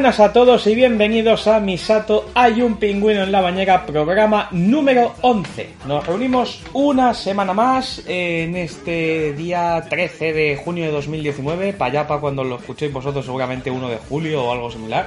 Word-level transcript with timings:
Buenas 0.00 0.18
a 0.18 0.32
todos 0.32 0.66
y 0.66 0.74
bienvenidos 0.74 1.46
a 1.46 1.60
Misato 1.60 2.30
Hay 2.32 2.62
un 2.62 2.78
pingüino 2.78 3.22
en 3.22 3.30
la 3.30 3.42
bañera, 3.42 3.84
programa 3.84 4.48
número 4.50 5.12
11. 5.20 5.68
Nos 5.86 6.06
reunimos 6.06 6.62
una 6.72 7.12
semana 7.12 7.52
más 7.52 8.02
en 8.06 8.56
este 8.56 9.34
día 9.34 9.84
13 9.90 10.32
de 10.32 10.56
junio 10.56 10.86
de 10.86 10.92
2019, 10.92 11.74
para 11.74 11.90
allá 11.90 12.08
para 12.08 12.18
cuando 12.18 12.42
lo 12.42 12.56
escuchéis 12.56 12.90
vosotros 12.90 13.26
seguramente 13.26 13.70
1 13.70 13.90
de 13.90 13.98
julio 13.98 14.42
o 14.42 14.52
algo 14.52 14.70
similar. 14.70 15.06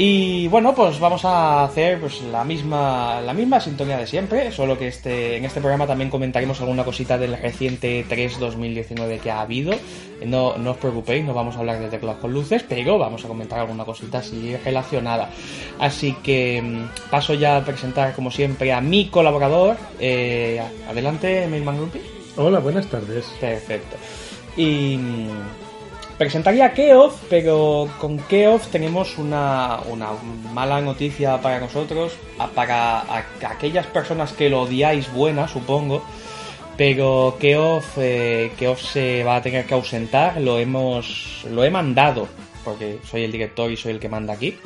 Y 0.00 0.46
bueno, 0.46 0.76
pues 0.76 1.00
vamos 1.00 1.24
a 1.24 1.64
hacer 1.64 1.98
pues 1.98 2.22
la 2.22 2.44
misma 2.44 3.20
la 3.20 3.34
misma 3.34 3.58
sintonía 3.58 3.98
de 3.98 4.06
siempre, 4.06 4.52
solo 4.52 4.78
que 4.78 4.86
este 4.86 5.36
en 5.36 5.44
este 5.44 5.58
programa 5.58 5.88
también 5.88 6.08
comentaremos 6.08 6.60
alguna 6.60 6.84
cosita 6.84 7.18
del 7.18 7.36
reciente 7.36 8.06
3 8.08 8.38
2019 8.38 9.18
que 9.18 9.32
ha 9.32 9.40
habido. 9.40 9.74
No, 10.24 10.56
no 10.56 10.70
os 10.70 10.76
preocupéis, 10.76 11.24
no 11.24 11.34
vamos 11.34 11.56
a 11.56 11.58
hablar 11.58 11.80
de 11.80 11.88
teclados 11.88 12.20
con 12.20 12.32
luces, 12.32 12.64
pero 12.68 12.96
vamos 12.96 13.24
a 13.24 13.28
comentar 13.28 13.58
alguna 13.58 13.84
cosita 13.84 14.18
así 14.18 14.56
relacionada. 14.64 15.30
Así 15.80 16.12
que 16.22 16.62
mm, 16.62 17.10
paso 17.10 17.34
ya 17.34 17.56
a 17.56 17.64
presentar 17.64 18.14
como 18.14 18.30
siempre 18.30 18.72
a 18.72 18.80
mi 18.80 19.08
colaborador. 19.08 19.76
Eh, 19.98 20.62
adelante, 20.88 21.48
Mailman 21.48 21.76
Grumpy. 21.76 22.00
Hola, 22.36 22.60
buenas 22.60 22.86
tardes. 22.86 23.26
Perfecto. 23.40 23.96
Y 24.56 24.96
mm, 24.96 25.28
Presentaría 26.18 26.72
Keof, 26.72 27.14
pero 27.30 27.88
con 28.00 28.18
Keof 28.18 28.66
tenemos 28.72 29.18
una, 29.18 29.78
mala 30.52 30.80
noticia 30.80 31.40
para 31.40 31.60
nosotros, 31.60 32.14
para 32.56 33.04
aquellas 33.48 33.86
personas 33.86 34.32
que 34.32 34.50
lo 34.50 34.62
odiáis 34.62 35.12
buena, 35.12 35.46
supongo, 35.46 36.02
pero 36.76 37.36
Keof, 37.38 37.98
eh, 37.98 38.50
se 38.78 39.22
va 39.22 39.36
a 39.36 39.42
tener 39.42 39.64
que 39.64 39.74
ausentar, 39.74 40.40
lo 40.40 40.58
hemos 40.58 41.46
lo 41.52 41.62
he 41.62 41.70
mandado, 41.70 42.26
porque 42.64 42.98
soy 43.08 43.22
el 43.22 43.30
director 43.30 43.70
y 43.70 43.76
soy 43.76 43.92
el 43.92 44.00
que 44.00 44.08
manda 44.08 44.34
aquí, 44.34 44.56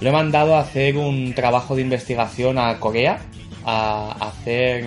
lo 0.00 0.10
he 0.10 0.12
mandado 0.12 0.54
a 0.54 0.60
hacer 0.60 0.96
un 0.98 1.34
trabajo 1.34 1.74
de 1.74 1.82
investigación 1.82 2.58
a 2.58 2.78
Corea, 2.78 3.18
a, 3.64 4.28
hacer, 4.28 4.86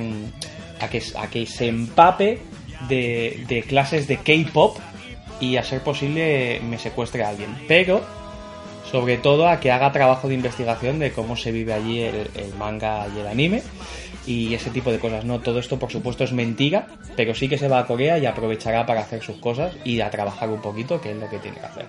a 0.79 0.89
que, 0.89 1.03
a 1.17 1.29
que 1.29 1.45
se 1.45 1.67
empape 1.67 2.39
de, 2.87 3.43
de 3.49 3.63
clases 3.63 4.07
de 4.07 4.15
K-pop 4.15 4.77
y 5.39 5.57
a 5.57 5.63
ser 5.63 5.81
posible 5.81 6.61
me 6.67 6.77
secuestre 6.77 7.23
a 7.23 7.29
alguien. 7.29 7.55
Pero, 7.67 8.01
sobre 8.89 9.17
todo, 9.17 9.47
a 9.47 9.59
que 9.59 9.71
haga 9.71 9.91
trabajo 9.91 10.27
de 10.27 10.35
investigación 10.35 10.99
de 10.99 11.11
cómo 11.11 11.35
se 11.35 11.51
vive 11.51 11.73
allí 11.73 12.01
el, 12.01 12.53
manga 12.57 13.07
y 13.15 13.19
el 13.19 13.27
anime 13.27 13.61
y 14.25 14.53
ese 14.53 14.69
tipo 14.69 14.91
de 14.91 14.99
cosas. 14.99 15.25
No, 15.25 15.39
todo 15.39 15.59
esto 15.59 15.79
por 15.79 15.91
supuesto 15.91 16.23
es 16.23 16.33
mentira, 16.33 16.87
pero 17.15 17.33
sí 17.33 17.47
que 17.47 17.57
se 17.57 17.67
va 17.67 17.79
a 17.79 17.87
Corea 17.87 18.17
y 18.17 18.25
aprovechará 18.25 18.85
para 18.85 19.01
hacer 19.01 19.23
sus 19.23 19.37
cosas 19.37 19.75
y 19.83 20.01
a 20.01 20.09
trabajar 20.09 20.49
un 20.49 20.61
poquito, 20.61 20.99
que 20.99 21.11
es 21.11 21.17
lo 21.17 21.29
que 21.29 21.39
tiene 21.39 21.57
que 21.57 21.65
hacer. 21.65 21.85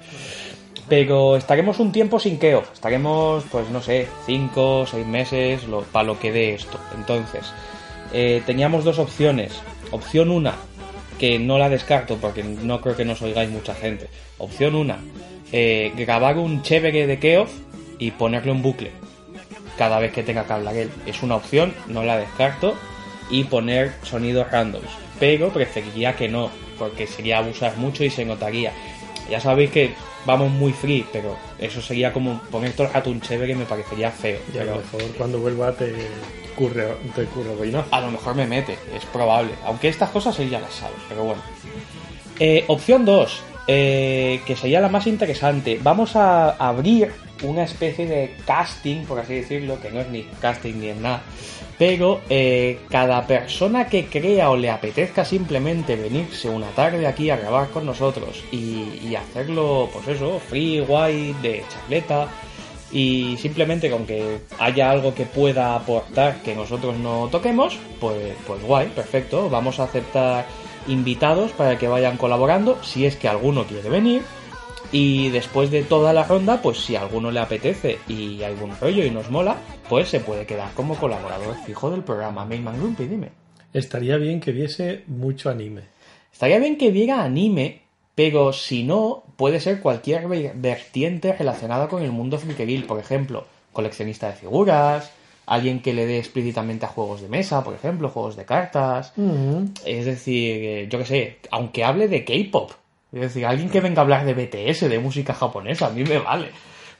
Pero 0.89 1.37
estaremos 1.37 1.79
un 1.79 1.93
tiempo 1.93 2.19
sin 2.19 2.39
Keo, 2.39 2.65
estaremos, 2.73 3.45
pues 3.51 3.69
no 3.71 3.81
sé, 3.81 4.09
5 4.27 4.81
o 4.81 4.87
6 4.87 5.07
meses 5.07 5.61
para 5.93 6.05
lo 6.05 6.19
que 6.19 6.33
dé 6.33 6.55
esto. 6.55 6.81
Entonces, 6.97 7.53
eh, 8.13 8.43
teníamos 8.45 8.85
dos 8.85 8.99
opciones. 8.99 9.53
Opción 9.93 10.31
1, 10.31 10.53
que 11.21 11.39
no 11.39 11.59
la 11.59 11.69
descarto 11.69 12.17
porque 12.17 12.43
no 12.43 12.81
creo 12.81 12.97
que 12.97 13.05
nos 13.05 13.21
oigáis 13.21 13.51
mucha 13.51 13.75
gente. 13.75 14.09
Opción 14.39 14.75
1, 14.75 14.97
eh, 15.53 15.93
grabar 15.95 16.39
un 16.39 16.63
chévere 16.63 17.07
de 17.07 17.19
Keof 17.19 17.53
y 17.99 18.13
ponerle 18.13 18.53
un 18.53 18.63
bucle 18.63 18.91
cada 19.77 19.99
vez 19.99 20.13
que 20.13 20.23
tenga 20.23 20.47
que 20.47 20.55
hablar 20.55 20.75
él. 20.75 20.91
Es 21.05 21.23
una 21.23 21.37
opción, 21.37 21.75
no 21.89 22.05
la 22.05 22.17
descarto. 22.17 22.75
Y 23.31 23.45
poner 23.45 23.93
sonidos 24.03 24.51
randoms. 24.51 24.89
Pero 25.21 25.51
preferiría 25.51 26.17
que 26.17 26.29
no, 26.29 26.51
porque 26.79 27.07
sería 27.07 27.39
abusar 27.39 27.77
mucho 27.77 28.03
y 28.03 28.11
se 28.11 28.25
notaría. 28.25 28.73
Ya 29.31 29.41
sabéis 29.41 29.71
que 29.71 29.95
vamos 30.27 30.51
muy 30.51 30.73
free, 30.73 31.07
pero 31.13 31.37
eso 31.59 31.81
sería 31.81 32.13
como 32.13 32.41
poner 32.51 32.73
todo 32.73 32.89
el 32.89 32.93
rato 32.93 33.11
un 33.11 33.21
chévere 33.21 33.55
me 33.55 33.65
parecería 33.65 34.11
feo. 34.11 34.41
Ya, 34.53 34.61
pero... 34.61 34.83
mejor 34.93 35.13
cuando 35.17 35.39
vuelva 35.39 35.73
te 35.73 35.95
ocurre, 36.53 36.89
te 37.15 37.23
ocurre 37.23 37.55
A 37.91 38.01
lo 38.01 38.11
mejor 38.11 38.35
me 38.35 38.47
mete, 38.47 38.77
es 38.95 39.05
probable. 39.07 39.53
Aunque 39.65 39.89
estas 39.89 40.11
cosas 40.11 40.39
él 40.41 40.51
ya 40.51 40.61
las 40.61 40.75
sabe, 40.75 40.95
pero 41.09 41.25
bueno. 41.25 41.43
Eh, 42.39 42.65
opción 42.69 43.05
2, 43.05 43.43
eh, 43.67 44.41
que 44.47 44.57
sería 44.57 44.81
la 44.81 44.89
más 44.89 45.07
interesante. 45.07 45.79
Vamos 45.83 46.17
a 46.17 46.51
abrir 46.51 47.13
una 47.43 47.65
especie 47.65 48.07
de 48.07 48.37
casting, 48.47 49.05
por 49.05 49.19
así 49.19 49.35
decirlo, 49.35 49.81
que 49.81 49.91
no 49.91 50.01
es 50.01 50.09
ni 50.09 50.23
casting 50.41 50.75
ni 50.75 50.89
es 50.89 50.97
nada. 50.97 51.23
Pero 51.79 52.21
eh, 52.29 52.81
cada 52.91 53.27
persona 53.27 53.87
que 53.87 54.07
crea 54.07 54.51
o 54.51 54.57
le 54.57 54.71
apetezca 54.71 55.25
simplemente 55.25 55.97
venirse 55.97 56.49
una 56.49 56.69
tarde 56.69 57.07
aquí 57.07 57.31
a 57.31 57.37
grabar 57.37 57.71
con 57.71 57.87
nosotros 57.87 58.45
y, 58.53 59.15
hacerlo, 59.15 59.89
pues 59.93 60.09
eso, 60.09 60.39
free, 60.39 60.81
guay, 60.81 61.35
de 61.43 61.65
chacleta, 61.69 62.29
y 62.93 63.37
simplemente 63.39 63.91
con 63.91 64.05
que 64.05 64.41
haya 64.59 64.91
algo 64.91 65.15
que 65.15 65.25
pueda 65.25 65.75
aportar 65.75 66.43
que 66.43 66.55
nosotros 66.55 66.97
no 66.99 67.29
toquemos, 67.31 67.79
pues, 68.01 68.35
pues 68.47 68.63
guay, 68.63 68.89
perfecto, 68.89 69.49
vamos 69.49 69.81
a 69.81 69.85
aceptar 69.85 70.47
invitados 70.87 71.53
para 71.53 71.79
que 71.79 71.89
vayan 71.89 72.17
colaborando 72.17 72.83
si 72.83 73.07
es 73.07 73.17
que 73.17 73.29
alguno 73.29 73.65
quiere 73.65 73.89
venir 73.89 74.23
y 74.93 75.31
después 75.31 75.71
de 75.71 75.83
toda 75.83 76.13
la 76.13 76.25
ronda, 76.25 76.61
pues 76.63 76.79
si 76.79 76.97
a 76.97 77.03
alguno 77.03 77.31
le 77.31 77.41
apetece 77.41 77.99
y 78.09 78.43
hay 78.43 78.55
buen 78.55 78.77
rollo 78.81 79.05
y 79.05 79.11
nos 79.11 79.31
mola, 79.31 79.57
pues 79.89 80.09
se 80.09 80.21
puede 80.21 80.47
quedar 80.47 80.73
como 80.75 80.97
colaborador 80.97 81.57
fijo 81.65 81.91
del 81.91 82.03
programa 82.03 82.45
Mainman 82.45 82.79
Grumpy, 82.79 83.07
dime. 83.07 83.31
Estaría 83.73 84.17
bien 84.17 84.41
que 84.41 84.53
viese 84.53 85.05
mucho 85.07 85.49
anime. 85.49 85.83
Estaría 86.33 86.59
bien 86.59 86.77
que 86.77 86.91
viera 86.91 87.23
anime, 87.23 87.83
pero 88.15 88.53
si 88.53 88.83
no, 88.83 89.23
puede 89.37 89.61
ser 89.61 89.81
cualquier 89.81 90.27
vertiente 90.55 91.33
relacionada 91.33 91.89
con 91.89 92.03
el 92.03 92.11
mundo 92.11 92.39
frikeville, 92.39 92.87
por 92.87 92.99
ejemplo, 92.99 93.47
coleccionista 93.73 94.27
de 94.29 94.35
figuras, 94.35 95.13
alguien 95.47 95.81
que 95.81 95.93
le 95.93 96.07
dé 96.07 96.19
explícitamente 96.19 96.87
a 96.87 96.89
juegos 96.89 97.23
de 97.23 97.29
mesa, 97.29 97.63
por 97.63 97.75
ejemplo, 97.75 98.09
juegos 98.09 98.37
de 98.37 98.45
cartas. 98.45 99.13
Es 99.85 100.07
decir, 100.07 100.65
eh, 100.65 100.89
yo 100.91 100.99
qué 100.99 101.05
sé, 101.05 101.39
aunque 101.51 101.85
hable 101.85 102.09
de 102.09 102.25
K-pop. 102.25 102.73
Es 103.13 103.21
decir, 103.21 103.47
alguien 103.47 103.71
que 103.71 103.81
venga 103.81 104.01
a 104.01 104.03
hablar 104.03 104.25
de 104.25 104.35
BTS, 104.35 104.89
de 104.89 104.99
música 104.99 105.35
japonesa, 105.35 105.87
a 105.87 105.91
mí 105.91 106.05
me 106.05 106.19
vale. 106.19 106.51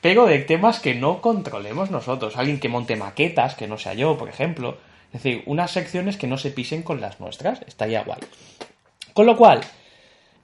Pero 0.01 0.27
de 0.27 0.39
temas 0.41 0.81
que 0.81 0.95
no 0.95 1.21
controlemos 1.21 1.91
nosotros. 1.91 2.37
Alguien 2.37 2.59
que 2.59 2.69
monte 2.69 2.97
maquetas, 2.97 3.55
que 3.55 3.69
no 3.69 3.79
sea 3.79 3.95
yo, 3.95 4.17
por 4.17 4.29
ejemplo. 4.29 4.79
Es 5.13 5.23
decir, 5.23 5.43
unas 5.47 5.71
secciones 5.71 6.17
que 6.17 6.27
no 6.27 6.39
se 6.39 6.51
pisen 6.51 6.83
con 6.83 7.01
las 7.01 7.21
nuestras. 7.21 7.63
Estaría 7.67 8.03
guay. 8.03 8.21
Con 9.13 9.27
lo 9.27 9.37
cual, 9.37 9.61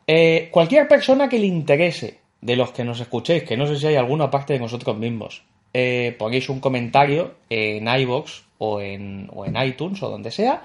eh, 0.07 0.49
cualquier 0.51 0.87
persona 0.87 1.29
que 1.29 1.39
le 1.39 1.47
interese 1.47 2.19
de 2.41 2.57
los 2.57 2.71
que 2.71 2.85
nos 2.85 3.01
escuchéis, 3.01 3.45
que 3.45 3.57
no 3.57 3.67
sé 3.67 3.77
si 3.77 3.87
hay 3.87 3.97
alguna 3.97 4.31
parte 4.31 4.53
de 4.53 4.61
nosotros 4.61 4.97
mismos, 4.97 5.43
eh, 5.73 6.15
ponéis 6.19 6.49
un 6.49 6.61
comentario 6.61 7.35
en 7.51 7.89
iBox 7.89 8.45
o 8.59 8.81
en, 8.81 9.29
o 9.35 9.47
en 9.47 9.57
iTunes 9.57 10.03
o 10.03 10.11
donde 10.11 10.31
sea, 10.31 10.63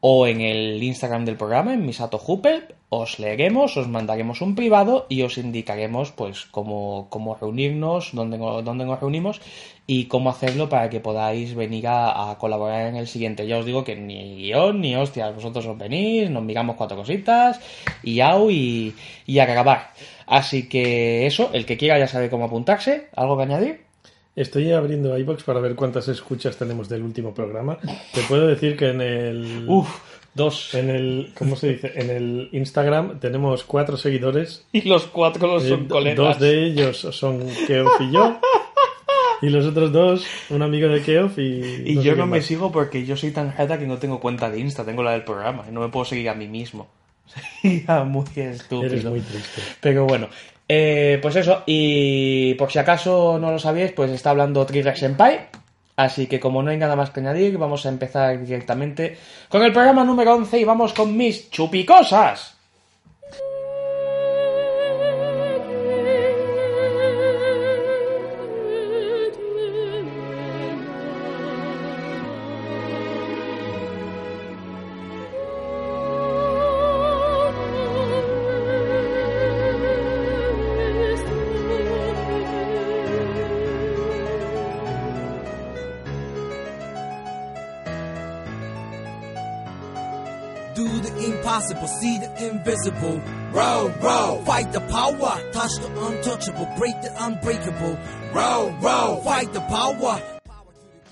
o 0.00 0.26
en 0.26 0.40
el 0.40 0.82
Instagram 0.82 1.24
del 1.24 1.36
programa, 1.36 1.74
en 1.74 1.84
Misato 1.84 2.20
Hupel, 2.26 2.74
os 2.88 3.18
leeremos, 3.18 3.76
os 3.76 3.86
mandaremos 3.86 4.40
un 4.40 4.54
privado 4.54 5.06
y 5.08 5.22
os 5.22 5.38
indicaremos 5.38 6.10
pues 6.10 6.46
cómo, 6.46 7.06
cómo 7.10 7.34
reunirnos, 7.34 8.10
dónde, 8.12 8.38
dónde, 8.38 8.84
nos 8.84 8.98
reunimos 8.98 9.40
y 9.86 10.06
cómo 10.06 10.30
hacerlo 10.30 10.68
para 10.68 10.88
que 10.90 11.00
podáis 11.00 11.54
venir 11.54 11.84
a, 11.86 12.36
colaborar 12.40 12.88
en 12.88 12.96
el 12.96 13.06
siguiente. 13.06 13.46
Ya 13.46 13.58
os 13.58 13.66
digo 13.66 13.84
que 13.84 13.94
ni 13.94 14.36
guion 14.36 14.80
ni 14.80 14.96
hostias, 14.96 15.34
vosotros 15.34 15.66
os 15.66 15.78
venís, 15.78 16.30
nos 16.30 16.42
miramos 16.42 16.76
cuatro 16.76 16.96
cositas 16.96 17.60
y 18.02 18.16
yao 18.16 18.50
y, 18.50 18.94
y 19.26 19.38
a 19.38 19.46
grabar. 19.46 19.92
Así 20.26 20.68
que 20.68 21.26
eso, 21.26 21.50
el 21.52 21.66
que 21.66 21.76
quiera 21.76 21.98
ya 21.98 22.08
sabe 22.08 22.30
cómo 22.30 22.46
apuntarse. 22.46 23.08
¿Algo 23.14 23.36
que 23.36 23.42
añadir? 23.42 23.89
Estoy 24.36 24.72
abriendo 24.72 25.16
iBox 25.18 25.42
para 25.42 25.60
ver 25.60 25.74
cuántas 25.74 26.08
escuchas 26.08 26.56
tenemos 26.56 26.88
del 26.88 27.02
último 27.02 27.34
programa. 27.34 27.78
Te 28.14 28.22
puedo 28.28 28.46
decir 28.46 28.76
que 28.76 28.90
en 28.90 29.00
el. 29.00 29.64
Uf, 29.68 29.88
dos. 30.34 30.72
En 30.74 30.88
el. 30.88 31.32
¿Cómo 31.36 31.56
se 31.56 31.70
dice? 31.72 31.92
En 31.96 32.10
el 32.10 32.48
Instagram 32.52 33.18
tenemos 33.18 33.64
cuatro 33.64 33.96
seguidores. 33.96 34.64
Y 34.72 34.82
los 34.82 35.06
cuatro 35.06 35.46
los 35.48 35.64
Eh, 35.64 35.70
son 35.70 35.86
colegas. 35.88 36.16
dos 36.16 36.38
de 36.40 36.64
ellos 36.66 36.98
son 37.10 37.40
Keof 37.66 38.00
y 38.00 38.12
yo. 38.12 38.38
Y 39.42 39.48
los 39.48 39.64
otros 39.66 39.90
dos, 39.90 40.24
un 40.50 40.62
amigo 40.62 40.88
de 40.88 41.02
Keof 41.02 41.38
y. 41.38 41.82
Y 41.86 41.94
no 41.96 42.02
yo 42.02 42.14
no 42.14 42.26
me 42.26 42.38
más. 42.38 42.46
sigo 42.46 42.70
porque 42.70 43.04
yo 43.04 43.16
soy 43.16 43.32
tan 43.32 43.52
jeta 43.52 43.78
que 43.78 43.86
no 43.86 43.98
tengo 43.98 44.20
cuenta 44.20 44.48
de 44.50 44.60
Insta, 44.60 44.84
tengo 44.84 45.02
la 45.02 45.12
del 45.12 45.24
programa 45.24 45.64
y 45.68 45.72
no 45.72 45.80
me 45.80 45.88
puedo 45.88 46.04
seguir 46.04 46.28
a 46.28 46.34
mí 46.34 46.46
mismo. 46.46 46.88
Sería 47.62 48.04
muy 48.04 48.24
estúpido. 48.36 48.84
Eres 48.92 49.04
muy 49.04 49.20
triste. 49.20 49.62
Pero 49.80 50.04
bueno, 50.06 50.28
eh, 50.72 51.18
pues 51.20 51.34
eso, 51.34 51.64
y 51.66 52.54
por 52.54 52.70
si 52.70 52.78
acaso 52.78 53.40
no 53.40 53.50
lo 53.50 53.58
sabíais, 53.58 53.90
pues 53.90 54.08
está 54.12 54.30
hablando 54.30 54.64
Trigger 54.64 54.96
Senpai. 54.96 55.48
Así 55.96 56.28
que 56.28 56.38
como 56.38 56.62
no 56.62 56.70
hay 56.70 56.76
nada 56.76 56.94
más 56.94 57.10
que 57.10 57.18
añadir, 57.18 57.58
vamos 57.58 57.86
a 57.86 57.88
empezar 57.88 58.40
directamente 58.40 59.18
con 59.48 59.64
el 59.64 59.72
programa 59.72 60.04
número 60.04 60.32
11 60.36 60.60
y 60.60 60.64
vamos 60.64 60.92
con 60.92 61.16
mis 61.16 61.50
chupicosas. 61.50 62.59
See 91.60 92.18
the 92.18 92.48
invisible. 92.48 93.20
Fight 94.44 94.72
the 94.72 94.80
power, 94.88 95.34
touch 95.52 95.74
the 95.80 95.88
untouchable, 96.06 96.68
break 96.78 97.00
the 97.02 97.10
unbreakable. 97.24 97.96
Fight 99.24 99.52
the 99.52 99.60
power. 99.60 100.22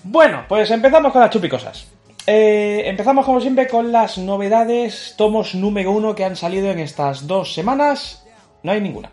Bueno, 0.03 0.45
pues 0.47 0.71
empezamos 0.71 1.11
con 1.11 1.21
las 1.21 1.29
chupicosas. 1.29 1.87
Eh, 2.25 2.83
empezamos 2.85 3.25
como 3.25 3.41
siempre 3.41 3.67
con 3.67 3.91
las 3.91 4.17
novedades, 4.17 5.15
tomos 5.17 5.55
número 5.55 5.91
uno 5.91 6.15
que 6.15 6.25
han 6.25 6.35
salido 6.35 6.69
en 6.69 6.79
estas 6.79 7.27
dos 7.27 7.53
semanas. 7.53 8.25
No 8.63 8.71
hay 8.71 8.81
ninguna. 8.81 9.11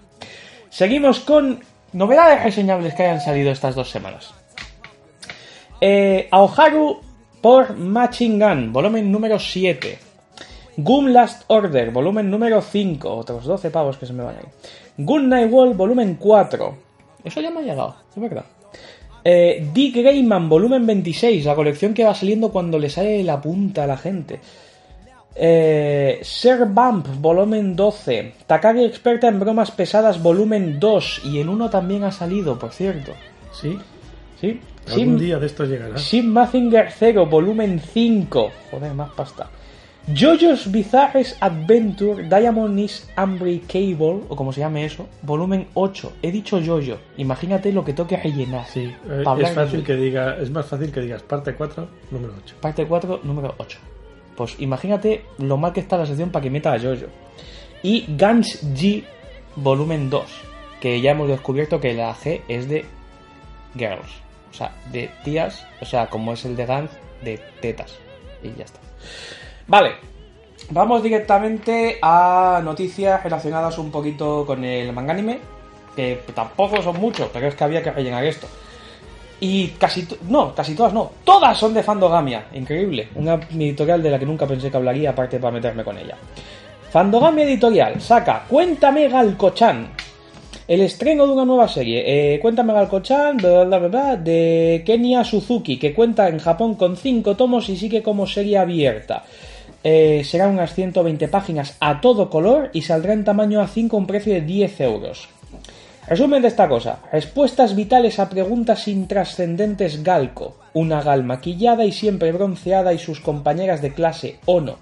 Seguimos 0.68 1.20
con 1.20 1.64
novedades 1.92 2.42
reseñables 2.42 2.94
que 2.94 3.04
hayan 3.04 3.20
salido 3.20 3.50
estas 3.50 3.74
dos 3.74 3.90
semanas. 3.90 4.34
Eh, 5.80 6.28
Aoharu 6.30 7.00
por 7.40 7.76
Matching 7.76 8.38
Gun, 8.38 8.72
volumen 8.72 9.10
número 9.10 9.38
7. 9.38 10.05
Goom 10.76 11.08
Last 11.08 11.44
Order, 11.48 11.90
volumen 11.90 12.30
número 12.30 12.60
5. 12.60 13.08
Otros 13.14 13.44
12 13.44 13.70
pavos 13.70 13.96
que 13.96 14.06
se 14.06 14.12
me 14.12 14.22
van 14.22 14.36
ahí. 14.36 14.44
Good 14.98 15.22
Night 15.22 15.50
Wall, 15.52 15.74
volumen 15.74 16.16
4. 16.18 16.74
Eso 17.24 17.40
ya 17.40 17.50
me 17.50 17.60
ha 17.60 17.62
llegado, 17.62 17.96
es 18.14 18.20
verdad. 18.22 18.44
Eh, 19.24 19.68
Dick 19.72 19.96
Grayman, 19.96 20.48
volumen 20.48 20.86
26, 20.86 21.44
la 21.44 21.54
colección 21.54 21.94
que 21.94 22.04
va 22.04 22.14
saliendo 22.14 22.50
cuando 22.52 22.78
le 22.78 22.88
sale 22.90 23.22
la 23.24 23.40
punta 23.40 23.84
a 23.84 23.86
la 23.86 23.96
gente. 23.96 24.38
Eh, 25.34 26.20
Sir 26.22 26.66
Bump, 26.66 27.08
volumen 27.20 27.74
12. 27.74 28.34
Takagi 28.46 28.84
experta 28.84 29.28
en 29.28 29.40
bromas 29.40 29.70
pesadas, 29.70 30.22
volumen 30.22 30.78
2. 30.78 31.22
Y 31.24 31.40
en 31.40 31.48
uno 31.48 31.68
también 31.70 32.04
ha 32.04 32.12
salido, 32.12 32.58
por 32.58 32.72
cierto. 32.72 33.12
Sí, 33.52 33.78
¿Sí? 34.40 34.60
algún 34.86 34.94
Sim- 34.94 35.18
día 35.18 35.38
de 35.38 35.46
esto 35.46 35.64
llegará. 35.64 35.98
Sim 35.98 36.26
Mazinger 36.26 36.90
0, 36.96 37.26
volumen 37.26 37.80
5. 37.80 38.50
Joder, 38.70 38.94
más 38.94 39.10
pasta. 39.10 39.50
JoJo's 40.08 40.70
Bizarres 40.70 41.36
Adventure 41.40 42.22
Diamond 42.28 42.78
is 42.78 43.08
Unbreakable, 43.16 44.22
o 44.28 44.36
como 44.36 44.52
se 44.52 44.60
llame 44.60 44.84
eso, 44.84 45.08
volumen 45.22 45.66
8. 45.74 46.12
He 46.22 46.30
dicho 46.30 46.60
JoJo. 46.60 46.98
Imagínate 47.16 47.72
lo 47.72 47.84
que 47.84 47.92
toque 47.92 48.16
rellenar. 48.16 48.66
Sí, 48.66 48.94
eh, 49.10 49.24
es 49.40 49.50
fácil 49.52 49.82
que 49.82 49.96
diga, 49.96 50.36
es 50.40 50.50
más 50.50 50.66
fácil 50.66 50.92
que 50.92 51.00
digas 51.00 51.22
parte 51.24 51.54
4, 51.54 51.88
número 52.12 52.34
8. 52.44 52.54
Parte 52.60 52.86
4, 52.86 53.20
número 53.24 53.56
8. 53.58 53.78
Pues 54.36 54.54
imagínate 54.60 55.24
lo 55.38 55.56
mal 55.56 55.72
que 55.72 55.80
está 55.80 55.96
la 55.96 56.06
sección 56.06 56.30
para 56.30 56.44
que 56.44 56.50
meta 56.50 56.72
a 56.72 56.78
Jojo. 56.78 57.06
Y 57.82 58.04
Guns 58.16 58.62
G, 58.74 59.02
volumen 59.56 60.08
2. 60.08 60.24
Que 60.80 61.00
ya 61.00 61.12
hemos 61.12 61.26
descubierto 61.28 61.80
que 61.80 61.94
la 61.94 62.14
G 62.14 62.42
es 62.46 62.68
de 62.68 62.84
girls. 63.74 64.22
O 64.50 64.54
sea, 64.54 64.72
de 64.92 65.10
tías. 65.24 65.66
O 65.80 65.84
sea, 65.84 66.06
como 66.06 66.32
es 66.32 66.44
el 66.44 66.54
de 66.54 66.66
Guns, 66.66 66.90
de 67.24 67.40
tetas. 67.60 67.98
Y 68.44 68.56
ya 68.56 68.64
está. 68.64 68.78
Vale. 69.66 69.92
Vamos 70.70 71.02
directamente 71.02 71.98
a 72.02 72.60
noticias 72.64 73.22
relacionadas 73.22 73.78
un 73.78 73.90
poquito 73.90 74.44
con 74.46 74.64
el 74.64 74.92
manga 74.92 75.12
anime. 75.12 75.38
Que 75.94 76.20
tampoco 76.34 76.82
son 76.82 77.00
muchos, 77.00 77.28
pero 77.32 77.46
es 77.46 77.54
que 77.54 77.64
había 77.64 77.82
que 77.82 77.90
rellenar 77.90 78.24
esto. 78.24 78.46
Y 79.40 79.68
casi, 79.78 80.06
no, 80.28 80.54
casi 80.54 80.74
todas 80.74 80.92
no, 80.92 81.10
todas 81.24 81.56
son 81.58 81.74
de 81.74 81.82
Fandogamia, 81.82 82.46
increíble. 82.54 83.08
Una 83.14 83.34
editorial 83.34 84.02
de 84.02 84.10
la 84.10 84.18
que 84.18 84.26
nunca 84.26 84.46
pensé 84.46 84.70
que 84.70 84.76
hablaría, 84.76 85.10
aparte 85.10 85.38
para 85.38 85.52
meterme 85.52 85.84
con 85.84 85.96
ella. 85.98 86.16
Fandogamia 86.90 87.44
Editorial 87.44 88.00
saca 88.00 88.44
Cuéntame 88.48 89.08
Galcochan, 89.08 89.88
el 90.66 90.80
estreno 90.80 91.26
de 91.26 91.32
una 91.32 91.44
nueva 91.44 91.68
serie. 91.68 92.34
Eh, 92.34 92.40
Cuéntame 92.40 92.72
Galcochan, 92.72 93.36
bla, 93.36 93.64
bla, 93.64 93.78
bla, 93.78 93.88
bla, 93.88 94.16
de 94.16 94.82
Kenya 94.86 95.22
Suzuki, 95.22 95.78
que 95.78 95.92
cuenta 95.92 96.28
en 96.28 96.38
Japón 96.38 96.74
con 96.74 96.96
5 96.96 97.36
tomos 97.36 97.68
y 97.68 97.76
sigue 97.76 98.02
como 98.02 98.26
serie 98.26 98.56
abierta. 98.56 99.24
Eh, 99.88 100.24
serán 100.24 100.50
unas 100.50 100.74
120 100.74 101.28
páginas 101.28 101.76
a 101.78 102.00
todo 102.00 102.28
color 102.28 102.70
y 102.72 102.82
saldrá 102.82 103.12
en 103.12 103.22
tamaño 103.22 103.62
A5 103.62 103.92
a 103.92 103.96
un 103.98 104.08
precio 104.08 104.34
de 104.34 104.40
10 104.40 104.80
euros. 104.80 105.28
Resumen 106.08 106.42
de 106.42 106.48
esta 106.48 106.68
cosa. 106.68 106.98
Respuestas 107.12 107.76
vitales 107.76 108.18
a 108.18 108.28
preguntas 108.28 108.88
intrascendentes 108.88 110.02
Galco. 110.02 110.56
Una 110.72 111.02
gal 111.02 111.22
maquillada 111.22 111.84
y 111.84 111.92
siempre 111.92 112.32
bronceada 112.32 112.94
y 112.94 112.98
sus 112.98 113.20
compañeras 113.20 113.80
de 113.80 113.94
clase 113.94 114.40
Ono. 114.46 114.74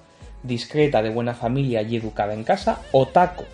Discreta, 0.43 1.03
de 1.03 1.11
buena 1.11 1.35
familia 1.35 1.83
y 1.83 1.97
educada 1.97 2.33
en 2.33 2.43
casa. 2.43 2.79
Otaku. 2.93 3.45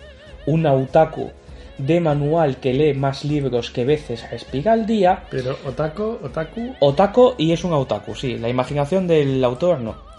Una 0.45 0.71
otaku 0.71 1.31
de 1.77 1.99
manual 1.99 2.61
que 2.61 2.73
lee 2.73 2.93
más 2.93 3.25
libros 3.25 3.71
que 3.71 3.83
veces 3.83 4.29
respira 4.31 4.71
al 4.71 4.85
día. 4.85 5.23
Pero 5.29 5.57
Otaku, 5.65 6.17
Otaku, 6.23 6.75
Otaku 6.79 7.33
y 7.37 7.51
es 7.51 7.65
un 7.65 7.73
otaku, 7.73 8.15
sí. 8.15 8.37
La 8.37 8.47
imaginación 8.47 9.05
del 9.05 9.43
autor 9.43 9.81
no. 9.81 10.10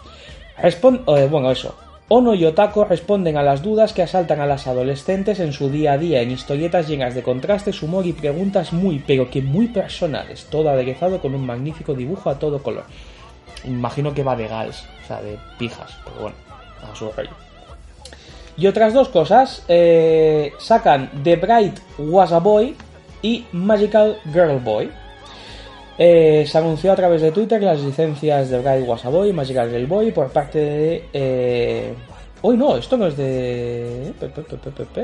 Respon- 0.59 1.03
eh, 1.17 1.29
bueno, 1.31 1.51
eso. 1.51 1.75
Ono 2.09 2.35
y 2.35 2.45
Otaku 2.45 2.85
responden 2.85 3.39
a 3.39 3.43
las 3.43 3.63
dudas 3.63 3.95
que 3.95 4.03
asaltan 4.03 4.41
a 4.41 4.47
las 4.47 4.67
adolescentes 4.67 5.41
en 5.41 5.53
su 5.55 5.71
día 5.71 5.93
a 5.93 5.99
día 5.99 6.21
en 6.21 6.31
historietas 6.31 6.87
llenas 6.87 7.15
de 7.15 7.23
contrastes, 7.23 7.83
humor 7.83 8.07
y 8.07 8.13
preguntas 8.13 8.73
muy, 8.73 8.99
pero 9.07 9.31
que 9.31 9.41
muy 9.41 9.69
personales, 9.69 10.47
todo 10.51 10.69
aderezado 10.69 11.21
con 11.21 11.35
un 11.35 11.47
magnífico 11.47 11.95
dibujo 11.95 12.29
a 12.29 12.39
todo 12.39 12.63
color. 12.63 12.85
Imagino 13.65 14.13
que 14.13 14.25
va 14.25 14.37
de 14.37 14.47
gals, 14.49 14.85
o 15.05 15.07
sea, 15.07 15.23
de 15.23 15.39
pijas, 15.59 15.91
pero 16.05 16.17
bueno, 16.21 16.37
a 16.93 16.95
su 16.95 17.11
rollo. 17.11 17.31
Y 18.59 18.67
otras 18.67 18.93
dos 18.93 19.09
cosas, 19.09 19.65
eh, 19.69 20.53
sacan 20.59 21.11
The 21.25 21.37
Bright 21.37 21.79
Was 21.97 22.33
a 22.33 22.41
Boy 22.41 22.77
y 23.23 23.47
Magical 23.53 24.19
Girl 24.31 24.59
Boy. 24.59 24.91
Eh, 25.99 26.45
se 26.47 26.59
anunció 26.59 26.93
a 26.93 26.97
través 26.97 27.21
de 27.21 27.33
Twitter 27.33 27.63
las 27.63 27.81
licencias 27.81 28.49
de 28.49 28.59
Bright 28.59 28.89
Was 28.89 29.05
a 29.05 29.11
Boy 29.11 29.31
y 29.31 29.33
Magical 29.33 29.71
Girl 29.71 29.87
Boy 29.87 30.13
por 30.13 30.31
parte 30.31 30.59
de... 30.59 31.05
Eh... 31.13 31.95
Uy, 32.43 32.57
no, 32.57 32.77
esto 32.77 32.97
no 32.97 33.07
es 33.07 33.17
de... 33.17 34.13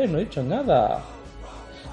No 0.08 0.18
he 0.18 0.24
dicho 0.24 0.42
nada. 0.42 1.02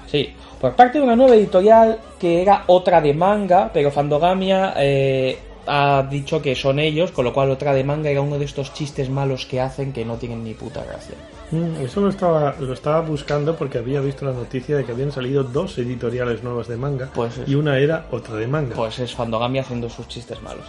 Sí, 0.06 0.34
por 0.60 0.74
parte 0.74 0.98
de 0.98 1.04
una 1.04 1.14
nueva 1.14 1.34
editorial 1.34 1.98
que 2.18 2.42
era 2.42 2.64
otra 2.66 3.00
de 3.00 3.12
manga, 3.12 3.70
pero 3.72 3.90
Fandogamia 3.90 4.74
eh, 4.76 5.38
ha 5.66 6.06
dicho 6.08 6.40
que 6.40 6.54
son 6.54 6.78
ellos, 6.78 7.12
con 7.12 7.24
lo 7.24 7.32
cual 7.32 7.50
otra 7.50 7.74
de 7.74 7.84
manga 7.84 8.10
era 8.10 8.20
uno 8.20 8.38
de 8.38 8.44
estos 8.44 8.72
chistes 8.72 9.10
malos 9.10 9.46
que 9.46 9.60
hacen 9.60 9.92
que 9.92 10.04
no 10.04 10.16
tienen 10.16 10.42
ni 10.42 10.54
puta 10.54 10.82
gracia. 10.84 11.16
Mm, 11.50 11.84
Eso 11.84 12.00
lo 12.00 12.08
estaba, 12.08 12.56
lo 12.58 12.72
estaba 12.72 13.00
buscando 13.02 13.56
porque 13.56 13.78
había 13.78 14.00
visto 14.00 14.24
la 14.24 14.32
noticia 14.32 14.76
de 14.76 14.84
que 14.84 14.92
habían 14.92 15.12
salido 15.12 15.44
dos 15.44 15.78
editoriales 15.78 16.42
nuevas 16.42 16.66
de 16.66 16.76
manga 16.76 17.10
Pues 17.14 17.40
y 17.46 17.54
una 17.54 17.78
era 17.78 18.06
otra 18.10 18.36
de 18.36 18.46
manga. 18.46 18.74
Pues 18.74 18.98
es 18.98 19.14
Fandogamia 19.14 19.62
haciendo 19.62 19.88
sus 19.88 20.08
chistes 20.08 20.42
malos. 20.42 20.64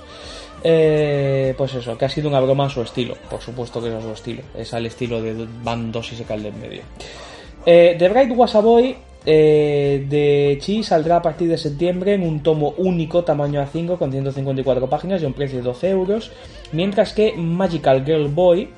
Eh, 0.64 1.54
pues 1.58 1.74
eso, 1.76 1.98
que 1.98 2.06
ha 2.06 2.10
sido 2.10 2.30
una 2.30 2.40
broma 2.40 2.66
a 2.66 2.70
su 2.70 2.82
estilo. 2.82 3.16
Por 3.30 3.42
supuesto 3.42 3.82
que 3.82 3.90
es 3.90 3.96
a 3.96 4.02
su 4.02 4.12
estilo. 4.12 4.42
Es 4.56 4.74
al 4.74 4.86
estilo 4.86 5.22
de 5.22 5.48
van 5.64 5.92
dos 5.92 6.12
y 6.12 6.16
se 6.16 6.24
cae 6.24 6.48
en 6.48 6.60
medio. 6.60 6.82
Eh, 7.66 7.96
The 7.98 8.10
Bright 8.10 8.32
Was 8.36 8.56
a 8.56 8.62
Boy 8.62 8.96
eh, 9.26 10.06
de 10.08 10.58
Chi 10.62 10.84
saldrá 10.84 11.18
a 11.18 11.22
partir 11.22 11.50
de 11.50 11.58
septiembre 11.58 12.14
en 12.14 12.24
un 12.24 12.42
tomo 12.42 12.74
único 12.78 13.24
tamaño 13.24 13.62
A5 13.62 13.98
con 13.98 14.12
154 14.12 14.90
páginas 14.90 15.22
y 15.22 15.26
un 15.26 15.34
precio 15.34 15.58
de 15.58 15.64
12 15.64 15.90
euros. 15.90 16.32
Mientras 16.72 17.14
que 17.14 17.34
Magical 17.36 18.06
Girl 18.06 18.30
Boy 18.30 18.70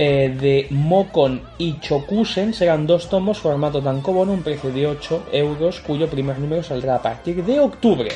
eh, 0.00 0.28
de 0.28 0.68
Mokon 0.70 1.42
y 1.58 1.80
Chokusen 1.80 2.54
serán 2.54 2.86
dos 2.86 3.08
tomos 3.08 3.40
formato 3.40 3.82
Tankobono, 3.82 4.32
un 4.32 4.44
precio 4.44 4.70
de 4.70 4.86
8 4.86 5.24
euros, 5.32 5.80
cuyo 5.80 6.08
primer 6.08 6.38
número 6.38 6.62
saldrá 6.62 6.94
a 6.94 7.02
partir 7.02 7.44
de 7.44 7.58
octubre. 7.58 8.08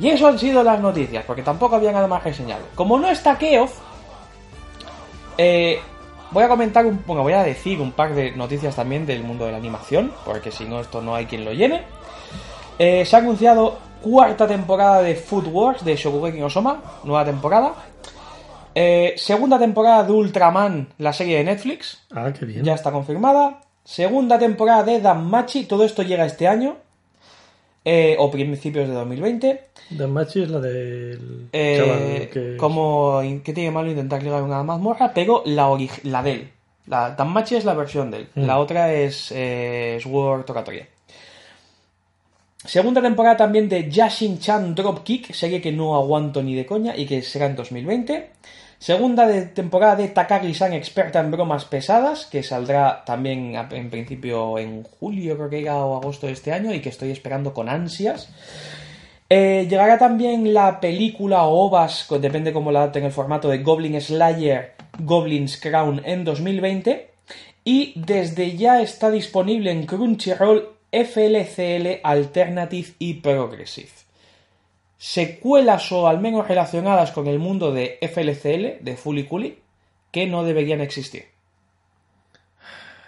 Y 0.00 0.08
eso 0.08 0.26
han 0.26 0.36
sido 0.40 0.64
las 0.64 0.80
noticias, 0.80 1.22
porque 1.24 1.44
tampoco 1.44 1.76
había 1.76 1.92
nada 1.92 2.08
más 2.08 2.24
reseñado. 2.24 2.64
Como 2.74 2.98
no 2.98 3.08
está 3.08 3.38
Keof, 3.38 3.78
eh, 5.38 5.78
voy 6.32 6.42
a 6.42 6.48
comentar, 6.48 6.84
un, 6.84 7.00
bueno, 7.06 7.22
voy 7.22 7.34
a 7.34 7.44
decir 7.44 7.80
un 7.80 7.92
par 7.92 8.12
de 8.16 8.32
noticias 8.32 8.74
también 8.74 9.06
del 9.06 9.22
mundo 9.22 9.46
de 9.46 9.52
la 9.52 9.58
animación, 9.58 10.12
porque 10.24 10.50
si 10.50 10.64
no, 10.64 10.80
esto 10.80 11.00
no 11.00 11.14
hay 11.14 11.26
quien 11.26 11.44
lo 11.44 11.52
llene. 11.52 11.84
Eh, 12.76 13.04
se 13.04 13.14
ha 13.14 13.20
anunciado 13.20 13.78
cuarta 14.02 14.48
temporada 14.48 15.00
de 15.00 15.14
Food 15.14 15.46
Wars 15.46 15.84
de 15.84 15.94
Shokugeki 15.94 16.40
no 16.40 16.50
Soma, 16.50 16.82
nueva 17.04 17.24
temporada. 17.24 17.72
Eh, 18.78 19.14
segunda 19.16 19.58
temporada 19.58 20.04
de 20.04 20.12
Ultraman, 20.12 20.88
la 20.98 21.10
serie 21.14 21.38
de 21.38 21.44
Netflix, 21.44 21.98
Ah, 22.14 22.30
qué 22.38 22.44
bien. 22.44 22.62
ya 22.62 22.74
está 22.74 22.92
confirmada. 22.92 23.62
Segunda 23.84 24.38
temporada 24.38 24.82
de 24.82 25.00
Danmachi, 25.00 25.64
todo 25.64 25.82
esto 25.84 26.02
llega 26.02 26.26
este 26.26 26.46
año. 26.46 26.76
eh, 27.88 28.16
o 28.18 28.28
principios 28.32 28.88
de 28.88 28.94
2020. 28.94 29.60
Danmachi 29.90 30.42
es 30.42 30.50
la 30.50 30.58
del 30.58 31.48
Eh, 31.52 31.76
chaval 31.78 32.28
que... 32.30 32.56
como 32.58 33.20
que 33.44 33.52
tiene 33.52 33.70
malo 33.70 33.88
intentar 33.88 34.20
llegar 34.20 34.40
a 34.40 34.44
una 34.44 34.62
mazmorra, 34.64 35.12
pero 35.14 35.42
la, 35.46 35.68
la 36.02 36.22
de 36.24 36.32
él. 36.32 36.50
La 36.88 37.10
Danmachi 37.12 37.54
es 37.54 37.64
la 37.64 37.74
versión 37.74 38.10
de 38.10 38.16
él. 38.18 38.28
Mm. 38.34 38.42
La 38.44 38.58
otra 38.58 38.92
es 38.92 39.30
eh, 39.34 40.00
Sword. 40.02 40.44
Segunda 42.64 43.00
temporada 43.00 43.36
también 43.36 43.68
de 43.68 43.88
Yashin 43.88 44.40
Chan 44.40 44.74
Dropkick, 44.74 45.32
serie 45.32 45.60
que 45.60 45.70
no 45.70 45.94
aguanto 45.94 46.42
ni 46.42 46.56
de 46.56 46.66
coña 46.66 46.96
y 46.96 47.06
que 47.06 47.22
será 47.22 47.46
en 47.46 47.54
2020. 47.54 48.30
Segunda 48.78 49.26
temporada 49.54 49.96
de 49.96 50.08
Takagi-san, 50.08 50.72
experta 50.74 51.20
en 51.20 51.30
bromas 51.30 51.64
pesadas, 51.64 52.26
que 52.26 52.42
saldrá 52.42 53.04
también 53.04 53.54
en 53.70 53.90
principio 53.90 54.58
en 54.58 54.82
julio, 54.84 55.36
creo 55.36 55.50
que 55.50 55.60
era, 55.62 55.76
o 55.76 55.96
agosto 55.96 56.26
de 56.26 56.34
este 56.34 56.52
año, 56.52 56.72
y 56.74 56.80
que 56.80 56.90
estoy 56.90 57.10
esperando 57.10 57.54
con 57.54 57.68
ansias. 57.68 58.28
Eh, 59.28 59.66
llegará 59.68 59.98
también 59.98 60.54
la 60.54 60.78
película 60.78 61.44
o 61.44 61.66
ovas, 61.66 62.06
depende 62.20 62.52
cómo 62.52 62.70
la 62.70 62.80
adapten 62.82 63.04
el 63.04 63.12
formato 63.12 63.48
de 63.48 63.58
Goblin 63.58 64.00
Slayer, 64.00 64.74
Goblin's 64.98 65.56
Crown 65.56 66.02
en 66.04 66.24
2020. 66.24 67.10
Y 67.64 67.94
desde 67.96 68.56
ya 68.56 68.80
está 68.80 69.10
disponible 69.10 69.72
en 69.72 69.86
Crunchyroll 69.86 70.68
FLCL 70.92 72.00
Alternative 72.04 72.94
y 73.00 73.14
Progressive. 73.14 74.05
Secuelas 75.16 75.90
o 75.92 76.08
al 76.08 76.20
menos 76.20 76.46
relacionadas 76.46 77.10
con 77.10 77.26
el 77.26 77.38
mundo 77.38 77.72
de 77.72 77.98
FLCL, 78.02 78.84
de 78.84 78.98
Fully 78.98 79.24
Cooly, 79.24 79.58
que 80.10 80.26
no 80.26 80.44
deberían 80.44 80.82
existir. 80.82 81.24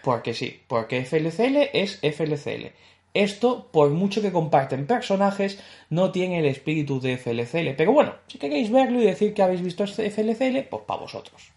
Porque 0.03 0.33
sí, 0.33 0.59
porque 0.69 1.05
FLCL 1.05 1.69
es 1.75 2.01
FLCL. 2.01 2.73
Esto, 3.13 3.69
por 3.71 3.91
mucho 3.91 4.23
que 4.23 4.33
comparten 4.33 4.87
personajes, 4.87 5.63
no 5.91 6.11
tiene 6.11 6.39
el 6.39 6.47
espíritu 6.47 6.99
de 6.99 7.19
FLCL. 7.19 7.77
Pero 7.77 7.93
bueno, 7.93 8.15
si 8.27 8.39
queréis 8.39 8.73
verlo 8.73 9.03
y 9.03 9.05
decir 9.05 9.35
que 9.35 9.43
habéis 9.43 9.61
visto 9.61 9.87
FLCL, 9.87 10.61
pues 10.71 10.85
para 10.87 11.01
vosotros. 11.01 11.53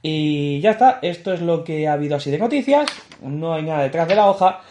Y 0.00 0.62
ya 0.62 0.70
está, 0.70 0.98
esto 1.02 1.34
es 1.34 1.42
lo 1.42 1.62
que 1.62 1.86
ha 1.86 1.92
habido 1.92 2.16
así 2.16 2.30
de 2.30 2.38
noticias. 2.38 2.88
No 3.20 3.52
hay 3.52 3.64
nada 3.64 3.82
detrás 3.82 4.08
de 4.08 4.14
la 4.14 4.30
hoja. 4.30 4.62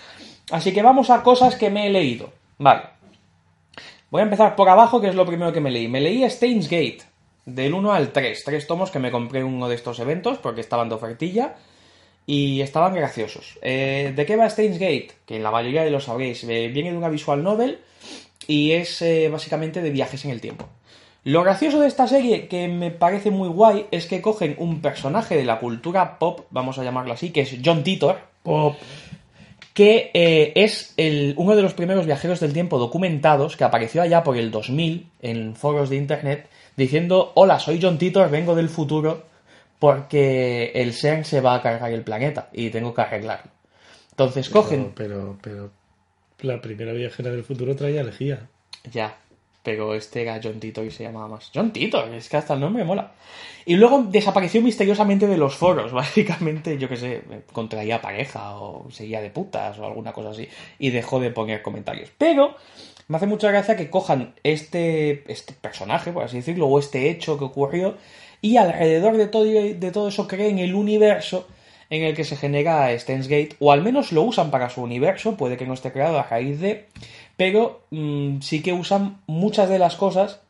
Así 0.50 0.74
que 0.74 0.82
vamos 0.82 1.12
a 1.12 1.22
cosas 1.22 1.56
que 1.56 1.70
me 1.70 1.86
he 1.86 1.92
leído. 1.92 2.32
Vale. 2.58 2.97
Voy 4.10 4.22
a 4.22 4.24
empezar 4.24 4.56
por 4.56 4.70
abajo, 4.70 5.02
que 5.02 5.10
es 5.10 5.16
lo 5.16 5.26
primero 5.26 5.52
que 5.52 5.60
me 5.60 5.70
leí. 5.70 5.88
Me 5.90 6.00
leí 6.00 6.28
Steins 6.30 6.70
Gate, 6.70 7.00
del 7.46 7.74
1 7.74 7.92
al 7.92 8.12
3. 8.14 8.44
Tres 8.46 8.66
tomos 8.66 8.90
que 8.90 9.00
me 9.00 9.12
compré 9.12 9.42
en 9.42 9.48
uno 9.48 9.68
de 9.68 9.76
estos 9.76 10.00
eventos 10.00 10.38
porque 10.38 10.62
estaban 10.62 10.88
de 10.88 10.96
ofertilla 10.96 11.56
y 12.26 12.62
estaban 12.62 12.96
graciosos. 12.96 13.60
Eh, 13.62 14.14
¿De 14.16 14.26
qué 14.26 14.38
va 14.38 14.50
Steins 14.50 14.80
Gate? 14.80 15.10
Que 15.26 15.40
la 15.40 15.52
mayoría 15.52 15.84
de 15.84 15.92
lo 15.92 16.00
sabréis. 16.00 16.44
Eh, 16.46 16.70
viene 16.74 16.92
de 16.92 16.98
una 16.98 17.10
visual 17.10 17.44
novel 17.44 17.80
y 18.48 18.72
es 18.72 19.02
eh, 19.02 19.28
básicamente 19.30 19.82
de 19.82 19.90
viajes 19.90 20.24
en 20.24 20.32
el 20.32 20.40
tiempo. 20.40 20.68
Lo 21.26 21.44
gracioso 21.44 21.82
de 21.82 21.90
esta 21.90 22.08
serie, 22.08 22.48
que 22.48 22.70
me 22.70 22.92
parece 22.92 23.32
muy 23.32 23.50
guay, 23.50 23.88
es 23.92 24.06
que 24.06 24.22
cogen 24.22 24.56
un 24.58 24.80
personaje 24.80 25.36
de 25.36 25.44
la 25.44 25.60
cultura 25.60 26.18
pop, 26.20 26.46
vamos 26.52 26.80
a 26.80 26.86
llamarlo 26.86 27.12
así, 27.12 27.32
que 27.32 27.42
es 27.42 27.58
John 27.64 27.84
Titor, 27.84 28.20
Pop. 28.44 28.78
Que 29.78 30.10
eh, 30.16 30.54
es 30.56 30.96
el- 30.98 31.36
uno 31.38 31.56
de 31.56 31.62
los 31.62 31.76
primeros 31.76 32.08
viajeros 32.08 32.40
del 32.40 32.52
tiempo 32.52 32.80
documentados 32.80 33.56
que 33.56 33.64
apareció 33.64 34.02
allá 34.02 34.24
por 34.24 34.36
el 34.36 34.50
2000 34.50 35.08
en 35.22 35.56
foros 35.56 35.92
de 35.92 35.98
internet 35.98 36.50
diciendo, 36.76 37.32
hola, 37.36 37.60
soy 37.60 37.78
John 37.80 38.00
Titor, 38.00 38.32
vengo 38.32 38.56
del 38.56 38.70
futuro 38.70 39.26
porque 39.78 40.72
el 40.74 40.94
CERN 40.94 41.26
se 41.26 41.42
va 41.42 41.54
a 41.54 41.62
cargar 41.62 41.92
el 41.92 42.02
planeta 42.02 42.50
y 42.54 42.72
tengo 42.72 42.92
que 42.96 43.02
arreglarlo. 43.02 43.52
Entonces 44.10 44.50
cogen... 44.50 44.94
Pero, 44.96 45.38
pero, 45.44 45.70
pero 46.38 46.56
la 46.56 46.60
primera 46.60 46.92
viajera 46.94 47.30
del 47.30 47.44
futuro 47.44 47.76
traía 47.76 48.02
lejía. 48.02 48.48
Ya, 48.92 49.16
pero 49.68 49.94
este 49.94 50.22
era 50.22 50.40
John 50.42 50.62
Titor 50.62 50.86
y 50.86 50.92
se 50.92 51.04
llamaba 51.04 51.28
más. 51.28 51.52
John 51.54 51.74
Titor, 51.74 52.08
es 52.14 52.30
que 52.30 52.38
hasta 52.38 52.54
el 52.54 52.62
nombre 52.62 52.86
mola. 52.86 53.12
Y 53.66 53.76
luego 53.76 54.02
desapareció 54.04 54.62
misteriosamente 54.62 55.28
de 55.28 55.36
los 55.36 55.58
foros, 55.58 55.92
básicamente, 56.04 56.78
yo 56.78 56.88
que 56.88 56.96
sé, 56.96 57.22
contraía 57.52 58.00
pareja 58.00 58.62
o 58.62 58.90
seguía 58.92 59.20
de 59.20 59.30
putas 59.30 59.78
o 59.78 59.86
alguna 59.86 60.14
cosa 60.14 60.30
así, 60.30 60.48
y 60.80 60.92
dejó 60.92 61.20
de 61.20 61.32
poner 61.32 61.64
comentarios. 61.64 62.10
Pero 62.18 62.56
me 63.10 63.18
hace 63.18 63.28
mucha 63.28 63.50
gracia 63.50 63.76
que 63.76 63.90
cojan 63.90 64.36
este, 64.42 65.30
este 65.30 65.52
personaje, 65.52 66.14
por 66.14 66.24
así 66.24 66.38
decirlo, 66.38 66.68
o 66.68 66.80
este 66.80 67.10
hecho 67.10 67.38
que 67.38 67.44
ocurrió, 67.44 67.98
y 68.40 68.56
alrededor 68.56 69.18
de 69.18 69.28
todo, 69.28 69.44
de 69.44 69.92
todo 69.92 70.08
eso 70.08 70.30
creen 70.30 70.60
el 70.60 70.76
universo 70.76 71.46
en 71.90 72.04
el 72.04 72.16
que 72.16 72.24
se 72.24 72.38
genera 72.38 72.98
Steins 72.98 73.28
Gate, 73.28 73.58
o 73.60 73.74
al 73.74 73.82
menos 73.82 74.14
lo 74.14 74.22
usan 74.22 74.50
para 74.50 74.70
su 74.70 74.82
universo, 74.82 75.36
puede 75.36 75.58
que 75.58 75.66
no 75.66 75.74
esté 75.74 75.92
creado 75.92 76.20
a 76.20 76.24
raíz 76.24 76.62
de, 76.62 76.86
pero 77.38 77.82
mm, 77.92 78.42
sí 78.42 78.62
que 78.64 78.74
usan 78.74 79.22
muchas 79.28 79.70
de 79.70 79.80
las 79.80 79.96
cosas 79.96 80.42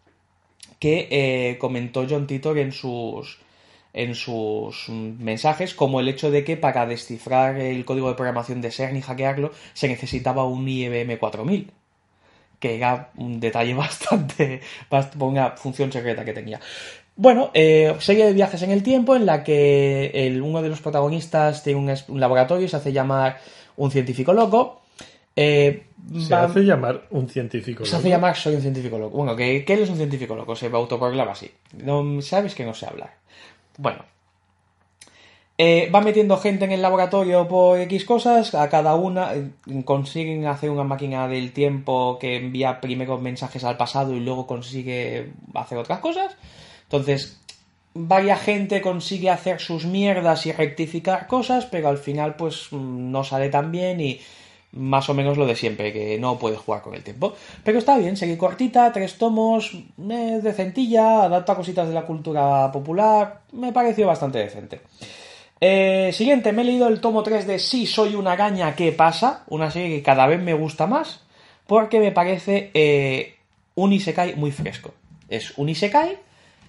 que 0.79 1.07
eh, 1.11 1.57
comentó 1.59 2.05
John 2.09 2.27
Titor 2.27 2.57
en 2.57 2.71
sus 2.71 3.39
en 3.93 4.13
sus 4.15 4.89
mm, 4.89 5.23
mensajes, 5.23 5.73
como 5.73 5.99
el 5.99 6.07
hecho 6.09 6.29
de 6.31 6.43
que 6.43 6.57
para 6.57 6.85
descifrar 6.85 7.57
el 7.59 7.85
código 7.85 8.09
de 8.09 8.15
programación 8.15 8.61
de 8.61 8.71
CERN 8.71 8.97
y 8.97 9.01
hackearlo 9.01 9.51
se 9.73 9.87
necesitaba 9.87 10.45
un 10.45 10.67
IBM 10.67 11.17
4000 11.17 11.71
que 12.59 12.75
era 12.77 13.11
un 13.17 13.39
detalle 13.39 13.73
bastante, 13.85 14.61
bast- 14.89 15.21
una 15.21 15.51
función 15.51 15.91
secreta 15.91 16.25
que 16.25 16.33
tenía. 16.33 16.59
Bueno, 17.15 17.51
eh, 17.53 17.95
serie 17.99 18.25
de 18.25 18.33
viajes 18.33 18.61
en 18.63 18.71
el 18.71 18.83
tiempo 18.83 19.15
en 19.15 19.25
la 19.25 19.43
que 19.43 20.39
uno 20.43 20.61
de 20.61 20.69
los 20.69 20.81
protagonistas 20.81 21.63
tiene 21.63 21.79
un, 21.79 21.93
un 22.09 22.19
laboratorio 22.19 22.65
y 22.65 22.69
se 22.69 22.77
hace 22.77 22.93
llamar 22.93 23.39
un 23.77 23.91
científico 23.91 24.33
loco. 24.33 24.81
Eh, 25.39 25.83
Se 26.19 26.33
va- 26.33 26.43
hace 26.45 26.61
llamar 26.61 27.03
un 27.11 27.29
científico. 27.29 27.85
se 27.85 27.91
loco. 27.91 27.99
hace 27.99 28.09
llamar 28.09 28.35
soy 28.35 28.55
un 28.55 28.61
científico 28.61 28.97
loco. 28.97 29.17
Bueno, 29.17 29.35
que, 29.35 29.63
que 29.63 29.73
él 29.73 29.81
es 29.83 29.89
un 29.89 29.97
científico 29.97 30.35
loco, 30.35 30.55
se 30.55 30.65
autoproclama 30.67 31.31
así. 31.31 31.51
No, 31.83 32.21
Sabes 32.21 32.55
que 32.55 32.65
no 32.65 32.73
sé 32.73 32.87
hablar. 32.87 33.13
Bueno. 33.77 34.03
Eh, 35.59 35.89
va 35.93 36.01
metiendo 36.01 36.37
gente 36.37 36.65
en 36.65 36.71
el 36.71 36.83
laboratorio 36.83 37.47
por 37.47 37.79
X 37.79 38.05
cosas, 38.05 38.53
a 38.53 38.69
cada 38.69 38.93
una 38.93 39.33
eh, 39.33 39.49
consiguen 39.85 40.45
hacer 40.45 40.69
una 40.69 40.83
máquina 40.83 41.27
del 41.27 41.51
tiempo 41.51 42.19
que 42.19 42.35
envía 42.35 42.79
primero 42.79 43.17
mensajes 43.17 43.63
al 43.63 43.75
pasado 43.75 44.13
y 44.15 44.19
luego 44.19 44.45
consigue 44.45 45.31
hacer 45.55 45.79
otras 45.79 45.97
cosas. 45.99 46.35
Entonces, 46.83 47.41
varias 47.95 48.39
gente 48.41 48.81
consigue 48.81 49.31
hacer 49.31 49.59
sus 49.59 49.85
mierdas 49.85 50.45
y 50.45 50.51
rectificar 50.51 51.25
cosas, 51.25 51.65
pero 51.65 51.89
al 51.89 51.97
final 51.97 52.35
pues 52.35 52.67
mm, 52.71 53.11
no 53.11 53.23
sale 53.23 53.49
tan 53.49 53.71
bien 53.71 53.99
y 53.99 54.19
más 54.77 55.09
o 55.09 55.13
menos 55.13 55.37
lo 55.37 55.45
de 55.45 55.55
siempre, 55.55 55.91
que 55.91 56.17
no 56.19 56.37
puedes 56.37 56.59
jugar 56.59 56.81
con 56.81 56.93
el 56.93 57.03
tiempo. 57.03 57.33
Pero 57.63 57.79
está 57.79 57.97
bien, 57.97 58.15
sigue 58.15 58.37
cortita, 58.37 58.91
tres 58.91 59.17
tomos, 59.17 59.73
eh, 59.73 60.39
decentilla, 60.41 61.23
adapta 61.23 61.55
cositas 61.55 61.87
de 61.87 61.93
la 61.93 62.05
cultura 62.05 62.71
popular, 62.71 63.41
me 63.53 63.73
pareció 63.73 64.07
bastante 64.07 64.39
decente. 64.39 64.81
Eh, 65.59 66.11
siguiente, 66.13 66.51
me 66.51 66.61
he 66.61 66.65
leído 66.65 66.87
el 66.87 67.01
tomo 67.01 67.23
3 67.23 67.47
de 67.47 67.57
Sí, 67.57 67.87
soy 67.87 68.13
una 68.13 68.33
araña, 68.33 68.75
¿qué 68.75 68.91
pasa? 68.91 69.43
Una 69.47 69.71
serie 69.71 69.89
que 69.89 70.03
cada 70.03 70.27
vez 70.27 70.39
me 70.41 70.53
gusta 70.53 70.85
más 70.85 71.23
porque 71.65 71.99
me 71.99 72.11
parece 72.11 72.69
eh, 72.73 73.35
un 73.75 73.91
isekai 73.91 74.35
muy 74.35 74.51
fresco. 74.51 74.93
Es 75.29 75.57
un 75.57 75.69
isekai 75.69 76.17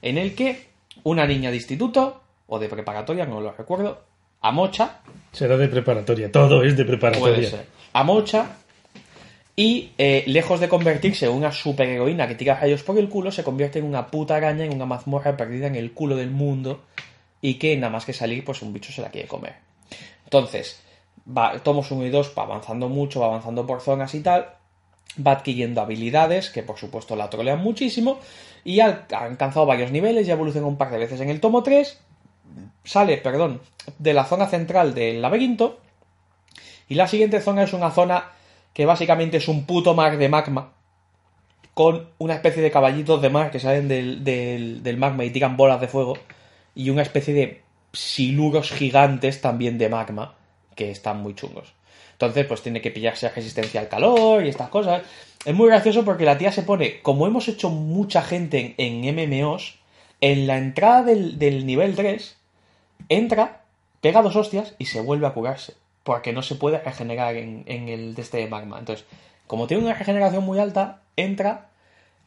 en 0.02 0.18
el 0.18 0.34
que 0.34 0.68
una 1.04 1.26
niña 1.26 1.50
de 1.50 1.56
instituto 1.56 2.22
o 2.46 2.58
de 2.58 2.68
preparatoria, 2.68 3.26
no 3.26 3.40
lo 3.40 3.52
recuerdo, 3.52 4.00
amocha, 4.40 5.00
Será 5.32 5.56
de 5.56 5.68
preparatoria. 5.68 6.32
Todo 6.32 6.62
es 6.64 6.76
de 6.76 6.84
puede 6.84 6.98
preparatoria. 6.98 7.50
Ser, 7.92 8.00
amocha 8.00 8.56
y 9.56 9.90
eh, 9.98 10.22
lejos 10.26 10.60
de 10.60 10.68
convertirse 10.68 11.26
en 11.26 11.32
una 11.32 11.50
superheroína 11.50 12.28
que 12.28 12.36
tira 12.36 12.54
rayos 12.54 12.84
por 12.84 12.96
el 12.96 13.08
culo, 13.08 13.32
se 13.32 13.42
convierte 13.42 13.80
en 13.80 13.84
una 13.84 14.06
puta 14.06 14.36
araña, 14.36 14.64
en 14.64 14.72
una 14.72 14.86
mazmorra 14.86 15.36
perdida 15.36 15.66
en 15.66 15.74
el 15.74 15.92
culo 15.92 16.14
del 16.14 16.30
mundo 16.30 16.82
y 17.40 17.54
que 17.54 17.76
nada 17.76 17.92
más 17.92 18.04
que 18.04 18.12
salir, 18.12 18.44
pues 18.44 18.62
un 18.62 18.72
bicho 18.72 18.92
se 18.92 19.02
la 19.02 19.10
quiere 19.10 19.26
comer. 19.26 19.56
Entonces, 20.24 20.80
va, 21.26 21.58
tomos 21.58 21.90
1 21.90 22.06
y 22.06 22.10
2 22.10 22.34
va 22.38 22.44
avanzando 22.44 22.88
mucho, 22.88 23.20
va 23.20 23.26
avanzando 23.26 23.66
por 23.66 23.80
zonas 23.80 24.14
y 24.14 24.20
tal, 24.20 24.46
va 25.26 25.32
adquiriendo 25.32 25.80
habilidades 25.80 26.50
que 26.50 26.62
por 26.62 26.78
supuesto 26.78 27.16
la 27.16 27.30
trolean 27.30 27.60
muchísimo 27.60 28.20
y 28.64 28.80
ha, 28.80 29.06
alcanzado 29.10 29.66
varios 29.66 29.90
niveles 29.90 30.28
y 30.28 30.30
evoluciona 30.30 30.66
un 30.66 30.76
par 30.76 30.90
de 30.90 30.98
veces. 30.98 31.20
En 31.20 31.30
el 31.30 31.40
tomo 31.40 31.62
3 31.62 31.98
sale, 32.84 33.18
perdón, 33.18 33.60
de 33.98 34.14
la 34.14 34.24
zona 34.24 34.46
central 34.46 34.94
del 34.94 35.20
laberinto 35.20 35.80
y 36.88 36.94
la 36.94 37.06
siguiente 37.06 37.40
zona 37.40 37.62
es 37.62 37.72
una 37.72 37.90
zona 37.90 38.32
que 38.72 38.86
básicamente 38.86 39.36
es 39.38 39.48
un 39.48 39.64
puto 39.64 39.94
mar 39.94 40.18
de 40.18 40.28
magma 40.28 40.72
con 41.78 42.08
una 42.18 42.34
especie 42.34 42.60
de 42.60 42.72
caballitos 42.72 43.22
de 43.22 43.30
mar 43.30 43.52
que 43.52 43.60
salen 43.60 43.86
del, 43.86 44.24
del, 44.24 44.96
magma 44.96 45.24
y 45.24 45.30
tiran 45.30 45.56
bolas 45.56 45.80
de 45.80 45.86
fuego, 45.86 46.18
y 46.74 46.90
una 46.90 47.02
especie 47.02 47.32
de 47.32 47.62
siluros 47.92 48.72
gigantes 48.72 49.40
también 49.40 49.78
de 49.78 49.88
magma, 49.88 50.34
que 50.74 50.90
están 50.90 51.22
muy 51.22 51.36
chungos. 51.36 51.72
Entonces, 52.10 52.46
pues 52.46 52.62
tiene 52.62 52.80
que 52.80 52.90
pillarse 52.90 53.28
resistencia 53.28 53.80
al 53.80 53.88
calor 53.88 54.44
y 54.44 54.48
estas 54.48 54.70
cosas. 54.70 55.02
Es 55.44 55.54
muy 55.54 55.68
gracioso 55.68 56.04
porque 56.04 56.24
la 56.24 56.36
tía 56.36 56.50
se 56.50 56.64
pone, 56.64 57.00
como 57.00 57.28
hemos 57.28 57.46
hecho 57.46 57.70
mucha 57.70 58.22
gente 58.22 58.74
en, 58.76 59.04
en 59.04 59.30
MMOs, 59.30 59.78
en 60.20 60.48
la 60.48 60.58
entrada 60.58 61.04
del, 61.04 61.38
del 61.38 61.64
nivel 61.64 61.94
3, 61.94 62.36
entra, 63.08 63.62
pega 64.00 64.22
dos 64.22 64.34
hostias 64.34 64.74
y 64.78 64.86
se 64.86 65.00
vuelve 65.00 65.28
a 65.28 65.32
curarse. 65.32 65.74
Porque 66.08 66.32
no 66.32 66.40
se 66.40 66.54
puede 66.54 66.78
regenerar 66.78 67.36
en, 67.36 67.66
el 67.66 68.14
de 68.14 68.22
este 68.22 68.46
magma. 68.46 68.78
Entonces, 68.78 69.04
como 69.46 69.66
tiene 69.66 69.84
una 69.84 69.92
regeneración 69.92 70.42
muy 70.42 70.58
alta, 70.58 71.02
entra, 71.16 71.68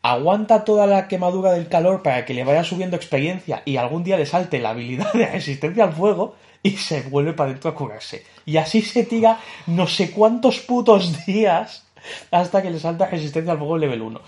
aguanta 0.04 0.66
toda 0.66 0.86
la 0.86 1.08
quemadura 1.08 1.54
del 1.54 1.68
calor 1.68 2.04
para 2.04 2.24
que 2.24 2.36
le 2.36 2.44
vaya 2.44 2.64
subiendo 2.64 2.96
experiencia 2.96 3.64
y 3.66 3.78
algún 3.78 4.04
día 4.04 4.18
le 4.18 4.28
salte 4.28 4.60
la 4.60 4.70
habilidad 4.70 5.12
de 5.14 5.26
resistencia 5.26 5.86
al 5.86 5.94
fuego 5.94 6.36
y 6.62 6.78
se 6.78 7.02
vuelve 7.02 7.34
para 7.34 7.50
adentro 7.50 7.72
a 7.72 7.74
curarse. 7.74 8.24
Y 8.46 8.58
así 8.58 8.84
se 8.84 9.04
tira 9.04 9.40
no 9.66 9.88
sé 9.88 10.12
cuántos 10.12 10.60
putos 10.60 11.26
días 11.26 11.84
hasta 12.30 12.62
que 12.62 12.70
le 12.70 12.80
salta 12.80 13.08
resistencia 13.08 13.54
al 13.54 13.58
fuego 13.58 13.80
level 13.80 14.04
1. 14.04 14.22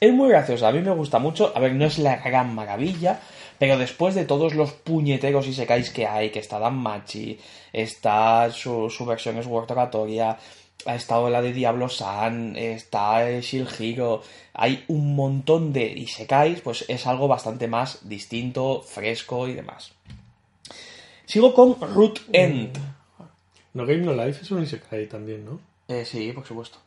Es 0.00 0.14
muy 0.14 0.30
gracioso, 0.30 0.66
a 0.66 0.72
mí 0.72 0.80
me 0.80 0.92
gusta 0.92 1.18
mucho. 1.18 1.52
A 1.54 1.60
ver, 1.60 1.74
no 1.74 1.84
es 1.84 1.98
la 1.98 2.16
gran 2.16 2.54
maravilla, 2.54 3.20
pero 3.58 3.78
después 3.78 4.14
de 4.14 4.24
todos 4.24 4.54
los 4.54 4.72
puñeteros 4.72 5.46
y 5.46 5.54
secáis 5.54 5.90
que 5.90 6.06
hay, 6.06 6.30
que 6.30 6.38
está 6.38 6.58
Danmachi, 6.58 7.38
está 7.72 8.50
su, 8.50 8.90
su 8.90 9.04
versión 9.06 9.42
Sword 9.42 9.70
Oratoria, 9.72 10.38
ha 10.86 10.94
estado 10.94 11.30
la 11.30 11.40
de 11.40 11.52
Diablo 11.52 11.88
San, 11.88 12.56
está 12.56 13.40
Shield 13.40 13.70
Hero, 13.78 14.22
hay 14.52 14.84
un 14.88 15.14
montón 15.14 15.72
de 15.72 15.86
Isekais, 15.86 16.60
pues 16.60 16.84
es 16.88 17.06
algo 17.06 17.28
bastante 17.28 17.68
más 17.68 18.08
distinto, 18.08 18.82
fresco 18.82 19.48
y 19.48 19.54
demás. 19.54 19.92
Sigo 21.26 21.54
con 21.54 21.80
Root 21.80 22.20
End. 22.32 22.78
No 23.72 23.86
Game 23.86 24.02
No 24.02 24.14
Life 24.14 24.42
es 24.42 24.50
un 24.50 24.62
Isekai 24.62 25.06
también, 25.08 25.44
¿no? 25.44 25.58
Eh, 25.88 26.04
sí, 26.04 26.32
por 26.32 26.46
supuesto. 26.46 26.78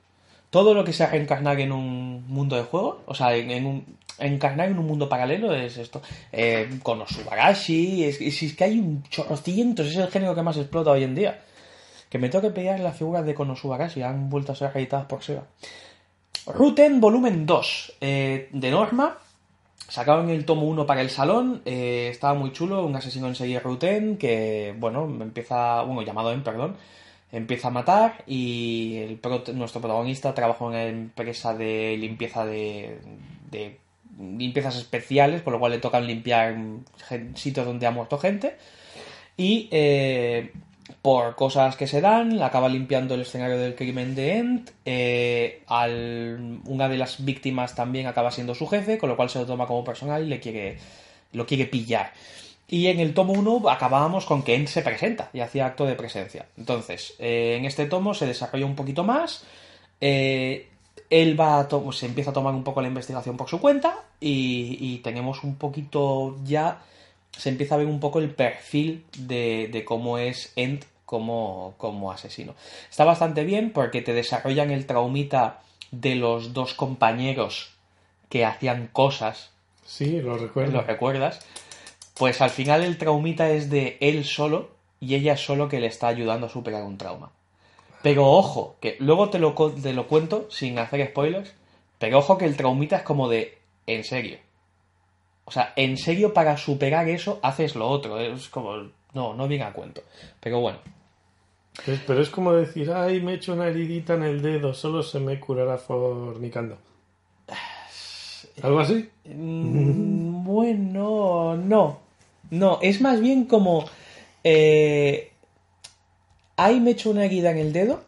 Todo 0.49 0.73
lo 0.73 0.83
que 0.83 0.93
sea 0.93 1.07
reencarnar 1.07 1.59
en 1.59 1.71
un 1.71 2.25
mundo 2.27 2.55
de 2.55 2.63
juego, 2.63 3.01
o 3.05 3.13
sea, 3.13 3.35
en, 3.35 3.51
en 3.51 3.65
un, 3.65 3.97
encarnar 4.19 4.69
en 4.69 4.79
un 4.79 4.87
mundo 4.87 5.09
paralelo 5.09 5.53
es 5.53 5.77
esto. 5.77 6.01
Eh, 6.31 6.79
con 6.83 7.01
Osubarashi, 7.01 8.03
es, 8.05 8.21
es, 8.21 8.43
es 8.43 8.55
que 8.55 8.63
hay 8.63 8.79
un 8.79 9.03
chorrocientos, 9.03 9.87
es 9.87 9.97
el 9.97 10.09
género 10.09 10.35
que 10.35 10.43
más 10.43 10.57
explota 10.57 10.91
hoy 10.91 11.03
en 11.03 11.15
día. 11.15 11.41
Que 12.09 12.19
me 12.19 12.29
tengo 12.29 12.43
que 12.43 12.53
pegar 12.53 12.79
las 12.79 12.97
figuras 12.97 13.25
de 13.25 13.35
Konosubarashi, 13.35 14.01
han 14.01 14.29
vuelto 14.29 14.53
a 14.53 14.55
ser 14.55 14.71
editadas 14.75 15.07
por 15.07 15.23
Sega. 15.23 15.43
Ruten 16.47 17.01
Volumen 17.01 17.45
2, 17.45 17.97
eh, 17.99 18.49
de 18.51 18.71
Norma. 18.71 19.17
Sacaron 19.89 20.29
el 20.29 20.45
tomo 20.45 20.63
1 20.67 20.85
para 20.85 21.01
el 21.01 21.09
salón, 21.09 21.61
eh, 21.65 22.09
estaba 22.11 22.33
muy 22.33 22.51
chulo, 22.51 22.85
un 22.85 22.95
asesino 22.95 23.27
en 23.27 23.35
serie 23.35 23.59
Ruten 23.59 24.17
que, 24.17 24.75
bueno, 24.77 25.05
empieza, 25.21 25.81
bueno, 25.83 26.01
llamado 26.01 26.33
en, 26.33 26.43
perdón, 26.43 26.75
empieza 27.31 27.69
a 27.69 27.71
matar 27.71 28.23
y 28.25 28.97
el 28.97 29.19
nuestro 29.55 29.81
protagonista 29.81 30.33
trabaja 30.33 30.65
en 30.65 30.69
una 30.69 30.83
empresa 30.83 31.53
de 31.53 31.95
limpieza 31.97 32.45
de, 32.45 32.99
de 33.49 33.79
limpiezas 34.19 34.75
especiales, 34.77 35.41
por 35.41 35.53
lo 35.53 35.59
cual 35.59 35.73
le 35.73 35.79
tocan 35.79 36.07
limpiar 36.07 36.55
sitios 37.35 37.65
donde 37.65 37.85
ha 37.87 37.91
muerto 37.91 38.17
gente 38.17 38.57
y 39.37 39.67
eh, 39.71 40.51
por 41.01 41.35
cosas 41.35 41.75
que 41.75 41.85
se 41.87 42.01
dan, 42.01 42.41
acaba 42.41 42.69
limpiando 42.69 43.13
el 43.15 43.21
escenario 43.21 43.57
del 43.57 43.75
crimen 43.75 44.15
de 44.15 44.37
End. 44.37 44.71
eh, 44.85 45.61
al, 45.67 46.59
una 46.65 46.89
de 46.89 46.97
las 46.97 47.23
víctimas 47.23 47.75
también 47.75 48.07
acaba 48.07 48.31
siendo 48.31 48.55
su 48.55 48.67
jefe, 48.67 48.97
con 48.97 49.09
lo 49.09 49.15
cual 49.15 49.29
se 49.29 49.39
lo 49.39 49.45
toma 49.45 49.67
como 49.67 49.83
personal 49.83 50.23
y 50.23 50.27
le 50.27 50.39
quiere, 50.39 50.77
lo 51.33 51.45
quiere 51.45 51.65
pillar. 51.65 52.13
Y 52.69 52.87
en 52.87 52.99
el 52.99 53.13
tomo 53.13 53.33
1 53.33 53.69
acabábamos 53.69 54.25
con 54.25 54.43
que 54.43 54.55
End 54.55 54.67
se 54.67 54.81
presenta 54.81 55.29
y 55.33 55.39
hacía 55.41 55.65
acto 55.67 55.85
de 55.85 55.95
presencia. 55.95 56.47
Entonces, 56.57 57.15
eh, 57.19 57.55
en 57.57 57.65
este 57.65 57.85
tomo 57.85 58.13
se 58.13 58.25
desarrolla 58.25 58.65
un 58.65 58.75
poquito 58.75 59.03
más. 59.03 59.45
eh, 60.01 60.67
él 61.09 61.39
va 61.39 61.59
a 61.59 61.67
se 61.91 62.05
empieza 62.05 62.31
a 62.31 62.33
tomar 62.33 62.53
un 62.53 62.63
poco 62.63 62.81
la 62.81 62.87
investigación 62.87 63.37
por 63.37 63.49
su 63.49 63.59
cuenta 63.59 63.95
y, 64.19 64.77
y 64.79 64.97
tenemos 64.99 65.43
un 65.43 65.55
poquito 65.55 66.35
ya 66.43 66.81
se 67.37 67.49
empieza 67.49 67.75
a 67.75 67.77
ver 67.77 67.87
un 67.87 67.99
poco 67.99 68.19
el 68.19 68.31
perfil 68.31 69.05
de, 69.17 69.69
de 69.71 69.85
cómo 69.85 70.17
es 70.17 70.51
End 70.55 70.85
como, 71.05 71.75
como 71.77 72.11
asesino. 72.11 72.55
Está 72.89 73.05
bastante 73.05 73.43
bien 73.43 73.71
porque 73.71 74.01
te 74.01 74.13
desarrollan 74.13 74.71
el 74.71 74.85
traumita 74.85 75.61
de 75.91 76.15
los 76.15 76.53
dos 76.53 76.73
compañeros 76.73 77.71
que 78.29 78.45
hacían 78.45 78.87
cosas, 78.91 79.51
Sí, 79.85 80.19
lo 80.19 80.37
recuerdo. 80.37 80.73
¿lo 80.73 80.81
recuerdas? 80.81 81.39
Pues 82.13 82.41
al 82.41 82.49
final 82.49 82.83
el 82.83 82.97
traumita 82.97 83.49
es 83.51 83.69
de 83.69 83.97
él 84.01 84.25
solo 84.25 84.69
y 84.99 85.15
ella 85.15 85.37
solo 85.37 85.69
que 85.69 85.79
le 85.79 85.87
está 85.87 86.09
ayudando 86.09 86.47
a 86.47 86.49
superar 86.49 86.83
un 86.83 86.97
trauma. 86.97 87.31
Pero 88.07 88.25
ojo, 88.31 88.77
que 88.79 88.95
luego 88.99 89.29
te 89.29 89.37
lo, 89.37 89.53
te 89.53 89.91
lo 89.91 90.07
cuento 90.07 90.47
sin 90.49 90.79
hacer 90.79 91.05
spoilers, 91.09 91.53
pero 91.99 92.19
ojo 92.19 92.37
que 92.37 92.45
el 92.45 92.55
traumita 92.55 92.95
es 92.95 93.03
como 93.03 93.27
de, 93.27 93.57
en 93.85 94.05
serio. 94.05 94.37
O 95.43 95.51
sea, 95.51 95.73
en 95.75 95.97
serio 95.97 96.33
para 96.33 96.55
superar 96.55 97.09
eso 97.09 97.39
haces 97.43 97.75
lo 97.75 97.89
otro. 97.89 98.17
Es 98.19 98.47
como, 98.47 98.77
no, 99.13 99.33
no 99.33 99.47
viene 99.49 99.65
a 99.65 99.73
cuento. 99.73 100.03
Pero 100.39 100.61
bueno, 100.61 100.79
Es- 101.85 101.99
pero 102.07 102.21
es 102.21 102.29
como 102.29 102.53
decir, 102.53 102.91
ay, 102.91 103.19
me 103.19 103.33
he 103.33 103.35
hecho 103.35 103.51
una 103.53 103.67
heridita 103.67 104.13
en 104.13 104.23
el 104.23 104.41
dedo, 104.41 104.73
solo 104.73 105.03
se 105.03 105.19
me 105.19 105.37
curará 105.39 105.77
fornicando. 105.77 106.77
¿Algo 108.63 108.79
así? 108.79 109.09
Mm, 109.25 110.43
Bueno, 110.47 111.57
no. 111.57 111.99
No, 112.51 112.79
es 112.81 113.01
más 113.01 113.19
bien 113.19 113.45
como. 113.45 113.83
Eh, 114.45 115.31
ahí 116.57 116.79
me 116.81 116.91
echo 116.91 117.11
una 117.11 117.23
herida 117.23 117.51
en 117.51 117.57
el 117.57 117.71
dedo. 117.71 118.03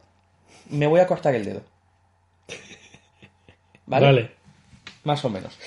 Me 0.69 0.87
voy 0.87 0.99
a 0.99 1.07
cortar 1.07 1.35
el 1.35 1.45
dedo. 1.45 1.61
¿Vale? 3.85 4.31
Más 5.03 5.23
o 5.23 5.29
menos. 5.29 5.57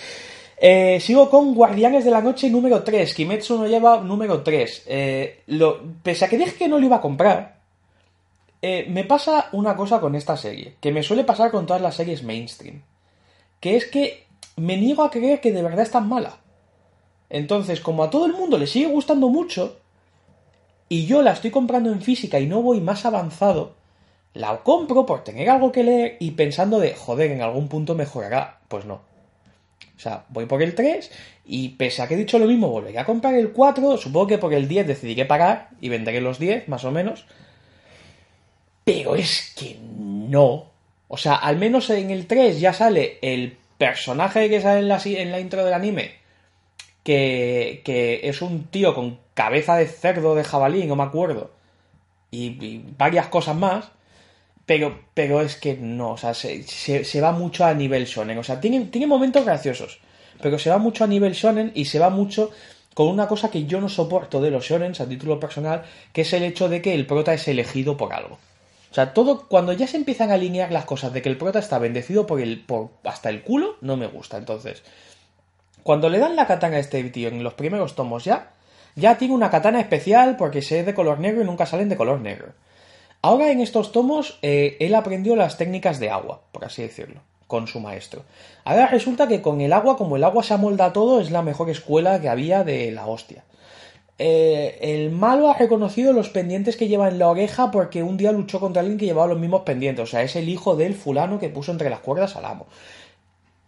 Eh, 0.64 1.01
sigo 1.01 1.29
con 1.29 1.55
Guardianes 1.55 2.05
de 2.05 2.11
la 2.11 2.21
Noche 2.21 2.51
número 2.51 2.85
3. 2.85 3.14
Kimetsu 3.14 3.59
no 3.59 3.66
lleva 3.66 4.01
número 4.01 4.42
3. 4.42 4.85
Eh, 4.87 5.42
lo, 5.47 5.81
pese 6.03 6.25
a 6.25 6.29
que 6.29 6.38
dije 6.38 6.55
que 6.55 6.68
no 6.68 6.79
lo 6.79 6.87
iba 6.87 6.97
a 6.97 7.01
comprar, 7.01 7.57
eh, 8.61 8.87
me 8.88 9.03
pasa 9.05 9.49
una 9.53 9.75
cosa 9.75 10.01
con 10.01 10.14
esta 10.14 10.37
serie, 10.37 10.77
que 10.81 10.92
me 10.92 11.03
suele 11.03 11.25
pasar 11.25 11.51
con 11.51 11.66
todas 11.66 11.83
las 11.83 11.97
series 11.97 12.23
mainstream. 12.23 12.83
Que 13.59 13.77
es 13.77 13.87
que 13.87 14.25
me 14.57 14.77
niego 14.77 15.03
a 15.03 15.11
creer 15.11 15.40
que 15.40 15.51
de 15.51 15.62
verdad 15.62 15.81
es 15.81 15.90
tan 15.90 16.09
mala. 16.09 16.38
Entonces, 17.29 17.81
como 17.81 18.05
a 18.05 18.11
todo 18.11 18.27
el 18.27 18.33
mundo 18.33 18.59
le 18.59 18.68
sigue 18.68 18.87
gustando 18.87 19.29
mucho, 19.31 19.81
y 20.92 21.07
yo 21.07 21.22
la 21.22 21.33
estoy 21.33 21.50
comprando 21.50 21.90
en 21.90 22.02
física 22.02 22.38
y 22.38 22.46
no 22.46 22.61
voy 22.61 22.83
más 22.83 23.07
avanzado, 23.07 23.76
la 24.35 24.59
compro 24.59 25.07
por 25.07 25.24
tener 25.24 25.48
algo 25.48 25.72
que 25.72 25.83
leer 25.83 26.18
y 26.20 26.33
pensando 26.33 26.78
de, 26.78 26.92
joder, 26.92 27.31
en 27.31 27.40
algún 27.40 27.68
punto 27.68 27.94
mejorará. 27.94 28.59
Pues 28.68 28.85
no. 28.85 28.96
O 28.96 29.98
sea, 29.98 30.26
voy 30.28 30.44
por 30.44 30.62
el 30.62 30.74
3 30.74 31.11
y 31.46 31.70
pese 31.70 32.02
a 32.02 32.09
que 32.09 32.12
he 32.12 32.18
dicho 32.18 32.38
lo 32.38 32.44
mismo, 32.44 32.68
volveré 32.68 32.98
a 32.98 33.07
comprar 33.07 33.33
el 33.37 33.52
4. 33.52 33.96
Supongo 33.96 34.26
que 34.26 34.37
por 34.37 34.52
el 34.52 34.68
10 34.68 34.87
decidiré 34.87 35.24
pagar 35.24 35.70
y 35.81 35.88
venderé 35.88 36.20
los 36.20 36.38
10, 36.38 36.68
más 36.68 36.85
o 36.85 36.90
menos. 36.90 37.24
Pero 38.85 39.16
es 39.16 39.55
que 39.57 39.78
no. 39.81 40.66
O 41.09 41.16
sea, 41.16 41.37
al 41.37 41.57
menos 41.57 41.88
en 41.88 42.11
el 42.11 42.26
3 42.26 42.61
ya 42.61 42.74
sale 42.74 43.16
el 43.22 43.57
personaje 43.78 44.50
que 44.50 44.61
sale 44.61 44.81
en 44.81 44.88
la, 44.88 45.00
en 45.02 45.33
la 45.33 45.40
intro 45.40 45.64
del 45.64 45.72
anime. 45.72 46.21
Que, 47.04 47.82
que 47.84 48.28
es 48.28 48.42
un 48.42 48.64
tío 48.64 48.94
con 48.94 49.18
cabeza 49.34 49.76
de 49.76 49.86
cerdo 49.86 50.34
de 50.34 50.44
jabalí, 50.44 50.84
no 50.86 50.96
me 50.96 51.02
acuerdo. 51.04 51.50
Y, 52.30 52.80
varias 52.98 53.28
cosas 53.28 53.56
más. 53.56 53.86
Pero, 54.66 55.00
pero 55.14 55.40
es 55.42 55.56
que 55.56 55.74
no, 55.74 56.12
o 56.12 56.16
sea, 56.16 56.34
se, 56.34 56.62
se- 56.62 57.20
va 57.20 57.32
mucho 57.32 57.64
a 57.64 57.74
nivel 57.74 58.04
shonen. 58.06 58.38
O 58.38 58.44
sea, 58.44 58.60
tiene, 58.60 58.80
tiene 58.86 59.06
momentos 59.06 59.44
graciosos, 59.44 60.00
pero 60.40 60.58
se 60.58 60.70
va 60.70 60.78
mucho 60.78 61.04
a 61.04 61.08
nivel 61.08 61.32
shonen 61.34 61.72
y 61.74 61.86
se 61.86 61.98
va 61.98 62.10
mucho 62.10 62.50
con 62.94 63.08
una 63.08 63.26
cosa 63.28 63.50
que 63.50 63.64
yo 63.66 63.80
no 63.80 63.88
soporto 63.88 64.40
de 64.40 64.50
los 64.50 64.64
shonen 64.64 64.92
a 65.00 65.06
título 65.08 65.40
personal, 65.40 65.82
que 66.12 66.22
es 66.22 66.32
el 66.32 66.44
hecho 66.44 66.68
de 66.68 66.80
que 66.82 66.94
el 66.94 67.06
prota 67.06 67.34
es 67.34 67.48
elegido 67.48 67.96
por 67.96 68.12
algo. 68.14 68.38
O 68.90 68.94
sea, 68.94 69.14
todo, 69.14 69.48
cuando 69.48 69.72
ya 69.72 69.86
se 69.86 69.96
empiezan 69.96 70.30
a 70.30 70.34
alinear 70.34 70.70
las 70.70 70.84
cosas 70.84 71.12
de 71.12 71.22
que 71.22 71.28
el 71.30 71.38
prota 71.38 71.58
está 71.58 71.78
bendecido 71.78 72.26
por 72.26 72.40
el, 72.40 72.60
por 72.60 72.90
hasta 73.04 73.30
el 73.30 73.42
culo, 73.42 73.76
no 73.80 73.96
me 73.96 74.06
gusta. 74.06 74.36
Entonces, 74.36 74.82
cuando 75.83 76.09
le 76.09 76.18
dan 76.18 76.37
la 76.37 76.47
katana 76.47 76.77
a 76.77 76.81
este 76.81 77.03
tío 77.05 77.29
en 77.29 77.42
los 77.42 77.55
primeros 77.55 77.95
tomos 77.95 78.25
ya, 78.25 78.51
ya 78.95 79.18
tiene 79.18 79.35
una 79.35 79.51
katana 79.51 79.81
especial 79.81 80.37
porque 80.37 80.62
se 80.62 80.81
es 80.81 80.87
de 80.87 80.95
color 80.95 81.18
negro 81.18 81.42
y 81.42 81.45
nunca 81.45 81.66
salen 81.66 81.88
de 81.88 81.97
color 81.97 82.21
negro. 82.21 82.53
Ahora 83.23 83.51
en 83.51 83.61
estos 83.61 83.92
tomos 83.92 84.38
eh, 84.42 84.77
él 84.81 84.95
aprendió 84.95 85.37
las 85.37 85.57
técnicas 85.57 86.01
de 86.01 86.11
agua, 86.11 86.40
por 86.51 86.64
así 86.64 86.83
decirlo, 86.83 87.21
con 87.47 87.68
su 87.68 87.81
maestro. 87.81 88.25
Ahora 88.64 88.88
resulta 88.88 89.29
que 89.29 89.42
con 89.42 89.61
el 89.61 89.73
agua, 89.73 89.97
como 89.97 90.16
el 90.16 90.25
agua 90.25 90.42
se 90.42 90.55
amolda 90.55 90.92
todo, 90.92 91.21
es 91.21 91.31
la 91.31 91.42
mejor 91.42 91.71
escuela 91.71 92.21
que 92.21 92.29
había 92.29 92.64
de 92.64 92.90
la 92.90 93.07
hostia. 93.07 93.45
Eh, 94.18 94.79
el 94.83 95.11
malo 95.11 95.51
ha 95.51 95.55
reconocido 95.55 96.12
los 96.12 96.29
pendientes 96.29 96.77
que 96.77 96.87
lleva 96.87 97.09
en 97.09 97.18
la 97.18 97.29
oreja 97.29 97.71
porque 97.71 98.03
un 98.03 98.16
día 98.16 98.31
luchó 98.31 98.61
contra 98.61 98.81
alguien 98.81 98.99
que 98.99 99.07
llevaba 99.07 99.29
los 99.29 99.38
mismos 99.38 99.62
pendientes. 99.62 100.03
O 100.03 100.07
sea, 100.07 100.23
es 100.23 100.37
el 100.37 100.49
hijo 100.49 100.77
del 100.77 100.95
fulano 100.95 101.38
que 101.40 101.49
puso 101.49 101.73
entre 101.73 101.90
las 101.90 102.01
cuerdas 102.01 102.37
al 102.37 102.45
amo. 102.45 102.66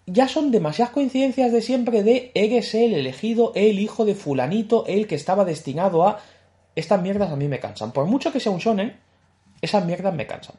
Ya 0.07 0.29
son 0.29 0.51
demasiadas 0.51 0.93
coincidencias 0.93 1.53
de 1.53 1.63
siempre 1.63 2.03
de 2.03 2.31
eres 2.35 2.75
el 2.75 2.95
elegido, 2.95 3.53
el 3.55 3.79
hijo 3.79 4.05
de 4.05 4.15
fulanito, 4.15 4.85
el 4.87 5.07
que 5.07 5.15
estaba 5.15 5.45
destinado 5.45 6.07
a... 6.07 6.21
Estas 6.77 7.01
mierdas 7.01 7.31
a 7.31 7.37
mí 7.37 7.47
me 7.47 7.61
cansan. 7.61 7.93
Por 7.93 8.07
mucho 8.07 8.33
que 8.33 8.41
sea 8.41 8.51
un 8.51 8.59
shonen, 8.59 8.97
esas 9.63 9.85
mierdas 9.87 10.13
me 10.13 10.27
cansan. 10.27 10.57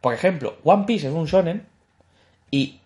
Por 0.00 0.12
ejemplo, 0.12 0.56
One 0.64 0.84
Piece 0.86 1.08
es 1.08 1.14
un 1.14 1.26
shonen 1.26 1.66
y 2.50 2.80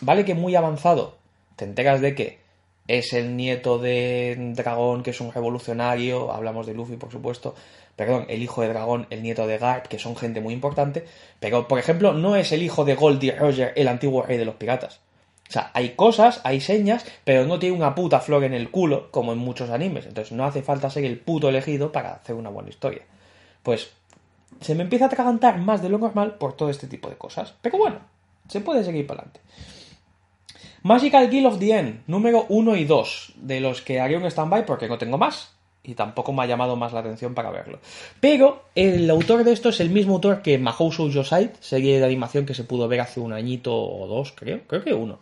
vale 0.00 0.24
que 0.24 0.34
muy 0.34 0.54
avanzado 0.56 1.18
te 1.56 1.64
enteras 1.64 2.00
de 2.00 2.14
que 2.14 2.38
es 2.86 3.12
el 3.12 3.36
nieto 3.36 3.78
de 3.78 4.36
Dragón, 4.56 5.02
que 5.02 5.10
es 5.10 5.20
un 5.20 5.32
revolucionario, 5.32 6.32
hablamos 6.32 6.66
de 6.66 6.72
Luffy, 6.72 6.96
por 6.96 7.12
supuesto, 7.12 7.54
perdón, 7.96 8.24
el 8.28 8.42
hijo 8.42 8.62
de 8.62 8.68
Dragón, 8.68 9.06
el 9.10 9.22
nieto 9.22 9.46
de 9.46 9.58
Garp, 9.58 9.86
que 9.88 9.98
son 9.98 10.16
gente 10.16 10.40
muy 10.40 10.54
importante, 10.54 11.04
pero, 11.38 11.68
por 11.68 11.78
ejemplo, 11.78 12.14
no 12.14 12.36
es 12.36 12.52
el 12.52 12.62
hijo 12.62 12.84
de 12.84 12.94
Goldie 12.94 13.32
Roger, 13.32 13.72
el 13.76 13.88
antiguo 13.88 14.22
rey 14.22 14.38
de 14.38 14.46
los 14.46 14.54
piratas. 14.54 15.00
O 15.48 15.50
sea, 15.50 15.70
hay 15.72 15.90
cosas, 15.90 16.40
hay 16.44 16.60
señas, 16.60 17.06
pero 17.24 17.46
no 17.46 17.58
tiene 17.58 17.76
una 17.76 17.94
puta 17.94 18.20
flor 18.20 18.44
en 18.44 18.52
el 18.52 18.70
culo, 18.70 19.10
como 19.10 19.32
en 19.32 19.38
muchos 19.38 19.70
animes. 19.70 20.06
Entonces 20.06 20.32
no 20.32 20.44
hace 20.44 20.62
falta 20.62 20.90
ser 20.90 21.04
el 21.04 21.18
puto 21.18 21.48
elegido 21.48 21.90
para 21.90 22.12
hacer 22.12 22.34
una 22.34 22.50
buena 22.50 22.68
historia. 22.68 23.02
Pues 23.62 23.90
se 24.60 24.74
me 24.74 24.82
empieza 24.82 25.06
a 25.06 25.08
atragantar 25.08 25.58
más 25.58 25.82
de 25.82 25.88
lo 25.88 25.98
normal 25.98 26.34
por 26.34 26.54
todo 26.54 26.68
este 26.68 26.86
tipo 26.86 27.08
de 27.08 27.16
cosas. 27.16 27.54
Pero 27.62 27.78
bueno, 27.78 28.00
se 28.48 28.60
puede 28.60 28.84
seguir 28.84 29.06
para 29.06 29.22
adelante. 29.22 29.40
Magical 30.82 31.30
Kill 31.30 31.46
of 31.46 31.58
the 31.58 31.78
End, 31.78 32.02
número 32.06 32.44
1 32.48 32.76
y 32.76 32.84
2, 32.84 33.32
de 33.36 33.60
los 33.60 33.82
que 33.82 34.00
haré 34.00 34.16
un 34.16 34.26
stand-by 34.26 34.66
porque 34.66 34.88
no 34.88 34.98
tengo 34.98 35.18
más 35.18 35.57
y 35.82 35.94
tampoco 35.94 36.32
me 36.32 36.42
ha 36.42 36.46
llamado 36.46 36.76
más 36.76 36.92
la 36.92 37.00
atención 37.00 37.34
para 37.34 37.50
verlo. 37.50 37.78
Pero 38.20 38.64
el 38.74 39.08
autor 39.10 39.44
de 39.44 39.52
esto 39.52 39.70
es 39.70 39.80
el 39.80 39.90
mismo 39.90 40.14
autor 40.14 40.42
que 40.42 40.58
Mahou 40.58 40.90
Shoujo 40.90 41.24
Side, 41.24 41.52
serie 41.60 41.98
de 41.98 42.04
animación 42.04 42.46
que 42.46 42.54
se 42.54 42.64
pudo 42.64 42.88
ver 42.88 43.00
hace 43.00 43.20
un 43.20 43.32
añito 43.32 43.74
o 43.74 44.06
dos, 44.06 44.32
creo, 44.32 44.60
creo 44.66 44.84
que 44.84 44.94
uno. 44.94 45.20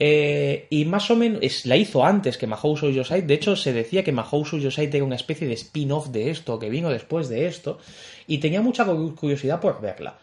Eh, 0.00 0.68
y 0.70 0.84
más 0.84 1.10
o 1.10 1.16
menos 1.16 1.40
es, 1.42 1.66
la 1.66 1.76
hizo 1.76 2.04
antes 2.04 2.38
que 2.38 2.46
Mahou 2.46 2.76
Shoujo 2.76 3.04
Side. 3.04 3.22
De 3.22 3.34
hecho, 3.34 3.56
se 3.56 3.72
decía 3.72 4.04
que 4.04 4.12
Mahou 4.12 4.44
Shoujo 4.44 4.70
Side 4.70 4.96
era 4.96 5.04
una 5.04 5.16
especie 5.16 5.48
de 5.48 5.54
spin-off 5.54 6.08
de 6.08 6.30
esto, 6.30 6.58
que 6.58 6.68
vino 6.68 6.90
después 6.90 7.28
de 7.28 7.46
esto. 7.46 7.78
Y 8.26 8.38
tenía 8.38 8.60
mucha 8.60 8.84
curiosidad 8.84 9.60
por 9.60 9.80
verla 9.80 10.18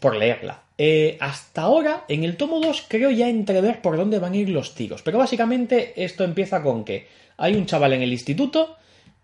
por 0.00 0.16
leerla. 0.16 0.62
Eh, 0.76 1.16
hasta 1.20 1.62
ahora, 1.62 2.04
en 2.08 2.24
el 2.24 2.36
tomo 2.36 2.60
2, 2.60 2.86
creo 2.88 3.10
ya 3.10 3.28
entrever 3.28 3.80
por 3.82 3.96
dónde 3.96 4.18
van 4.18 4.32
a 4.32 4.36
ir 4.36 4.48
los 4.48 4.74
tiros. 4.74 5.02
Pero 5.02 5.18
básicamente 5.18 5.92
esto 5.96 6.24
empieza 6.24 6.62
con 6.62 6.84
que 6.84 7.06
hay 7.36 7.54
un 7.54 7.66
chaval 7.66 7.92
en 7.94 8.02
el 8.02 8.12
instituto, 8.12 8.76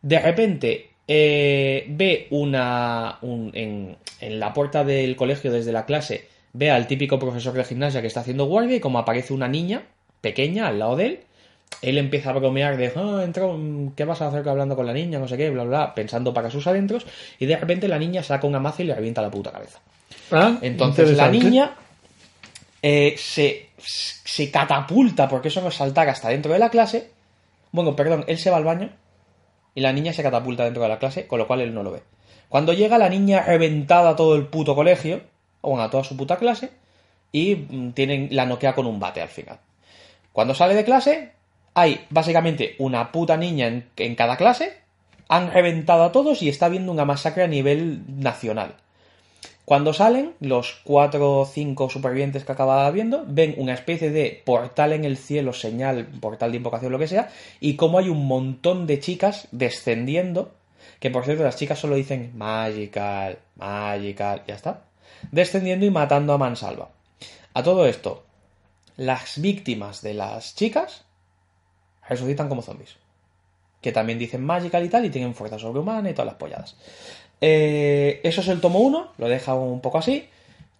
de 0.03 0.18
repente 0.18 0.90
eh, 1.07 1.85
ve 1.88 2.27
una. 2.31 3.18
en, 3.22 3.96
la 4.20 4.55
puerta 4.55 4.85
del 4.85 5.16
colegio 5.16 5.53
desde 5.53 5.72
la 5.72 5.85
clase, 5.85 6.29
ve 6.55 6.70
al 6.70 6.87
típico 6.87 7.18
profesor 7.18 7.53
de 7.53 7.64
gimnasia 7.64 8.00
que 8.00 8.07
está 8.07 8.20
haciendo 8.20 8.46
guardia 8.46 8.77
y 8.77 8.81
como 8.81 8.98
aparece 8.98 9.35
una 9.35 9.48
niña 9.48 9.83
pequeña 10.22 10.66
al 10.66 10.79
lado 10.79 10.96
de 10.96 11.07
él, 11.07 11.20
él 11.83 11.98
empieza 11.98 12.31
a 12.31 12.33
bromear 12.33 12.79
de, 12.79 12.92
ah, 12.96 13.27
¿qué 13.94 14.05
vas 14.05 14.22
a 14.22 14.29
hacer 14.29 14.48
hablando 14.48 14.77
con 14.77 14.87
la 14.87 14.94
niña? 14.94 15.18
No 15.18 15.29
sé 15.29 15.37
qué, 15.37 15.50
bla, 15.50 15.64
bla, 15.64 15.94
pensando 15.94 16.33
para 16.33 16.50
sus 16.50 16.66
adentros, 16.66 17.07
y 17.38 17.46
de 17.46 17.57
repente 17.57 17.88
la 17.88 17.98
niña 17.98 18.22
saca 18.22 18.46
una 18.46 18.61
maza 18.61 18.83
y 18.83 18.87
le 18.87 18.94
revienta 18.94 19.20
la 19.20 19.31
puta 19.31 19.53
cabeza. 19.53 19.81
Ah, 20.31 20.59
Entonces 20.63 21.17
la 21.17 21.31
niña 21.31 21.75
eh, 22.83 23.15
se, 23.19 23.71
se 23.79 24.51
catapulta, 24.51 25.29
porque 25.29 25.49
eso 25.49 25.61
no 25.61 25.69
es 25.69 25.75
saltar 25.75 26.09
hasta 26.09 26.29
dentro 26.29 26.53
de 26.53 26.59
la 26.59 26.71
clase. 26.71 27.11
Bueno, 27.73 27.97
perdón, 27.97 28.25
él 28.27 28.39
se 28.39 28.51
va 28.51 28.57
al 28.57 28.65
baño 28.65 28.91
y 29.75 29.81
la 29.81 29.93
niña 29.93 30.13
se 30.13 30.23
catapulta 30.23 30.65
dentro 30.65 30.83
de 30.83 30.89
la 30.89 30.99
clase, 30.99 31.27
con 31.27 31.39
lo 31.39 31.47
cual 31.47 31.61
él 31.61 31.75
no 31.75 31.83
lo 31.83 31.93
ve. 31.93 32.03
Cuando 32.49 32.73
llega 32.73 32.99
la 32.99 33.09
niña 33.09 33.43
reventada 33.43 34.11
a 34.11 34.17
todo 34.17 34.37
el 34.37 34.47
puto 34.47 34.75
colegio, 34.75 35.23
o 35.61 35.71
bueno, 35.71 35.83
a 35.85 35.91
toda 35.91 36.05
su 36.05 36.17
puta 36.17 36.37
clase, 36.37 36.71
y 37.33 37.57
mm, 37.57 37.93
tienen, 37.93 38.29
la 38.31 38.47
noquea 38.47 38.75
con 38.75 38.87
un 38.87 39.01
bate 39.01 39.21
al 39.21 39.29
final. 39.29 39.59
Cuando 40.33 40.55
sale 40.55 40.75
de 40.75 40.85
clase, 40.85 41.33
hay 41.75 42.05
básicamente 42.11 42.77
una 42.79 43.11
puta 43.11 43.37
niña 43.37 43.67
en, 43.67 43.89
en 43.97 44.15
cada 44.15 44.37
clase, 44.37 44.79
han 45.29 45.51
reventado 45.53 46.05
a 46.05 46.13
todos 46.13 46.43
y 46.43 46.49
está 46.49 46.67
habiendo 46.67 46.93
una 46.93 47.05
masacre 47.05 47.43
a 47.43 47.49
nivel 47.49 48.03
nacional. 48.21 48.77
Cuando 49.64 49.94
salen, 49.94 50.35
los 50.40 50.81
cuatro 50.85 51.40
o 51.40 51.46
cinco 51.46 51.88
supervivientes 51.88 52.44
que 52.44 52.53
acababa 52.53 52.90
viendo 52.90 53.24
ven 53.27 53.55
una 53.57 53.72
especie 53.72 54.11
de 54.11 54.42
portal 54.44 54.92
en 54.92 55.05
el 55.05 55.16
cielo, 55.16 55.55
señal, 55.55 56.07
portal 56.20 56.50
de 56.50 56.59
invocación, 56.59 56.92
lo 56.92 56.98
que 56.98 57.09
sea, 57.09 57.31
y 57.61 57.77
como 57.77 57.98
hay 57.98 58.11
un 58.11 58.27
montón 58.27 58.87
de 58.87 59.00
chicas 59.00 59.48
descendiendo, 59.53 60.53
que 61.00 61.11
por 61.11 61.24
cierto 61.24 61.44
las 61.44 61.57
chicas 61.57 61.79
solo 61.79 61.96
dicen 61.96 62.33
magical, 62.37 63.38
magical, 63.57 64.42
ya 64.46 64.55
está, 64.55 64.83
descendiendo 65.33 65.87
y 65.87 65.90
matando 65.90 66.35
a 66.35 66.38
mansalva. 66.38 66.90
A 67.55 67.62
todo 67.62 67.87
esto, 67.87 68.22
las 68.96 69.40
víctimas 69.40 70.03
de 70.03 70.12
las 70.12 70.55
chicas 70.55 71.05
resucitan 72.07 72.50
como 72.50 72.61
zombies, 72.61 72.96
que 73.81 73.92
también 73.92 74.18
dicen 74.18 74.44
magical 74.44 74.85
y 74.85 74.90
tal, 74.90 75.07
y 75.07 75.11
tienen 75.11 75.35
fuerza 75.35 75.59
sobrehumana 75.59 76.11
y 76.11 76.12
todas 76.12 76.27
las 76.27 76.37
polladas. 76.37 76.77
Eh, 77.46 78.22
eso 78.22 78.40
es 78.40 78.48
el 78.48 78.62
tomo 78.62 78.78
1, 78.78 79.09
lo 79.18 79.28
deja 79.28 79.52
un 79.52 79.83
poco 79.83 79.98
así. 79.98 80.24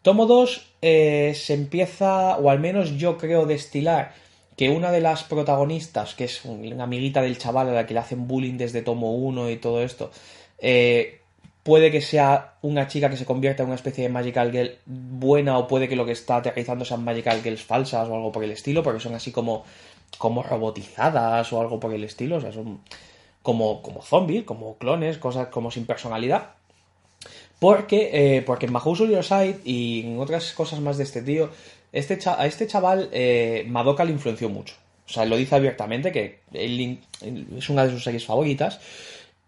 Tomo 0.01 0.25
2 0.25 0.77
eh, 0.81 1.35
se 1.37 1.53
empieza, 1.53 2.39
o 2.39 2.49
al 2.49 2.59
menos 2.59 2.97
yo 2.97 3.19
creo 3.19 3.45
destilar, 3.45 4.15
que 4.57 4.71
una 4.71 4.91
de 4.91 5.03
las 5.03 5.25
protagonistas, 5.25 6.15
que 6.15 6.25
es 6.25 6.43
una 6.47 6.85
amiguita 6.85 7.21
del 7.21 7.37
chaval 7.37 7.69
a 7.69 7.73
la 7.73 7.85
que 7.85 7.93
le 7.93 8.01
hacen 8.01 8.27
bullying 8.27 8.57
desde 8.57 8.81
tomo 8.81 9.15
1 9.15 9.51
y 9.51 9.57
todo 9.57 9.83
esto, 9.83 10.11
eh, 10.59 11.21
puede 11.63 11.91
que 11.91 12.01
sea 12.01 12.55
una 12.63 12.89
chica 12.89 13.11
que 13.11 13.19
se 13.19 13.27
convierta 13.27 13.63
en 13.63 13.67
una 13.69 13.77
especie 13.77 14.05
de 14.05 14.09
Magical 14.09 14.51
Girl 14.51 14.79
buena 14.87 15.59
o 15.59 15.69
puede 15.69 15.87
que 15.87 15.97
lo 15.97 16.07
que 16.07 16.13
está 16.13 16.37
aterrizando 16.37 16.87
sean 16.87 17.05
Magical 17.05 17.43
Girls 17.43 17.63
falsas 17.63 18.09
o 18.09 18.15
algo 18.15 18.33
por 18.33 18.43
el 18.43 18.53
estilo, 18.53 18.83
porque 18.83 19.01
son 19.01 19.15
así 19.15 19.33
como, 19.33 19.65
como 20.17 20.43
robotizadas 20.43 21.53
o 21.53 21.61
algo 21.61 21.79
por 21.79 21.93
el 21.93 22.05
estilo, 22.05 22.37
o 22.37 22.41
sea, 22.41 22.53
son 22.53 22.81
como, 23.45 23.83
como 23.83 24.01
zombies, 24.01 24.45
como 24.45 24.79
clones, 24.79 25.19
cosas 25.19 25.49
como 25.49 25.71
sin 25.71 25.85
personalidad. 25.85 26.53
Porque, 27.61 28.11
eh, 28.13 28.43
porque 28.43 28.65
en 28.65 28.73
Mahou 28.73 28.97
Your 28.97 29.23
Side 29.23 29.61
y 29.65 30.01
en 30.07 30.19
otras 30.19 30.55
cosas 30.55 30.81
más 30.81 30.97
de 30.97 31.05
este 31.05 31.21
tío, 31.21 31.51
este 31.93 32.19
a 32.27 32.47
este 32.47 32.67
chaval 32.67 33.11
eh, 33.13 33.67
Madoka 33.69 34.05
le 34.07 34.13
influenció 34.13 34.49
mucho. 34.49 34.77
O 35.07 35.13
sea, 35.13 35.27
lo 35.27 35.37
dice 35.37 35.57
abiertamente 35.57 36.11
que 36.11 36.41
él, 36.55 36.99
es 37.59 37.69
una 37.69 37.85
de 37.85 37.93
sus 37.93 38.03
series 38.03 38.25
favoritas. 38.25 38.81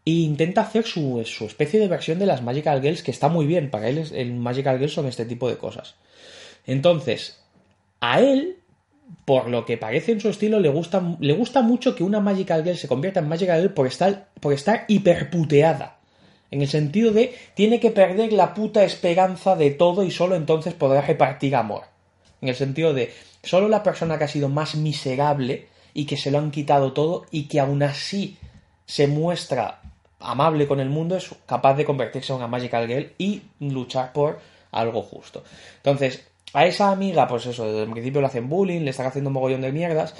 E 0.04 0.10
intenta 0.10 0.60
hacer 0.60 0.84
su, 0.84 1.22
su, 1.24 1.46
especie 1.46 1.80
de 1.80 1.88
versión 1.88 2.18
de 2.18 2.26
las 2.26 2.42
Magical 2.42 2.82
Girls, 2.82 3.02
que 3.02 3.10
está 3.10 3.28
muy 3.28 3.46
bien. 3.46 3.70
Para 3.70 3.88
él, 3.88 4.06
el 4.12 4.34
Magical 4.34 4.78
Girls 4.78 4.92
son 4.92 5.06
este 5.06 5.24
tipo 5.24 5.48
de 5.48 5.56
cosas. 5.56 5.94
Entonces, 6.66 7.40
a 8.00 8.20
él 8.20 8.58
por 9.24 9.48
lo 9.48 9.64
que 9.64 9.76
parece 9.76 10.12
en 10.12 10.20
su 10.20 10.28
estilo, 10.28 10.60
le 10.60 10.68
gusta, 10.68 11.16
le 11.20 11.32
gusta 11.32 11.62
mucho 11.62 11.94
que 11.94 12.04
una 12.04 12.20
Magical 12.20 12.64
Girl 12.64 12.76
se 12.76 12.88
convierta 12.88 13.20
en 13.20 13.28
Magical 13.28 13.60
Girl 13.60 13.74
por 13.74 13.86
estar, 13.86 14.28
por 14.40 14.52
estar 14.52 14.84
hiperputeada. 14.88 15.98
En 16.50 16.62
el 16.62 16.68
sentido 16.68 17.12
de, 17.12 17.34
tiene 17.54 17.80
que 17.80 17.90
perder 17.90 18.32
la 18.32 18.54
puta 18.54 18.84
esperanza 18.84 19.56
de 19.56 19.70
todo 19.72 20.04
y 20.04 20.10
solo 20.10 20.36
entonces 20.36 20.74
podrá 20.74 21.00
repartir 21.00 21.56
amor. 21.56 21.82
En 22.40 22.48
el 22.48 22.54
sentido 22.54 22.94
de, 22.94 23.12
solo 23.42 23.68
la 23.68 23.82
persona 23.82 24.18
que 24.18 24.24
ha 24.24 24.28
sido 24.28 24.48
más 24.48 24.76
miserable 24.76 25.66
y 25.92 26.06
que 26.06 26.16
se 26.16 26.30
lo 26.30 26.38
han 26.38 26.50
quitado 26.50 26.92
todo 26.92 27.26
y 27.30 27.48
que 27.48 27.58
aún 27.58 27.82
así 27.82 28.36
se 28.86 29.08
muestra 29.08 29.80
amable 30.20 30.66
con 30.66 30.80
el 30.80 30.88
mundo 30.88 31.16
es 31.16 31.34
capaz 31.46 31.74
de 31.74 31.84
convertirse 31.84 32.32
en 32.32 32.38
una 32.38 32.46
Magical 32.46 32.86
Girl 32.86 33.12
y 33.18 33.42
luchar 33.60 34.12
por 34.12 34.38
algo 34.70 35.02
justo. 35.02 35.42
Entonces, 35.78 36.26
a 36.56 36.64
esa 36.64 36.90
amiga, 36.90 37.28
pues 37.28 37.44
eso, 37.44 37.66
desde 37.66 37.82
el 37.82 37.90
principio 37.90 38.22
le 38.22 38.28
hacen 38.28 38.48
bullying, 38.48 38.80
le 38.80 38.90
están 38.90 39.04
haciendo 39.04 39.28
un 39.28 39.34
mogollón 39.34 39.60
de 39.60 39.72
mierdas 39.72 40.14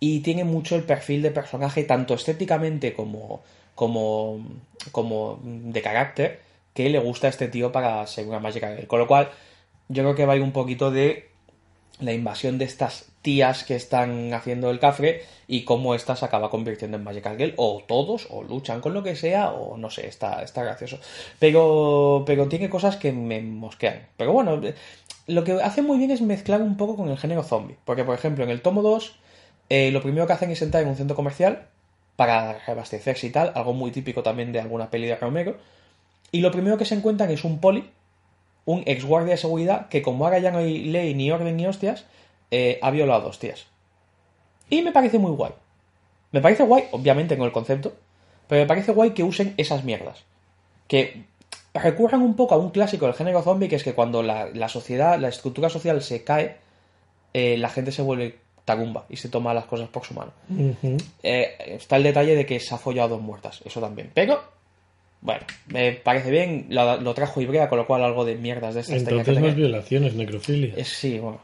y 0.00 0.18
tiene 0.18 0.42
mucho 0.42 0.74
el 0.74 0.82
perfil 0.82 1.22
de 1.22 1.30
personaje, 1.30 1.84
tanto 1.84 2.14
estéticamente 2.14 2.92
como, 2.92 3.40
como, 3.76 4.44
como 4.90 5.38
de 5.44 5.82
carácter, 5.82 6.40
que 6.74 6.90
le 6.90 6.98
gusta 6.98 7.28
a 7.28 7.30
este 7.30 7.46
tío 7.46 7.70
para 7.70 8.04
ser 8.08 8.26
una 8.26 8.40
Girl. 8.50 8.88
Con 8.88 8.98
lo 8.98 9.06
cual, 9.06 9.30
yo 9.88 10.02
creo 10.02 10.16
que 10.16 10.26
va 10.26 10.32
a 10.32 10.36
ir 10.36 10.42
un 10.42 10.50
poquito 10.50 10.90
de 10.90 11.30
la 12.00 12.12
invasión 12.12 12.58
de 12.58 12.64
estas 12.64 13.06
tías 13.22 13.64
que 13.64 13.74
están 13.74 14.32
haciendo 14.34 14.70
el 14.70 14.78
cafre 14.78 15.22
y 15.48 15.64
cómo 15.64 15.94
esta 15.94 16.14
se 16.16 16.24
acaba 16.24 16.50
convirtiendo 16.50 16.96
en 16.96 17.04
Magical 17.04 17.36
Girl, 17.36 17.54
o 17.56 17.82
todos, 17.86 18.28
o 18.30 18.42
luchan 18.42 18.80
con 18.80 18.94
lo 18.94 19.02
que 19.02 19.16
sea, 19.16 19.50
o 19.50 19.76
no 19.76 19.90
sé, 19.90 20.06
está, 20.06 20.42
está 20.42 20.62
gracioso. 20.62 20.98
Pero, 21.38 22.24
pero 22.26 22.48
tiene 22.48 22.68
cosas 22.68 22.96
que 22.96 23.12
me 23.12 23.40
mosquean. 23.40 24.06
Pero 24.16 24.32
bueno, 24.32 24.60
lo 25.26 25.44
que 25.44 25.52
hace 25.52 25.82
muy 25.82 25.98
bien 25.98 26.10
es 26.10 26.20
mezclar 26.20 26.62
un 26.62 26.76
poco 26.76 26.96
con 26.96 27.08
el 27.08 27.18
género 27.18 27.42
zombie. 27.42 27.76
Porque, 27.84 28.04
por 28.04 28.14
ejemplo, 28.14 28.44
en 28.44 28.50
el 28.50 28.62
tomo 28.62 28.82
2, 28.82 29.16
eh, 29.70 29.90
lo 29.90 30.02
primero 30.02 30.26
que 30.26 30.32
hacen 30.32 30.50
es 30.50 30.62
entrar 30.62 30.82
en 30.82 30.90
un 30.90 30.96
centro 30.96 31.16
comercial 31.16 31.66
para 32.16 32.58
reabastecerse 32.60 33.26
y 33.26 33.30
tal, 33.30 33.52
algo 33.54 33.74
muy 33.74 33.90
típico 33.90 34.22
también 34.22 34.52
de 34.52 34.60
alguna 34.60 34.90
peli 34.90 35.06
de 35.06 35.16
Romero. 35.16 35.56
Y 36.32 36.40
lo 36.40 36.50
primero 36.50 36.78
que 36.78 36.84
se 36.84 36.94
encuentran 36.94 37.30
es 37.30 37.44
un 37.44 37.60
poli, 37.60 37.90
un 38.66 38.82
ex 38.84 39.04
guardia 39.04 39.32
de 39.32 39.38
seguridad, 39.38 39.88
que 39.88 40.02
como 40.02 40.24
ahora 40.24 40.38
ya 40.38 40.50
no 40.50 40.58
hay 40.58 40.84
ley, 40.84 41.14
ni 41.14 41.30
orden, 41.30 41.56
ni 41.56 41.66
hostias, 41.66 42.04
eh, 42.50 42.78
ha 42.82 42.90
violado 42.90 43.22
a 43.22 43.24
dos 43.24 43.38
tías. 43.38 43.66
Y 44.68 44.82
me 44.82 44.92
parece 44.92 45.18
muy 45.18 45.30
guay. 45.30 45.52
Me 46.32 46.40
parece 46.40 46.64
guay, 46.64 46.84
obviamente, 46.90 47.36
con 47.38 47.46
el 47.46 47.52
concepto, 47.52 47.94
pero 48.48 48.60
me 48.60 48.66
parece 48.66 48.92
guay 48.92 49.10
que 49.10 49.22
usen 49.22 49.54
esas 49.56 49.84
mierdas. 49.84 50.24
Que 50.88 51.24
recurran 51.72 52.22
un 52.22 52.34
poco 52.34 52.54
a 52.54 52.58
un 52.58 52.70
clásico 52.70 53.06
del 53.06 53.14
género 53.14 53.42
zombie, 53.42 53.68
que 53.68 53.76
es 53.76 53.84
que 53.84 53.94
cuando 53.94 54.22
la, 54.22 54.68
sociedad, 54.68 55.18
la 55.18 55.28
estructura 55.28 55.68
social 55.68 56.02
se 56.02 56.24
cae, 56.24 56.56
eh, 57.32 57.56
la 57.56 57.68
gente 57.68 57.92
se 57.92 58.02
vuelve 58.02 58.38
tagumba 58.64 59.06
y 59.08 59.16
se 59.16 59.28
toma 59.28 59.54
las 59.54 59.66
cosas 59.66 59.88
por 59.88 60.04
su 60.04 60.14
mano. 60.14 60.32
Eh, 61.22 61.56
está 61.68 61.96
el 61.96 62.02
detalle 62.02 62.34
de 62.34 62.44
que 62.44 62.58
se 62.58 62.74
ha 62.74 62.78
follado 62.78 63.14
a 63.14 63.16
dos 63.16 63.22
muertas, 63.22 63.62
eso 63.64 63.80
también. 63.80 64.10
Pero, 64.12 64.42
bueno, 65.26 65.40
me 65.66 65.92
parece 65.92 66.30
bien, 66.30 66.66
lo, 66.70 66.98
lo 67.00 67.12
trajo 67.12 67.40
Ibrea, 67.40 67.68
con 67.68 67.78
lo 67.78 67.86
cual 67.86 68.02
algo 68.04 68.24
de 68.24 68.36
mierdas 68.36 68.74
de 68.76 68.82
tenía 68.84 68.96
que 68.98 69.02
Entonces 69.10 69.26
no 69.26 69.32
es 69.32 69.40
tener. 69.40 69.54
violación, 69.56 70.04
es 70.04 70.14
necrofilia. 70.14 70.72
Es- 70.76 70.88
sí, 70.88 71.18
bueno. 71.18 71.40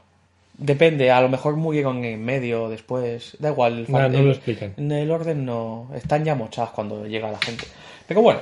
Depende, 0.57 1.11
a 1.11 1.21
lo 1.21 1.29
mejor 1.29 1.57
murieron 1.57 2.05
en 2.05 2.25
medio, 2.25 2.69
después. 2.69 3.37
Da 3.41 3.51
igual. 3.51 3.81
el 3.87 3.93
Nah, 3.93 4.09
no 4.09 4.19
el- 4.19 4.25
lo 4.27 4.31
explican. 4.31 4.75
En 4.77 4.93
el 4.93 5.11
orden 5.11 5.45
no. 5.45 5.91
Están 5.95 6.25
ya 6.25 6.35
mochadas 6.37 6.71
cuando 6.71 7.07
llega 7.07 7.31
la 7.33 7.39
gente. 7.41 7.65
Pero 8.07 8.23
bueno. 8.23 8.41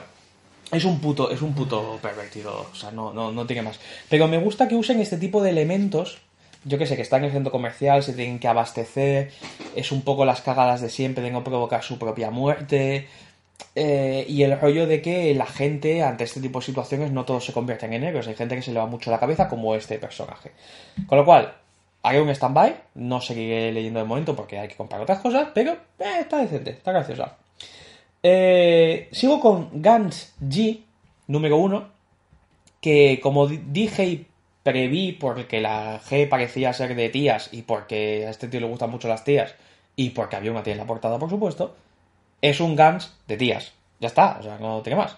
Es 0.72 0.84
un 0.84 1.00
puto, 1.00 1.30
es 1.32 1.42
un 1.42 1.52
puto 1.54 1.98
pervertido. 2.00 2.66
O 2.70 2.74
sea, 2.76 2.90
no, 2.92 3.12
no, 3.12 3.32
no 3.32 3.44
tiene 3.46 3.62
más. 3.62 3.80
Pero 4.08 4.28
me 4.28 4.38
gusta 4.38 4.68
que 4.68 4.76
usen 4.76 5.00
este 5.00 5.16
tipo 5.16 5.42
de 5.42 5.50
elementos. 5.50 6.18
Yo 6.64 6.76
que 6.78 6.84
sé, 6.86 6.94
que 6.94 7.02
están 7.02 7.20
en 7.22 7.26
el 7.26 7.32
centro 7.32 7.50
comercial, 7.50 8.02
se 8.04 8.12
tienen 8.12 8.38
que 8.38 8.46
abastecer. 8.46 9.30
Es 9.74 9.90
un 9.90 10.02
poco 10.02 10.24
las 10.26 10.42
cagadas 10.42 10.80
de 10.82 10.88
siempre, 10.90 11.24
de 11.24 11.30
no 11.30 11.42
provocar 11.42 11.82
su 11.82 11.98
propia 11.98 12.30
muerte. 12.30 13.08
Eh, 13.74 14.24
y 14.28 14.42
el 14.42 14.58
rollo 14.60 14.86
de 14.86 15.00
que 15.02 15.34
la 15.34 15.46
gente, 15.46 16.02
ante 16.02 16.24
este 16.24 16.40
tipo 16.40 16.60
de 16.60 16.66
situaciones, 16.66 17.10
no 17.12 17.24
todos 17.24 17.44
se 17.44 17.52
convierten 17.52 17.92
en 17.92 18.04
héroes. 18.04 18.26
Hay 18.28 18.34
gente 18.34 18.56
que 18.56 18.62
se 18.62 18.72
le 18.72 18.78
va 18.80 18.86
mucho 18.86 19.10
la 19.10 19.18
cabeza, 19.20 19.48
como 19.48 19.74
este 19.74 19.98
personaje. 19.98 20.52
Con 21.06 21.18
lo 21.18 21.24
cual, 21.24 21.54
haré 22.02 22.20
un 22.20 22.30
stand-by. 22.30 22.74
No 22.94 23.20
seguiré 23.20 23.72
leyendo 23.72 24.00
de 24.00 24.06
momento 24.06 24.34
porque 24.36 24.58
hay 24.58 24.68
que 24.68 24.76
comprar 24.76 25.00
otras 25.00 25.20
cosas, 25.20 25.48
pero 25.54 25.72
eh, 25.98 26.18
está 26.20 26.38
decente, 26.38 26.70
está 26.70 26.92
graciosa. 26.92 27.36
Eh, 28.22 29.08
sigo 29.12 29.40
con 29.40 29.70
Gans 29.80 30.34
G, 30.42 30.80
número 31.26 31.56
1, 31.56 31.88
que 32.80 33.18
como 33.22 33.46
di- 33.46 33.60
dije 33.68 34.04
y 34.04 34.26
preví 34.62 35.12
porque 35.12 35.60
la 35.60 36.00
G 36.02 36.28
parecía 36.28 36.72
ser 36.72 36.94
de 36.94 37.08
tías 37.08 37.48
y 37.52 37.62
porque 37.62 38.26
a 38.26 38.30
este 38.30 38.48
tío 38.48 38.60
le 38.60 38.66
gustan 38.66 38.90
mucho 38.90 39.08
las 39.08 39.24
tías 39.24 39.54
y 39.96 40.10
porque 40.10 40.36
había 40.36 40.50
una 40.50 40.62
tía 40.62 40.74
en 40.74 40.78
la 40.78 40.86
portada, 40.86 41.18
por 41.18 41.30
supuesto, 41.30 41.74
es 42.40 42.60
un 42.60 42.76
Gans 42.76 43.12
de 43.26 43.36
tías. 43.36 43.72
Ya 44.00 44.08
está, 44.08 44.38
o 44.40 44.42
sea, 44.42 44.58
no 44.58 44.80
tiene 44.82 44.98
más. 44.98 45.16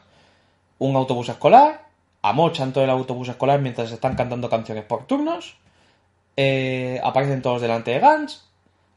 Un 0.79 0.97
autobús 0.97 1.29
escolar, 1.29 1.87
amochan 2.23 2.73
todo 2.73 2.85
el 2.85 2.91
autobús 2.91 3.29
escolar 3.29 3.61
mientras 3.61 3.93
están 3.93 4.17
cantando 4.17 4.51
canciones 4.51 4.85
por 4.85 5.07
turnos, 5.07 5.57
eh, 6.37 7.01
aparecen 7.05 7.43
todos 7.43 7.63
delante 7.63 7.93
de 7.93 8.01
Gans, 8.01 8.45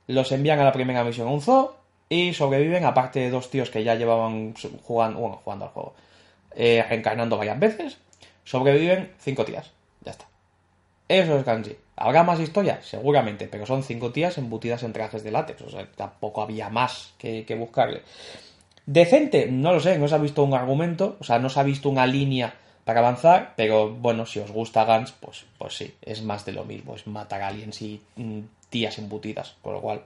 los 0.08 0.32
envían 0.32 0.60
a 0.60 0.64
la 0.64 0.72
primera 0.72 1.04
misión 1.04 1.28
a 1.28 1.32
un 1.32 1.42
zoo 1.42 1.76
y 2.10 2.34
sobreviven, 2.34 2.86
aparte 2.86 3.20
de 3.20 3.30
dos 3.30 3.50
tíos 3.50 3.70
que 3.70 3.84
ya 3.84 3.96
llevaban 3.96 4.54
jugando, 4.84 5.20
bueno, 5.20 5.42
jugando 5.44 5.66
al 5.66 5.72
juego, 5.72 5.94
eh, 6.56 6.84
reencarnando 6.88 7.38
varias 7.38 7.60
veces, 7.60 7.98
sobreviven 8.44 9.14
cinco 9.20 9.46
tías. 9.46 9.72
Ya 10.02 10.12
está. 10.12 10.26
Eso 11.08 11.38
es 11.38 11.46
Ganji. 11.46 11.76
¿Habrá 11.98 12.24
más 12.24 12.40
historia? 12.40 12.80
Seguramente, 12.82 13.48
pero 13.48 13.66
son 13.66 13.84
cinco 13.84 14.12
tías 14.12 14.38
embutidas 14.38 14.84
en 14.84 14.94
trajes 14.94 15.24
de 15.24 15.32
látex, 15.32 15.62
o 15.62 15.70
sea, 15.70 15.88
tampoco 15.96 16.42
había 16.42 16.70
más 16.70 17.14
que, 17.18 17.46
buscarle. 17.58 18.02
Decente, 18.86 19.48
no 19.50 19.74
lo 19.74 19.80
sé, 19.80 19.98
no 19.98 20.08
se 20.08 20.16
ha 20.16 20.20
visto 20.20 20.44
un 20.44 20.54
argumento, 20.54 21.18
o 21.20 21.24
sea, 21.24 21.40
no 21.40 21.50
se 21.50 21.60
ha 21.60 21.64
visto 21.64 21.90
una 21.90 22.06
línea 22.06 22.54
para 22.84 23.00
avanzar, 23.00 23.54
pero 23.56 23.90
bueno, 23.90 24.26
si 24.26 24.40
os 24.40 24.52
gusta 24.52 24.84
Gans, 24.84 25.14
pues, 25.14 25.46
pues 25.58 25.76
sí, 25.76 25.94
es 26.02 26.22
más 26.22 26.46
de 26.46 26.52
lo 26.52 26.66
mismo, 26.66 26.96
es 26.96 27.08
matar 27.08 27.42
aliens 27.42 27.82
y 27.82 28.02
mm, 28.16 28.40
tías 28.70 28.98
embutidas, 29.00 29.56
con 29.62 29.74
lo 29.74 29.82
cual. 29.82 30.02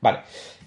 Vale. 0.00 0.20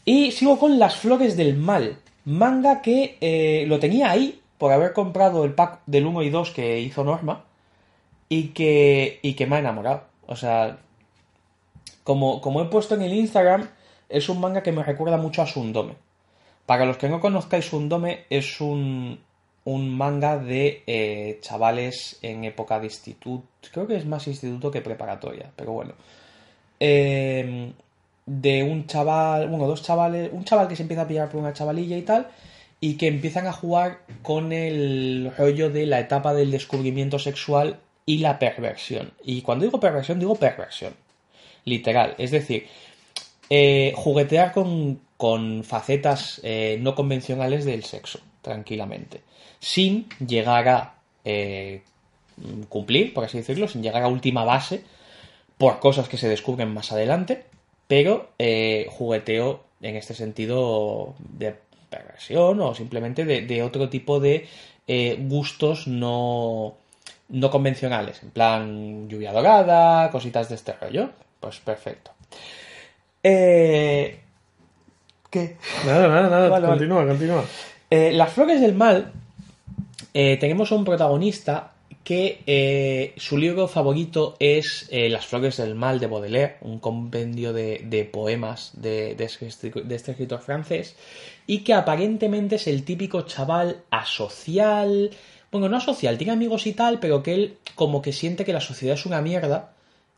Y 0.04 0.32
sigo 0.32 0.60
con 0.60 0.78
Las 0.78 0.98
Flores 0.98 1.38
del 1.38 1.56
Mal, 1.56 1.98
manga 2.26 2.82
que 2.82 3.18
eh, 3.22 3.66
lo 3.68 3.80
tenía 3.80 4.12
ahí 4.12 4.42
por 4.58 4.72
haber 4.72 4.94
comprado 4.94 5.46
el 5.46 5.54
pack 5.54 5.80
del 5.86 6.06
1 6.06 6.24
y 6.24 6.30
2 6.30 6.52
que 6.52 6.80
hizo 6.80 7.04
Norma 7.04 7.44
y 8.30 8.50
que, 8.50 9.20
y 9.22 9.34
que 9.34 9.46
me 9.46 9.58
ha 9.58 9.60
enamorado. 9.60 10.04
O 10.28 10.36
sea, 10.36 10.80
como, 12.04 12.42
como 12.42 12.62
he 12.62 12.66
puesto 12.66 12.96
en 12.96 13.02
el 13.02 13.14
Instagram, 13.14 13.70
es 14.10 14.30
un 14.30 14.40
manga 14.40 14.64
que 14.64 14.72
me 14.72 14.84
recuerda 14.84 15.18
mucho 15.18 15.42
a 15.42 15.48
Sundome. 15.48 15.96
Para 16.66 16.86
los 16.86 16.98
que 16.98 17.10
no 17.10 17.20
conozcáis 17.20 17.66
Sundome, 17.66 18.26
es 18.30 18.60
un, 18.62 19.20
un 19.66 19.98
manga 19.98 20.38
de 20.38 20.84
eh, 20.88 21.40
chavales 21.42 22.18
en 22.22 22.44
época 22.44 22.80
de 22.80 22.88
instituto. 22.88 23.48
Creo 23.72 23.88
que 23.88 23.98
es 23.98 24.06
más 24.06 24.28
instituto 24.28 24.72
que 24.72 24.82
preparatoria, 24.82 25.52
pero 25.56 25.74
bueno. 25.74 25.94
Eh, 26.80 27.72
de 28.26 28.64
un 28.64 28.88
chaval, 28.88 29.48
bueno, 29.50 29.68
dos 29.68 29.84
chavales, 29.84 30.32
un 30.34 30.46
chaval 30.46 30.68
que 30.68 30.76
se 30.76 30.82
empieza 30.82 31.04
a 31.04 31.08
pillar 31.08 31.30
por 31.30 31.40
una 31.40 31.54
chavalilla 31.54 31.98
y 31.98 32.02
tal, 32.02 32.28
y 32.80 32.98
que 32.98 33.08
empiezan 33.08 33.48
a 33.48 33.54
jugar 33.54 34.00
con 34.24 34.52
el 34.52 35.32
rollo 35.38 35.70
de 35.70 35.86
la 35.86 36.00
etapa 36.00 36.34
del 36.34 36.52
descubrimiento 36.52 37.20
sexual 37.20 37.80
y 38.06 38.20
la 38.20 38.38
perversión. 38.40 39.14
Y 39.24 39.42
cuando 39.42 39.66
digo 39.66 39.80
perversión, 39.80 40.20
digo 40.20 40.36
perversión. 40.36 40.94
Literal. 41.66 42.16
Es 42.18 42.32
decir, 42.32 42.68
eh, 43.50 43.94
juguetear 43.96 44.52
con, 44.52 45.00
con 45.18 45.64
facetas 45.64 46.40
eh, 46.44 46.78
no 46.82 46.96
convencionales 46.96 47.66
del 47.66 47.84
sexo, 47.84 48.20
tranquilamente. 48.42 49.22
Sin 49.60 50.08
llegar 50.26 50.68
a 50.68 50.96
eh, 51.24 51.82
cumplir, 52.70 53.14
por 53.14 53.24
así 53.24 53.38
decirlo, 53.38 53.68
sin 53.68 53.82
llegar 53.82 54.04
a 54.04 54.08
última 54.08 54.44
base, 54.44 54.84
por 55.58 55.80
cosas 55.80 56.10
que 56.10 56.18
se 56.18 56.28
descubren 56.28 56.74
más 56.74 56.92
adelante, 56.92 57.46
pero 57.88 58.30
eh, 58.38 58.88
jugueteo 58.92 59.64
en 59.82 59.96
este 59.96 60.14
sentido 60.14 61.16
de 61.20 61.56
perversión 61.90 62.60
o 62.60 62.76
simplemente 62.76 63.26
de, 63.26 63.42
de 63.42 63.64
otro 63.64 63.90
tipo 63.90 64.20
de 64.20 64.48
gustos 65.28 65.88
no, 65.88 66.76
no 67.30 67.50
convencionales, 67.50 68.22
en 68.24 68.32
plan 68.32 69.10
lluvia 69.10 69.32
dorada, 69.32 70.10
cositas 70.12 70.50
de 70.50 70.56
este 70.56 70.74
rollo. 70.74 71.10
Pues 71.40 71.60
perfecto. 71.60 72.12
Eh, 73.24 74.20
¿Qué? 75.30 75.58
Nada, 75.86 76.08
nada, 76.08 76.30
nada. 76.30 76.50
Vale, 76.50 76.68
vale. 76.68 76.68
continúa, 76.68 77.06
continúa. 77.08 77.44
Eh, 77.90 78.12
Las 78.14 78.34
Flores 78.34 78.62
del 78.62 78.74
Mal, 78.74 79.12
eh, 80.14 80.38
tenemos 80.38 80.72
a 80.72 80.76
un 80.76 80.86
protagonista 80.86 81.72
que 82.04 82.44
eh, 82.46 83.14
su 83.18 83.38
libro 83.38 83.68
favorito 83.68 84.36
es 84.40 84.88
Las 84.92 85.26
Flores 85.26 85.58
del 85.58 85.74
Mal 85.74 86.00
de 86.00 86.06
Baudelaire, 86.06 86.58
un 86.62 86.80
compendio 86.80 87.52
de, 87.52 87.82
de 87.84 88.06
poemas 88.06 88.72
de, 88.74 89.16
de 89.16 89.24
este, 89.24 89.72
de 89.72 89.96
este 89.96 90.12
escritor 90.12 90.42
francés, 90.42 90.96
y 91.48 91.60
que 91.60 91.74
aparentemente 91.74 92.58
es 92.58 92.68
el 92.68 92.84
típico 92.84 93.24
chaval 93.24 93.82
asocial, 93.90 95.10
bueno, 95.56 95.70
no 95.70 95.78
asocial, 95.78 96.18
tiene 96.18 96.34
amigos 96.34 96.68
y 96.68 96.74
tal, 96.74 97.00
pero 97.00 97.24
que 97.24 97.34
él 97.34 97.58
como 97.76 98.02
que 98.02 98.12
siente 98.12 98.46
que 98.46 98.54
la 98.54 98.62
sociedad 98.62 98.96
es 98.96 99.06
una 99.06 99.22
mierda 99.22 99.72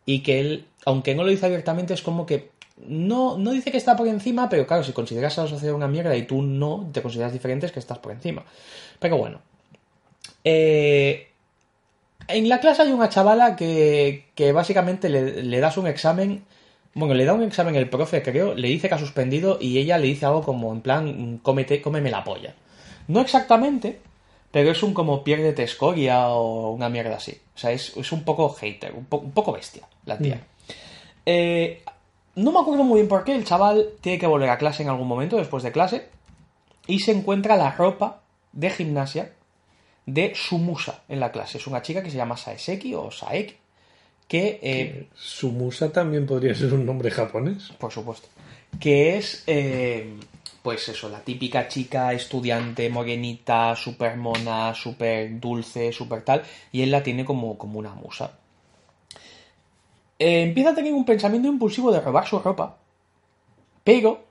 y 0.06 0.20
que 0.20 0.40
él, 0.40 0.66
aunque 0.86 1.16
no 1.16 1.24
lo 1.24 1.30
dice 1.30 1.46
abiertamente, 1.46 1.94
es 1.94 2.02
como 2.02 2.26
que 2.26 2.50
no, 2.86 3.38
no 3.38 3.52
dice 3.52 3.72
que 3.72 3.78
está 3.78 3.96
por 3.96 4.08
encima, 4.08 4.50
pero 4.50 4.66
claro, 4.66 4.84
si 4.84 4.94
consideras 4.94 5.38
a 5.38 5.44
la 5.44 5.50
sociedad 5.50 5.76
una 5.76 5.88
mierda 5.88 6.16
y 6.16 6.24
tú 6.24 6.42
no 6.42 6.90
te 6.92 7.02
consideras 7.02 7.34
diferente, 7.34 7.66
es 7.66 7.72
que 7.72 7.80
estás 7.80 8.00
por 8.00 8.12
encima. 8.12 8.46
Pero 9.00 9.18
bueno. 9.18 9.40
Eh, 10.44 11.28
en 12.28 12.50
la 12.50 12.60
clase 12.60 12.82
hay 12.82 12.92
una 12.92 13.10
chavala 13.10 13.56
que, 13.56 14.26
que 14.36 14.52
básicamente 14.52 15.10
le, 15.10 15.44
le 15.44 15.60
das 15.60 15.78
un 15.78 15.88
examen. 15.88 16.44
Bueno, 16.94 17.14
le 17.14 17.26
da 17.26 17.34
un 17.34 17.44
examen 17.44 17.76
el 17.76 17.90
profe, 17.90 18.24
creo, 18.24 18.56
le 18.56 18.70
dice 18.70 18.90
que 18.90 18.96
ha 18.96 19.00
suspendido 19.00 19.58
y 19.62 19.78
ella 19.78 19.98
le 19.98 20.08
dice 20.08 20.26
algo 20.26 20.42
como 20.42 20.74
en 20.74 20.82
plan, 20.82 21.40
cómete, 21.44 21.82
cómeme 21.82 22.10
la 22.10 22.24
polla. 22.24 22.56
No 23.08 23.22
exactamente, 23.22 24.00
pero 24.52 24.72
es 24.72 24.82
un 24.84 24.94
como 24.94 25.24
piérdete 25.24 25.64
escoria 25.64 26.30
o 26.30 26.72
una 26.72 26.90
mierda 26.90 27.18
así. 27.18 27.40
O 27.56 27.58
sea, 27.60 27.72
es, 27.72 27.96
es 27.98 28.12
un 28.12 28.24
poco 28.24 28.50
hater, 28.50 28.94
un, 28.94 29.06
po- 29.06 29.18
un 29.20 29.32
poco 29.32 29.52
bestia, 29.52 29.84
la 30.06 30.18
tía. 30.18 30.42
Eh, 31.26 31.84
no 32.36 32.52
me 32.52 32.60
acuerdo 32.60 32.84
muy 32.84 32.98
bien 33.00 33.08
por 33.08 33.24
qué 33.24 33.36
el 33.36 33.44
chaval 33.46 33.90
tiene 34.02 34.20
que 34.20 34.28
volver 34.28 34.50
a 34.50 34.58
clase 34.58 34.84
en 34.84 34.90
algún 34.90 35.08
momento 35.08 35.38
después 35.38 35.64
de 35.64 35.72
clase 35.72 36.08
y 36.88 37.00
se 37.00 37.12
encuentra 37.12 37.58
la 37.58 37.72
ropa 37.72 38.22
de 38.54 38.70
gimnasia 38.70 39.34
de 40.06 40.34
su 40.36 40.58
musa 40.58 41.02
en 41.10 41.20
la 41.20 41.32
clase. 41.32 41.58
Es 41.58 41.68
una 41.68 41.82
chica 41.82 42.02
que 42.02 42.10
se 42.12 42.18
llama 42.18 42.38
Saeseki 42.38 42.94
o 42.96 43.12
Saeki, 43.12 43.56
que, 44.28 44.60
eh, 44.62 45.08
Su 45.16 45.52
musa 45.52 45.92
también 45.92 46.26
podría 46.26 46.54
ser 46.56 46.74
un 46.74 46.86
nombre 46.86 47.12
japonés. 47.12 47.72
por 47.78 47.92
supuesto, 47.92 48.28
que 48.80 49.18
es, 49.18 49.44
eh, 49.48 50.14
pues 50.68 50.90
eso, 50.90 51.08
la 51.08 51.22
típica 51.22 51.70
chica 51.70 52.12
estudiante 52.12 52.90
morenita, 52.90 53.74
súper 53.74 54.18
mona, 54.18 54.76
súper 54.76 55.40
dulce, 55.40 55.94
súper 55.94 56.26
tal, 56.26 56.44
y 56.74 56.82
él 56.82 56.92
la 56.92 57.02
tiene 57.02 57.24
como, 57.24 57.58
como 57.58 57.80
una 57.80 57.94
musa. 57.94 58.38
Eh, 60.20 60.42
empieza 60.42 60.72
a 60.72 60.76
tener 60.76 60.94
un 60.94 61.06
pensamiento 61.06 61.48
impulsivo 61.48 61.90
de 61.90 62.02
robar 62.02 62.28
su 62.28 62.40
ropa, 62.40 62.76
pero 63.82 64.26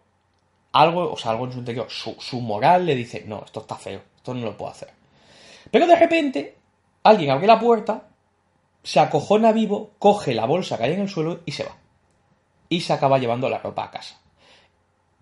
algo, 0.73 1.11
o 1.11 1.17
sea, 1.17 1.31
algo 1.31 1.47
en 1.47 1.53
su 1.53 1.59
interior, 1.61 1.87
su, 1.89 2.15
su 2.19 2.39
moral 2.43 2.85
le 2.85 2.95
dice, 2.95 3.25
no, 3.27 3.43
esto 3.43 3.61
está 3.61 3.77
feo, 3.77 4.03
esto 4.15 4.35
no 4.35 4.45
lo 4.45 4.59
puedo 4.59 4.73
hacer. 4.73 4.91
Pero 5.71 5.87
de 5.87 5.97
repente, 5.97 6.55
alguien 7.03 7.31
abre 7.31 7.47
la 7.47 7.59
puerta, 7.59 8.09
se 8.83 9.01
acojona 9.01 9.53
vivo, 9.53 9.93
coge 9.99 10.35
la 10.35 10.45
bolsa 10.45 10.77
que 10.77 10.85
hay 10.85 10.93
en 10.93 11.01
el 11.01 11.09
suelo 11.09 11.41
y 11.47 11.53
se 11.53 11.65
va. 11.65 11.79
Y 12.69 12.83
se 12.83 12.93
acaba 12.93 13.17
llevando 13.17 13.49
la 13.49 13.57
ropa 13.57 13.85
a 13.85 13.91
casa. 13.91 14.21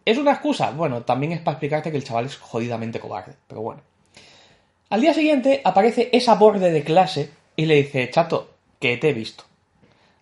¿Es 0.05 0.19
una 0.19 0.33
excusa? 0.33 0.71
Bueno, 0.71 1.03
también 1.03 1.33
es 1.33 1.41
para 1.41 1.55
explicarte 1.55 1.91
que 1.91 1.97
el 1.97 2.05
chaval 2.05 2.27
es 2.27 2.37
jodidamente 2.37 3.01
cobarde, 3.01 3.35
pero 3.47 3.63
bueno. 3.63 3.83
Al 4.91 5.01
día 5.01 5.15
siguiente 5.15 5.61
aparece 5.65 6.11
esa 6.13 6.35
borde 6.35 6.71
de 6.71 6.85
clase 6.85 7.31
y 7.57 7.67
le 7.67 7.77
dice, 7.77 8.11
chato, 8.11 8.51
que 8.79 8.97
te 8.97 9.11
he 9.11 9.13
visto. 9.15 9.45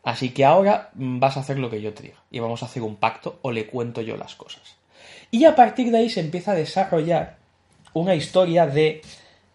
Así 0.04 0.30
que 0.30 0.44
ahora 0.44 0.90
vas 0.94 1.36
a 1.36 1.40
hacer 1.40 1.58
lo 1.58 1.70
que 1.70 1.80
yo 1.80 1.92
te 1.92 2.04
diga. 2.04 2.22
Y 2.30 2.40
vamos 2.40 2.62
a 2.62 2.66
hacer 2.66 2.82
un 2.82 2.96
pacto 2.96 3.38
o 3.42 3.50
le 3.50 3.66
cuento 3.66 4.00
yo 4.00 4.16
las 4.16 4.34
cosas. 4.34 4.76
Y 5.30 5.44
a 5.44 5.54
partir 5.54 5.90
de 5.90 5.98
ahí 5.98 6.10
se 6.10 6.20
empieza 6.20 6.52
a 6.52 6.56
desarrollar 6.56 7.38
una 7.94 8.14
historia 8.14 8.66
de 8.66 9.02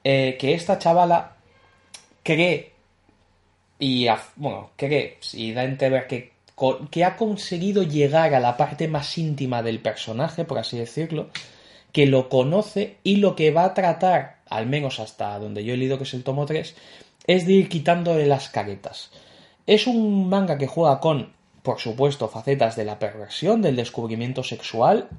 eh, 0.03 0.37
que 0.39 0.53
esta 0.53 0.77
chavala 0.79 1.35
cree 2.23 2.73
y 3.79 4.07
bueno, 4.35 4.71
cree 4.75 5.19
y 5.33 5.53
da 5.53 5.61
a 5.61 5.65
entender 5.65 6.07
que, 6.07 6.33
que 6.89 7.05
ha 7.05 7.15
conseguido 7.15 7.83
llegar 7.83 8.33
a 8.33 8.39
la 8.39 8.57
parte 8.57 8.87
más 8.87 9.17
íntima 9.17 9.61
del 9.61 9.79
personaje, 9.79 10.43
por 10.43 10.57
así 10.57 10.77
decirlo, 10.77 11.29
que 11.91 12.07
lo 12.07 12.29
conoce 12.29 12.97
y 13.03 13.17
lo 13.17 13.35
que 13.35 13.51
va 13.51 13.65
a 13.65 13.73
tratar, 13.73 14.37
al 14.49 14.65
menos 14.65 14.99
hasta 14.99 15.37
donde 15.39 15.63
yo 15.63 15.73
he 15.73 15.77
leído 15.77 15.97
que 15.97 16.03
es 16.03 16.13
el 16.13 16.23
tomo 16.23 16.45
3, 16.45 16.75
es 17.27 17.45
de 17.45 17.53
ir 17.53 17.69
quitándole 17.69 18.25
las 18.25 18.49
caretas. 18.49 19.11
Es 19.67 19.85
un 19.85 20.29
manga 20.29 20.57
que 20.57 20.67
juega 20.67 20.99
con, 20.99 21.33
por 21.61 21.79
supuesto, 21.79 22.27
facetas 22.27 22.75
de 22.75 22.85
la 22.85 22.97
perversión, 22.97 23.61
del 23.61 23.75
descubrimiento 23.75 24.43
sexual. 24.43 25.09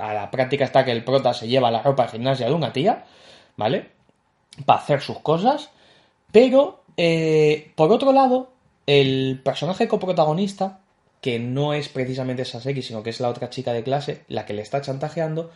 A 0.00 0.14
la 0.14 0.30
práctica 0.30 0.64
está 0.64 0.84
que 0.84 0.92
el 0.92 1.04
prota 1.04 1.34
se 1.34 1.46
lleva 1.46 1.70
la 1.70 1.82
ropa 1.82 2.04
de 2.04 2.12
gimnasia 2.12 2.46
de 2.46 2.54
una 2.54 2.72
tía, 2.72 3.04
¿vale? 3.56 3.90
Para 4.64 4.80
hacer 4.80 5.02
sus 5.02 5.18
cosas. 5.20 5.70
Pero, 6.32 6.82
eh, 6.96 7.72
por 7.76 7.92
otro 7.92 8.12
lado, 8.12 8.53
el 8.86 9.40
personaje 9.42 9.88
coprotagonista, 9.88 10.80
que 11.20 11.38
no 11.38 11.72
es 11.74 11.88
precisamente 11.88 12.44
Saseki, 12.44 12.82
sino 12.82 13.02
que 13.02 13.10
es 13.10 13.20
la 13.20 13.28
otra 13.28 13.50
chica 13.50 13.72
de 13.72 13.82
clase, 13.82 14.22
la 14.28 14.46
que 14.46 14.52
le 14.52 14.62
está 14.62 14.80
chantajeando, 14.82 15.50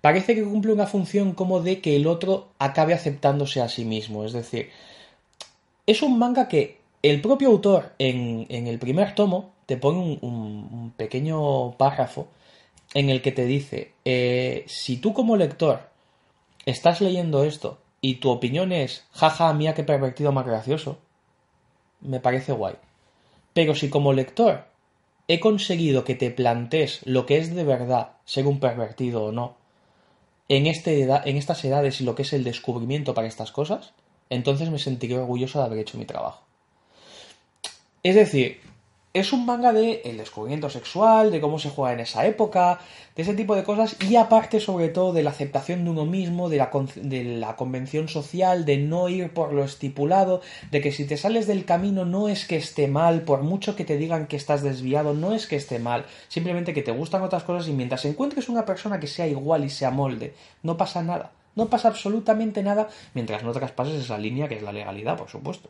parece 0.00 0.34
que 0.34 0.42
cumple 0.42 0.72
una 0.72 0.86
función 0.86 1.32
como 1.32 1.60
de 1.60 1.80
que 1.80 1.96
el 1.96 2.06
otro 2.06 2.48
acabe 2.58 2.94
aceptándose 2.94 3.60
a 3.60 3.68
sí 3.68 3.84
mismo. 3.84 4.24
Es 4.24 4.32
decir, 4.32 4.70
es 5.86 6.02
un 6.02 6.18
manga 6.18 6.48
que 6.48 6.78
el 7.02 7.20
propio 7.20 7.48
autor 7.48 7.92
en, 7.98 8.46
el 8.48 8.78
primer 8.78 9.14
tomo 9.14 9.52
te 9.66 9.76
pone 9.76 10.18
un 10.22 10.92
pequeño 10.96 11.72
párrafo 11.78 12.28
en 12.94 13.10
el 13.10 13.22
que 13.22 13.32
te 13.32 13.46
dice, 13.46 13.92
eh, 14.04 14.64
si 14.66 14.96
tú 14.98 15.12
como 15.14 15.36
lector 15.36 15.88
estás 16.66 17.00
leyendo 17.00 17.44
esto 17.44 17.78
y 18.00 18.16
tu 18.16 18.30
opinión 18.30 18.72
es, 18.72 19.04
jaja, 19.12 19.52
mía, 19.54 19.74
qué 19.74 19.84
pervertido 19.84 20.32
más 20.32 20.46
gracioso, 20.46 20.98
me 22.02 22.20
parece 22.20 22.52
guay. 22.52 22.74
Pero 23.52 23.74
si 23.74 23.88
como 23.88 24.12
lector 24.12 24.64
he 25.28 25.40
conseguido 25.40 26.04
que 26.04 26.14
te 26.14 26.30
plantees 26.30 27.00
lo 27.04 27.26
que 27.26 27.38
es 27.38 27.54
de 27.54 27.64
verdad 27.64 28.12
ser 28.24 28.46
un 28.46 28.60
pervertido 28.60 29.24
o 29.24 29.32
no, 29.32 29.56
en, 30.48 30.66
este 30.66 31.00
eda- 31.02 31.22
en 31.24 31.36
estas 31.36 31.64
edades 31.64 32.00
y 32.00 32.04
lo 32.04 32.14
que 32.14 32.22
es 32.22 32.32
el 32.32 32.44
descubrimiento 32.44 33.14
para 33.14 33.28
estas 33.28 33.52
cosas, 33.52 33.92
entonces 34.30 34.70
me 34.70 34.78
sentiré 34.78 35.16
orgulloso 35.18 35.58
de 35.60 35.64
haber 35.66 35.78
hecho 35.78 35.98
mi 35.98 36.04
trabajo. 36.04 36.42
Es 38.02 38.14
decir, 38.16 38.60
es 39.14 39.32
un 39.32 39.44
manga 39.44 39.72
de 39.72 40.00
el 40.04 40.16
descubrimiento 40.16 40.70
sexual, 40.70 41.30
de 41.30 41.40
cómo 41.40 41.58
se 41.58 41.68
juega 41.68 41.92
en 41.92 42.00
esa 42.00 42.26
época, 42.26 42.80
de 43.14 43.22
ese 43.22 43.34
tipo 43.34 43.54
de 43.54 43.62
cosas, 43.62 43.96
y 44.00 44.16
aparte 44.16 44.58
sobre 44.58 44.88
todo 44.88 45.12
de 45.12 45.22
la 45.22 45.30
aceptación 45.30 45.84
de 45.84 45.90
uno 45.90 46.06
mismo, 46.06 46.48
de 46.48 46.56
la, 46.56 46.70
de 46.96 47.24
la 47.24 47.56
convención 47.56 48.08
social, 48.08 48.64
de 48.64 48.78
no 48.78 49.08
ir 49.10 49.34
por 49.34 49.52
lo 49.52 49.64
estipulado, 49.64 50.40
de 50.70 50.80
que 50.80 50.92
si 50.92 51.04
te 51.04 51.18
sales 51.18 51.46
del 51.46 51.66
camino 51.66 52.06
no 52.06 52.28
es 52.28 52.46
que 52.46 52.56
esté 52.56 52.88
mal, 52.88 53.22
por 53.22 53.42
mucho 53.42 53.76
que 53.76 53.84
te 53.84 53.98
digan 53.98 54.26
que 54.26 54.36
estás 54.36 54.62
desviado, 54.62 55.12
no 55.12 55.34
es 55.34 55.46
que 55.46 55.56
esté 55.56 55.78
mal, 55.78 56.06
simplemente 56.28 56.72
que 56.72 56.82
te 56.82 56.92
gustan 56.92 57.22
otras 57.22 57.42
cosas 57.42 57.68
y 57.68 57.72
mientras 57.72 58.04
encuentres 58.06 58.48
una 58.48 58.64
persona 58.64 58.98
que 58.98 59.06
sea 59.06 59.26
igual 59.26 59.64
y 59.64 59.70
sea 59.70 59.90
molde, 59.90 60.34
no 60.62 60.78
pasa 60.78 61.02
nada. 61.02 61.32
No 61.54 61.66
pasa 61.66 61.88
absolutamente 61.88 62.62
nada 62.62 62.88
mientras 63.14 63.42
no 63.42 63.52
traspases 63.52 64.02
esa 64.02 64.18
línea 64.18 64.48
que 64.48 64.56
es 64.56 64.62
la 64.62 64.72
legalidad, 64.72 65.18
por 65.18 65.28
supuesto. 65.28 65.68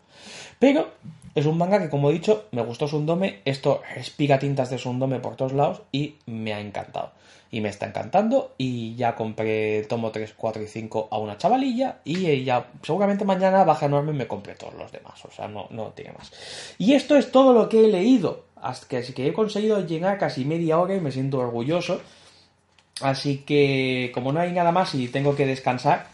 Pero 0.59 0.91
es 1.35 1.47
un 1.47 1.59
manga 1.59 1.81
que, 1.81 1.91
como 1.91 2.11
he 2.11 2.13
dicho, 2.13 2.45
me 2.53 2.63
gustó 2.63 2.87
Sundome. 2.87 3.41
Esto 3.45 3.83
respira 3.95 4.39
tintas 4.39 4.71
de 4.71 4.79
Sundome 4.79 5.19
por 5.19 5.35
todos 5.37 5.53
lados 5.53 5.83
y 5.91 6.17
me 6.27 6.55
ha 6.55 6.61
encantado. 6.61 7.11
Y 7.51 7.61
me 7.61 7.69
está 7.69 7.87
encantando. 7.87 8.55
Y 8.59 8.95
ya 8.95 9.17
compré 9.17 9.83
tomo 9.85 10.11
3, 10.13 10.35
4 10.37 10.63
y 10.63 10.67
5 10.67 11.09
a 11.11 11.19
una 11.19 11.37
chavalilla. 11.37 11.99
Y 12.05 12.27
ella, 12.27 12.67
seguramente 12.83 13.25
mañana 13.25 13.65
baja 13.65 13.87
enorme 13.87 14.13
y 14.13 14.17
me 14.17 14.29
compré 14.29 14.55
todos 14.55 14.75
los 14.75 14.93
demás. 14.93 15.25
O 15.25 15.31
sea, 15.31 15.49
no, 15.49 15.67
no 15.71 15.87
tiene 15.89 16.13
más. 16.13 16.33
Y 16.79 16.95
esto 16.95 17.17
es 17.17 17.33
todo 17.33 17.53
lo 17.53 17.69
que 17.69 17.85
he 17.85 17.89
leído. 17.89 18.45
Hasta 18.57 18.87
que, 18.87 18.99
así 18.99 19.13
que 19.13 19.27
he 19.27 19.33
conseguido 19.33 19.85
llegar 19.85 20.19
casi 20.19 20.45
media 20.45 20.79
hora 20.79 20.95
y 20.95 21.01
me 21.01 21.11
siento 21.11 21.39
orgulloso. 21.39 22.01
Así 23.03 23.39
que, 23.47 24.11
como 24.15 24.33
no 24.33 24.41
hay 24.41 24.53
nada 24.53 24.73
más 24.73 24.95
y 24.95 25.09
tengo 25.09 25.35
que 25.37 25.47
descansar, 25.47 26.09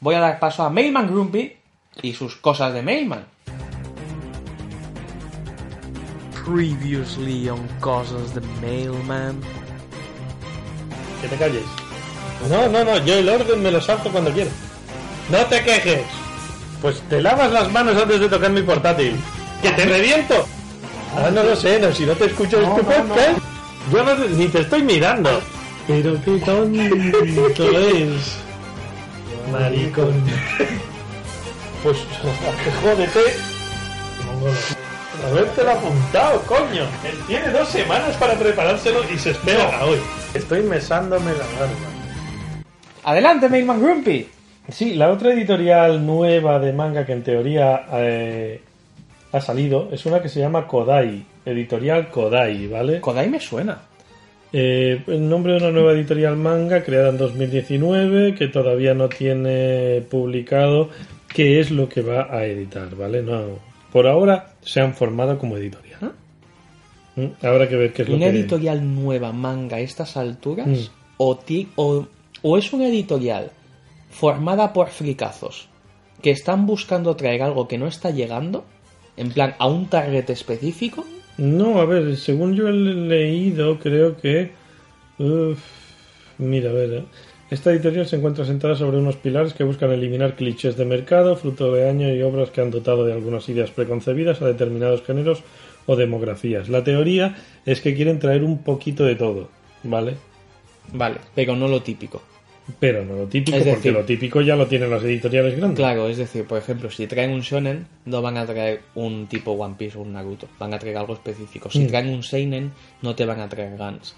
voy 0.00 0.14
a 0.14 0.20
dar 0.20 0.38
paso 0.38 0.62
a 0.62 0.70
Mailman 0.70 1.08
Grumpy 1.08 1.54
y 2.02 2.12
sus 2.12 2.36
cosas 2.36 2.72
de 2.72 2.82
Mailman. 2.82 3.24
Previously 6.44 7.48
on 7.48 7.66
Cosas 7.80 8.34
de 8.34 8.40
Mailman. 8.60 9.40
Que 11.20 11.28
te 11.28 11.36
calles. 11.36 11.64
No, 12.48 12.68
no, 12.68 12.84
no, 12.84 13.04
yo 13.04 13.14
el 13.18 13.28
orden 13.28 13.62
me 13.62 13.70
lo 13.70 13.80
salto 13.80 14.10
cuando 14.10 14.32
quiero. 14.32 14.50
No 15.30 15.38
te 15.46 15.62
quejes. 15.62 16.02
Pues 16.80 17.00
te 17.02 17.20
lavas 17.20 17.52
las 17.52 17.70
manos 17.70 18.00
antes 18.00 18.20
de 18.20 18.28
tocar 18.28 18.50
mi 18.50 18.62
portátil. 18.62 19.14
¡Que 19.62 19.70
te 19.72 19.84
reviento! 19.84 20.46
Ah, 21.14 21.30
no 21.30 21.42
lo 21.42 21.54
sé, 21.54 21.78
no, 21.78 21.92
si 21.92 22.06
no 22.06 22.14
te 22.14 22.26
escucho 22.26 22.60
es 22.60 22.68
tu 22.74 22.82
podcast. 22.82 23.38
Yo 23.92 24.02
no 24.04 24.12
te- 24.14 24.28
ni 24.30 24.48
te 24.48 24.60
estoy 24.60 24.82
mirando. 24.82 25.40
Pero 25.90 26.14
qué 26.24 26.38
tonto 26.44 27.78
es. 27.80 28.38
Maricón. 29.50 30.14
Pues, 31.82 31.98
jódete. 32.80 33.20
Habértelo 35.26 35.70
apuntado, 35.72 36.42
coño. 36.42 36.84
Él 37.04 37.18
tiene 37.26 37.48
dos 37.48 37.68
semanas 37.68 38.16
para 38.18 38.34
preparárselo 38.34 39.00
y 39.12 39.18
se 39.18 39.32
espera 39.32 39.80
a 39.80 39.86
hoy. 39.86 39.98
Estoy 40.32 40.62
mesándome 40.62 41.32
la 41.32 41.38
barba. 41.58 41.74
Adelante, 43.02 43.48
Mailman 43.48 43.82
Grumpy. 43.82 44.28
Sí, 44.68 44.94
la 44.94 45.10
otra 45.10 45.32
editorial 45.32 46.06
nueva 46.06 46.60
de 46.60 46.72
manga 46.72 47.04
que 47.04 47.14
en 47.14 47.24
teoría 47.24 47.86
eh, 47.94 48.62
ha 49.32 49.40
salido 49.40 49.88
es 49.90 50.06
una 50.06 50.22
que 50.22 50.28
se 50.28 50.38
llama 50.38 50.68
Kodai. 50.68 51.26
Editorial 51.44 52.10
Kodai, 52.10 52.68
¿vale? 52.68 53.00
Kodai 53.00 53.28
me 53.28 53.40
suena. 53.40 53.89
Eh, 54.52 55.02
el 55.06 55.28
nombre 55.28 55.52
de 55.52 55.58
una 55.58 55.70
nueva 55.70 55.92
editorial 55.92 56.36
manga 56.36 56.82
creada 56.82 57.10
en 57.10 57.18
2019 57.18 58.34
que 58.34 58.48
todavía 58.48 58.94
no 58.94 59.08
tiene 59.08 60.02
publicado 60.10 60.88
qué 61.32 61.60
es 61.60 61.70
lo 61.70 61.88
que 61.88 62.02
va 62.02 62.26
a 62.34 62.44
editar, 62.46 62.94
¿vale? 62.96 63.22
No, 63.22 63.42
por 63.92 64.06
ahora 64.08 64.54
se 64.62 64.80
han 64.80 64.94
formado 64.94 65.38
como 65.38 65.56
editorial. 65.56 66.12
Mm, 67.16 67.26
Habrá 67.46 67.68
que 67.68 67.76
ver 67.76 67.92
qué 67.92 68.02
es 68.02 68.08
lo 68.08 68.16
¿Una 68.16 68.26
que 68.26 68.32
editorial 68.32 68.94
nueva 68.94 69.32
manga 69.32 69.76
a 69.76 69.80
estas 69.80 70.16
alturas? 70.16 70.66
Mm. 70.66 70.76
O, 71.18 71.36
ti- 71.36 71.68
o, 71.76 72.06
o 72.42 72.58
es 72.58 72.72
una 72.72 72.88
editorial 72.88 73.50
formada 74.10 74.72
por 74.72 74.88
fricazos 74.88 75.68
que 76.22 76.30
están 76.32 76.66
buscando 76.66 77.14
traer 77.14 77.42
algo 77.42 77.68
que 77.68 77.78
no 77.78 77.86
está 77.86 78.10
llegando? 78.10 78.64
En 79.16 79.30
plan, 79.30 79.54
a 79.58 79.68
un 79.68 79.86
target 79.86 80.28
específico. 80.30 81.04
No, 81.38 81.80
a 81.80 81.86
ver, 81.86 82.16
según 82.16 82.54
yo 82.54 82.68
he 82.68 82.72
leído, 82.72 83.78
creo 83.78 84.16
que. 84.16 84.50
Mira, 86.38 86.70
a 86.70 86.72
ver. 86.72 87.04
Esta 87.50 87.72
editorial 87.72 88.06
se 88.06 88.14
encuentra 88.14 88.44
sentada 88.44 88.76
sobre 88.76 88.98
unos 88.98 89.16
pilares 89.16 89.54
que 89.54 89.64
buscan 89.64 89.90
eliminar 89.90 90.36
clichés 90.36 90.76
de 90.76 90.84
mercado, 90.84 91.34
fruto 91.34 91.72
de 91.72 91.88
años 91.88 92.16
y 92.16 92.22
obras 92.22 92.50
que 92.50 92.60
han 92.60 92.70
dotado 92.70 93.04
de 93.04 93.12
algunas 93.12 93.48
ideas 93.48 93.72
preconcebidas 93.72 94.40
a 94.40 94.46
determinados 94.46 95.02
géneros 95.02 95.42
o 95.86 95.96
demografías. 95.96 96.68
La 96.68 96.84
teoría 96.84 97.36
es 97.66 97.80
que 97.80 97.96
quieren 97.96 98.20
traer 98.20 98.44
un 98.44 98.62
poquito 98.62 99.04
de 99.04 99.16
todo, 99.16 99.48
¿vale? 99.82 100.14
Vale, 100.92 101.16
pero 101.34 101.56
no 101.56 101.66
lo 101.66 101.82
típico. 101.82 102.22
Pero 102.78 103.04
no 103.04 103.14
lo 103.16 103.26
típico, 103.26 103.56
Es 103.56 103.66
porque 103.66 103.90
lo 103.90 104.04
típico 104.04 104.40
ya 104.40 104.54
lo 104.56 104.66
tienen 104.66 104.90
las 104.90 105.02
editoriales 105.02 105.56
grandes. 105.56 105.76
Claro, 105.78 106.08
es 106.08 106.18
decir, 106.18 106.44
por 106.46 106.58
ejemplo, 106.58 106.90
si 106.90 107.06
traen 107.06 107.30
un 107.30 107.40
shonen, 107.40 107.86
no 108.04 108.22
van 108.22 108.36
a 108.36 108.46
traer 108.46 108.82
un 108.94 109.26
tipo 109.26 109.52
One 109.52 109.74
Piece 109.78 109.98
o 109.98 110.02
un 110.02 110.12
Naruto, 110.12 110.46
van 110.58 110.74
a 110.74 110.78
traer 110.78 110.96
algo 110.98 111.14
específico. 111.14 111.70
Si 111.70 111.80
Mm. 111.80 111.86
traen 111.88 112.08
un 112.10 112.22
seinen, 112.22 112.72
no 113.02 113.14
te 113.14 113.24
van 113.24 113.40
a 113.40 113.48
traer 113.48 113.76
Guns. 113.76 114.14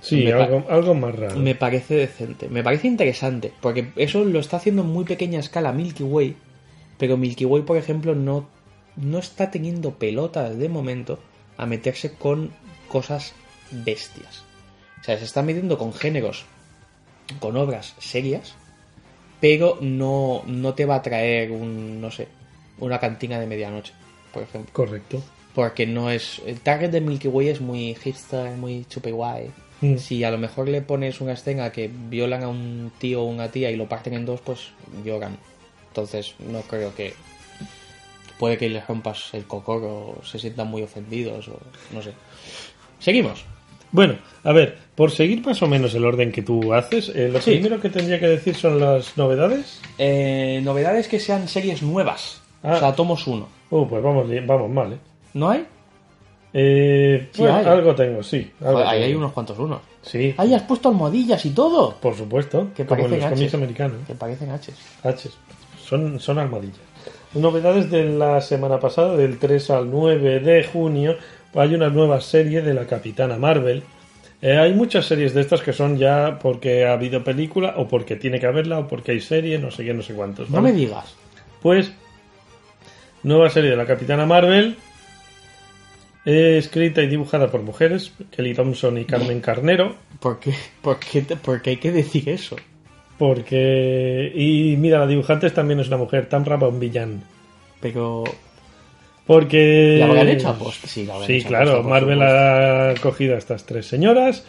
Sí, 0.00 0.30
algo, 0.30 0.64
algo 0.68 0.94
más 0.94 1.14
raro. 1.14 1.36
Me 1.38 1.54
parece 1.54 1.94
decente, 1.94 2.48
me 2.48 2.62
parece 2.62 2.86
interesante, 2.88 3.52
porque 3.60 3.88
eso 3.96 4.22
lo 4.24 4.38
está 4.38 4.58
haciendo 4.58 4.82
en 4.82 4.88
muy 4.88 5.04
pequeña 5.04 5.40
escala 5.40 5.72
Milky 5.72 6.02
Way, 6.02 6.36
pero 6.98 7.16
Milky 7.16 7.46
Way, 7.46 7.62
por 7.62 7.76
ejemplo, 7.78 8.14
no, 8.14 8.46
no 8.96 9.18
está 9.18 9.50
teniendo 9.50 9.92
pelotas 9.94 10.58
de 10.58 10.68
momento 10.68 11.18
a 11.56 11.64
meterse 11.66 12.12
con 12.12 12.50
cosas 12.88 13.32
bestias. 13.70 14.44
O 15.00 15.04
sea, 15.04 15.18
se 15.18 15.24
está 15.24 15.42
metiendo 15.42 15.78
con 15.78 15.92
géneros, 15.94 16.44
con 17.40 17.56
obras 17.56 17.94
serias, 17.98 18.54
pero 19.40 19.78
no, 19.80 20.42
no 20.46 20.74
te 20.74 20.84
va 20.84 20.96
a 20.96 21.02
traer 21.02 21.50
un, 21.50 22.00
no 22.00 22.10
sé, 22.10 22.28
una 22.78 22.98
cantina 22.98 23.38
de 23.38 23.46
medianoche, 23.46 23.92
por 24.32 24.42
ejemplo. 24.42 24.72
Correcto. 24.72 25.22
Porque 25.54 25.86
no 25.86 26.10
es. 26.10 26.42
El 26.44 26.60
target 26.60 26.90
de 26.90 27.00
Milky 27.00 27.28
Way 27.28 27.48
es 27.48 27.60
muy 27.60 27.94
hipster, 27.94 28.56
muy 28.56 28.84
chupe 28.86 29.12
guay. 29.12 29.50
Mm. 29.80 29.96
Si 29.98 30.24
a 30.24 30.30
lo 30.30 30.38
mejor 30.38 30.68
le 30.68 30.82
pones 30.82 31.20
una 31.20 31.32
escena 31.32 31.70
que 31.70 31.90
violan 31.92 32.42
a 32.42 32.48
un 32.48 32.90
tío 32.98 33.22
o 33.22 33.26
una 33.26 33.50
tía 33.50 33.70
y 33.70 33.76
lo 33.76 33.88
parten 33.88 34.14
en 34.14 34.26
dos, 34.26 34.40
pues 34.40 34.70
lloran. 35.04 35.38
Entonces 35.88 36.34
no 36.40 36.62
creo 36.62 36.94
que 36.94 37.14
puede 38.38 38.58
que 38.58 38.68
les 38.68 38.86
rompas 38.86 39.32
el 39.34 39.44
cocoro, 39.44 40.16
o 40.18 40.24
se 40.24 40.38
sientan 40.38 40.68
muy 40.68 40.82
ofendidos, 40.82 41.48
o 41.48 41.58
no 41.92 42.02
sé. 42.02 42.12
Seguimos. 42.98 43.44
Bueno, 43.94 44.16
a 44.42 44.52
ver, 44.52 44.76
por 44.96 45.12
seguir 45.12 45.46
más 45.46 45.62
o 45.62 45.68
menos 45.68 45.94
el 45.94 46.04
orden 46.04 46.32
que 46.32 46.42
tú 46.42 46.74
haces, 46.74 47.10
eh, 47.14 47.28
lo 47.32 47.40
Sí. 47.40 47.52
primero 47.52 47.80
que 47.80 47.90
tendría 47.90 48.18
que 48.18 48.26
decir 48.26 48.56
son 48.56 48.80
las 48.80 49.16
novedades. 49.16 49.80
Eh, 49.98 50.60
novedades 50.64 51.06
que 51.06 51.20
sean 51.20 51.46
series 51.46 51.80
nuevas. 51.80 52.42
Ah. 52.64 52.72
O 52.74 52.78
sea, 52.80 52.92
tomos 52.96 53.24
uno. 53.28 53.46
Uh, 53.70 53.86
pues 53.86 54.02
vamos, 54.02 54.28
bien- 54.28 54.48
vamos 54.48 54.68
mal, 54.68 54.94
¿eh? 54.94 54.98
¿No 55.34 55.48
hay? 55.48 55.64
Eh, 56.52 57.28
Sí 57.32 57.44
hay. 57.44 57.64
algo 57.64 57.94
tengo, 57.94 58.20
sí. 58.22 58.50
algo 58.60 58.72
Joder, 58.74 58.86
ahí 58.88 59.02
hay 59.04 59.14
unos 59.14 59.32
cuantos 59.32 59.58
unos. 59.60 59.80
Sí, 60.02 60.34
Ahí 60.38 60.52
has 60.54 60.62
puesto 60.62 60.88
almohadillas 60.88 61.44
y 61.46 61.50
todo. 61.50 61.94
por 62.00 62.16
supuesto, 62.16 62.68
Que 62.74 62.84
como 62.84 63.02
en 63.02 63.06
parecen 63.10 63.30
los 63.30 63.38
cómics 63.38 63.54
americanos. 63.54 63.96
Que 64.06 64.14
parecen 64.14 64.50
H's. 64.50 64.74
H's. 65.04 65.30
Son, 65.84 66.18
son 66.18 66.38
almohadillas. 66.40 66.78
Novedades 67.34 67.90
de 67.90 68.04
la 68.04 68.40
semana 68.40 68.78
pasada, 68.78 69.16
del 69.16 69.38
3 69.38 69.70
al 69.70 69.90
9 69.90 70.40
de 70.40 70.64
junio, 70.64 71.16
hay 71.54 71.74
una 71.74 71.88
nueva 71.88 72.20
serie 72.20 72.62
de 72.62 72.74
la 72.74 72.86
Capitana 72.86 73.36
Marvel. 73.36 73.82
Eh, 74.42 74.56
hay 74.56 74.74
muchas 74.74 75.06
series 75.06 75.32
de 75.34 75.40
estas 75.40 75.62
que 75.62 75.72
son 75.72 75.96
ya 75.96 76.38
porque 76.40 76.84
ha 76.84 76.92
habido 76.92 77.24
película, 77.24 77.74
o 77.76 77.88
porque 77.88 78.16
tiene 78.16 78.40
que 78.40 78.46
haberla, 78.46 78.80
o 78.80 78.88
porque 78.88 79.12
hay 79.12 79.20
serie, 79.20 79.58
no 79.58 79.70
sé 79.70 79.84
qué, 79.84 79.94
no 79.94 80.02
sé 80.02 80.14
cuántos. 80.14 80.50
No 80.50 80.60
me 80.60 80.72
digas. 80.72 81.14
Pues, 81.62 81.92
nueva 83.22 83.48
serie 83.50 83.70
de 83.70 83.76
la 83.76 83.86
Capitana 83.86 84.26
Marvel, 84.26 84.76
eh, 86.26 86.56
escrita 86.58 87.02
y 87.02 87.06
dibujada 87.06 87.50
por 87.50 87.62
mujeres, 87.62 88.12
Kelly 88.30 88.54
Thompson 88.54 88.98
y 88.98 89.04
Carmen 89.04 89.40
Carnero. 89.40 89.96
¿Por 90.20 90.40
qué, 90.40 90.54
por 90.80 90.98
qué, 90.98 91.22
por 91.22 91.60
qué 91.60 91.70
hay 91.70 91.76
que 91.76 91.92
decir 91.92 92.28
eso? 92.28 92.56
Porque. 93.18 94.32
Y 94.34 94.76
mira, 94.76 94.98
la 94.98 95.06
dibujante 95.06 95.48
también 95.50 95.80
es 95.80 95.88
una 95.88 95.98
mujer, 95.98 96.26
Tamra 96.26 96.56
Bombillan. 96.56 97.22
Pero. 97.80 98.24
Porque. 99.26 99.96
¿La 99.98 100.06
habrán 100.06 100.28
hecho 100.28 100.48
aposta? 100.48 100.86
Sí, 100.86 101.06
la 101.06 101.24
Sí, 101.24 101.36
hecho 101.36 101.48
claro. 101.48 101.82
Marvel 101.82 102.22
ha 102.22 102.94
cogido 103.00 103.34
a 103.34 103.38
estas 103.38 103.64
tres 103.64 103.86
señoras. 103.86 104.44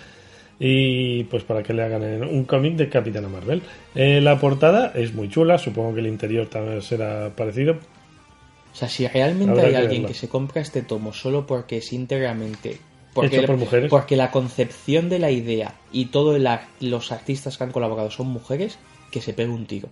Y 0.57 1.25
pues 1.25 1.43
para 1.43 1.63
que 1.63 1.73
le 1.73 1.83
hagan 1.83 2.23
un 2.23 2.45
cómic 2.45 2.75
de 2.75 2.87
Capitana 2.87 3.27
Marvel. 3.27 3.61
Eh, 3.93 4.21
la 4.21 4.39
portada 4.39 4.91
es 4.95 5.13
muy 5.13 5.29
chula. 5.29 5.57
Supongo 5.57 5.93
que 5.93 5.99
el 5.99 6.07
interior 6.07 6.47
también 6.47 6.81
será 6.81 7.29
parecido. 7.35 7.73
O 7.73 8.77
sea, 8.77 8.87
si 8.89 9.07
realmente 9.07 9.51
Habrá 9.51 9.65
hay 9.65 9.71
que 9.71 9.77
alguien 9.77 10.05
que 10.05 10.13
se 10.13 10.27
compra 10.29 10.61
este 10.61 10.81
tomo 10.81 11.13
solo 11.13 11.45
porque 11.45 11.77
es 11.77 11.93
íntegramente. 11.93 12.77
Porque, 13.13 13.37
Hecho 13.37 13.47
por 13.47 13.57
mujeres. 13.57 13.89
porque 13.89 14.17
la 14.17 14.31
concepción 14.31 15.07
de 15.07 15.19
la 15.19 15.31
idea 15.31 15.75
y 15.93 16.07
todos 16.07 16.41
los 16.81 17.11
artistas 17.13 17.57
que 17.57 17.63
han 17.63 17.71
colaborado 17.71 18.11
son 18.11 18.27
mujeres, 18.27 18.77
que 19.11 19.21
se 19.21 19.31
pegue 19.33 19.49
un 19.49 19.65
tiro. 19.65 19.87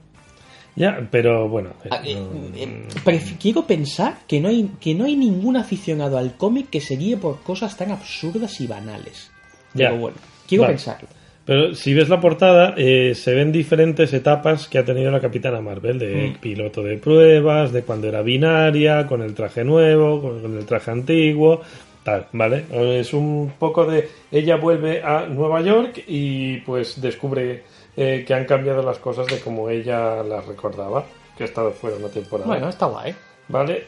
Ya, 0.76 1.08
pero 1.12 1.48
bueno. 1.48 1.70
Ah, 1.92 2.02
eh, 2.04 2.18
eh, 2.56 3.22
quiero 3.40 3.66
pensar 3.68 4.18
que 4.28 4.40
no, 4.40 4.50
hay, 4.50 4.72
que 4.80 4.96
no 4.96 5.06
hay 5.06 5.16
ningún 5.16 5.56
aficionado 5.56 6.18
al 6.18 6.36
cómic 6.36 6.70
que 6.70 6.82
se 6.82 6.96
guíe 6.96 7.18
por 7.18 7.42
cosas 7.44 7.78
tan 7.78 7.92
absurdas 7.92 8.60
y 8.60 8.68
banales. 8.68 9.32
Ya. 9.74 9.90
Pero 9.90 10.02
bueno, 10.02 10.18
quiero 10.48 10.64
Vale. 10.64 10.74
pensarlo. 10.76 11.08
Pero 11.46 11.76
si 11.76 11.94
ves 11.94 12.08
la 12.08 12.22
portada, 12.22 12.74
eh, 12.78 13.14
se 13.16 13.34
ven 13.36 13.52
diferentes 13.52 14.14
etapas 14.14 14.68
que 14.70 14.78
ha 14.80 14.86
tenido 14.86 15.12
la 15.12 15.20
Capitana 15.20 15.60
Marvel, 15.62 16.00
de 16.00 16.30
Mm. 16.30 16.40
piloto 16.40 16.82
de 16.82 16.98
pruebas, 16.98 17.74
de 17.74 17.84
cuando 17.84 18.08
era 18.08 18.22
binaria, 18.22 19.06
con 19.06 19.22
el 19.22 19.34
traje 19.34 19.64
nuevo, 19.66 20.22
con 20.22 20.58
el 20.58 20.66
traje 20.66 20.90
antiguo, 20.92 21.62
tal, 22.04 22.28
¿vale? 22.32 22.64
Es 23.00 23.14
un 23.14 23.54
poco 23.60 23.86
de... 23.86 24.08
Ella 24.32 24.56
vuelve 24.56 25.04
a 25.04 25.26
Nueva 25.28 25.62
York 25.62 26.04
y 26.08 26.58
pues 26.62 27.00
descubre 27.02 27.64
eh, 27.96 28.24
que 28.26 28.34
han 28.34 28.46
cambiado 28.46 28.82
las 28.82 28.98
cosas 28.98 29.28
de 29.28 29.40
como 29.40 29.70
ella 29.70 30.24
las 30.24 30.48
recordaba, 30.48 31.06
que 31.38 31.44
ha 31.44 31.46
estado 31.46 31.72
fuera 31.72 31.98
una 31.98 32.08
temporada. 32.08 32.48
Bueno, 32.48 32.70
está 32.70 32.88
guay. 32.88 33.14
¿Vale? 33.48 33.84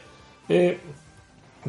Eh, 0.48 0.78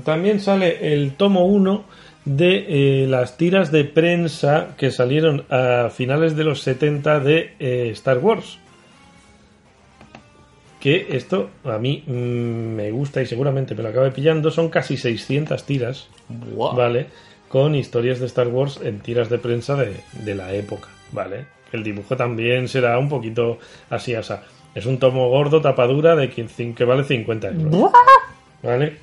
también 0.03 0.39
sale 0.39 0.93
el 0.93 1.15
tomo 1.15 1.47
1 1.47 1.83
de 2.25 3.03
eh, 3.03 3.07
las 3.07 3.37
tiras 3.37 3.71
de 3.71 3.85
prensa 3.85 4.75
que 4.77 4.91
salieron 4.91 5.45
a 5.49 5.89
finales 5.89 6.35
de 6.35 6.43
los 6.43 6.61
70 6.61 7.21
de 7.21 7.55
Star 7.91 8.19
Wars. 8.19 8.59
Que 10.79 11.07
esto 11.09 11.49
a 11.63 11.79
mí 11.79 12.03
mm, 12.05 12.11
me 12.11 12.91
gusta 12.91 13.19
y 13.19 13.25
seguramente 13.25 13.73
me 13.73 13.81
lo 13.81 13.89
acabe 13.89 14.11
pillando. 14.11 14.51
Son 14.51 14.69
casi 14.69 14.95
600 14.95 15.63
tiras, 15.63 16.07
Buah. 16.29 16.75
¿vale? 16.75 17.07
Con 17.49 17.73
historias 17.73 18.19
de 18.19 18.27
Star 18.27 18.49
Wars 18.49 18.79
en 18.83 18.99
tiras 18.99 19.27
de 19.29 19.39
prensa 19.39 19.75
de, 19.75 20.01
de 20.23 20.35
la 20.35 20.53
época, 20.53 20.89
¿vale? 21.11 21.56
El 21.71 21.83
dibujo 21.83 22.15
también 22.15 22.67
será 22.67 22.97
un 22.97 23.09
poquito 23.09 23.57
así, 23.89 24.15
o 24.15 24.23
sea, 24.23 24.43
es 24.75 24.85
un 24.85 24.97
tomo 24.99 25.29
gordo, 25.29 25.61
tapadura, 25.61 26.15
de 26.15 26.29
15 26.29 26.73
que 26.73 26.83
vale 26.85 27.03
50 27.03 27.47
euros. 27.49 27.91
¿Vale? 28.63 28.97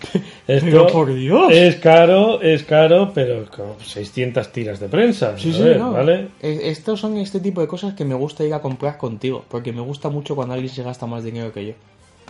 Esto 0.48 0.64
Pero 0.66 0.86
por 0.88 1.14
Dios. 1.14 1.52
Es 1.52 1.76
caro, 1.76 2.40
es 2.40 2.64
caro, 2.64 3.12
pero 3.14 3.44
con 3.54 3.78
600 3.84 4.50
tiras 4.50 4.80
de 4.80 4.88
prensa. 4.88 5.36
Sí, 5.38 5.52
sí, 5.52 5.62
ver, 5.62 5.78
no. 5.78 5.92
¿Vale? 5.92 6.28
Estos 6.40 7.00
son 7.00 7.18
este 7.18 7.38
tipo 7.40 7.60
de 7.60 7.66
cosas 7.68 7.94
que 7.94 8.04
me 8.04 8.14
gusta 8.14 8.44
ir 8.44 8.54
a 8.54 8.60
comprar 8.60 8.96
contigo, 8.98 9.44
porque 9.48 9.72
me 9.72 9.80
gusta 9.82 10.08
mucho 10.08 10.34
cuando 10.34 10.54
alguien 10.54 10.72
se 10.72 10.82
gasta 10.82 11.06
más 11.06 11.22
dinero 11.22 11.52
que 11.52 11.66
yo. 11.66 11.72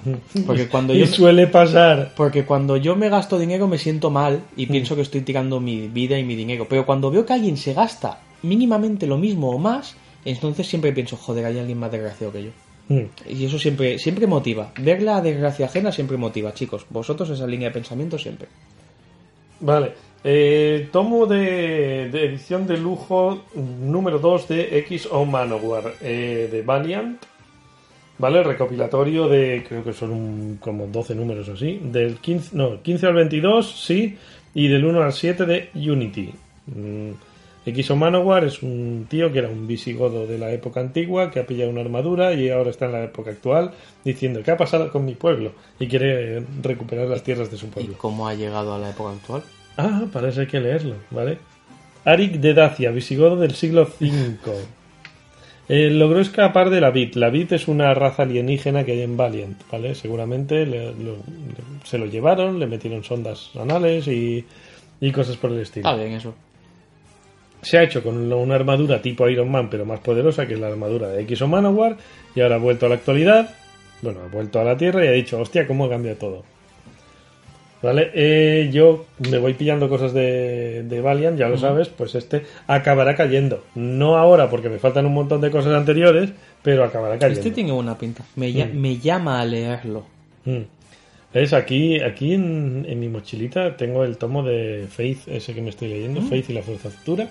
Porque 0.46 0.66
cuando 0.68 0.94
Y 0.94 1.00
yo 1.00 1.06
suele 1.06 1.46
pasar. 1.46 2.12
porque 2.16 2.46
cuando 2.46 2.78
yo 2.78 2.96
me 2.96 3.10
gasto 3.10 3.38
dinero 3.38 3.68
me 3.68 3.76
siento 3.76 4.08
mal 4.10 4.40
y 4.56 4.64
Mm. 4.64 4.70
pienso 4.70 4.96
que 4.96 5.02
estoy 5.02 5.20
tirando 5.20 5.60
mi 5.60 5.88
vida 5.88 6.18
y 6.18 6.24
mi 6.24 6.34
dinero, 6.36 6.66
pero 6.68 6.86
cuando 6.86 7.10
veo 7.10 7.26
que 7.26 7.34
alguien 7.34 7.58
se 7.58 7.74
gasta 7.74 8.18
mínimamente 8.42 9.06
lo 9.06 9.18
mismo 9.18 9.50
o 9.50 9.58
más, 9.58 9.96
entonces 10.24 10.66
siempre 10.66 10.92
pienso, 10.92 11.16
joder, 11.16 11.44
hay 11.46 11.58
alguien 11.58 11.78
más 11.78 11.90
desgraciado 11.92 12.32
que 12.32 12.44
yo. 12.44 12.50
Mm. 12.88 13.04
Y 13.28 13.44
eso 13.44 13.58
siempre 13.58 13.98
siempre 13.98 14.26
motiva. 14.26 14.72
Ver 14.80 15.00
la 15.02 15.20
desgracia 15.20 15.66
ajena 15.66 15.92
siempre 15.92 16.16
motiva, 16.16 16.52
chicos. 16.54 16.84
Vosotros 16.90 17.30
esa 17.30 17.46
línea 17.46 17.68
de 17.68 17.74
pensamiento 17.74 18.18
siempre. 18.18 18.48
Vale. 19.60 19.92
Eh, 20.24 20.88
tomo 20.92 21.24
de, 21.26 22.08
de 22.10 22.24
edición 22.26 22.66
de 22.66 22.76
lujo 22.76 23.44
número 23.54 24.18
2 24.18 24.48
de 24.48 24.78
X 24.80 25.08
o 25.10 25.24
Manowar 25.24 25.94
eh, 26.00 26.48
de 26.50 26.62
Valiant. 26.62 27.22
¿Vale? 28.18 28.42
Recopilatorio 28.42 29.28
de, 29.28 29.64
creo 29.66 29.82
que 29.82 29.94
son 29.94 30.10
un- 30.10 30.58
como 30.60 30.86
12 30.88 31.14
números 31.14 31.48
o 31.48 31.54
así. 31.54 31.80
Del 31.82 32.16
15, 32.16 32.54
no, 32.54 32.82
15 32.82 33.06
al 33.06 33.14
22, 33.14 33.82
sí. 33.86 34.18
Y 34.52 34.68
del 34.68 34.84
1 34.84 35.02
al 35.02 35.12
7 35.14 35.46
de 35.46 35.70
Unity. 35.74 36.30
Mm, 36.66 37.10
X 37.66 37.90
o 37.90 37.96
Manowar 37.96 38.44
es 38.44 38.62
un 38.62 39.06
tío 39.08 39.30
que 39.32 39.40
era 39.40 39.48
un 39.48 39.66
visigodo 39.66 40.26
de 40.26 40.38
la 40.38 40.50
época 40.52 40.80
antigua, 40.80 41.30
que 41.30 41.40
ha 41.40 41.46
pillado 41.46 41.70
una 41.70 41.82
armadura 41.82 42.32
y 42.32 42.48
ahora 42.48 42.70
está 42.70 42.86
en 42.86 42.92
la 42.92 43.04
época 43.04 43.30
actual 43.32 43.72
diciendo 44.04 44.40
¿qué 44.42 44.50
ha 44.52 44.56
pasado 44.56 44.90
con 44.90 45.04
mi 45.04 45.14
pueblo? 45.14 45.52
Y 45.78 45.86
quiere 45.86 46.42
recuperar 46.62 47.06
las 47.08 47.22
tierras 47.22 47.50
de 47.50 47.58
su 47.58 47.66
¿Y 47.66 47.70
pueblo. 47.70 47.94
cómo 47.98 48.26
ha 48.26 48.34
llegado 48.34 48.74
a 48.74 48.78
la 48.78 48.90
época 48.90 49.10
actual? 49.12 49.42
Ah, 49.76 50.04
parece 50.12 50.46
que 50.46 50.58
leerlo, 50.60 50.94
¿vale? 51.10 51.38
Arik 52.04 52.32
de 52.34 52.54
Dacia, 52.54 52.90
visigodo 52.90 53.36
del 53.36 53.52
siglo 53.54 53.82
V. 54.00 54.36
Eh, 55.72 55.88
logró 55.88 56.18
escapar 56.18 56.68
de 56.68 56.80
la 56.80 56.90
Vid. 56.90 57.14
La 57.14 57.30
Vid 57.30 57.52
es 57.52 57.68
una 57.68 57.94
raza 57.94 58.24
alienígena 58.24 58.82
que 58.84 58.90
hay 58.90 59.02
en 59.02 59.16
Valiant, 59.16 59.56
¿vale? 59.70 59.94
Seguramente 59.94 60.66
le- 60.66 60.92
lo- 60.94 61.18
se 61.84 61.96
lo 61.96 62.06
llevaron, 62.06 62.58
le 62.58 62.66
metieron 62.66 63.04
sondas 63.04 63.50
anales 63.56 64.08
y, 64.08 64.44
y 65.00 65.12
cosas 65.12 65.36
por 65.36 65.52
el 65.52 65.60
estilo. 65.60 65.88
Está 65.88 66.02
bien 66.02 66.16
eso. 66.16 66.34
Se 67.62 67.78
ha 67.78 67.82
hecho 67.82 68.02
con 68.02 68.32
una- 68.32 68.54
armadura 68.54 69.02
tipo 69.02 69.28
Iron 69.28 69.50
Man, 69.50 69.68
pero 69.70 69.84
más 69.84 70.00
poderosa, 70.00 70.46
que 70.46 70.54
es 70.54 70.60
la 70.60 70.68
armadura 70.68 71.08
de 71.08 71.22
X 71.22 71.42
o 71.42 71.48
Manowar, 71.48 71.96
y 72.34 72.40
ahora 72.40 72.56
ha 72.56 72.58
vuelto 72.58 72.86
a 72.86 72.88
la 72.88 72.94
actualidad. 72.96 73.54
Bueno, 74.02 74.20
ha 74.24 74.28
vuelto 74.28 74.60
a 74.60 74.64
la 74.64 74.76
Tierra 74.76 75.04
y 75.04 75.08
ha 75.08 75.12
dicho, 75.12 75.38
hostia, 75.38 75.66
cómo 75.66 75.88
cambia 75.88 76.18
todo. 76.18 76.42
¿Vale? 77.82 78.10
Eh, 78.14 78.68
yo 78.70 79.06
me 79.30 79.38
voy 79.38 79.54
pillando 79.54 79.88
cosas 79.88 80.12
de, 80.12 80.82
de 80.82 81.00
Valiant, 81.00 81.38
ya 81.38 81.48
lo 81.48 81.56
sabes, 81.56 81.88
pues 81.88 82.14
este 82.14 82.42
acabará 82.66 83.14
cayendo. 83.16 83.64
No 83.74 84.18
ahora, 84.18 84.50
porque 84.50 84.68
me 84.68 84.78
faltan 84.78 85.06
un 85.06 85.14
montón 85.14 85.40
de 85.40 85.50
cosas 85.50 85.72
anteriores, 85.74 86.30
pero 86.62 86.84
acabará 86.84 87.18
cayendo. 87.18 87.40
Este 87.40 87.50
tiene 87.52 87.72
buena 87.72 87.96
pinta. 87.96 88.22
Me, 88.36 88.50
Mm. 88.52 88.78
me 88.78 88.98
llama 88.98 89.40
a 89.40 89.46
leerlo. 89.46 90.04
Mm. 90.44 90.58
¿Ves? 91.32 91.54
Aquí, 91.54 91.98
aquí 92.02 92.34
en, 92.34 92.84
en 92.86 93.00
mi 93.00 93.08
mochilita 93.08 93.74
tengo 93.78 94.04
el 94.04 94.18
tomo 94.18 94.42
de 94.42 94.86
Faith, 94.90 95.28
ese 95.28 95.54
que 95.54 95.62
me 95.62 95.70
estoy 95.70 95.88
leyendo, 95.88 96.20
Faith 96.20 96.50
y 96.50 96.52
la 96.52 96.62
Fuerza 96.62 96.90
Futura, 96.90 97.28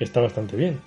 que 0.00 0.04
está 0.04 0.20
bastante 0.22 0.56
bien. 0.56 0.80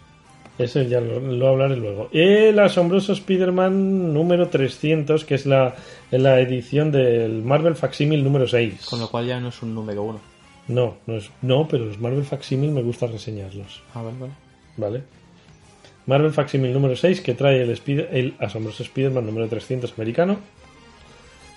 Ese 0.57 0.87
ya 0.89 0.99
lo, 0.99 1.19
lo 1.19 1.47
hablaré 1.49 1.75
luego. 1.77 2.09
El 2.11 2.57
asombroso 2.57 3.13
Spider-Man 3.13 4.11
número 4.11 4.47
300, 4.49 5.23
que 5.23 5.35
es 5.35 5.45
la, 5.45 5.75
la 6.09 6.39
edición 6.39 6.91
del 6.91 7.43
Marvel 7.43 7.75
Facsimil 7.75 8.23
número 8.23 8.47
6. 8.47 8.87
Con 8.89 8.99
lo 8.99 9.07
cual 9.11 9.27
ya 9.27 9.39
no 9.39 9.49
es 9.49 9.61
un 9.61 9.75
número 9.75 10.01
uno. 10.01 10.19
No, 10.67 10.97
no, 11.05 11.15
es, 11.17 11.29
no, 11.43 11.67
pero 11.67 11.85
los 11.85 11.99
Marvel 11.99 12.23
Facsimil 12.23 12.71
me 12.71 12.81
gusta 12.81 13.05
reseñarlos. 13.05 13.83
Ah, 13.93 14.01
vale, 14.01 14.17
vale. 14.19 14.33
¿Vale? 14.77 15.03
Marvel 16.07 16.33
Facsimil 16.33 16.73
número 16.73 16.95
6, 16.95 17.21
que 17.21 17.35
trae 17.35 17.61
el, 17.61 17.69
Spider- 17.69 18.09
el 18.11 18.33
asombroso 18.39 18.81
Spider-Man 18.81 19.27
número 19.27 19.47
300 19.47 19.93
americano, 19.95 20.37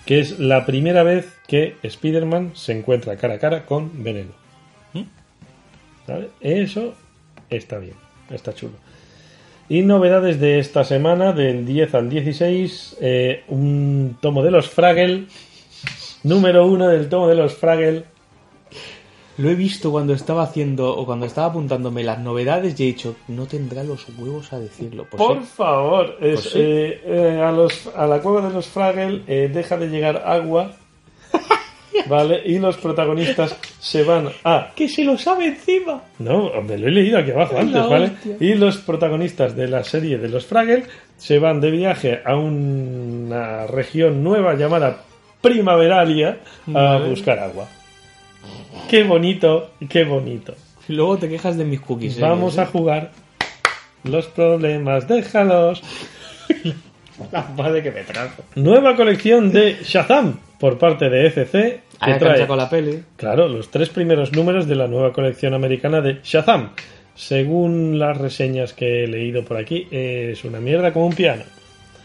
que 0.04 0.20
es 0.20 0.38
la 0.38 0.66
primera 0.66 1.02
vez 1.02 1.38
que 1.48 1.76
Spider-Man 1.82 2.52
se 2.54 2.72
encuentra 2.72 3.16
cara 3.16 3.34
a 3.34 3.38
cara 3.38 3.64
con 3.64 4.02
Veneno. 4.04 4.32
¿Mm? 4.92 5.02
¿Vale? 6.06 6.28
Eso 6.40 6.94
está 7.50 7.78
bien, 7.78 7.94
está 8.30 8.54
chulo. 8.54 8.74
Y 9.68 9.82
novedades 9.82 10.38
de 10.38 10.60
esta 10.60 10.84
semana, 10.84 11.32
del 11.32 11.66
10 11.66 11.94
al 11.94 12.08
16, 12.08 12.98
eh, 13.00 13.42
un 13.48 14.16
tomo 14.20 14.42
de 14.42 14.50
los 14.52 14.68
Fraggle, 14.70 15.26
Número 16.22 16.66
uno 16.66 16.88
del 16.88 17.08
tomo 17.08 17.28
de 17.28 17.36
los 17.36 17.54
Fraggle. 17.54 18.04
Lo 19.38 19.50
he 19.50 19.54
visto 19.54 19.92
cuando 19.92 20.12
estaba 20.14 20.42
haciendo 20.44 20.96
o 20.96 21.04
cuando 21.04 21.26
estaba 21.26 21.48
apuntándome 21.48 22.02
las 22.02 22.18
novedades 22.18 22.80
y 22.80 22.82
he 22.84 22.86
dicho, 22.86 23.16
no 23.28 23.46
tendrá 23.46 23.84
los 23.84 24.06
huevos 24.18 24.52
a 24.52 24.58
decirlo. 24.58 25.06
Pues 25.10 25.22
Por 25.22 25.40
sí. 25.40 25.46
favor, 25.54 26.16
es, 26.20 26.40
Pues 26.40 26.52
sí. 26.52 26.58
eh, 26.58 27.02
eh, 27.04 27.40
a, 27.44 27.52
los, 27.52 27.86
a 27.94 28.06
la 28.06 28.20
cueva 28.20 28.48
de 28.48 28.54
los 28.54 28.66
Fraggle 28.66 29.18
deja 29.48 29.76
de 29.76 29.88
llegar 29.88 30.22
agua. 30.26 30.72
¿Vale? 32.06 32.42
Y 32.44 32.58
los 32.58 32.76
protagonistas 32.76 33.56
se 33.80 34.02
van 34.04 34.28
a 34.44 34.72
¡Que 34.76 34.88
se 34.88 35.04
lo 35.04 35.16
sabe 35.16 35.46
encima! 35.46 36.02
No, 36.18 36.50
me 36.62 36.76
lo 36.78 36.88
he 36.88 36.90
leído 36.90 37.18
aquí 37.18 37.30
abajo 37.30 37.54
Es 37.54 37.60
antes, 37.60 37.74
la 37.74 37.86
¿vale? 37.86 38.04
hostia. 38.06 38.36
Y 38.40 38.54
los 38.54 38.76
protagonistas 38.78 39.56
de 39.56 39.68
la 39.68 39.82
serie 39.84 40.18
de 40.18 40.28
los 40.28 40.46
Fraggle 40.46 40.84
se 41.16 41.38
van 41.38 41.60
de 41.60 41.70
viaje 41.70 42.20
a 42.24 42.36
una 42.36 43.66
región 43.66 44.22
nueva 44.22 44.54
llamada 44.54 45.02
Primaveralia 45.40 46.38
a 46.68 46.70
Vale. 46.72 47.08
buscar 47.10 47.38
agua. 47.38 47.66
Qué 48.90 49.02
bonito, 49.04 49.70
qué 49.88 50.04
bonito. 50.04 50.54
Y 50.88 50.92
luego 50.92 51.16
te 51.18 51.28
quejas 51.28 51.56
de 51.56 51.64
mis 51.64 51.80
cookies. 51.80 52.18
¿eh? 52.18 52.20
Vamos 52.20 52.58
a 52.58 52.66
jugar. 52.66 53.10
Los 54.04 54.26
problemas, 54.26 55.08
déjalos. 55.08 55.82
La 57.32 57.42
madre 57.56 57.82
que 57.82 57.90
me 57.90 58.02
trajo. 58.02 58.42
Nueva 58.56 58.94
colección 58.94 59.50
de 59.50 59.78
Shazam 59.82 60.38
por 60.60 60.78
parte 60.78 61.08
de 61.08 61.26
ECC 61.26 61.80
que 61.98 62.04
Ahora 62.12 62.18
trae 62.18 62.36
sacado 62.38 62.56
la 62.56 62.70
peli. 62.70 63.02
Claro, 63.16 63.48
los 63.48 63.70
tres 63.70 63.88
primeros 63.88 64.32
números 64.32 64.66
de 64.66 64.74
la 64.74 64.86
nueva 64.86 65.12
colección 65.12 65.54
americana 65.54 66.00
de 66.00 66.20
Shazam. 66.22 66.70
Según 67.14 67.98
las 67.98 68.18
reseñas 68.18 68.72
que 68.74 69.04
he 69.04 69.06
leído 69.08 69.44
por 69.44 69.56
aquí, 69.56 69.88
es 69.90 70.44
una 70.44 70.60
mierda 70.60 70.92
como 70.92 71.06
un 71.06 71.14
piano. 71.14 71.42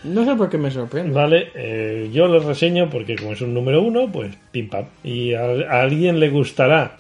No 0.04 0.26
sé 0.26 0.36
por 0.36 0.50
qué 0.50 0.58
me 0.58 0.72
sorprende. 0.72 1.14
Vale, 1.14 1.50
eh, 1.54 2.10
yo 2.12 2.28
lo 2.28 2.40
reseño 2.40 2.90
porque 2.90 3.16
como 3.18 3.34
es 3.34 3.42
un 3.42 3.54
número 3.54 3.82
uno, 3.84 4.10
pues 4.12 4.32
pim 4.52 4.70
pam. 4.70 4.86
Y 5.04 5.34
a, 5.34 5.42
a 5.70 5.82
alguien 5.82 6.20
le 6.20 6.30
gustará. 6.30 6.96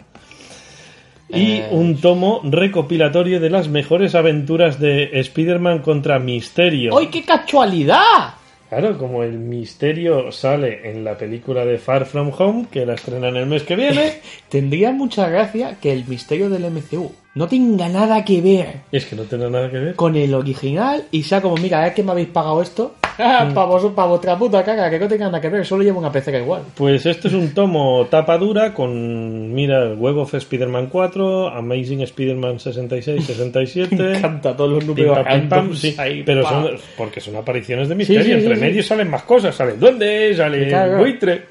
Y 1.29 1.53
Eh. 1.59 1.67
un 1.71 1.99
tomo 2.01 2.41
recopilatorio 2.43 3.39
de 3.39 3.49
las 3.49 3.69
mejores 3.69 4.13
aventuras 4.15 4.79
de 4.79 5.09
Spider-Man 5.21 5.79
contra 5.79 6.19
Misterio. 6.19 6.95
¡Ay, 6.97 7.07
qué 7.07 7.23
casualidad! 7.23 8.35
Claro, 8.71 8.97
como 8.97 9.21
el 9.21 9.37
misterio 9.37 10.31
sale 10.31 10.89
en 10.89 11.03
la 11.03 11.17
película 11.17 11.65
de 11.65 11.77
Far 11.77 12.05
From 12.05 12.31
Home, 12.39 12.67
que 12.71 12.85
la 12.85 12.93
estrenan 12.93 13.35
el 13.35 13.45
mes 13.45 13.63
que 13.63 13.75
viene, 13.75 14.13
Tendría 14.49 14.93
mucha 14.93 15.27
gracia 15.27 15.75
que 15.81 15.91
el 15.91 16.05
misterio 16.07 16.49
del 16.49 16.71
MCU 16.71 17.11
no 17.35 17.49
tenga 17.49 17.89
nada 17.89 18.23
que 18.23 18.41
ver 18.41 18.81
es 18.93 19.05
que 19.05 19.17
no 19.17 19.23
tendrá 19.23 19.49
nada 19.49 19.69
que 19.69 19.77
ver. 19.77 19.95
con 19.95 20.15
el 20.15 20.33
original 20.33 21.03
y 21.11 21.23
sea 21.23 21.41
como, 21.41 21.57
mira, 21.57 21.85
es 21.85 21.93
que 21.93 22.03
me 22.03 22.11
habéis 22.11 22.29
pagado 22.29 22.61
esto. 22.61 22.95
Para, 23.21 23.65
vos, 23.65 23.91
para 23.93 24.07
vuestra 24.07 24.37
puta 24.37 24.63
caga, 24.63 24.89
que 24.89 24.99
no 24.99 25.07
tenga 25.07 25.25
nada 25.25 25.41
que 25.41 25.49
ver, 25.49 25.65
solo 25.65 25.83
llevo 25.83 25.99
una 25.99 26.11
pecera 26.11 26.39
igual. 26.39 26.63
Pues 26.75 27.05
esto 27.05 27.27
es 27.27 27.33
un 27.33 27.53
tomo 27.53 28.07
tapa 28.09 28.37
dura 28.37 28.73
con, 28.73 29.53
mira, 29.53 29.93
Web 29.93 30.17
of 30.17 30.33
Spider-Man 30.33 30.87
4, 30.87 31.49
Amazing 31.49 32.01
Spider-Man 32.01 32.59
66, 32.59 33.25
67. 33.25 33.95
Me 34.01 34.17
encanta 34.17 34.55
todos 34.55 34.71
los 34.71 34.85
números 34.85 35.19
pim, 35.27 35.49
pam, 35.49 35.73
sí, 35.75 35.95
ahí, 35.97 36.23
pero 36.23 36.47
son, 36.47 36.71
porque 36.97 37.21
son 37.21 37.35
apariciones 37.35 37.89
de 37.89 37.95
misterio. 37.95 38.23
Sí, 38.23 38.29
sí, 38.29 38.37
Entre 38.37 38.55
medio 38.55 38.83
salen 38.83 39.09
más 39.09 39.23
cosas, 39.23 39.55
sale 39.55 39.73
duende, 39.73 40.33
sale 40.35 40.67
Claro. 40.67 40.97
buitre 40.99 41.45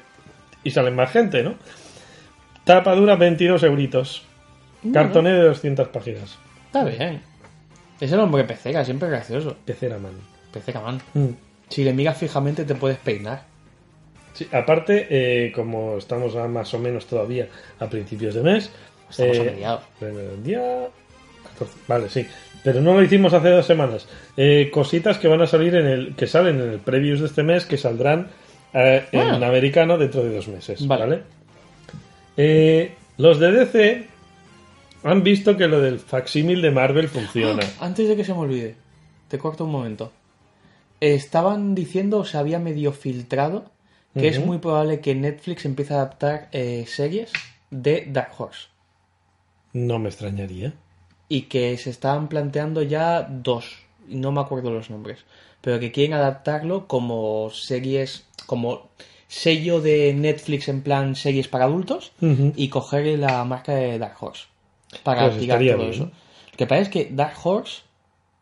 y 0.63 0.71
salen 0.71 0.95
más 0.95 1.11
gente, 1.11 1.43
¿no? 1.43 1.55
Tapa 2.63 2.93
dura 2.95 3.15
22 3.15 3.63
euritos. 3.63 4.23
Cartoné 4.93 5.31
de 5.33 5.43
200 5.43 5.87
páginas. 5.89 6.37
Está 6.67 6.83
bien. 6.83 7.21
Es 7.99 8.11
el 8.11 8.19
hombre 8.19 8.43
pecera, 8.43 8.83
siempre 8.83 9.09
gracioso. 9.09 9.55
Pecera 9.63 9.97
man. 9.99 10.13
Pecera, 10.51 10.81
man. 10.81 10.99
Mm. 11.13 11.27
Si 11.71 11.83
le 11.83 11.93
miras 11.93 12.17
fijamente 12.17 12.63
te 12.65 12.75
puedes 12.75 12.97
peinar. 12.99 13.43
Sí, 14.33 14.47
aparte, 14.51 15.07
eh, 15.09 15.51
como 15.51 15.97
estamos 15.97 16.35
a 16.35 16.47
más 16.47 16.73
o 16.73 16.79
menos 16.79 17.05
todavía 17.07 17.47
a 17.79 17.87
principios 17.89 18.35
de 18.35 18.43
mes, 18.43 18.71
Estamos 19.09 19.37
eh, 19.37 19.41
a 19.41 19.43
mediados. 19.51 19.83
día 20.43 20.87
14, 21.57 21.73
vale, 21.87 22.09
sí, 22.09 22.25
pero 22.63 22.79
no 22.81 22.93
lo 22.93 23.03
hicimos 23.03 23.33
hace 23.33 23.49
dos 23.49 23.65
semanas. 23.65 24.07
Eh, 24.37 24.69
cositas 24.71 25.17
que 25.17 25.27
van 25.27 25.41
a 25.41 25.47
salir 25.47 25.75
en 25.75 25.85
el, 25.87 26.15
que 26.15 26.27
salen 26.27 26.61
en 26.61 26.69
el 26.69 26.79
previews 26.79 27.19
de 27.19 27.25
este 27.25 27.43
mes, 27.43 27.65
que 27.65 27.77
saldrán 27.77 28.27
eh, 28.73 29.05
en 29.11 29.19
Ah. 29.19 29.47
americano 29.47 29.97
dentro 29.97 30.23
de 30.23 30.33
dos 30.35 30.47
meses, 30.47 30.87
Vale. 30.87 31.01
¿vale? 31.03 31.21
Eh, 32.37 32.93
los 33.17 33.37
de 33.39 33.51
DC 33.51 34.07
han 35.03 35.23
visto 35.23 35.57
que 35.57 35.67
lo 35.67 35.81
del 35.81 35.99
facsímil 35.99 36.61
de 36.61 36.71
Marvel 36.71 37.09
funciona. 37.09 37.63
Antes 37.81 38.07
de 38.07 38.15
que 38.15 38.23
se 38.23 38.33
me 38.33 38.39
olvide, 38.39 38.75
te 39.27 39.37
corto 39.37 39.65
un 39.65 39.71
momento. 39.71 40.11
Estaban 41.01 41.75
diciendo, 41.75 42.23
se 42.25 42.37
había 42.37 42.59
medio 42.59 42.93
filtrado, 42.93 43.65
que 44.13 44.27
es 44.27 44.39
muy 44.39 44.59
probable 44.59 44.99
que 44.99 45.15
Netflix 45.15 45.65
empiece 45.65 45.93
a 45.93 45.97
adaptar 45.97 46.47
eh, 46.51 46.85
series 46.87 47.31
de 47.71 48.05
Dark 48.09 48.31
Horse. 48.37 48.67
No 49.73 49.99
me 49.99 50.09
extrañaría. 50.09 50.73
Y 51.29 51.43
que 51.43 51.77
se 51.77 51.89
estaban 51.89 52.27
planteando 52.27 52.81
ya 52.83 53.23
dos, 53.23 53.79
no 54.07 54.31
me 54.31 54.41
acuerdo 54.41 54.69
los 54.71 54.89
nombres, 54.89 55.19
pero 55.61 55.79
que 55.79 55.91
quieren 55.91 56.13
adaptarlo 56.13 56.87
como 56.87 57.49
series, 57.51 58.25
como 58.45 58.89
sello 59.27 59.79
de 59.79 60.13
Netflix 60.13 60.67
en 60.67 60.81
plan 60.81 61.15
series 61.15 61.47
para 61.47 61.65
adultos 61.65 62.11
y 62.19 62.67
coger 62.67 63.17
la 63.17 63.43
marca 63.45 63.73
de 63.73 63.97
Dark 63.97 64.17
Horse 64.19 64.43
para 65.03 65.29
Pues 65.29 65.39
tirar 65.39 65.59
todo 65.59 65.77
bien. 65.77 65.89
eso. 65.89 66.03
Lo 66.51 66.57
que 66.57 66.67
pasa 66.67 66.81
es 66.81 66.89
que 66.89 67.07
Dark 67.11 67.35
Horse 67.41 67.83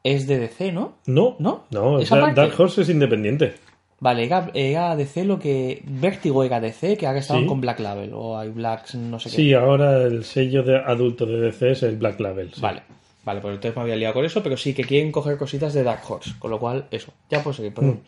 es 0.03 0.27
de 0.27 0.39
DC, 0.39 0.71
¿no? 0.71 0.93
No, 1.05 1.35
¿No? 1.39 1.65
no, 1.71 1.99
Esa 1.99 2.17
Dark, 2.33 2.53
Horse 2.57 2.81
es 2.83 2.89
independiente. 2.89 3.53
Vale, 4.01 4.23
era, 4.23 4.49
era 4.53 4.95
DC 4.95 5.25
lo 5.25 5.39
que. 5.39 5.81
Vértigo 5.85 6.43
era 6.45 6.61
DC, 6.61 6.95
que 6.97 7.05
ahora 7.05 7.19
estaban 7.19 7.43
Sí. 7.43 7.47
con 7.49 7.59
Black 7.59 7.79
Label, 7.81 8.11
o 8.13 8.37
hay 8.37 8.49
Blacks, 8.49 8.95
no 8.95 9.19
sé 9.19 9.29
qué. 9.29 9.35
Sí, 9.35 9.53
ahora 9.53 10.03
el 10.03 10.23
sello 10.23 10.63
de 10.63 10.77
adulto 10.77 11.25
de 11.25 11.41
DC 11.41 11.71
es 11.71 11.83
el 11.83 11.97
Black 11.97 12.17
Label. 12.21 12.49
sí. 12.53 12.61
Vale, 12.61 12.81
vale, 13.25 13.41
pues 13.41 13.55
entonces 13.55 13.75
me 13.75 13.81
había 13.81 13.97
liado 13.97 14.13
con 14.13 14.23
eso, 14.23 14.41
pero 14.41 14.55
sí 14.55 14.73
que 14.73 14.85
quieren 14.85 15.11
coger 15.11 15.37
cositas 15.37 15.73
de 15.73 15.83
Dark 15.83 15.99
Horse, 16.07 16.31
con 16.39 16.49
lo 16.49 16.59
cual, 16.59 16.85
eso. 16.91 17.11
Ya 17.29 17.43
puedo 17.43 17.53
seguir, 17.53 17.73
perdón. 17.73 17.99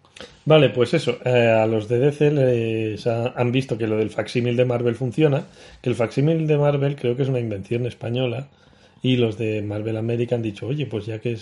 Vale, 0.46 0.70
pues 0.70 0.94
eso. 0.94 1.18
eh, 1.26 1.50
a 1.62 1.68
los 1.68 1.89
de 1.89 2.00
DC 2.00 2.32
les 2.32 3.06
ha- 3.08 3.34
han 3.36 3.52
visto 3.52 3.78
que 3.78 3.86
lo 3.88 3.98
del 3.98 4.12
facsímil 4.12 4.56
de 4.56 4.64
Marvel 4.64 4.96
funciona. 4.96 5.44
Que 5.82 5.89
el 5.89 5.96
facsímil 5.98 6.48
de 6.48 6.58
Marvel 6.58 6.96
creo 6.96 7.18
que 7.18 7.24
es 7.24 7.30
una 7.30 7.39
invención 7.42 7.86
española. 7.86 8.48
Y 9.04 9.18
los 9.18 9.38
de 9.38 9.62
Marvel 9.62 9.98
América 9.98 10.36
han 10.36 10.42
dicho, 10.44 10.68
oye, 10.68 10.86
pues 10.86 11.06
ya 11.08 11.20
que 11.20 11.34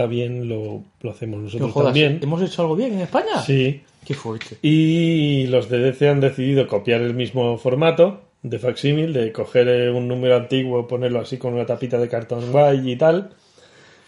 está 0.00 0.08
bien, 0.08 0.48
lo, 0.48 0.82
lo 1.02 1.10
hacemos 1.10 1.38
No 1.38 1.44
nosotros 1.44 1.72
jodas, 1.72 1.86
también. 1.88 2.20
¿hemos 2.22 2.40
hecho 2.40 2.62
algo 2.62 2.74
bien 2.74 2.94
en 2.94 3.00
España? 3.00 3.42
Sí. 3.44 3.82
Qué 4.06 4.14
fuerte. 4.14 4.56
Y 4.62 5.46
los 5.48 5.68
de 5.68 5.78
DC 5.78 6.08
han 6.08 6.20
decidido 6.20 6.66
copiar 6.66 7.02
el 7.02 7.12
mismo 7.12 7.58
formato 7.58 8.22
de 8.42 8.58
facsímil, 8.58 9.12
de 9.12 9.30
coger 9.30 9.68
eh, 9.68 9.90
un 9.90 10.08
número 10.08 10.36
antiguo, 10.36 10.88
ponerlo 10.88 11.20
así 11.20 11.36
con 11.36 11.52
una 11.52 11.66
tapita 11.66 11.98
de 11.98 12.08
cartón 12.08 12.50
guay 12.50 12.92
y 12.92 12.96
tal. 12.96 13.30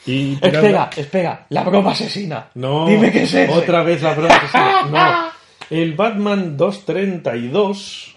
Y 0.07 0.33
Espera, 0.41 0.89
espera, 0.97 1.47
la 1.51 1.63
broma 1.63 1.91
asesina. 1.93 2.49
No, 2.55 2.89
Dime 2.89 3.13
qué 3.13 3.25
es 3.25 3.35
ese. 3.35 3.53
Otra 3.53 3.83
vez 3.83 4.01
la 4.03 4.15
broma 4.15 4.35
asesina. 4.35 4.83
No. 4.91 5.77
El 5.77 5.93
Batman 5.93 6.57
232, 6.57 8.17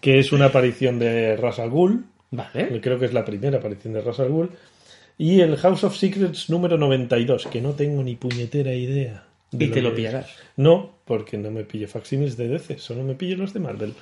que 0.00 0.18
es 0.18 0.32
una 0.32 0.46
aparición 0.46 0.98
de 0.98 1.36
Ra's 1.36 1.60
al 1.60 1.70
Ghul, 1.70 2.06
Vale. 2.32 2.80
creo 2.80 2.98
que 2.98 3.06
es 3.06 3.12
la 3.14 3.24
primera 3.24 3.58
aparición 3.58 3.94
de 3.94 4.00
Ra's 4.00 4.18
al 4.20 4.28
Ghul, 4.30 4.50
y 5.18 5.40
el 5.40 5.56
House 5.56 5.84
of 5.84 5.96
Secrets 5.96 6.50
número 6.50 6.76
92, 6.78 7.46
que 7.46 7.60
no 7.60 7.72
tengo 7.72 8.02
ni 8.02 8.16
puñetera 8.16 8.74
idea. 8.74 9.24
de 9.50 9.64
Y 9.66 9.68
te 9.70 9.80
lo 9.82 9.90
es. 9.90 9.94
pillarás. 9.94 10.30
No, 10.56 10.90
porque 11.04 11.38
no 11.38 11.50
me 11.50 11.64
pillo 11.64 11.88
facsímiles 11.88 12.36
de 12.36 12.48
DC, 12.48 12.78
solo 12.78 13.02
me 13.02 13.14
pillo 13.14 13.36
los 13.36 13.52
de 13.54 13.60
Marvel. 13.60 13.94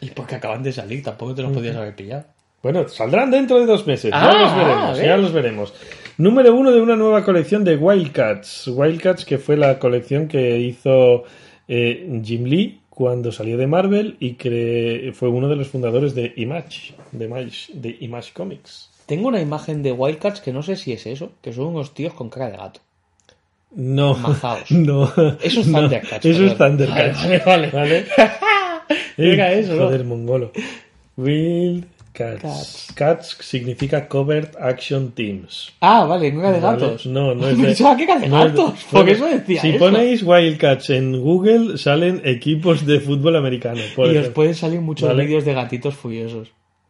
Y 0.00 0.10
porque 0.10 0.36
acaban 0.36 0.62
de 0.62 0.72
salir, 0.72 1.02
tampoco 1.02 1.34
te 1.34 1.42
los 1.42 1.52
podías 1.52 1.76
haber 1.76 1.94
pillado. 1.94 2.24
Bueno, 2.62 2.88
saldrán 2.88 3.30
dentro 3.30 3.60
de 3.60 3.66
dos 3.66 3.86
meses. 3.86 4.10
Ah, 4.12 4.32
ya 4.32 4.38
los 4.40 4.56
veremos, 4.56 4.98
ya 4.98 5.16
los 5.16 5.32
veremos. 5.32 5.74
Número 6.16 6.52
uno 6.54 6.72
de 6.72 6.80
una 6.80 6.96
nueva 6.96 7.24
colección 7.24 7.62
de 7.64 7.76
Wildcats. 7.76 8.66
Wildcats, 8.68 9.24
que 9.24 9.38
fue 9.38 9.56
la 9.56 9.78
colección 9.78 10.26
que 10.26 10.58
hizo 10.58 11.24
eh, 11.68 12.20
Jim 12.24 12.44
Lee 12.44 12.80
cuando 12.90 13.30
salió 13.30 13.56
de 13.56 13.68
Marvel 13.68 14.16
y 14.18 14.32
que 14.34 15.12
fue 15.14 15.28
uno 15.28 15.48
de 15.48 15.54
los 15.54 15.68
fundadores 15.68 16.16
de 16.16 16.32
Image, 16.36 16.94
de 17.12 17.26
Image, 17.26 17.72
de 17.74 17.96
Image 18.00 18.32
Comics. 18.32 18.87
Tengo 19.08 19.28
una 19.28 19.40
imagen 19.40 19.82
de 19.82 19.90
Wildcats 19.90 20.40
que 20.42 20.52
no 20.52 20.62
sé 20.62 20.76
si 20.76 20.92
es 20.92 21.06
eso, 21.06 21.32
que 21.42 21.52
son 21.52 21.68
unos 21.68 21.94
tíos 21.94 22.12
con 22.12 22.28
cara 22.28 22.50
de 22.50 22.58
gato. 22.58 22.80
No, 23.74 24.14
Mazaos. 24.14 24.70
no. 24.70 25.04
Eso 25.42 25.60
es 25.60 25.66
no, 25.66 25.80
Thundercats, 25.80 26.24
Eso 26.24 26.44
es. 26.44 26.56
Thundercats. 26.56 27.18
Vale, 27.24 27.38
vale, 27.44 27.70
¿Vale? 27.72 28.06
Era 29.16 29.52
eso, 29.60 29.74
¿no? 29.74 29.84
Joder, 29.86 30.04
mongolo. 30.04 30.52
Wildcats. 31.16 31.88
Cats. 32.12 32.92
Cats 32.96 33.36
significa 33.40 34.08
Covert 34.08 34.56
Action 34.60 35.12
Teams. 35.12 35.72
Ah, 35.80 36.04
vale, 36.04 36.32
no 36.32 36.40
era 36.40 36.50
de 36.52 36.60
gatos. 36.60 37.06
No, 37.06 37.32
no 37.34 37.48
es 37.48 37.56
de. 37.58 37.64
Pensaba 37.64 37.96
que 37.96 38.02
era 38.04 38.18
de 38.18 38.28
no 38.28 38.36
gatos, 38.44 38.84
por 38.90 39.04
bueno, 39.04 39.10
eso 39.12 39.26
decía 39.38 39.60
Si 39.60 39.68
eso. 39.70 39.78
ponéis 39.78 40.22
Wildcats 40.24 40.90
en 40.90 41.20
Google, 41.20 41.78
salen 41.78 42.20
equipos 42.24 42.84
de 42.84 42.98
fútbol 43.00 43.36
americano. 43.36 43.80
por 43.94 44.12
Y 44.12 44.16
os 44.18 44.28
pueden 44.30 44.54
salir 44.54 44.80
muchos 44.80 45.08
Vale. 45.08 45.24
vídeos 45.26 45.44
de 45.44 45.54
gatitos 45.54 45.94
furiosos. 45.94 46.48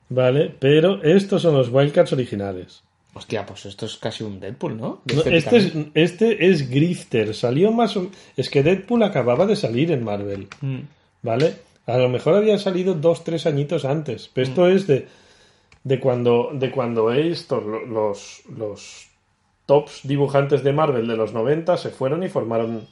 Vale, 0.08 0.54
pero 0.58 1.02
estos 1.02 1.42
son 1.42 1.54
los 1.54 1.68
Wildcats 1.70 2.12
originales. 2.12 2.82
Hostia, 3.14 3.44
pues 3.44 3.66
esto 3.66 3.86
es 3.86 3.96
casi 3.96 4.22
un 4.24 4.38
Deadpool, 4.38 4.76
¿no? 4.76 5.02
No, 5.12 5.22
este, 5.24 5.56
es, 5.56 5.72
este 5.94 6.48
es 6.48 6.70
Grifter. 6.70 7.34
Salió 7.34 7.72
más 7.72 7.96
o 7.96 8.10
Es 8.36 8.48
que 8.48 8.62
Deadpool 8.62 9.02
acababa 9.02 9.44
de 9.46 9.56
salir 9.56 9.90
en 9.92 10.04
Marvel. 10.04 10.48
Mm. 10.60 10.80
¿Vale? 11.22 11.56
A 11.86 11.96
lo 11.98 12.08
mejor 12.08 12.34
había 12.34 12.58
salido 12.58 12.94
dos, 12.94 13.24
tres 13.24 13.46
añitos 13.46 13.84
antes. 13.84 14.30
Pero 14.32 14.46
esto 14.46 14.68
es 14.68 14.86
de, 14.86 15.08
de 15.84 16.00
cuando, 16.00 16.50
de 16.52 16.70
cuando 16.70 17.10
estos, 17.12 17.64
lo- 17.64 17.84
los, 17.86 18.42
los 18.56 19.08
tops 19.66 20.00
dibujantes 20.04 20.62
de 20.62 20.72
Marvel 20.72 21.08
de 21.08 21.16
los 21.16 21.32
90 21.32 21.76
se 21.76 21.90
fueron 21.90 22.22
y 22.22 22.28
formaron 22.28 22.86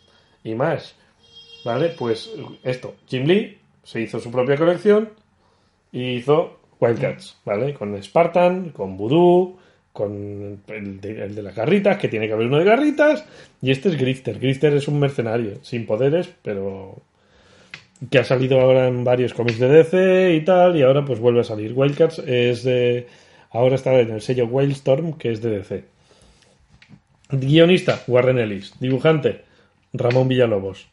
Image. 0.45 0.95
¿Vale? 1.65 1.91
Pues 1.91 2.31
esto, 2.65 2.95
Jim 3.07 3.25
Lee 3.27 3.59
se 3.85 4.01
hizo 4.01 4.19
su 4.19 4.31
propia 4.31 4.57
colección 4.57 5.11
y 5.93 6.15
hizo 6.15 6.59
Wildcats, 6.81 7.39
¿vale? 7.45 7.75
Con 7.75 8.01
Spartan, 8.03 8.71
con 8.71 8.97
Voodoo, 8.97 9.57
con 9.93 10.61
el 10.69 11.01
de, 11.01 11.25
el 11.25 11.35
de 11.35 11.43
las 11.43 11.55
garritas, 11.55 11.97
que 11.97 12.09
tiene 12.09 12.27
que 12.27 12.35
haber 12.35 12.47
uno 12.47 12.59
de 12.59 12.65
garritas, 12.65 13.25
y 13.63 13.71
este 13.71 13.89
es 13.89 13.97
Grifter. 13.97 14.39
Grifter 14.39 14.75
es 14.75 14.89
un 14.89 15.01
mercenario, 15.01 15.59
sin 15.63 15.87
poderes, 15.87 16.29
pero 16.43 17.01
que 18.11 18.19
ha 18.19 18.25
salido 18.25 18.61
ahora 18.61 18.89
en 18.89 19.05
varios 19.05 19.33
cómics 19.33 19.59
de 19.59 19.69
DC 19.69 20.35
y 20.35 20.45
tal, 20.45 20.77
y 20.77 20.83
ahora 20.83 21.05
pues 21.05 21.19
vuelve 21.19 21.41
a 21.41 21.45
salir. 21.45 21.73
Wildcats 21.75 22.19
es 22.21 22.63
de... 22.63 23.07
Ahora 23.51 23.77
está 23.77 23.99
en 23.99 24.11
el 24.11 24.21
sello 24.21 24.47
Wildstorm, 24.47 25.15
que 25.15 25.33
es 25.33 25.41
de 25.41 25.51
DC. 25.51 25.85
Guionista, 27.31 28.03
Warren 28.07 28.39
Ellis. 28.39 28.75
Dibujante, 28.79 29.45
Ramón 29.95 30.29
Villalobos. 30.29 30.89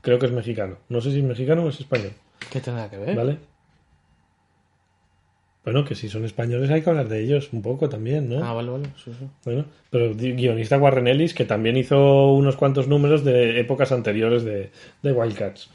Creo 0.00 0.18
que 0.18 0.26
es 0.26 0.32
mexicano. 0.32 0.76
No 0.88 1.00
sé 1.00 1.10
si 1.10 1.18
es 1.18 1.24
mexicano 1.24 1.64
o 1.64 1.70
es 1.70 1.80
español. 1.80 2.12
¿Qué 2.52 2.60
tendrá 2.60 2.88
que 2.88 2.98
ver? 2.98 3.16
¿Vale? 3.16 3.38
Bueno, 5.64 5.84
que 5.84 5.94
si 5.94 6.08
son 6.10 6.24
españoles 6.26 6.70
hay 6.70 6.82
que 6.82 6.90
hablar 6.90 7.08
de 7.08 7.22
ellos 7.22 7.48
un 7.52 7.62
poco 7.62 7.88
también, 7.88 8.28
¿no? 8.28 8.44
Ah, 8.44 8.52
vale, 8.52 8.70
vale. 8.70 8.84
Sí, 9.02 9.12
sí. 9.18 9.26
Bueno, 9.44 9.64
pero 9.90 10.14
guionista 10.14 10.76
Warren 10.76 11.08
Ellis, 11.08 11.32
que 11.32 11.46
también 11.46 11.76
hizo 11.78 12.32
unos 12.32 12.56
cuantos 12.56 12.86
números 12.86 13.24
de 13.24 13.58
épocas 13.60 13.90
anteriores 13.90 14.44
de, 14.44 14.70
de 15.02 15.12
Wildcats. 15.12 15.70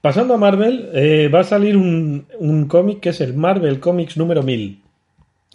Pasando 0.00 0.34
a 0.34 0.38
Marvel, 0.38 0.90
eh, 0.92 1.28
va 1.32 1.40
a 1.40 1.44
salir 1.44 1.76
un, 1.76 2.26
un 2.38 2.66
cómic 2.66 3.00
que 3.00 3.10
es 3.10 3.20
el 3.20 3.34
Marvel 3.34 3.78
Comics 3.78 4.16
número 4.16 4.42
1000. 4.42 4.80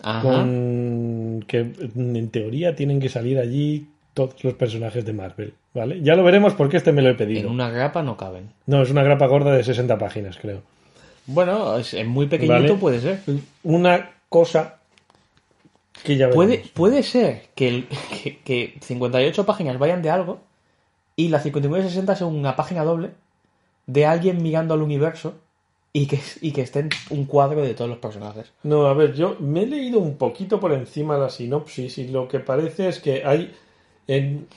Ajá. 0.04 0.22
Con 0.22 1.44
que 1.48 1.72
en 1.96 2.30
teoría 2.30 2.76
tienen 2.76 3.00
que 3.00 3.10
salir 3.10 3.38
allí 3.38 3.88
todos 4.14 4.44
los 4.44 4.54
personajes 4.54 5.06
de 5.06 5.14
Marvel, 5.14 5.54
¿vale? 5.74 6.02
Ya 6.02 6.16
lo 6.16 6.24
veremos 6.24 6.54
porque 6.54 6.78
este 6.78 6.92
me 6.92 7.02
lo 7.02 7.10
he 7.10 7.16
pedido. 7.16 7.42
En 7.42 7.48
una 7.48 7.70
grapa 7.70 8.04
no 8.04 8.18
caben. 8.18 8.50
No, 8.66 8.82
es 8.82 8.92
una 8.92 9.04
grapa 9.04 9.28
gorda 9.28 9.54
de 9.54 9.64
60 9.64 9.98
páginas, 9.98 10.38
creo. 10.38 10.62
Bueno, 11.28 11.78
es, 11.78 11.94
es 11.94 12.06
muy 12.08 12.28
pequeñito 12.28 12.54
Vale. 12.56 12.74
puede 12.76 13.00
ser. 13.02 13.22
Una 13.64 14.12
cosa 14.30 14.80
que 16.04 16.18
ya 16.18 16.30
Puede, 16.30 16.64
puede 16.74 17.04
ser 17.04 17.44
que, 17.56 17.68
el- 17.68 17.88
que, 18.24 18.40
que 18.40 18.78
58 18.82 19.46
páginas 19.46 19.78
vayan 19.78 20.02
de 20.02 20.10
algo 20.10 20.40
y 21.16 21.28
la 21.30 21.40
59 21.40 21.86
y 21.86 21.90
60 21.90 22.16
sea 22.16 22.28
una 22.28 22.56
página 22.56 22.84
doble 22.84 23.12
de 23.86 24.06
alguien 24.06 24.42
mirando 24.42 24.74
al 24.74 24.82
universo 24.82 25.36
y 25.94 26.08
que, 26.08 26.20
y 26.42 26.54
que 26.54 26.62
esté 26.62 26.80
en 26.80 26.90
un 27.10 27.26
cuadro 27.26 27.62
de 27.62 27.74
todos 27.74 27.90
los 27.90 28.00
personajes. 28.00 28.52
No, 28.64 28.86
a 28.88 28.94
ver, 28.94 29.14
yo 29.14 29.36
me 29.40 29.64
he 29.64 29.68
leído 29.68 30.00
un 30.00 30.16
poquito 30.18 30.60
por 30.60 30.72
encima 30.74 31.18
la 31.18 31.30
sinopsis 31.30 31.98
y 31.98 32.08
lo 32.08 32.28
que 32.28 32.40
parece 32.40 32.88
es 32.88 33.00
que 33.00 33.24
hay. 33.26 33.54
En, 34.08 34.48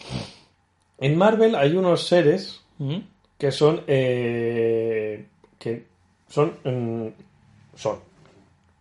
en 0.98 1.16
Marvel 1.18 1.56
hay 1.56 1.76
unos 1.76 2.06
seres 2.06 2.60
¿Mm? 2.78 2.98
que 3.36 3.50
son. 3.52 3.82
eh, 3.88 5.26
que 5.58 5.86
son. 6.34 6.52
mm, 6.64 7.08
son. 7.76 7.98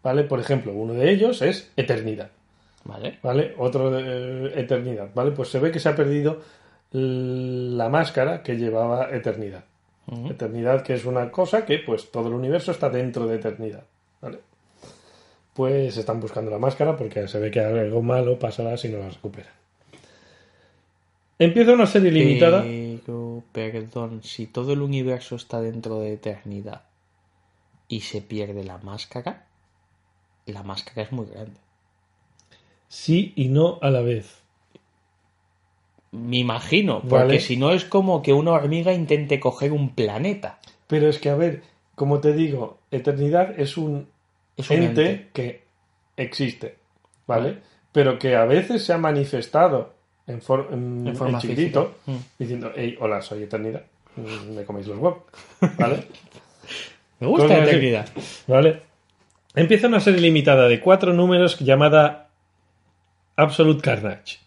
¿Vale? 0.02 0.24
Por 0.24 0.40
ejemplo, 0.40 0.74
uno 0.74 0.94
de 0.94 1.12
ellos 1.12 1.42
es 1.42 1.72
Eternidad. 1.78 2.30
¿Vale? 2.84 3.20
¿Vale? 3.24 3.54
Otro 3.58 3.90
de 3.90 4.48
eh, 4.48 4.60
Eternidad. 4.60 5.10
¿Vale? 5.14 5.32
Pues 5.32 5.50
se 5.50 5.60
ve 5.60 5.72
que 5.72 5.80
se 5.80 5.88
ha 5.90 5.96
perdido 5.96 6.42
la 6.92 7.90
máscara 7.90 8.44
que 8.44 8.58
llevaba 8.58 9.10
Eternidad. 9.12 9.64
Eternidad, 10.30 10.84
que 10.84 10.96
es 10.96 11.06
una 11.06 11.32
cosa 11.32 11.66
que, 11.66 11.80
pues, 11.80 12.12
todo 12.12 12.28
el 12.28 12.34
universo 12.34 12.72
está 12.72 12.90
dentro 12.90 13.26
de 13.26 13.36
Eternidad. 13.36 13.84
¿Vale? 14.22 14.40
Pues 15.54 15.96
están 15.96 16.20
buscando 16.20 16.52
la 16.52 16.58
máscara 16.58 16.98
porque 16.98 17.28
se 17.28 17.40
ve 17.40 17.50
que 17.50 17.62
algo 17.62 18.02
malo 18.02 18.38
pasará 18.38 18.76
si 18.76 18.90
no 18.90 19.00
la 19.00 19.10
recuperan. 19.10 19.54
Empieza 21.40 21.74
una 21.74 21.86
serie 21.86 22.12
limitada. 22.12 22.64
Pero, 22.64 23.44
perdón, 23.52 24.22
si 24.24 24.48
todo 24.48 24.74
el 24.74 24.82
universo 24.82 25.36
está 25.36 25.62
dentro 25.62 26.00
de 26.00 26.14
eternidad 26.14 26.82
y 27.96 28.02
se 28.02 28.22
pierde 28.22 28.64
la 28.64 28.78
máscara, 28.80 29.46
la 30.46 30.64
máscara 30.64 31.04
es 31.04 31.12
muy 31.12 31.28
grande. 31.28 31.60
Sí 32.88 33.34
y 33.36 33.50
no 33.50 33.80
a 33.82 33.90
la 33.90 34.02
vez. 34.02 34.42
Me 36.12 36.38
imagino, 36.38 37.02
porque 37.02 37.16
Vale. 37.26 37.40
si 37.40 37.58
no 37.58 37.72
es 37.72 37.86
como 37.86 38.22
que 38.22 38.34
una 38.34 38.52
hormiga 38.52 38.94
intente 38.94 39.40
coger 39.40 39.72
un 39.72 39.96
planeta. 39.96 40.60
Pero 40.88 41.08
es 41.10 41.18
que, 41.20 41.30
a 41.30 41.36
ver, 41.36 41.64
como 41.96 42.20
te 42.20 42.34
digo, 42.34 42.78
Eternidad 42.92 43.60
es 43.60 43.78
un 43.78 44.08
Es 44.58 44.70
un 44.70 44.78
ente, 44.78 45.10
ente. 45.10 45.30
que 45.34 45.64
existe, 46.18 46.78
¿vale? 47.26 47.60
Pero 47.92 48.20
que 48.20 48.36
a 48.36 48.46
veces 48.46 48.84
se 48.86 48.94
ha 48.94 48.98
manifestado 48.98 49.94
en, 50.28 50.42
for- 50.42 50.70
en- 50.72 51.08
En 51.08 51.16
forma 51.16 51.38
en 51.38 51.42
chiquitito. 51.42 51.96
Mm. 52.06 52.16
diciendo, 52.38 52.72
hey, 52.76 52.96
hola, 53.00 53.22
soy 53.22 53.44
Eternidad, 53.44 53.84
mm, 54.16 54.56
me 54.56 54.66
coméis 54.66 54.88
los 54.88 54.98
huevos, 55.00 55.24
¿vale? 55.78 56.08
Me 57.24 57.30
gusta 57.30 57.48
Cosas 57.48 57.82
la. 57.82 58.06
¿Vale? 58.48 58.82
Empieza 59.56 59.88
una 59.88 60.02
serie 60.02 60.20
limitada 60.20 60.68
de 60.68 60.80
cuatro 60.82 61.14
números 61.14 61.58
llamada 61.60 62.28
Absolute 63.38 63.82
Carnage, 63.82 64.40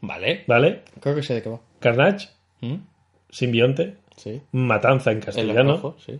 Vale. 0.00 0.42
¿vale? 0.48 0.82
Creo 1.00 1.14
que 1.14 1.22
sé 1.22 1.34
de 1.34 1.42
qué 1.42 1.48
va. 1.50 1.60
Carnage, 1.78 2.28
¿Mm? 2.60 2.74
simbionte, 3.30 3.94
Sí. 4.16 4.40
matanza 4.50 5.12
en 5.12 5.18
El 5.18 5.24
castellano. 5.24 5.72
rojo, 5.76 5.96
sí. 6.04 6.18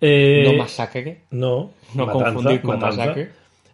Eh, 0.00 0.42
No 0.46 0.54
masacre. 0.54 1.20
No, 1.30 1.70
No 1.94 2.06
matanza, 2.06 2.32
confundir 2.34 2.60
con 2.62 2.74
matanza. 2.80 2.98
masacre. 2.98 3.30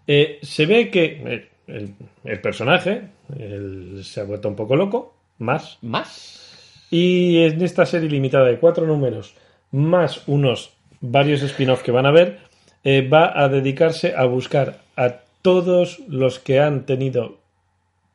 Eh, 0.07 0.39
se 0.43 0.67
ve 0.67 0.91
que 0.91 1.49
el, 1.67 1.95
el 2.25 2.41
personaje 2.43 3.05
el- 3.39 4.03
se 4.05 4.21
ha 4.21 4.25
vuelto 4.25 4.49
un 4.49 4.57
poco 4.57 4.77
loco, 4.77 5.15
más. 5.39 5.79
¿Más? 5.81 6.87
Y 6.91 7.39
en 7.45 7.63
esta 7.63 7.87
serie 7.87 8.11
limitada 8.11 8.45
de 8.47 8.59
cuatro 8.59 8.87
números, 8.87 9.35
más 9.73 10.27
unos 10.29 10.75
varios 11.01 11.43
spin-off 11.43 11.83
que 11.83 11.93
van 11.93 12.07
a 12.07 12.11
ver, 12.11 12.39
eh, 12.85 13.07
va 13.07 13.39
a 13.39 13.49
dedicarse 13.49 14.15
a 14.17 14.25
buscar 14.25 14.81
a 14.97 15.17
todos 15.43 16.01
los 16.09 16.39
que 16.39 16.61
han 16.61 16.87
tenido 16.87 17.39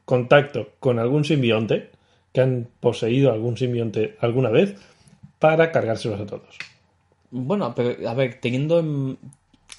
contacto 0.05 0.69
con 0.79 0.99
algún 0.99 1.25
simbionte, 1.25 1.89
que 2.33 2.41
han 2.41 2.67
poseído 2.79 3.31
algún 3.31 3.57
simbionte 3.57 4.15
alguna 4.19 4.49
vez, 4.49 4.75
para 5.39 5.71
cargárselos 5.71 6.21
a 6.21 6.25
todos. 6.25 6.57
Bueno, 7.31 7.73
pero 7.75 8.07
a 8.07 8.13
ver, 8.13 8.39
teniendo 8.39 8.79
en, 8.79 9.17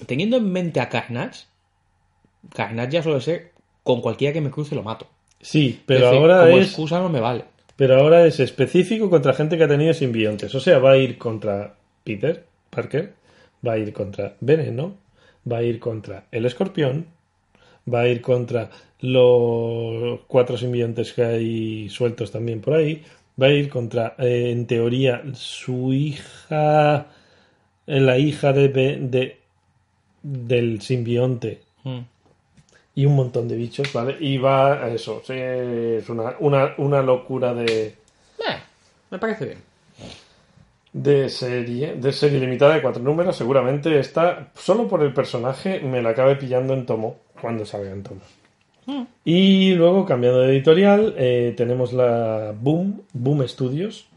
teniendo 0.05 0.37
en 0.37 0.51
mente 0.51 0.79
a 0.79 0.89
Carnage, 0.89 1.45
Carnage 2.53 2.91
ya 2.91 3.03
suele 3.03 3.21
ser 3.21 3.51
con 3.83 4.01
cualquiera 4.01 4.33
que 4.33 4.41
me 4.41 4.51
cruce 4.51 4.75
lo 4.75 4.83
mato. 4.83 5.07
Sí, 5.39 5.81
pero 5.85 5.99
Es 5.99 6.05
decir, 6.05 6.19
ahora 6.19 6.41
como 6.41 6.57
es... 6.57 6.67
excusa 6.67 6.99
no 6.99 7.09
me 7.09 7.19
vale. 7.19 7.45
Pero 7.75 7.99
ahora 7.99 8.25
es 8.25 8.39
específico 8.39 9.09
contra 9.09 9.33
gente 9.33 9.57
que 9.57 9.63
ha 9.63 9.67
tenido 9.67 9.93
simbiontes. 9.93 10.53
O 10.55 10.59
sea, 10.59 10.79
va 10.79 10.91
a 10.91 10.97
ir 10.97 11.17
contra 11.17 11.75
Peter 12.03 12.46
Parker, 12.69 13.13
va 13.65 13.73
a 13.73 13.77
ir 13.77 13.93
contra 13.93 14.35
Veneno, 14.41 14.95
va 15.51 15.57
a 15.57 15.63
ir 15.63 15.79
contra 15.79 16.25
el 16.31 16.45
escorpión, 16.45 17.05
va 17.91 18.01
a 18.01 18.07
ir 18.07 18.21
contra 18.21 18.69
los 18.99 20.19
cuatro 20.27 20.57
simbiontes 20.57 21.13
que 21.13 21.23
hay 21.23 21.89
sueltos 21.89 22.31
también 22.31 22.61
por 22.61 22.73
ahí, 22.75 23.03
va 23.41 23.47
a 23.47 23.51
ir 23.51 23.69
contra, 23.69 24.15
eh, 24.17 24.51
en 24.51 24.65
teoría, 24.67 25.23
su 25.33 25.93
hija, 25.93 27.07
eh, 27.87 27.99
la 27.99 28.17
hija 28.17 28.53
de, 28.53 28.67
de- 28.69 29.37
del 30.23 30.81
simbionte 30.81 31.61
Mm. 31.83 31.99
y 32.95 33.05
un 33.05 33.15
montón 33.15 33.47
de 33.47 33.55
bichos, 33.55 33.93
¿vale? 33.93 34.17
Y 34.19 34.37
va 34.37 34.83
a 34.83 34.89
eso, 34.93 35.21
sí, 35.25 35.33
es 35.35 36.09
una, 36.09 36.35
una, 36.39 36.73
una 36.77 37.01
locura 37.01 37.53
de, 37.53 37.87
Eh, 37.87 38.57
me 39.11 39.19
parece 39.19 39.45
bien. 39.45 39.59
De 40.97 41.29
serie, 41.29 41.95
de 41.95 42.11
serie 42.11 42.39
limitada 42.39 42.75
de 42.75 42.81
cuatro 42.81 43.03
números, 43.03 43.35
seguramente 43.35 43.99
esta, 43.99 44.49
solo 44.55 44.87
por 44.87 45.03
el 45.03 45.13
personaje, 45.13 45.79
me 45.79 46.01
la 46.01 46.09
acabe 46.09 46.35
pillando 46.35 46.73
en 46.73 46.85
tomo, 46.85 47.17
cuando 47.39 47.65
salga 47.65 47.91
en 47.91 48.03
tomo. 48.03 48.21
Y 49.25 49.73
luego, 49.73 50.05
cambiando 50.05 50.39
de 50.41 50.53
editorial, 50.53 51.13
eh, 51.17 51.53
tenemos 51.57 51.91
la 51.93 52.53
Boom, 52.57 53.01
Boom 53.13 53.47
Studios, 53.47 54.07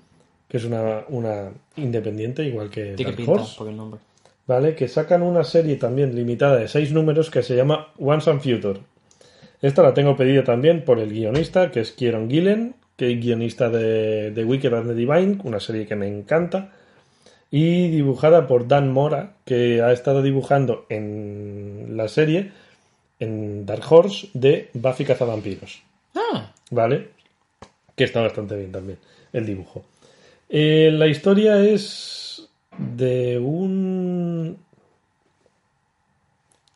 que 0.49 0.57
es 0.57 0.64
una, 0.64 1.05
una 1.09 1.51
independiente, 1.76 2.45
igual 2.45 2.70
que 2.70 2.95
Dark 2.95 3.28
Horse. 3.28 3.57
por 3.59 3.68
el 3.68 3.76
nombre. 3.76 4.01
¿vale? 4.47 4.74
Que 4.74 4.89
sacan 4.89 5.22
una 5.22 5.45
serie 5.45 5.76
también 5.76 6.14
limitada 6.14 6.57
de 6.57 6.66
seis 6.66 6.93
números 6.93 7.31
que 7.31 7.43
se 7.43 7.55
llama 7.55 7.89
Once 7.99 8.28
and 8.28 8.41
Future. 8.41 8.81
Esta 9.62 9.83
la 9.83 9.95
tengo 9.95 10.16
pedida 10.16 10.43
también 10.43 10.85
por 10.85 10.99
el 10.99 11.11
guionista, 11.11 11.70
que 11.70 11.81
es 11.81 11.93
Kieron 11.93 12.28
Gillen, 12.28 12.74
que 13.01 13.11
es 13.11 13.19
guionista 13.19 13.71
de, 13.71 14.31
de 14.31 14.45
Wicked 14.45 14.75
and 14.75 14.89
the 14.89 14.95
Divine, 14.95 15.39
una 15.45 15.59
serie 15.59 15.87
que 15.87 15.97
me 15.97 16.07
encanta, 16.07 16.71
y 17.51 17.89
dibujada 17.89 18.47
por 18.47 18.69
Dan 18.69 18.93
Mora, 18.93 19.37
que 19.47 19.81
ha 19.81 19.91
estado 19.91 20.21
dibujando 20.21 20.85
en 20.91 21.97
la 21.97 22.09
serie, 22.09 22.53
en 23.19 23.65
Dark 23.65 23.91
Horse, 23.91 24.29
de 24.35 24.69
Buffy 24.75 25.07
Cazavampiros. 25.07 25.83
Ah, 26.15 26.53
¿Vale? 26.71 27.09
Que 27.97 28.05
está 28.05 28.21
bastante 28.21 28.55
bien 28.55 28.71
también 28.71 28.99
el 29.33 29.47
dibujo. 29.47 29.83
Eh, 30.51 30.91
la 30.93 31.07
historia 31.07 31.59
es 31.65 32.51
de 32.77 33.39
un... 33.39 34.59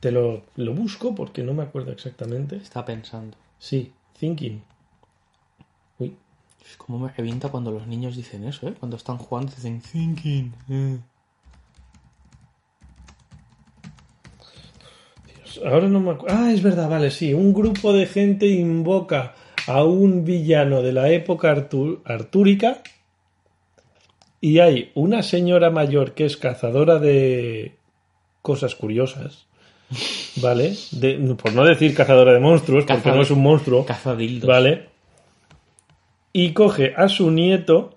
Te 0.01 0.11
lo, 0.11 0.45
lo 0.57 0.73
busco 0.73 1.15
porque 1.15 1.43
no 1.43 1.53
me 1.53 1.65
acuerdo 1.65 1.93
exactamente. 1.93 2.57
Está 2.57 2.83
pensando. 2.83 3.37
Sí, 3.59 3.93
Thinking. 4.19 4.63
Como 6.77 6.99
me 6.99 7.11
revienta 7.13 7.49
cuando 7.49 7.71
los 7.71 7.87
niños 7.87 8.17
dicen 8.17 8.45
eso, 8.45 8.69
¿eh? 8.69 8.75
Cuando 8.79 8.97
están 8.97 9.19
jugando 9.19 9.53
dicen 9.55 9.81
thinking. 9.81 10.53
eh". 10.71 10.99
ahora 15.65 15.89
no 15.89 16.01
me 16.01 16.11
acuerdo. 16.13 16.37
Ah, 16.37 16.53
es 16.53 16.63
verdad, 16.63 16.89
vale, 16.89 17.11
sí. 17.11 17.33
Un 17.35 17.53
grupo 17.53 17.93
de 17.93 18.07
gente 18.07 18.47
invoca 18.47 19.35
a 19.67 19.85
un 19.85 20.25
villano 20.25 20.83
de 20.83 20.93
la 20.93 21.11
época 21.11 21.51
artúrica 22.05 22.83
y 24.41 24.59
hay 24.59 24.91
una 24.95 25.23
señora 25.23 25.71
mayor 25.71 26.13
que 26.13 26.27
es 26.27 26.37
cazadora 26.37 26.99
de 26.99 27.77
cosas 28.43 28.75
curiosas. 28.75 29.47
¿Vale? 30.37 30.77
De- 30.91 31.17
por 31.35 31.53
no 31.53 31.65
decir 31.65 31.95
cazadora 31.95 32.33
de 32.33 32.41
monstruos, 32.41 32.85
porque 32.85 33.11
no 33.11 33.23
es 33.23 33.31
un 33.31 33.41
monstruo. 33.43 33.87
Cazadildos. 33.87 34.49
¿Vale? 34.49 34.94
Y 36.35 36.53
coge 36.53 36.93
a 36.97 37.09
su 37.09 37.31
nieto 37.31 37.97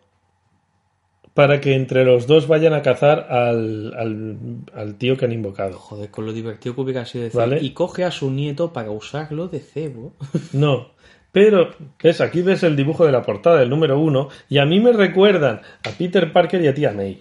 para 1.34 1.60
que 1.60 1.76
entre 1.76 2.06
los 2.06 2.28
dos 2.28 2.48
vayan 2.48 2.74
a 2.74 2.82
cazar 2.82 3.28
al, 3.30 3.94
al, 3.96 4.38
al 4.74 4.96
tío 4.96 5.18
que 5.18 5.26
han 5.26 5.32
invocado. 5.32 5.78
Joder, 5.78 6.10
con 6.10 6.26
lo 6.26 6.34
divertido 6.34 6.74
que 6.74 6.82
hubiera 6.82 7.06
sido 7.06 7.26
decir. 7.26 7.38
Vale. 7.40 7.60
Y 7.62 7.72
coge 7.72 8.06
a 8.06 8.12
su 8.12 8.32
nieto 8.32 8.72
para 8.72 8.92
usarlo 8.92 9.48
de 9.48 9.60
cebo. 9.60 10.14
No. 10.54 10.92
Pero, 11.32 11.72
ves, 12.02 12.22
aquí 12.22 12.42
ves 12.42 12.64
el 12.64 12.76
dibujo 12.76 13.06
de 13.06 13.12
la 13.12 13.22
portada 13.22 13.60
del 13.60 13.70
número 13.70 14.00
uno 14.00 14.30
y 14.50 14.58
a 14.60 14.66
mí 14.66 14.80
me 14.80 14.94
recuerdan 14.94 15.62
a 15.84 15.90
Peter 15.92 16.32
Parker 16.32 16.62
y 16.64 16.68
a 16.68 16.74
tía 16.74 16.92
May. 16.92 17.20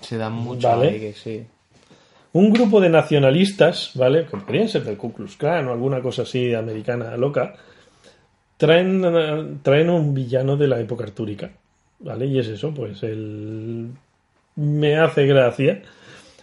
Se 0.00 0.16
dan 0.16 0.32
mucho 0.32 0.68
Vale. 0.68 0.88
aire, 0.88 1.12
sí. 1.12 1.44
Un 2.32 2.50
grupo 2.50 2.80
de 2.80 2.88
nacionalistas, 2.88 3.90
¿vale? 3.94 4.24
Que 4.26 4.36
podrían 4.36 4.68
ser 4.68 4.84
del 4.84 4.96
Ku 4.96 5.12
Klux 5.12 5.36
Klan 5.36 5.66
o 5.68 5.72
alguna 5.72 6.00
cosa 6.00 6.22
así 6.22 6.54
americana 6.54 7.16
loca, 7.16 7.54
traen, 8.58 9.60
traen 9.62 9.88
un 9.88 10.12
villano 10.12 10.58
de 10.58 10.68
la 10.68 10.78
época 10.78 11.04
artúrica, 11.04 11.50
¿vale? 12.00 12.26
Y 12.26 12.38
es 12.38 12.48
eso, 12.48 12.74
pues 12.74 13.02
el... 13.02 13.88
Me 14.56 14.98
hace 14.98 15.24
gracia. 15.26 15.82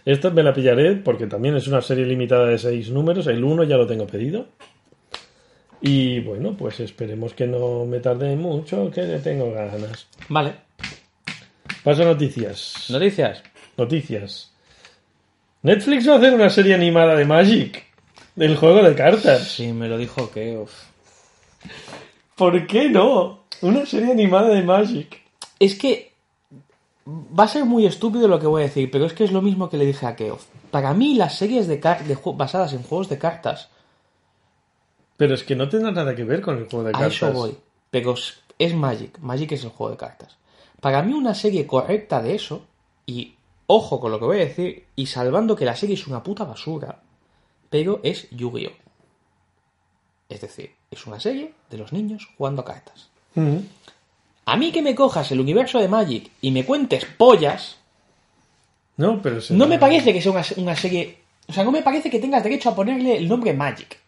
Esta 0.04 0.30
me 0.30 0.42
la 0.42 0.54
pillaré 0.54 0.96
porque 0.96 1.26
también 1.26 1.54
es 1.54 1.68
una 1.68 1.82
serie 1.82 2.06
limitada 2.06 2.46
de 2.46 2.58
seis 2.58 2.90
números. 2.90 3.26
El 3.26 3.44
uno 3.44 3.62
ya 3.62 3.76
lo 3.76 3.86
tengo 3.86 4.06
pedido. 4.06 4.46
Y 5.82 6.20
bueno, 6.20 6.56
pues 6.56 6.80
esperemos 6.80 7.34
que 7.34 7.46
no 7.46 7.84
me 7.84 8.00
tarde 8.00 8.34
mucho, 8.34 8.90
que 8.90 9.02
le 9.02 9.18
tengo 9.18 9.52
ganas. 9.52 10.08
Vale. 10.30 10.54
Paso 11.84 12.02
a 12.02 12.06
noticias. 12.06 12.86
Noticias. 12.88 13.42
Noticias. 13.76 14.52
Netflix 15.62 16.08
va 16.08 16.14
a 16.14 16.18
hacer 16.18 16.32
una 16.32 16.48
serie 16.48 16.74
animada 16.74 17.14
de 17.14 17.26
Magic. 17.26 17.84
Del 18.34 18.56
juego 18.56 18.82
de 18.82 18.94
cartas. 18.94 19.42
Sí, 19.42 19.72
me 19.72 19.88
lo 19.88 19.98
dijo 19.98 20.30
que. 20.30 20.56
uf. 20.56 20.72
¿Por 22.36 22.66
qué 22.66 22.88
no? 22.88 23.40
Una 23.62 23.84
serie 23.86 24.12
animada 24.12 24.48
de 24.48 24.62
Magic. 24.62 25.20
Es 25.58 25.74
que. 25.76 26.12
Va 27.08 27.44
a 27.44 27.48
ser 27.48 27.64
muy 27.64 27.86
estúpido 27.86 28.26
lo 28.28 28.40
que 28.40 28.46
voy 28.48 28.62
a 28.62 28.66
decir, 28.66 28.90
pero 28.90 29.06
es 29.06 29.12
que 29.12 29.22
es 29.24 29.30
lo 29.32 29.40
mismo 29.40 29.68
que 29.70 29.76
le 29.76 29.86
dije 29.86 30.06
a 30.06 30.16
Keof. 30.16 30.44
Para 30.72 30.92
mí, 30.92 31.14
las 31.14 31.38
series 31.38 31.68
de, 31.68 31.78
basadas 32.34 32.72
en 32.72 32.82
juegos 32.82 33.08
de 33.08 33.16
cartas, 33.18 33.68
Pero 35.16 35.34
es 35.34 35.44
que 35.44 35.54
no 35.56 35.68
tendrá 35.68 35.92
nada 35.92 36.14
que 36.16 36.24
ver 36.24 36.42
con 36.42 36.58
el 36.58 36.64
juego 36.68 36.82
de 36.84 36.90
a 36.90 36.92
cartas. 36.92 37.12
eso 37.14 37.32
voy. 37.32 37.56
Pero 37.90 38.12
es- 38.14 38.40
es 38.58 38.74
Magic. 38.74 39.18
Magic 39.20 39.52
es 39.52 39.62
el 39.64 39.70
juego 39.70 39.92
de 39.92 39.96
cartas. 39.98 40.36
Para 40.80 41.00
mí, 41.02 41.12
una 41.14 41.34
serie 41.34 41.66
correcta 41.66 42.20
de 42.20 42.34
eso, 42.34 42.66
y 43.06 43.34
ojo 43.68 43.98
con 44.00 44.10
lo 44.10 44.18
que 44.18 44.24
voy 44.26 44.36
a 44.38 44.44
decir, 44.46 44.84
y 44.96 45.06
salvando 45.06 45.54
que 45.56 45.64
la 45.64 45.76
serie 45.76 45.94
es 45.94 46.06
una 46.08 46.22
puta 46.24 46.44
basura, 46.44 47.00
pero 47.70 48.00
es 48.02 48.28
Yu-Gi-Oh! 48.30 48.72
Es 50.28 50.40
decir, 50.40 50.72
es 50.90 51.06
una 51.06 51.20
serie 51.20 51.52
de 51.70 51.78
los 51.78 51.92
niños 51.92 52.28
jugando 52.36 52.62
a 52.62 52.64
cartas. 52.64 53.08
A 54.46 54.56
mí 54.56 54.72
que 54.72 54.82
me 54.82 54.94
cojas 54.94 55.30
el 55.32 55.40
universo 55.40 55.78
de 55.78 55.88
Magic 55.88 56.30
y 56.40 56.50
me 56.50 56.64
cuentes 56.64 57.04
pollas, 57.18 57.76
No, 58.96 59.20
pero 59.20 59.40
se- 59.40 59.54
no 59.54 59.66
me 59.66 59.78
parece 59.78 60.12
que 60.12 60.22
sea 60.22 60.32
una, 60.32 60.42
una 60.56 60.74
serie... 60.76 61.18
O 61.48 61.52
sea, 61.52 61.62
no 61.64 61.70
me 61.70 61.82
parece 61.82 62.08
que 62.10 62.18
tengas 62.18 62.42
derecho 62.42 62.70
a 62.70 62.74
ponerle 62.74 63.16
el 63.18 63.28
nombre 63.28 63.52
Magic 63.52 63.98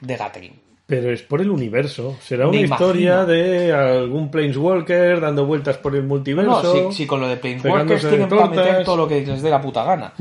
de 0.00 0.16
Gathering. 0.16 0.52
Pero 0.86 1.12
es 1.12 1.20
por 1.22 1.40
el 1.42 1.50
universo. 1.50 2.16
Será 2.22 2.44
Me 2.44 2.50
una 2.50 2.60
imagino. 2.60 2.86
historia 2.88 3.24
de 3.26 3.72
algún 3.74 4.30
Planeswalker 4.30 5.20
dando 5.20 5.44
vueltas 5.44 5.76
por 5.76 5.94
el 5.94 6.02
No, 6.02 6.08
multiverso. 6.08 6.90
si, 6.90 6.96
si 6.96 7.06
con 7.06 7.20
lo 7.20 7.28
de 7.28 7.36
Planeswalkers 7.36 8.08
tienen 8.08 8.28
para 8.28 8.46
meter 8.48 8.84
todo 8.84 8.96
lo 8.96 9.06
que 9.08 9.20
les 9.20 9.42
dé 9.42 9.50
la 9.50 9.60
puta 9.60 9.84
gana. 9.84 10.14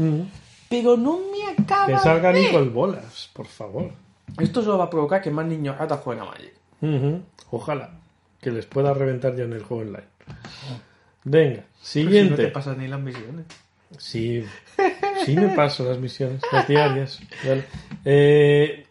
Pero 0.69 0.97
no 0.97 1.19
me 1.31 1.49
acaba 1.63 1.85
Que 1.87 1.97
salga 1.97 2.33
de- 2.33 2.41
Nicole 2.41 2.69
Bolas, 2.69 3.29
por 3.31 3.45
favor. 3.47 3.91
Esto 4.39 4.61
solo 4.61 4.77
va 4.77 4.85
a 4.85 4.89
provocar 4.89 5.21
que 5.21 5.31
más 5.31 5.45
niños 5.45 5.77
ratas 5.77 5.99
jueguen 6.01 6.23
a 6.23 6.31
Magic. 6.31 7.21
Ojalá 7.51 7.91
que 8.41 8.51
les 8.51 8.65
pueda 8.65 8.93
reventar 8.93 9.35
ya 9.35 9.43
en 9.45 9.53
el 9.53 9.63
juego 9.63 9.83
online. 9.83 10.03
Venga, 11.23 11.63
Si 11.81 12.03
siguiente. 12.03 12.31
no 12.31 12.37
te 12.37 12.47
pasas 12.49 12.77
ni 12.77 12.87
las 12.87 12.99
misiones. 12.99 13.45
Sí, 13.97 14.43
sí 15.25 15.35
me 15.35 15.49
paso 15.49 15.85
las 15.85 15.97
misiones, 15.97 16.41
las 16.51 16.67
diarias. 16.67 17.19
Vale. 17.45 17.63
Eh, 18.05 18.85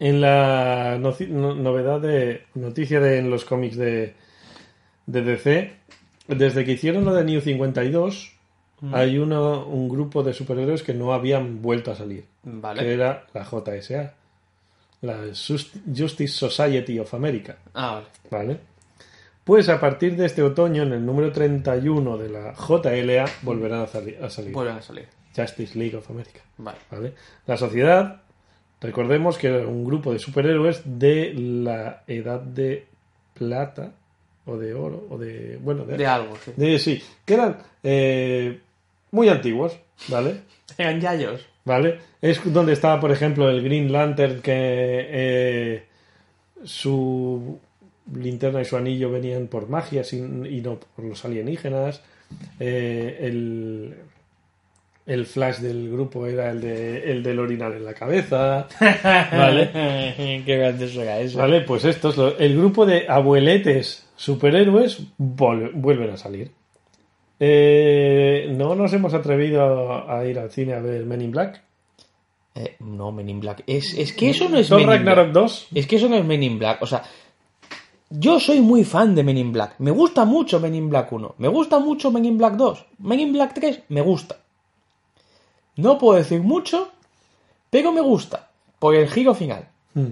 en 0.00 0.20
la 0.20 0.98
no- 1.00 1.54
novedad 1.54 2.00
de 2.00 2.44
noticia 2.54 3.00
de 3.00 3.18
en 3.18 3.30
los 3.30 3.44
cómics 3.44 3.76
de, 3.76 4.14
de 5.06 5.22
DC, 5.22 5.72
desde 6.28 6.64
que 6.64 6.72
hicieron 6.72 7.04
lo 7.04 7.14
de 7.14 7.24
New 7.24 7.40
52, 7.40 8.32
hay 8.92 9.18
uno, 9.18 9.64
un 9.66 9.88
grupo 9.88 10.22
de 10.22 10.34
superhéroes 10.34 10.82
que 10.82 10.92
no 10.94 11.14
habían 11.14 11.62
vuelto 11.62 11.90
a 11.92 11.94
salir, 11.96 12.24
que 12.42 12.50
Vale. 12.50 12.92
era 12.92 13.26
la 13.32 13.44
JSA, 13.44 14.14
la 15.04 15.18
Just- 15.34 15.76
Justice 15.96 16.32
Society 16.32 16.98
of 16.98 17.12
America. 17.14 17.56
Ah, 17.74 18.02
vale. 18.30 18.46
¿Vale? 18.46 18.60
Pues 19.44 19.68
a 19.68 19.78
partir 19.78 20.16
de 20.16 20.26
este 20.26 20.42
otoño, 20.42 20.84
en 20.84 20.92
el 20.92 21.04
número 21.04 21.30
31 21.30 22.16
de 22.16 22.28
la 22.30 22.54
JLA, 22.54 23.26
volverán 23.42 23.82
a, 23.82 23.86
sali- 23.86 24.16
a 24.20 24.30
salir. 24.30 24.52
Vuelven 24.52 24.76
a 24.76 24.82
salir. 24.82 25.06
Justice 25.36 25.78
League 25.78 25.96
of 25.96 26.08
America. 26.10 26.40
Vale. 26.56 26.78
¿vale? 26.90 27.12
La 27.46 27.56
sociedad, 27.56 28.22
recordemos 28.80 29.36
que 29.36 29.48
era 29.48 29.66
un 29.66 29.84
grupo 29.84 30.12
de 30.12 30.18
superhéroes 30.18 30.80
de 30.84 31.34
la 31.34 32.04
edad 32.06 32.40
de 32.40 32.86
plata, 33.34 33.92
o 34.46 34.56
de 34.56 34.72
oro, 34.74 35.06
o 35.10 35.18
de. 35.18 35.58
Bueno, 35.60 35.84
de. 35.84 35.96
De 35.98 36.06
algo, 36.06 36.36
sí. 36.44 36.52
de- 36.56 36.78
sí, 36.78 37.02
que 37.24 37.34
eran 37.34 37.58
eh, 37.82 38.60
muy 39.10 39.28
antiguos, 39.28 39.76
¿vale? 40.08 40.40
Eran 40.78 41.00
yayos. 41.00 41.46
¿Vale? 41.64 41.98
Es 42.20 42.40
donde 42.52 42.72
estaba, 42.74 43.00
por 43.00 43.10
ejemplo, 43.10 43.48
el 43.48 43.62
Green 43.62 43.90
Lantern 43.90 44.40
que 44.42 44.52
eh, 44.54 45.82
su 46.62 47.58
linterna 48.14 48.60
y 48.60 48.64
su 48.66 48.76
anillo 48.76 49.10
venían 49.10 49.46
por 49.46 49.68
magia 49.68 50.04
sin- 50.04 50.44
y 50.46 50.60
no 50.60 50.78
por 50.78 51.04
los 51.06 51.24
alienígenas. 51.24 52.02
Eh, 52.60 53.18
el, 53.22 53.94
el 55.06 55.26
flash 55.26 55.58
del 55.58 55.90
grupo 55.90 56.26
era 56.26 56.50
el, 56.50 56.60
de, 56.60 57.10
el 57.10 57.22
del 57.22 57.38
orinal 57.38 57.72
en 57.74 57.84
la 57.84 57.94
cabeza. 57.94 58.66
¿Vale? 58.80 59.70
Qué 60.44 60.56
grande 60.58 60.88
será 60.88 61.18
eso. 61.20 61.38
Vale, 61.38 61.62
pues 61.62 61.84
estos, 61.86 62.16
lo- 62.18 62.36
el 62.38 62.56
grupo 62.58 62.84
de 62.84 63.06
abueletes 63.08 64.06
superhéroes 64.16 65.02
vuelven 65.16 66.10
a 66.10 66.16
salir. 66.18 66.50
Eh, 67.46 68.46
no 68.56 68.74
nos 68.74 68.90
hemos 68.94 69.12
atrevido 69.12 70.10
a, 70.10 70.24
ir 70.24 70.38
al 70.38 70.50
cine 70.50 70.72
a 70.72 70.80
ver 70.80 71.04
Men 71.04 71.20
in 71.20 71.30
Black. 71.30 71.62
Eh, 72.54 72.76
no, 72.80 73.12
Men 73.12 73.28
in 73.28 73.40
Black. 73.40 73.64
Es, 73.66 73.92
es 73.98 74.14
que 74.14 74.30
eso 74.30 74.48
no 74.48 74.56
es 74.56 74.68
Thor 74.68 74.78
Men 74.78 74.88
in 74.88 74.94
Ragnarok 74.94 75.32
Black. 75.32 75.44
2. 75.44 75.66
Es 75.74 75.86
que 75.86 75.96
eso 75.96 76.08
no 76.08 76.16
es 76.16 76.24
Men 76.24 76.42
in 76.42 76.58
Black. 76.58 76.80
O 76.80 76.86
sea, 76.86 77.02
yo 78.08 78.40
soy 78.40 78.62
muy 78.62 78.84
fan 78.84 79.14
de 79.14 79.22
Men 79.22 79.36
in 79.36 79.52
Black. 79.52 79.74
Me 79.78 79.90
gusta 79.90 80.24
mucho 80.24 80.58
Men 80.58 80.74
in 80.74 80.88
Black 80.88 81.12
1. 81.12 81.34
Me 81.36 81.48
gusta 81.48 81.78
mucho 81.80 82.10
Men 82.10 82.24
in 82.24 82.38
Black 82.38 82.56
2. 82.56 82.86
Men 83.00 83.20
in 83.20 83.32
Black 83.34 83.52
3 83.52 83.82
me 83.90 84.00
gusta. 84.00 84.38
No 85.76 85.98
puedo 85.98 86.16
decir 86.16 86.40
mucho, 86.40 86.92
pero 87.68 87.92
me 87.92 88.00
gusta. 88.00 88.48
Por 88.78 88.94
el 88.94 89.06
giro 89.10 89.34
final. 89.34 89.68
Mm. 89.92 90.06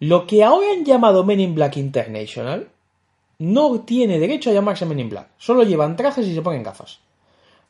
Lo 0.00 0.26
que 0.26 0.42
ahora 0.42 0.68
han 0.72 0.86
llamado 0.86 1.24
Men 1.24 1.40
in 1.40 1.54
Black 1.54 1.76
International 1.76 2.68
no 3.38 3.80
tiene 3.80 4.18
derecho 4.18 4.50
a 4.50 4.52
llamarse 4.52 4.86
Men 4.86 5.00
in 5.00 5.10
Black. 5.10 5.28
Solo 5.38 5.62
llevan 5.62 5.96
trajes 5.96 6.26
y 6.26 6.34
se 6.34 6.42
ponen 6.42 6.62
gafas. 6.62 7.00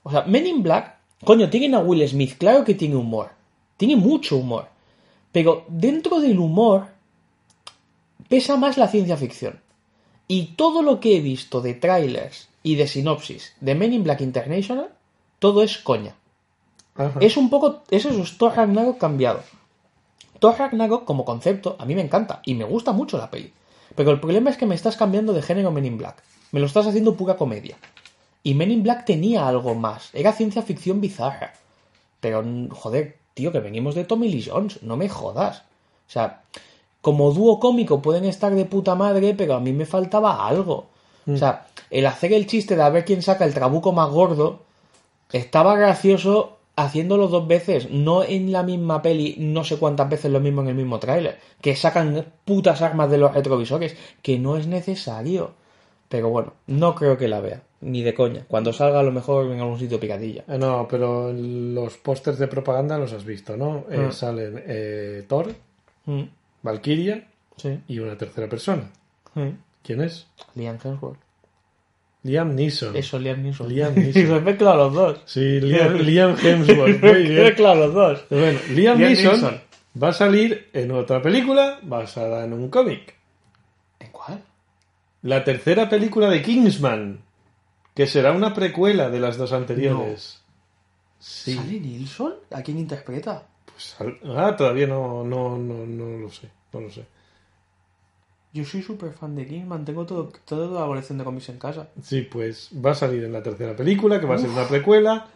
O 0.03 0.11
sea, 0.11 0.23
Men 0.23 0.47
in 0.47 0.63
Black, 0.63 0.97
coño, 1.25 1.51
tienen 1.51 1.75
a 1.75 1.81
Will 1.81 2.07
Smith, 2.09 2.37
claro 2.39 2.65
que 2.65 2.75
tiene 2.75 2.97
humor. 2.97 3.31
Tiene 3.77 3.97
mucho 3.97 4.37
humor. 4.37 4.69
Pero 5.33 5.65
dentro 5.69 6.21
del 6.21 6.39
humor 6.39 6.89
pesa 8.29 8.57
más 8.57 8.79
la 8.79 8.89
ciencia 8.89 9.17
ficción. 9.17 9.61
Y 10.29 10.55
todo 10.57 10.83
lo 10.83 11.01
que 11.01 11.17
he 11.17 11.21
visto 11.21 11.61
de 11.61 11.75
trailers 11.75 12.49
y 12.63 12.77
de 12.77 12.87
sinopsis 12.87 13.55
de 13.61 13.75
Men 13.75 13.93
in 13.93 14.05
Black 14.05 14.21
International, 14.21 14.91
todo 15.39 15.63
es 15.63 15.79
coña. 15.79 16.15
Ajá. 16.95 17.19
Es 17.21 17.37
un 17.37 17.51
poco. 17.51 17.83
Es 17.91 18.05
eso, 18.05 18.23
es 18.23 18.39
Thor 18.39 18.57
Ragnarok 18.57 18.99
cambiado. 18.99 19.43
Thor 20.39 20.55
Ragnarok, 20.59 21.05
como 21.05 21.25
concepto, 21.25 21.77
a 21.79 21.85
mí 21.85 21.95
me 21.95 22.03
encanta 22.03 22.41
y 22.45 22.55
me 22.55 22.65
gusta 22.65 22.93
mucho 22.93 23.19
la 23.19 23.31
peli. 23.31 23.53
Pero 23.95 24.11
el 24.11 24.21
problema 24.21 24.51
es 24.51 24.57
que 24.57 24.67
me 24.67 24.75
estás 24.75 24.97
cambiando 24.97 25.33
de 25.33 25.43
género 25.43 25.71
Men 25.71 25.87
in 25.87 25.99
Black. 25.99 26.23
Me 26.53 26.61
lo 26.61 26.67
estás 26.67 26.87
haciendo 26.87 27.17
pura 27.17 27.37
comedia. 27.37 27.77
Y 28.43 28.55
Men 28.55 28.71
in 28.71 28.83
Black 28.83 29.05
tenía 29.05 29.47
algo 29.47 29.75
más. 29.75 30.11
Era 30.13 30.33
ciencia 30.33 30.63
ficción 30.63 31.01
bizarra. 31.01 31.55
Pero, 32.21 32.45
joder, 32.71 33.19
tío, 33.35 33.53
que 33.53 33.61
venimos 33.61 33.95
de 33.95 34.05
Tommy 34.05 34.29
Lee 34.29 34.45
Jones. 34.47 34.83
No 34.83 34.97
me 34.97 35.09
jodas. 35.09 35.63
O 36.09 36.11
sea, 36.11 36.43
como 37.01 37.33
dúo 37.33 37.61
cómico 37.61 38.03
pueden 38.03 38.25
estar 38.25 38.55
de 38.55 38.65
puta 38.65 38.95
madre, 38.95 39.35
pero 39.35 39.55
a 39.55 39.61
mí 39.61 39.73
me 39.73 39.87
faltaba 39.87 40.47
algo. 40.47 40.87
O 41.27 41.37
sea, 41.37 41.67
el 41.91 42.07
hacer 42.07 42.33
el 42.33 42.47
chiste 42.47 42.77
de 42.77 42.83
a 42.83 42.91
ver 42.91 43.05
quién 43.05 43.23
saca 43.23 43.45
el 43.45 43.55
trabuco 43.55 43.93
más 43.93 44.11
gordo 44.11 44.63
estaba 45.33 45.77
gracioso 45.77 46.54
haciéndolo 46.77 47.29
dos 47.29 47.47
veces, 47.47 47.91
no 47.91 48.25
en 48.25 48.51
la 48.53 48.63
misma 48.63 49.01
peli, 49.03 49.37
no 49.39 49.63
sé 49.65 49.77
cuántas 49.79 50.09
veces 50.09 50.31
lo 50.31 50.41
mismo 50.41 50.63
en 50.63 50.69
el 50.69 50.75
mismo 50.75 50.99
tráiler, 50.99 51.39
que 51.61 51.77
sacan 51.77 52.25
putas 52.45 52.83
armas 52.83 53.11
de 53.11 53.19
los 53.19 53.33
retrovisores, 53.33 53.97
que 54.23 54.39
no 54.39 54.57
es 54.57 54.67
necesario. 54.67 55.53
Pero 56.09 56.29
bueno, 56.29 56.53
no 56.67 56.95
creo 56.95 57.17
que 57.17 57.29
la 57.29 57.41
vea, 57.41 57.63
ni 57.81 58.03
de 58.03 58.15
coña. 58.15 58.45
Cuando 58.47 58.73
salga 58.73 59.01
a 59.01 59.03
lo 59.03 59.11
mejor 59.13 59.51
en 59.51 59.61
algún 59.61 59.79
sitio 59.79 59.99
picadilla. 59.99 60.45
Eh, 60.49 60.59
No, 60.59 60.87
pero 60.89 61.33
los 61.33 61.97
pósters 61.97 62.39
de 62.39 62.47
propaganda 62.49 62.99
los 62.99 63.13
has 63.13 63.25
visto, 63.25 63.57
¿no? 63.57 63.85
Eh, 63.91 64.07
Ah. 64.09 64.13
Salen 64.13 64.63
eh, 64.67 65.25
Thor, 65.29 65.53
Mm, 66.07 66.23
Valkyria 66.63 67.27
Sí. 67.57 67.81
y 67.89 67.99
una 67.99 68.17
tercera 68.19 68.49
persona. 68.49 68.91
Mm. 69.35 69.49
¿Quién 69.83 70.03
es? 70.03 70.27
Liam 70.55 70.79
Hemsworth. 70.83 71.19
Liam 72.25 72.55
Neeson. 72.55 72.97
Eso, 72.97 73.19
Liam 73.19 73.43
Neeson. 73.43 73.69
Liam 73.69 73.93
y 73.97 74.01
Neeson. 74.01 74.27
se 74.27 74.41
mezclan 74.41 74.77
los 74.79 74.93
dos. 74.93 75.21
Sí, 75.27 75.41
Liam, 75.61 75.95
Liam 75.99 76.37
Hemsworth. 76.43 77.03
Muy 77.03 77.23
bien. 77.23 77.43
Mezclan 77.45 77.79
los 77.81 77.95
dos. 77.95 78.25
Bueno, 78.31 78.59
Liam, 78.71 78.99
Liam 78.99 78.99
Neeson, 78.99 79.33
Neeson. 79.33 79.61
va 80.03 80.09
a 80.09 80.13
salir 80.13 80.69
en 80.73 80.91
otra 80.91 81.23
película 81.23 81.79
basada 81.83 82.45
en 82.45 82.53
un 82.55 82.69
cómic. 82.69 83.15
¿En 84.01 84.11
cuál? 84.11 84.43
La 85.23 85.45
tercera 85.45 85.89
película 85.89 86.29
de 86.29 86.43
Kingsman, 86.43 87.21
que 87.95 88.07
será 88.07 88.33
una 88.33 88.53
precuela 88.53 89.09
de 89.11 89.21
las 89.21 89.37
dos 89.39 89.53
anteriores. 89.53 90.41
Sí. 91.19 91.55
¿Sale 91.55 91.81
Nilsson? 91.81 92.35
¿A 92.51 92.63
quién 92.63 92.79
interpreta? 92.79 93.47
Pues, 93.65 93.97
ah, 94.37 94.55
todavía 94.57 94.87
no, 94.87 95.25
no, 95.25 95.57
no, 95.57 95.87
no 95.87 96.19
lo 96.19 96.31
sé. 96.31 96.49
No 96.73 96.81
lo 96.81 96.91
sé. 96.91 97.05
Yo 98.55 98.65
soy 98.65 98.83
súper 98.83 99.13
fan 99.13 99.35
de 99.35 99.47
Kingsman, 99.47 99.85
tengo 99.85 100.07
todo, 100.07 100.33
toda 100.47 100.81
la 100.81 100.87
colección 100.87 101.19
de 101.19 101.25
cómics 101.25 101.49
en 101.51 101.59
casa. 101.59 101.89
Sí, 102.03 102.23
pues 102.23 102.71
va 102.75 102.93
a 102.93 102.95
salir 102.95 103.25
en 103.25 103.33
la 103.33 103.43
tercera 103.43 103.75
película, 103.77 104.21
que 104.21 104.27
va 104.27 104.37
a 104.37 104.39
ser 104.39 104.49
una 104.49 104.67
precuela. 104.67 105.27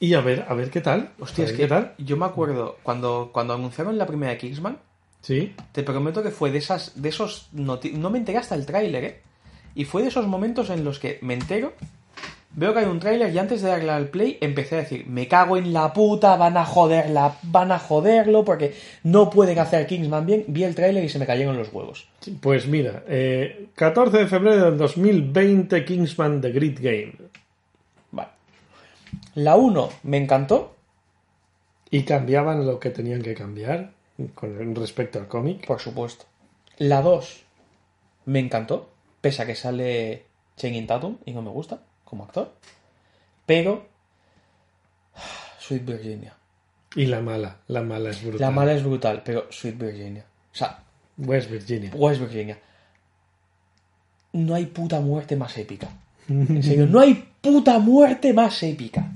Y 0.00 0.14
a 0.14 0.20
ver, 0.22 0.44
a 0.48 0.54
ver 0.54 0.70
qué 0.70 0.80
tal. 0.80 1.12
Hostia, 1.20 1.44
es 1.44 1.52
que 1.52 1.58
qué 1.58 1.66
tal. 1.68 1.94
yo 1.98 2.16
me 2.16 2.26
acuerdo 2.26 2.78
cuando, 2.82 3.30
cuando 3.32 3.54
anunciaron 3.54 3.96
la 3.98 4.06
primera 4.06 4.32
de 4.32 4.38
Kingsman, 4.38 4.78
Sí. 5.20 5.54
te 5.72 5.82
prometo 5.82 6.22
que 6.22 6.30
fue 6.30 6.50
de 6.50 6.58
esas, 6.58 7.00
de 7.00 7.08
esos 7.08 7.48
noti- 7.54 7.92
no 7.92 8.10
me 8.10 8.18
enteré 8.18 8.38
hasta 8.38 8.54
el 8.54 8.64
tráiler, 8.66 9.04
¿eh? 9.04 9.22
Y 9.74 9.84
fue 9.84 10.02
de 10.02 10.08
esos 10.08 10.26
momentos 10.26 10.70
en 10.70 10.84
los 10.84 10.98
que 10.98 11.18
me 11.22 11.34
entero, 11.34 11.74
veo 12.56 12.72
que 12.72 12.80
hay 12.80 12.86
un 12.86 12.98
tráiler 12.98 13.32
y 13.32 13.38
antes 13.38 13.62
de 13.62 13.68
darle 13.68 13.90
al 13.90 14.08
play 14.08 14.38
empecé 14.40 14.76
a 14.76 14.78
decir, 14.78 15.06
me 15.06 15.28
cago 15.28 15.56
en 15.56 15.72
la 15.72 15.92
puta, 15.92 16.36
van 16.36 16.56
a 16.56 16.64
joderla, 16.64 17.36
van 17.42 17.70
a 17.70 17.78
joderlo 17.78 18.44
porque 18.44 18.74
no 19.02 19.30
pueden 19.30 19.58
hacer 19.58 19.86
Kingsman 19.86 20.26
bien. 20.26 20.44
Vi 20.48 20.64
el 20.64 20.74
tráiler 20.74 21.04
y 21.04 21.08
se 21.08 21.18
me 21.18 21.26
cayeron 21.26 21.56
los 21.56 21.72
huevos. 21.72 22.08
Pues 22.40 22.66
mira, 22.66 23.04
eh, 23.08 23.68
14 23.74 24.18
de 24.18 24.26
febrero 24.26 24.70
del 24.70 24.78
2020, 24.78 25.84
Kingsman 25.84 26.40
The 26.40 26.52
Great 26.52 26.78
Game. 26.80 27.14
Vale. 28.10 28.30
La 29.34 29.56
1 29.56 29.90
me 30.04 30.16
encantó, 30.16 30.74
Y 31.90 32.02
cambiaban 32.02 32.66
lo 32.66 32.80
que 32.80 32.90
tenían 32.90 33.22
que 33.22 33.34
cambiar 33.34 33.92
con 34.34 34.74
respecto 34.74 35.18
al 35.18 35.28
cómic. 35.28 35.66
por 35.66 35.80
supuesto. 35.80 36.24
La 36.78 37.02
2 37.02 37.44
me 38.24 38.40
encantó, 38.40 38.90
pese 39.20 39.42
a 39.42 39.46
que 39.46 39.54
sale 39.54 40.24
Channing 40.56 40.86
Tatum 40.86 41.18
y 41.24 41.32
no 41.32 41.42
me 41.42 41.50
gusta 41.50 41.80
como 42.06 42.24
actor. 42.24 42.54
Pero 43.44 43.86
Sweet 45.58 45.84
Virginia. 45.84 46.34
Y 46.94 47.06
la 47.06 47.20
mala, 47.20 47.58
la 47.68 47.82
mala 47.82 48.10
es 48.10 48.22
brutal. 48.22 48.40
La 48.40 48.50
mala 48.50 48.72
es 48.72 48.82
brutal, 48.82 49.22
pero 49.22 49.46
Sweet 49.50 49.76
Virginia. 49.76 50.24
O 50.52 50.56
sea, 50.56 50.78
West 51.18 51.50
Virginia. 51.50 51.90
West 51.94 52.20
Virginia. 52.20 52.58
No 54.32 54.54
hay 54.54 54.66
puta 54.66 55.00
muerte 55.00 55.36
más 55.36 55.56
épica. 55.58 55.88
En 56.28 56.62
serio, 56.62 56.86
no 56.86 57.00
hay 57.00 57.28
puta 57.40 57.78
muerte 57.78 58.32
más 58.32 58.62
épica. 58.62 59.12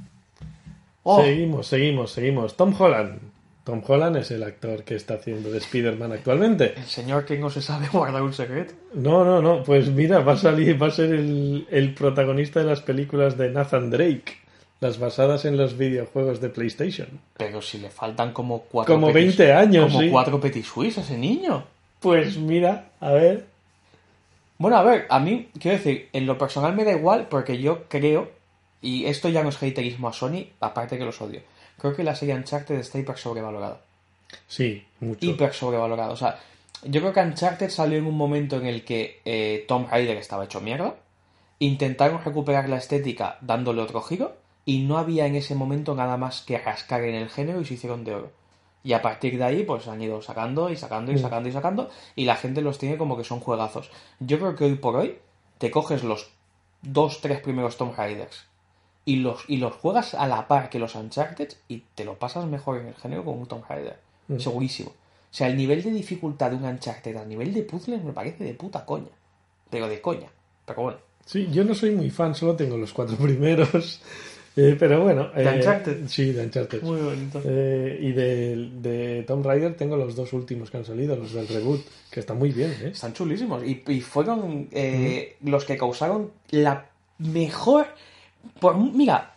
Oh, 1.03 1.23
Seguimos, 1.23 1.67
seguimos, 1.67 2.13
seguimos. 2.13 2.57
Tom 2.57 2.75
Holland. 2.79 3.19
Tom 3.65 3.83
Holland 3.87 4.17
es 4.17 4.31
el 4.31 4.43
actor 4.43 4.83
que 4.85 4.95
está 4.97 5.15
haciendo 5.15 5.51
de 5.51 5.59
Spider-Man 5.59 6.13
actualmente. 6.13 6.75
el 6.77 6.85
señor 6.87 7.25
que 7.25 7.39
no 7.39 7.51
se 7.51 7.61
sabe 7.63 7.89
guardar 7.93 8.23
un 8.23 8.33
secreto. 8.33 8.75
No, 8.95 9.25
no, 9.25 9.41
no. 9.43 9.63
Pues 9.63 9.89
mira, 9.91 10.21
va 10.21 10.33
a 10.33 10.37
salir, 10.37 10.81
va 10.83 10.87
a 10.89 10.91
ser 10.91 11.13
el, 11.13 11.67
el 11.71 11.95
protagonista 11.95 12.61
de 12.61 12.67
las 12.67 12.81
películas 12.81 13.37
de 13.37 13.51
Nathan 13.51 13.91
Drake. 13.91 14.39
Las 14.81 14.99
basadas 14.99 15.45
en 15.45 15.59
los 15.59 15.77
videojuegos 15.77 16.41
de 16.41 16.49
PlayStation. 16.49 17.09
Pero 17.37 17.61
si 17.61 17.79
le 17.79 17.91
faltan 17.91 18.33
como 18.33 18.63
cuatro 18.63 18.95
Como 18.95 19.09
petis- 19.11 19.37
20 19.37 19.53
años, 19.53 19.85
Como 19.93 20.01
sí. 20.01 20.09
cuatro 20.11 20.41
petit 20.41 20.65
suisse 20.65 20.97
a 20.99 21.03
ese 21.03 21.19
niño. 21.19 21.65
Pues 22.01 22.39
mira, 22.39 22.89
a 22.99 23.11
ver. 23.13 23.45
Bueno, 24.57 24.79
a 24.79 24.83
ver, 24.83 25.07
a 25.11 25.19
mí, 25.21 25.49
quiero 25.59 25.77
decir, 25.77 26.09
en 26.15 26.27
lo 26.27 26.37
personal 26.39 26.75
me 26.75 26.85
da 26.85 26.93
igual 26.93 27.27
porque 27.29 27.59
yo 27.59 27.85
creo, 27.89 28.31
y 28.83 29.05
esto 29.05 29.29
ya 29.29 29.43
no 29.43 29.51
es 29.51 29.57
haterismo 29.63 30.09
a 30.09 30.13
Sony, 30.15 30.47
aparte 30.61 30.97
que 30.99 31.05
los 31.05 31.21
odio, 31.21 31.41
creo 31.81 31.97
que 31.97 32.05
la 32.05 32.15
serie 32.15 32.35
Uncharted 32.35 32.77
está 32.77 32.99
hiper 32.99 33.17
sobrevalorada. 33.17 33.81
Sí, 34.47 34.85
mucho. 35.01 35.25
Hiper 35.25 35.53
sobrevalorada. 35.53 36.11
O 36.11 36.17
sea, 36.17 36.39
yo 36.85 37.01
creo 37.01 37.13
que 37.13 37.21
Uncharted 37.21 37.71
salió 37.71 37.99
en 37.99 38.07
un 38.07 38.17
momento 38.17 38.57
en 38.57 38.67
el 38.67 38.85
que 38.85 39.21
eh, 39.25 39.65
Tom 39.67 39.87
Raider 39.91 40.17
estaba 40.17 40.45
hecho 40.45 40.61
mierda, 40.61 40.97
intentaron 41.59 42.23
recuperar 42.25 42.69
la 42.69 42.77
estética 42.77 43.39
dándole 43.41 43.83
otro 43.83 44.03
giro, 44.03 44.37
y 44.65 44.81
no 44.81 44.99
había 44.99 45.27
en 45.27 45.37
ese 45.37 45.55
momento 45.55 45.95
nada 45.95 46.17
más 46.17 46.43
que 46.43 46.59
rascar 46.59 47.03
en 47.05 47.15
el 47.15 47.31
género 47.31 47.61
y 47.61 47.65
se 47.65 47.75
hicieron 47.75 48.05
de 48.05 48.15
oro. 48.15 48.33
Y 48.83 48.93
a 48.93 49.03
partir 49.03 49.37
de 49.37 49.45
ahí, 49.45 49.63
pues 49.65 49.89
han 49.89 50.01
ido 50.01 50.23
sacando 50.23 50.71
y 50.71 50.77
sacando 50.77 51.13
y 51.13 51.19
sacando 51.19 51.49
y 51.49 51.53
sacando, 51.53 51.91
y 52.15 52.25
la 52.25 52.37
gente 52.37 52.63
los 52.63 52.79
tiene 52.79 52.97
como 52.97 53.17
que 53.17 53.25
son 53.25 53.41
juegazos. 53.41 53.91
Yo 54.21 54.39
creo 54.39 54.55
que 54.55 54.65
hoy 54.65 54.75
por 54.77 54.97
hoy 54.97 55.19
te 55.59 55.71
coges 55.71 56.05
los 56.05 56.31
dos, 56.83 57.21
tres 57.21 57.41
primeros 57.41 57.77
Tomb 57.77 57.95
Raiders 57.97 58.50
y 59.05 59.17
los, 59.17 59.45
y 59.49 59.57
los 59.57 59.75
juegas 59.75 60.15
a 60.15 60.27
la 60.27 60.47
par 60.47 60.71
que 60.71 60.79
los 60.79 60.95
Uncharted 60.95 61.49
y 61.69 61.85
te 61.95 62.05
lo 62.05 62.19
pasas 62.19 62.47
mejor 62.47 62.81
en 62.81 62.89
el 62.89 62.95
género 62.95 63.25
con 63.25 63.39
un 63.39 63.47
Tomb 63.47 63.65
Raider. 63.69 63.99
Segurísimo. 64.39 64.91
O 64.91 65.35
sea, 65.35 65.49
el 65.49 65.57
nivel 65.57 65.83
de 65.83 65.91
dificultad 65.91 66.51
de 66.51 66.57
un 66.57 66.65
Uncharted 66.65 67.17
a 67.17 67.25
nivel 67.25 67.53
de 67.53 67.63
puzzles 67.63 68.03
me 68.03 68.13
parece 68.13 68.45
de 68.45 68.55
puta 68.55 68.85
coña. 68.85 69.11
Pero 69.71 69.89
de 69.89 70.01
coña. 70.01 70.29
Pero 70.67 70.83
bueno. 70.83 70.99
Sí, 71.25 71.49
yo 71.51 71.65
no 71.65 71.75
soy 71.75 71.93
muy 71.93 72.11
fan, 72.11 72.35
solo 72.35 72.57
tengo 72.57 72.77
los 72.77 72.93
cuatro 72.93 73.17
primeros. 73.21 74.01
Eh, 74.57 74.77
pero 74.79 75.03
bueno. 75.03 75.31
¿De 75.31 75.45
eh, 75.45 75.57
Uncharted? 75.57 76.09
Sí, 76.09 76.33
de 76.33 76.45
Uncharted. 76.45 76.83
Muy 76.83 77.01
bonito. 77.01 77.41
Eh, 77.45 77.99
y 78.01 78.13
de, 78.13 78.71
de 78.81 79.23
Tomb 79.23 79.47
Raider 79.47 79.77
tengo 79.77 79.97
los 79.97 80.15
dos 80.17 80.33
últimos 80.33 80.71
que 80.71 80.79
han 80.79 80.85
salido, 80.85 81.17
los 81.17 81.33
del 81.33 81.49
reboot, 81.49 81.81
que 82.11 82.21
están 82.21 82.39
muy 82.39 82.51
bien, 82.51 82.71
¿eh? 82.83 82.91
Están 82.93 83.13
chulísimos. 83.13 83.63
Y, 83.65 83.83
y 83.87 84.01
fueron 84.01 84.69
los 85.43 85.65
que 85.65 85.77
causaron 85.77 86.33
la 86.51 86.87
mejor. 87.19 87.87
Por, 88.59 88.77
mira, 88.77 89.35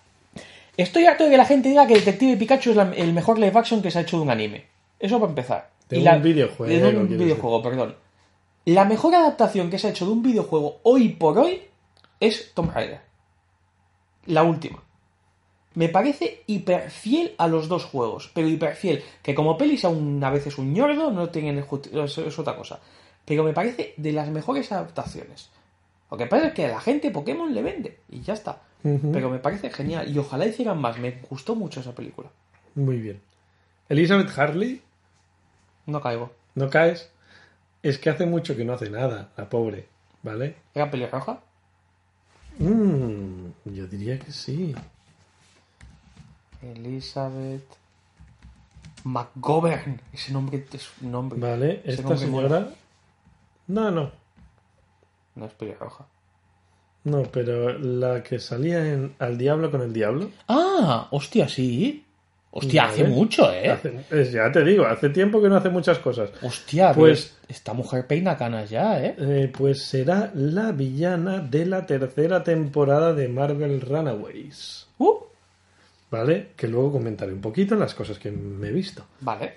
estoy 0.78 1.06
harto 1.06 1.24
de 1.26 1.32
que 1.32 1.38
la 1.38 1.46
gente 1.46 1.70
diga 1.70 1.88
que 1.88 1.96
Detective 1.96 2.38
Pikachu 2.38 2.72
es 2.72 2.76
la- 2.76 2.92
el 2.94 3.14
mejor 3.14 3.40
live 3.40 3.58
action 3.58 3.82
que 3.82 3.92
se 3.92 4.00
ha 4.00 4.02
hecho 4.02 4.18
de 4.18 4.24
un 4.24 4.30
anime. 4.30 4.66
Eso 5.00 5.20
para 5.20 5.30
empezar. 5.32 5.70
De 5.90 5.98
Y 5.98 6.00
un 6.00 6.06
la- 6.06 6.18
videojuego, 6.18 6.74
De 6.74 6.98
un 6.98 7.08
videojuego, 7.18 7.62
perdón. 7.62 7.96
La 8.66 8.86
mejor 8.86 9.14
adaptación 9.16 9.70
que 9.70 9.78
se 9.78 9.88
ha 9.88 9.90
hecho 9.90 10.06
de 10.06 10.12
un 10.12 10.24
videojuego 10.24 10.80
hoy 10.84 11.10
por 11.10 11.38
hoy 11.38 11.62
es 12.20 12.54
Tomb 12.54 12.72
Raider. 12.74 13.02
La 14.28 14.44
última. 14.44 14.82
Me 15.76 15.90
parece 15.90 16.44
hiper 16.48 16.90
fiel 16.92 17.34
a 17.38 17.48
los 17.48 17.68
dos 17.68 17.84
juegos, 17.84 18.32
pero 18.34 18.48
hiper 18.48 18.76
fiel. 18.76 19.04
Que 19.22 19.34
como 19.36 19.58
pelis 19.58 19.84
aún 19.84 20.24
a 20.24 20.30
veces 20.30 20.58
un 20.58 20.74
ñordo, 20.74 21.12
no 21.12 21.30
tienen 21.30 21.58
es 21.60 22.40
otra 22.40 22.56
cosa. 22.56 22.80
Pero 23.26 23.44
me 23.44 23.54
parece 23.54 23.94
de 23.98 24.12
las 24.14 24.30
mejores 24.30 24.72
adaptaciones. 24.72 25.50
Lo 26.14 26.18
que 26.20 26.28
pasa 26.28 26.50
es 26.50 26.54
que 26.54 26.66
a 26.66 26.70
la 26.70 26.80
gente 26.80 27.10
Pokémon 27.10 27.52
le 27.56 27.64
vende 27.64 27.98
y 28.08 28.22
ya 28.22 28.34
está. 28.34 28.62
Pero 28.84 29.32
me 29.32 29.40
parece 29.40 29.72
genial 29.72 30.08
y 30.16 30.20
ojalá 30.20 30.46
hicieran 30.46 30.80
más. 30.80 31.00
Me 31.00 31.20
gustó 31.28 31.56
mucho 31.56 31.80
esa 31.80 31.96
película. 31.96 32.30
Muy 32.76 32.98
bien. 32.98 33.20
Elizabeth 33.90 34.30
Harley, 34.38 34.80
No 35.88 36.00
caigo. 36.02 36.32
¿no 36.54 36.70
caes? 36.70 37.10
Es 37.82 37.98
que 37.98 38.12
hace 38.12 38.28
mucho 38.28 38.56
que 38.56 38.64
no 38.64 38.74
hace 38.74 38.92
nada, 38.92 39.32
la 39.38 39.50
pobre, 39.50 39.88
¿vale? 40.22 40.56
¿Era 40.76 40.92
pelirroja? 40.92 41.40
Mm, 42.60 43.48
yo 43.74 43.88
diría 43.88 44.20
que 44.20 44.32
sí. 44.32 44.76
Elizabeth 46.62 47.66
McGovern. 49.04 50.00
Ese 50.14 50.32
nombre 50.32 50.64
es 50.72 50.92
un 51.02 51.12
nombre. 51.12 51.40
Vale, 51.40 51.82
Ese 51.86 52.02
esta 52.02 52.04
nombre 52.10 52.28
mola. 52.28 52.48
señora... 52.50 52.74
No, 53.66 53.90
no, 53.90 54.12
No 55.36 55.46
es 55.46 55.54
pelirroja. 55.54 56.06
no, 57.06 57.24
pero 57.24 57.78
la 57.80 58.24
que 58.24 58.40
salía 58.40 58.86
en 58.94 59.16
Al 59.20 59.38
Diablo 59.38 59.70
con 59.72 59.82
el 59.82 59.92
Diablo, 59.92 60.30
Ah, 60.48 61.08
hostia, 61.12 61.48
sí. 61.50 62.06
Hostia, 62.56 62.86
hace 62.86 63.02
Vale. 63.02 63.16
mucho, 63.16 63.52
¿eh? 63.52 63.72
Hace- 63.72 64.32
ya 64.32 64.52
te 64.52 64.64
digo, 64.64 64.86
hace 64.86 65.10
tiempo 65.10 65.42
que 65.42 65.50
no 65.50 65.56
hace 65.56 65.70
muchas 65.70 65.98
cosas. 65.98 66.30
Hostia, 66.44 66.94
Pues- 66.94 67.34
pues 67.40 67.50
esta 67.50 67.74
mujer 67.74 68.06
peina 68.06 68.38
canas 68.38 68.70
ya, 68.70 69.04
¿eh? 69.04 69.16
Eh, 69.18 69.52
pues 69.58 69.82
será 69.84 70.32
la 70.36 70.72
villana 70.72 71.40
de 71.40 71.66
la 71.66 71.86
tercera 71.88 72.44
temporada 72.44 73.12
de 73.14 73.28
Marvel 73.28 73.82
Runaways. 73.82 74.88
Uh, 75.00 75.16
¿Vale? 76.12 76.52
Que 76.56 76.68
luego 76.68 76.92
comentaré 76.92 77.34
un 77.34 77.42
poquito 77.42 77.74
las 77.76 77.96
cosas 77.96 78.20
que 78.20 78.30
me 78.30 78.68
he 78.68 78.72
visto. 78.72 79.04
vale, 79.22 79.56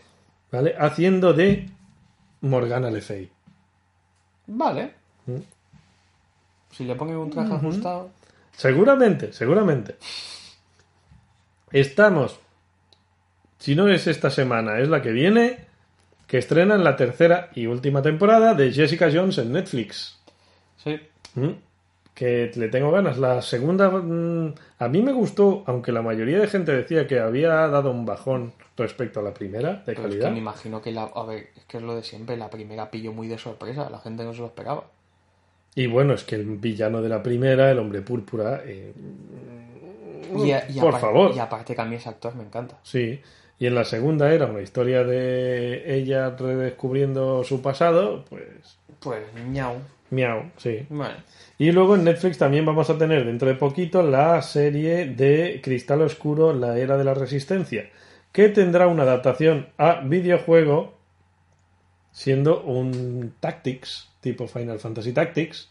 ¿Vale? 0.50 0.74
Haciendo 0.78 1.34
de 1.34 1.68
Morgana 2.40 2.90
Le 2.90 3.02
Fay. 3.02 3.30
vale. 4.46 4.94
Mm. 5.26 5.36
Si 6.76 6.84
le 6.84 6.94
ponen 6.94 7.16
un 7.16 7.30
traje 7.30 7.54
ajustado. 7.54 8.10
Seguramente, 8.52 9.32
seguramente. 9.32 9.96
Estamos, 11.72 12.38
si 13.58 13.74
no 13.74 13.88
es 13.88 14.06
esta 14.06 14.30
semana, 14.30 14.78
es 14.78 14.88
la 14.88 15.02
que 15.02 15.10
viene, 15.10 15.66
que 16.26 16.38
estrenan 16.38 16.84
la 16.84 16.96
tercera 16.96 17.50
y 17.54 17.66
última 17.66 18.02
temporada 18.02 18.54
de 18.54 18.72
Jessica 18.72 19.10
Jones 19.12 19.38
en 19.38 19.52
Netflix. 19.52 20.18
Sí. 20.76 21.00
Mm. 21.34 21.50
Que 22.14 22.50
le 22.54 22.68
tengo 22.68 22.90
ganas. 22.90 23.18
La 23.18 23.42
segunda, 23.42 23.90
mm, 23.90 24.54
a 24.78 24.88
mí 24.88 25.02
me 25.02 25.12
gustó, 25.12 25.64
aunque 25.66 25.92
la 25.92 26.02
mayoría 26.02 26.38
de 26.38 26.46
gente 26.46 26.72
decía 26.72 27.06
que 27.06 27.20
había 27.20 27.68
dado 27.68 27.90
un 27.90 28.06
bajón 28.06 28.52
respecto 28.76 29.20
a 29.20 29.22
la 29.22 29.34
primera 29.34 29.74
de 29.74 29.82
Pero 29.84 30.02
es 30.02 30.06
calidad. 30.08 30.28
que 30.28 30.32
me 30.32 30.38
imagino 30.38 30.80
que 30.80 30.92
la. 30.92 31.04
A 31.04 31.24
ver, 31.24 31.48
es 31.56 31.64
que 31.64 31.76
es 31.78 31.82
lo 31.82 31.94
de 31.94 32.02
siempre. 32.02 32.36
La 32.36 32.48
primera 32.48 32.90
pilló 32.90 33.12
muy 33.12 33.28
de 33.28 33.38
sorpresa. 33.38 33.90
La 33.90 33.98
gente 33.98 34.24
no 34.24 34.32
se 34.32 34.40
lo 34.40 34.46
esperaba. 34.46 34.84
Y 35.76 35.86
bueno, 35.86 36.14
es 36.14 36.24
que 36.24 36.34
el 36.34 36.44
villano 36.56 37.00
de 37.02 37.08
la 37.08 37.22
primera, 37.22 37.70
el 37.70 37.78
hombre 37.78 38.00
púrpura, 38.00 38.62
eh, 38.64 38.92
Y, 40.44 40.50
a- 40.50 40.66
y 40.68 40.80
por 40.80 40.98
favor. 40.98 41.32
Y 41.34 41.38
aparte 41.38 41.74
que 41.74 41.80
a 41.80 41.84
mí 41.84 41.94
ese 41.96 42.08
actor 42.08 42.34
me 42.34 42.42
encanta. 42.42 42.78
Sí, 42.82 43.20
y 43.58 43.66
en 43.66 43.74
la 43.74 43.84
segunda 43.84 44.32
era 44.32 44.46
una 44.46 44.60
historia 44.60 45.04
de 45.04 45.94
ella 45.96 46.30
redescubriendo 46.36 47.44
su 47.44 47.62
pasado, 47.62 48.24
pues 48.28 48.78
Pues, 49.00 49.22
ñau. 49.50 49.74
miau, 50.10 50.50
sí. 50.56 50.84
Bueno. 50.90 51.14
Y 51.58 51.70
luego 51.72 51.94
en 51.94 52.04
Netflix 52.04 52.38
también 52.38 52.66
vamos 52.66 52.90
a 52.90 52.98
tener 52.98 53.24
dentro 53.24 53.48
de 53.48 53.54
poquito 53.54 54.02
la 54.02 54.42
serie 54.42 55.06
de 55.06 55.60
Cristal 55.62 56.02
Oscuro, 56.02 56.52
la 56.52 56.76
era 56.78 56.96
de 56.98 57.04
la 57.04 57.14
resistencia, 57.14 57.88
que 58.32 58.48
tendrá 58.48 58.88
una 58.88 59.04
adaptación 59.04 59.68
a 59.78 60.00
videojuego 60.00 60.95
siendo 62.16 62.62
un 62.62 63.34
Tactics, 63.40 64.08
tipo 64.22 64.48
Final 64.48 64.80
Fantasy 64.80 65.12
Tactics, 65.12 65.68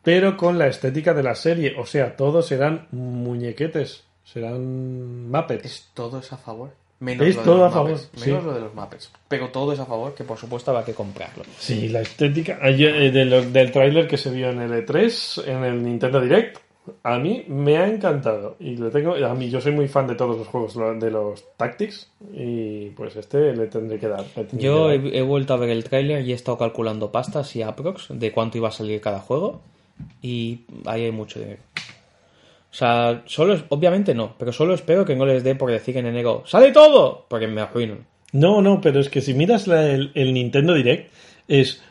pero 0.00 0.36
con 0.36 0.56
la 0.56 0.68
estética 0.68 1.12
de 1.12 1.24
la 1.24 1.34
serie, 1.34 1.74
o 1.76 1.86
sea, 1.86 2.16
todos 2.16 2.46
serán 2.46 2.86
muñequetes, 2.92 4.04
serán 4.24 5.28
Muppets. 5.28 5.64
Es 5.64 5.88
todo 5.92 6.20
es 6.20 6.32
a 6.32 6.36
favor. 6.36 6.70
Menos 7.00 7.26
Es 7.26 7.34
lo 7.34 7.40
de 7.40 7.44
todo 7.44 7.58
los 7.58 7.66
a 7.66 7.74
favor, 7.74 7.98
sí. 7.98 8.30
Menos 8.30 8.44
lo 8.44 8.54
de 8.54 8.60
los 8.60 8.74
Muppets. 8.74 9.10
Pero 9.26 9.48
todo 9.48 9.72
es 9.72 9.80
a 9.80 9.86
favor, 9.86 10.14
que 10.14 10.22
por 10.22 10.38
supuesto 10.38 10.70
habrá 10.70 10.84
que 10.84 10.94
comprarlo. 10.94 11.42
Sí, 11.58 11.88
la 11.88 12.02
estética 12.02 12.60
ayer, 12.62 12.94
eh, 13.02 13.10
de 13.10 13.46
del 13.46 13.72
tráiler 13.72 14.06
que 14.06 14.18
se 14.18 14.30
vio 14.30 14.50
en 14.50 14.60
el 14.60 14.86
E3, 14.86 15.48
en 15.48 15.64
el 15.64 15.82
Nintendo 15.82 16.20
Direct, 16.20 16.58
a 17.04 17.18
mí 17.18 17.44
me 17.48 17.76
ha 17.78 17.86
encantado. 17.88 18.56
Y 18.60 18.76
le 18.76 18.90
tengo, 18.90 19.14
a 19.14 19.34
mí 19.34 19.50
yo 19.50 19.60
soy 19.60 19.72
muy 19.72 19.88
fan 19.88 20.06
de 20.06 20.14
todos 20.14 20.36
los 20.38 20.48
juegos 20.48 20.74
lo- 20.76 20.94
de 20.98 21.10
los 21.10 21.44
Tactics 21.56 22.10
y 22.34 22.90
pues 22.90 23.14
este 23.16 23.54
le 23.54 23.66
tendré 23.68 23.98
que 23.98 24.08
dar. 24.08 24.24
tendré 24.24 24.58
Yo 24.58 24.88
que 24.88 24.98
dar. 24.98 25.06
he, 25.14 25.18
he 25.18 25.22
vuelto 25.22 25.54
a 25.54 25.58
ver 25.58 25.70
el 25.70 25.84
tráiler 25.84 26.22
y 26.26 26.32
he 26.32 26.34
estado 26.34 26.58
calculando 26.58 27.12
pastas 27.12 27.54
y 27.56 27.62
aprox 27.62 28.06
de 28.10 28.32
cuánto 28.32 28.58
iba 28.58 28.68
a 28.68 28.72
salir 28.72 29.00
cada 29.00 29.20
juego 29.20 29.60
y 30.22 30.60
ahí 30.86 31.04
hay 31.04 31.12
mucho 31.12 31.38
dinero. 31.38 31.60
O 32.70 32.74
sea, 32.74 33.22
solo 33.26 33.54
es- 33.54 33.64
obviamente 33.68 34.14
no, 34.14 34.34
pero 34.38 34.52
solo 34.52 34.74
espero 34.74 35.04
que 35.04 35.14
no 35.14 35.26
les 35.26 35.44
dé 35.44 35.54
por 35.54 35.70
decir 35.70 35.96
en 35.98 36.06
enero 36.06 36.42
¡Sale 36.46 36.72
todo! 36.72 37.26
Porque 37.28 37.46
me 37.46 37.60
arruinan. 37.60 38.06
No, 38.32 38.62
no, 38.62 38.80
pero 38.80 38.98
es 39.00 39.08
que 39.10 39.20
si 39.20 39.34
miras 39.34 39.66
la- 39.66 39.88
el, 39.90 40.10
el 40.14 40.32
Nintendo 40.32 40.72
Direct, 40.74 41.12
es 41.48 41.82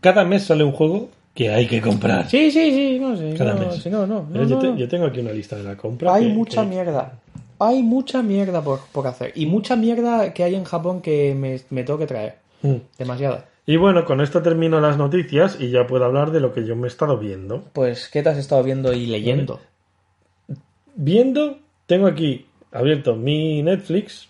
cada 0.00 0.24
mes 0.24 0.44
sale 0.44 0.62
un 0.64 0.72
juego 0.72 1.08
que 1.38 1.50
hay 1.54 1.68
que 1.68 1.80
comprar. 1.80 2.28
Sí, 2.28 2.50
sí, 2.50 2.72
sí, 2.72 2.98
no 3.00 3.16
sé. 3.16 3.32
Cada 3.38 3.54
no, 3.54 3.60
mes. 3.68 3.86
no, 3.86 4.06
no, 4.08 4.44
yo, 4.44 4.58
te- 4.58 4.86
tengo 4.88 5.06
aquí 5.06 5.20
una 5.20 5.30
lista 5.30 5.54
de 5.54 5.62
la 5.62 5.76
compra. 5.76 6.14
Hay 6.14 6.26
que- 6.26 6.32
mucha 6.34 6.62
que- 6.62 6.68
mierda. 6.68 7.12
Hay 7.60 7.80
mucha 7.84 8.22
mierda 8.24 8.60
por, 8.60 8.80
por 8.90 9.06
hacer. 9.06 9.30
Y 9.36 9.46
mucha 9.46 9.76
mierda 9.76 10.34
que 10.34 10.42
hay 10.42 10.56
en 10.56 10.64
Japón 10.64 11.00
que 11.00 11.36
me, 11.36 11.60
me 11.70 11.84
tengo 11.84 11.96
que 11.96 12.06
traer. 12.08 12.38
Mm. 12.62 12.74
Demasiada. 12.98 13.44
Y 13.66 13.76
bueno, 13.76 14.04
con 14.04 14.20
esto 14.20 14.42
termino 14.42 14.80
las 14.80 14.96
noticias 14.98 15.58
y 15.60 15.70
ya 15.70 15.86
puedo 15.86 16.04
hablar 16.06 16.32
de 16.32 16.40
lo 16.40 16.52
que 16.52 16.64
yo 16.66 16.74
me 16.74 16.88
he 16.88 16.90
estado 16.90 17.18
viendo. 17.18 17.62
Pues, 17.72 18.08
¿qué 18.08 18.20
te 18.24 18.30
has 18.30 18.38
estado 18.38 18.64
viendo 18.64 18.92
y 18.92 19.06
leyendo? 19.06 19.60
Viendo, 20.96 21.58
tengo 21.86 22.08
aquí 22.08 22.46
abierto 22.72 23.14
mi 23.14 23.62
Netflix. 23.62 24.28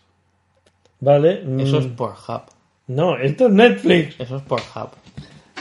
¿Vale? 1.01 1.43
Mm, 1.43 1.61
Eso 1.61 1.79
es 1.79 1.87
por 1.87 2.11
Hub. 2.11 2.43
No, 2.89 3.17
esto 3.17 3.47
es 3.47 3.53
Netflix. 3.53 4.17
Eso 4.19 4.37
es 4.37 4.43
por 4.43 4.61
Hub. 4.61 4.91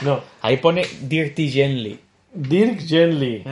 No, 0.04 0.22
Ahí 0.42 0.58
pone 0.58 0.84
Dirty 1.02 1.50
Gently. 1.50 2.00
Dirk 2.32 2.80
Gently. 2.80 3.44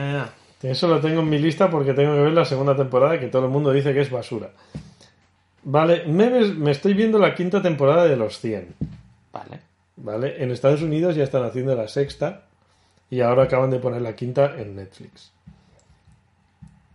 Eso 0.61 0.87
lo 0.87 0.99
tengo 0.99 1.21
en 1.21 1.29
mi 1.29 1.39
lista 1.39 1.69
porque 1.69 1.93
tengo 1.93 2.13
que 2.13 2.21
ver 2.21 2.33
la 2.33 2.45
segunda 2.45 2.75
temporada 2.75 3.19
que 3.19 3.27
todo 3.27 3.45
el 3.45 3.51
mundo 3.51 3.71
dice 3.71 3.93
que 3.93 4.01
es 4.01 4.09
basura. 4.09 4.51
Vale, 5.63 6.05
me, 6.05 6.29
me 6.29 6.71
estoy 6.71 6.93
viendo 6.93 7.19
la 7.19 7.35
quinta 7.35 7.61
temporada 7.61 8.05
de 8.05 8.15
los 8.15 8.39
100. 8.39 8.75
Vale. 9.33 9.59
¿Vale? 9.97 10.41
En 10.41 10.51
Estados 10.51 10.81
Unidos 10.81 11.15
ya 11.15 11.23
están 11.23 11.43
haciendo 11.43 11.75
la 11.75 11.87
sexta 11.87 12.43
y 13.09 13.21
ahora 13.21 13.43
acaban 13.43 13.69
de 13.69 13.79
poner 13.79 14.01
la 14.01 14.15
quinta 14.15 14.55
en 14.57 14.75
Netflix. 14.75 15.31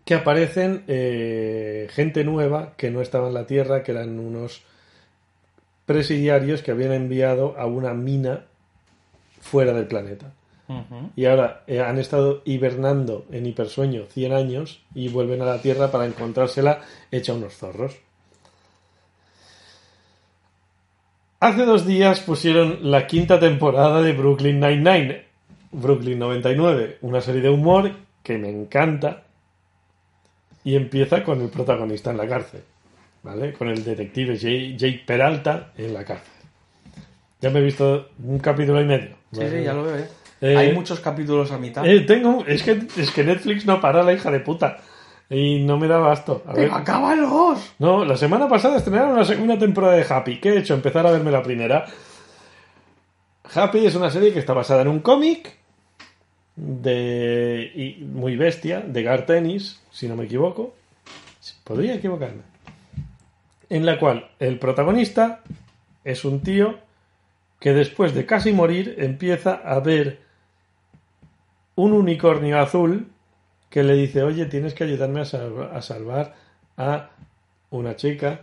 Que 0.04 0.14
aparecen 0.14 0.84
eh, 0.88 1.88
gente 1.90 2.24
nueva 2.24 2.74
que 2.76 2.90
no 2.90 3.00
estaba 3.00 3.28
en 3.28 3.34
la 3.34 3.46
Tierra, 3.46 3.82
que 3.82 3.92
eran 3.92 4.18
unos 4.18 4.62
presidiarios 5.86 6.62
que 6.62 6.70
habían 6.70 6.92
enviado 6.92 7.56
a 7.58 7.66
una 7.66 7.92
mina 7.92 8.46
fuera 9.42 9.74
del 9.74 9.86
planeta. 9.86 10.32
Y 11.16 11.26
ahora 11.26 11.64
eh, 11.66 11.80
han 11.80 11.98
estado 11.98 12.40
hibernando 12.46 13.26
en 13.30 13.44
hipersueño 13.44 14.06
100 14.06 14.32
años 14.32 14.82
y 14.94 15.08
vuelven 15.08 15.42
a 15.42 15.44
la 15.44 15.60
Tierra 15.60 15.90
para 15.90 16.06
encontrársela 16.06 16.80
hecha 17.10 17.34
unos 17.34 17.54
zorros. 17.54 17.98
Hace 21.40 21.66
dos 21.66 21.84
días 21.84 22.20
pusieron 22.20 22.90
la 22.90 23.06
quinta 23.06 23.38
temporada 23.38 24.00
de 24.00 24.12
Brooklyn 24.12 24.60
Nine-Nine, 24.60 25.24
Brooklyn 25.72 26.18
99, 26.18 26.98
una 27.02 27.20
serie 27.20 27.42
de 27.42 27.50
humor 27.50 27.92
que 28.22 28.38
me 28.38 28.48
encanta 28.48 29.24
y 30.64 30.76
empieza 30.76 31.22
con 31.22 31.42
el 31.42 31.48
protagonista 31.48 32.12
en 32.12 32.16
la 32.16 32.28
cárcel, 32.28 32.62
¿vale? 33.24 33.52
Con 33.52 33.68
el 33.68 33.84
detective 33.84 34.36
Jake 34.36 35.02
Peralta 35.04 35.72
en 35.76 35.92
la 35.92 36.04
cárcel. 36.04 36.32
Ya 37.40 37.50
me 37.50 37.58
he 37.58 37.64
visto 37.64 38.10
un 38.22 38.38
capítulo 38.38 38.80
y 38.80 38.84
medio. 38.84 39.21
Sí, 39.32 39.38
¿vale? 39.38 39.58
sí, 39.58 39.64
ya 39.64 39.72
lo 39.72 39.84
veo, 39.84 39.96
¿eh? 39.96 40.08
Eh, 40.42 40.56
Hay 40.56 40.72
muchos 40.72 41.00
capítulos 41.00 41.52
a 41.52 41.58
mitad. 41.58 41.86
Eh, 41.86 42.00
tengo, 42.00 42.44
es 42.46 42.62
que, 42.62 42.82
es 42.96 43.10
que 43.12 43.22
Netflix 43.22 43.64
no 43.64 43.80
para 43.80 44.02
la 44.02 44.12
hija 44.12 44.30
de 44.30 44.40
puta. 44.40 44.78
Y 45.30 45.60
no 45.60 45.78
me 45.78 45.88
da 45.88 45.98
basto. 45.98 46.42
A. 46.46 46.52
¡Pero 46.52 46.74
acábalos! 46.74 47.74
No, 47.78 48.04
la 48.04 48.16
semana 48.16 48.48
pasada 48.48 48.76
estrenaron 48.76 49.16
la 49.16 49.24
segunda 49.24 49.58
temporada 49.58 49.94
de 49.94 50.04
Happy. 50.06 50.40
¿Qué 50.40 50.50
he 50.50 50.58
hecho? 50.58 50.74
Empezar 50.74 51.06
a 51.06 51.12
verme 51.12 51.30
la 51.30 51.42
primera. 51.42 51.86
Happy 53.54 53.86
es 53.86 53.94
una 53.94 54.10
serie 54.10 54.32
que 54.32 54.40
está 54.40 54.52
basada 54.52 54.82
en 54.82 54.88
un 54.88 55.00
cómic 55.00 55.56
de 56.56 57.70
y 57.74 58.04
muy 58.04 58.36
bestia 58.36 58.80
de 58.80 59.02
Gar 59.02 59.24
Tennis, 59.24 59.80
si 59.90 60.08
no 60.08 60.16
me 60.16 60.24
equivoco. 60.24 60.74
Podría 61.64 61.94
equivocarme. 61.94 62.42
En 63.70 63.86
la 63.86 63.98
cual 63.98 64.28
el 64.38 64.58
protagonista 64.58 65.40
es 66.04 66.24
un 66.24 66.40
tío 66.40 66.78
que 67.62 67.72
después 67.72 68.12
de 68.12 68.26
casi 68.26 68.52
morir 68.52 68.96
empieza 68.98 69.54
a 69.54 69.78
ver 69.78 70.18
un 71.76 71.92
unicornio 71.92 72.58
azul 72.60 73.06
que 73.70 73.84
le 73.84 73.94
dice, 73.94 74.24
oye, 74.24 74.46
tienes 74.46 74.74
que 74.74 74.82
ayudarme 74.84 75.20
a, 75.20 75.24
salva- 75.24 75.70
a 75.72 75.80
salvar 75.80 76.34
a 76.76 77.10
una 77.70 77.94
chica 77.94 78.40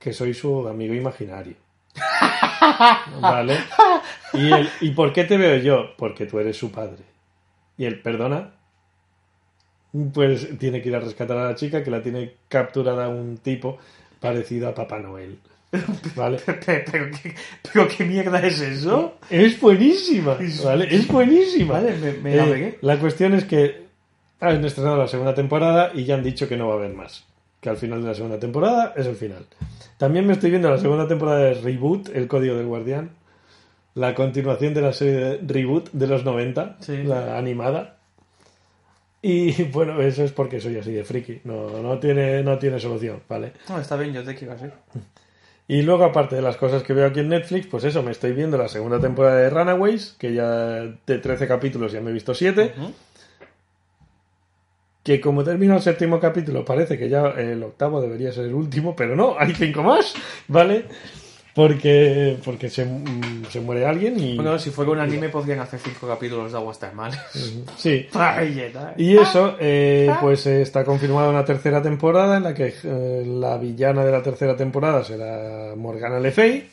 que 0.00 0.14
soy 0.14 0.32
su 0.32 0.66
amigo 0.66 0.94
imaginario. 0.94 1.56
¿Vale? 3.20 3.58
Y, 4.32 4.50
¿Y 4.86 4.90
por 4.92 5.12
qué 5.12 5.24
te 5.24 5.36
veo 5.36 5.58
yo? 5.58 5.94
Porque 5.98 6.24
tú 6.24 6.38
eres 6.38 6.56
su 6.56 6.72
padre. 6.72 7.04
Y 7.76 7.84
él, 7.84 8.00
perdona. 8.00 8.52
Pues 10.14 10.58
tiene 10.58 10.82
que 10.82 10.88
ir 10.88 10.96
a 10.96 11.00
rescatar 11.00 11.36
a 11.38 11.44
la 11.48 11.54
chica 11.54 11.84
que 11.84 11.90
la 11.90 12.02
tiene 12.02 12.34
capturada 12.48 13.08
un 13.08 13.38
tipo 13.38 13.78
parecido 14.20 14.68
a 14.68 14.74
Papá 14.74 14.98
Noel. 15.00 15.38
¿Vale? 16.14 16.38
¿Pero 16.46 16.60
qué, 17.22 17.34
pero 17.72 17.88
qué 17.88 18.04
mierda 18.04 18.38
es 18.46 18.60
eso? 18.60 19.18
Es 19.30 19.60
buenísima, 19.60 20.36
¿vale? 20.64 20.94
Es 20.94 21.06
buenísima. 21.08 21.74
Vale, 21.74 21.96
me- 21.96 22.12
me 22.12 22.36
la 22.36 22.46
Eh, 22.48 22.78
la 22.80 22.98
cuestión 22.98 23.34
es 23.34 23.44
que 23.44 23.86
han 24.40 24.64
estrenado 24.64 24.96
la 24.96 25.08
segunda 25.08 25.34
temporada 25.34 25.90
y 25.94 26.04
ya 26.04 26.14
han 26.14 26.22
dicho 26.22 26.48
que 26.48 26.56
no 26.56 26.68
va 26.68 26.74
a 26.74 26.76
haber 26.78 26.94
más. 26.94 27.24
Que 27.60 27.70
al 27.70 27.76
final 27.76 28.02
de 28.02 28.08
la 28.08 28.14
segunda 28.14 28.38
temporada 28.38 28.92
es 28.96 29.06
el 29.06 29.16
final. 29.16 29.46
También 29.98 30.26
me 30.26 30.34
estoy 30.34 30.50
viendo 30.50 30.70
la 30.70 30.78
segunda 30.78 31.08
temporada 31.08 31.38
de 31.40 31.54
Reboot, 31.54 32.10
El 32.14 32.28
Código 32.28 32.54
del 32.56 32.66
Guardián. 32.66 33.10
La 33.94 34.14
continuación 34.14 34.74
de 34.74 34.82
la 34.82 34.92
serie 34.92 35.14
de 35.14 35.40
Reboot 35.46 35.90
de 35.92 36.06
los 36.06 36.22
90, 36.24 36.76
Sí. 36.80 37.02
la 37.04 37.38
animada. 37.38 37.96
Y 39.22 39.62
bueno, 39.72 40.00
eso 40.02 40.22
es 40.22 40.32
porque 40.32 40.60
soy 40.60 40.76
así 40.76 40.92
de 40.92 41.02
friki. 41.02 41.40
No, 41.44 41.82
no, 41.82 41.98
tiene, 41.98 42.42
no 42.42 42.58
tiene 42.58 42.78
solución, 42.78 43.20
¿vale? 43.28 43.52
No, 43.70 43.78
está 43.80 43.96
bien, 43.96 44.12
yo 44.12 44.22
te 44.22 44.34
quiero 44.34 44.52
así. 44.52 44.66
Y 45.68 45.82
luego, 45.82 46.04
aparte 46.04 46.36
de 46.36 46.42
las 46.42 46.56
cosas 46.56 46.82
que 46.84 46.92
veo 46.92 47.06
aquí 47.06 47.20
en 47.20 47.28
Netflix, 47.28 47.66
pues 47.66 47.82
eso, 47.84 48.02
me 48.02 48.12
estoy 48.12 48.32
viendo 48.32 48.56
la 48.56 48.68
segunda 48.68 49.00
temporada 49.00 49.38
de 49.38 49.50
Runaways, 49.50 50.14
que 50.18 50.32
ya 50.32 50.48
de 51.06 51.18
13 51.18 51.48
capítulos 51.48 51.92
ya 51.92 52.00
me 52.00 52.10
he 52.10 52.14
visto 52.14 52.34
7. 52.34 52.72
Que 55.02 55.20
como 55.20 55.42
termina 55.42 55.76
el 55.76 55.82
séptimo 55.82 56.20
capítulo, 56.20 56.64
parece 56.64 56.98
que 56.98 57.08
ya 57.08 57.28
el 57.30 57.62
octavo 57.62 58.00
debería 58.00 58.32
ser 58.32 58.44
el 58.44 58.54
último, 58.54 58.94
pero 58.94 59.16
no, 59.16 59.36
hay 59.38 59.54
cinco 59.54 59.82
más, 59.82 60.14
¿vale? 60.48 60.86
Porque, 61.56 62.38
porque 62.44 62.68
se, 62.68 62.84
mm, 62.84 63.46
se 63.48 63.62
muere 63.62 63.86
alguien 63.86 64.20
y. 64.20 64.36
Bueno, 64.36 64.58
si 64.58 64.68
fuera 64.68 64.90
un 64.90 64.98
anime 64.98 65.30
podrían 65.30 65.60
hacer 65.60 65.80
cinco 65.80 66.06
capítulos 66.06 66.52
de 66.52 66.58
aguas 66.58 66.78
termales. 66.78 67.18
Sí. 67.78 68.06
Y 68.98 69.16
eso, 69.16 69.56
eh, 69.58 70.14
pues 70.20 70.46
eh, 70.46 70.60
está 70.60 70.84
confirmada 70.84 71.30
una 71.30 71.46
tercera 71.46 71.80
temporada 71.80 72.36
en 72.36 72.42
la 72.42 72.52
que 72.52 72.74
eh, 72.84 73.24
la 73.26 73.56
villana 73.56 74.04
de 74.04 74.12
la 74.12 74.22
tercera 74.22 74.54
temporada 74.54 75.02
será 75.02 75.74
Morgana 75.74 76.20
Le 76.20 76.30
Fay. 76.30 76.68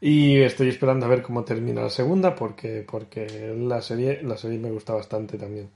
Y 0.00 0.40
estoy 0.40 0.70
esperando 0.70 1.04
a 1.04 1.10
ver 1.10 1.20
cómo 1.20 1.44
termina 1.44 1.82
la 1.82 1.90
segunda 1.90 2.34
porque, 2.34 2.86
porque 2.90 3.54
la 3.54 3.82
serie, 3.82 4.22
la 4.22 4.38
serie 4.38 4.58
me 4.58 4.70
gusta 4.70 4.94
bastante 4.94 5.36
también. 5.36 5.68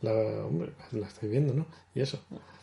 La, 0.00 0.12
hombre, 0.12 0.72
la 0.90 1.06
estoy 1.06 1.28
viendo, 1.28 1.54
¿no? 1.54 1.66
Y 1.94 2.00
eso. 2.00 2.18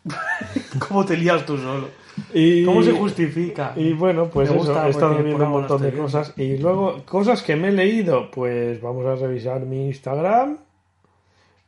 ¿Cómo 0.88 1.06
te 1.06 1.18
lías 1.18 1.46
tú 1.46 1.58
solo? 1.58 1.90
Y, 2.34 2.66
¿Cómo 2.66 2.84
se 2.84 2.92
justifica? 2.92 3.74
Y 3.76 3.94
bueno, 3.94 4.30
pues 4.30 4.50
eso, 4.50 4.86
he 4.86 4.90
estado 4.90 5.24
viendo 5.24 5.46
un 5.46 5.52
montón 5.52 5.82
de 5.82 5.94
cosas. 5.94 6.34
Y 6.38 6.58
luego, 6.58 7.04
cosas 7.06 7.42
que 7.44 7.56
me 7.56 7.70
he 7.70 7.72
leído, 7.72 8.30
pues 8.32 8.82
vamos 8.82 9.06
a 9.06 9.16
revisar 9.16 9.62
mi 9.62 9.88
Instagram. 9.88 10.58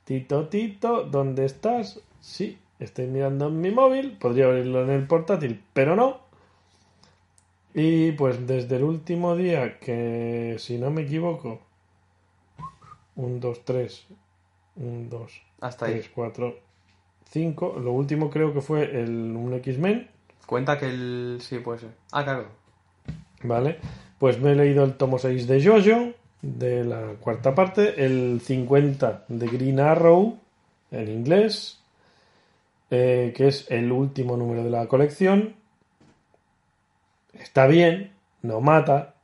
Tito, 0.04 0.48
Tito, 0.48 1.04
¿dónde 1.04 1.46
estás? 1.46 2.02
Sí, 2.20 2.58
estoy 2.80 3.08
mirando 3.08 3.48
en 3.48 3.62
mi 3.62 3.72
móvil. 3.72 4.18
Podría 4.18 4.46
abrirlo 4.46 4.84
en 4.84 4.90
el 4.90 5.08
portátil, 5.08 5.64
pero 5.74 5.96
no. 5.96 6.20
Y 7.74 8.12
pues 8.14 8.46
desde 8.46 8.76
el 8.76 8.84
último 8.84 9.36
día, 9.36 9.80
que 9.80 10.58
si 10.60 10.78
no 10.78 10.92
me 10.92 11.04
equivoco, 11.04 11.62
un, 13.16 13.40
dos, 13.40 13.64
tres, 13.64 14.06
un, 14.76 15.10
dos, 15.10 15.42
Hasta 15.62 15.86
ahí. 15.86 15.94
3, 15.94 16.12
4, 16.14 16.60
5. 17.32 17.80
Lo 17.80 17.94
último 17.94 18.30
creo 18.30 18.54
que 18.54 18.62
fue 18.62 18.84
el, 18.84 19.10
un 19.10 19.54
X-Men. 19.54 20.08
Cuenta 20.46 20.78
que 20.78 20.90
el... 20.90 21.38
Sí, 21.42 21.60
puede 21.60 21.80
ser. 21.80 21.92
Ah, 22.12 22.24
claro. 22.24 22.48
¿Vale? 23.44 23.80
Pues 24.20 24.40
me 24.40 24.52
he 24.52 24.56
leído 24.56 24.84
el 24.84 24.96
tomo 24.96 25.18
6 25.18 25.48
de 25.48 25.64
Jojo, 25.66 26.14
de 26.42 26.84
la 26.84 27.14
cuarta 27.20 27.56
parte, 27.56 28.06
el 28.06 28.42
50 28.42 29.26
de 29.28 29.48
Green 29.48 29.80
Arrow, 29.80 30.38
en 30.92 31.10
inglés, 31.10 31.80
eh, 32.92 33.34
que 33.36 33.48
es 33.48 33.70
el 33.72 33.92
último 33.92 34.38
número 34.38 34.64
de 34.64 34.70
la 34.70 34.88
colección. 34.88 35.56
Está 37.34 37.66
bien, 37.66 38.12
no 38.42 38.62
mata. 38.62 39.16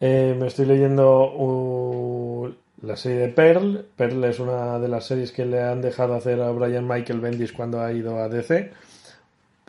Eh, 0.00 0.34
me 0.38 0.46
estoy 0.46 0.66
leyendo 0.66 1.32
uh, 1.34 2.54
la 2.82 2.96
serie 2.96 3.18
de 3.18 3.28
Pearl. 3.28 3.86
Pearl 3.96 4.24
es 4.24 4.38
una 4.40 4.78
de 4.78 4.88
las 4.88 5.06
series 5.06 5.32
que 5.32 5.44
le 5.44 5.62
han 5.62 5.80
dejado 5.82 6.14
hacer 6.14 6.40
a 6.40 6.50
Brian 6.50 6.86
Michael 6.86 7.20
Bendis 7.20 7.52
cuando 7.52 7.80
ha 7.80 7.92
ido 7.92 8.18
a 8.18 8.28
DC. 8.28 8.72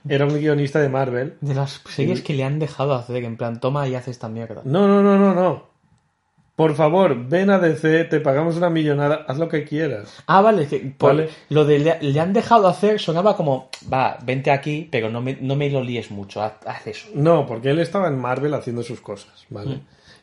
Era 0.07 0.26
un 0.26 0.34
guionista 0.39 0.80
de 0.80 0.89
Marvel. 0.89 1.36
De 1.41 1.53
las 1.53 1.82
series 1.89 2.22
que 2.22 2.34
le 2.34 2.43
han 2.43 2.57
dejado 2.60 2.93
hacer, 2.93 3.24
en 3.26 3.36
plan, 3.36 3.60
toma 3.60 3.88
y 3.88 3.95
haces 3.95 4.12
esta 4.12 4.30
mierda. 4.30 4.62
No, 4.64 4.88
no, 4.88 5.01
no, 5.03 5.18
no, 5.18 5.34
no. 5.34 5.70
Por 6.55 6.76
favor, 6.76 7.16
ven 7.28 7.49
a 7.51 7.57
DC, 7.60 8.03
te 8.05 8.20
pagamos 8.20 8.57
una 8.57 8.70
millonada, 8.70 9.24
haz 9.30 9.38
lo 9.38 9.47
que 9.47 9.64
quieras. 9.64 10.22
Ah, 10.28 10.41
vale, 10.41 10.68
que 10.68 10.80
por- 10.97 11.12
Vale. 11.16 11.30
lo 11.49 11.64
de 11.64 11.80
le, 11.80 11.97
le 12.01 12.20
han 12.20 12.34
dejado 12.34 12.68
hacer 12.68 12.99
sonaba 12.99 13.38
como, 13.38 13.70
va, 13.91 14.18
vente 14.26 14.51
aquí, 14.51 14.86
pero 14.91 15.10
no 15.10 15.22
me, 15.22 15.38
no 15.39 15.55
me 15.55 15.70
lo 15.70 15.82
líes 15.82 16.12
mucho, 16.12 16.41
haz, 16.41 16.55
haz 16.66 16.86
eso. 16.88 17.07
No, 17.14 17.45
porque 17.45 17.70
él 17.70 17.80
estaba 17.80 18.10
en 18.10 18.18
Marvel 18.20 18.53
haciendo 18.53 18.84
sus 18.84 18.99
cosas, 18.99 19.45
¿vale? 19.49 19.80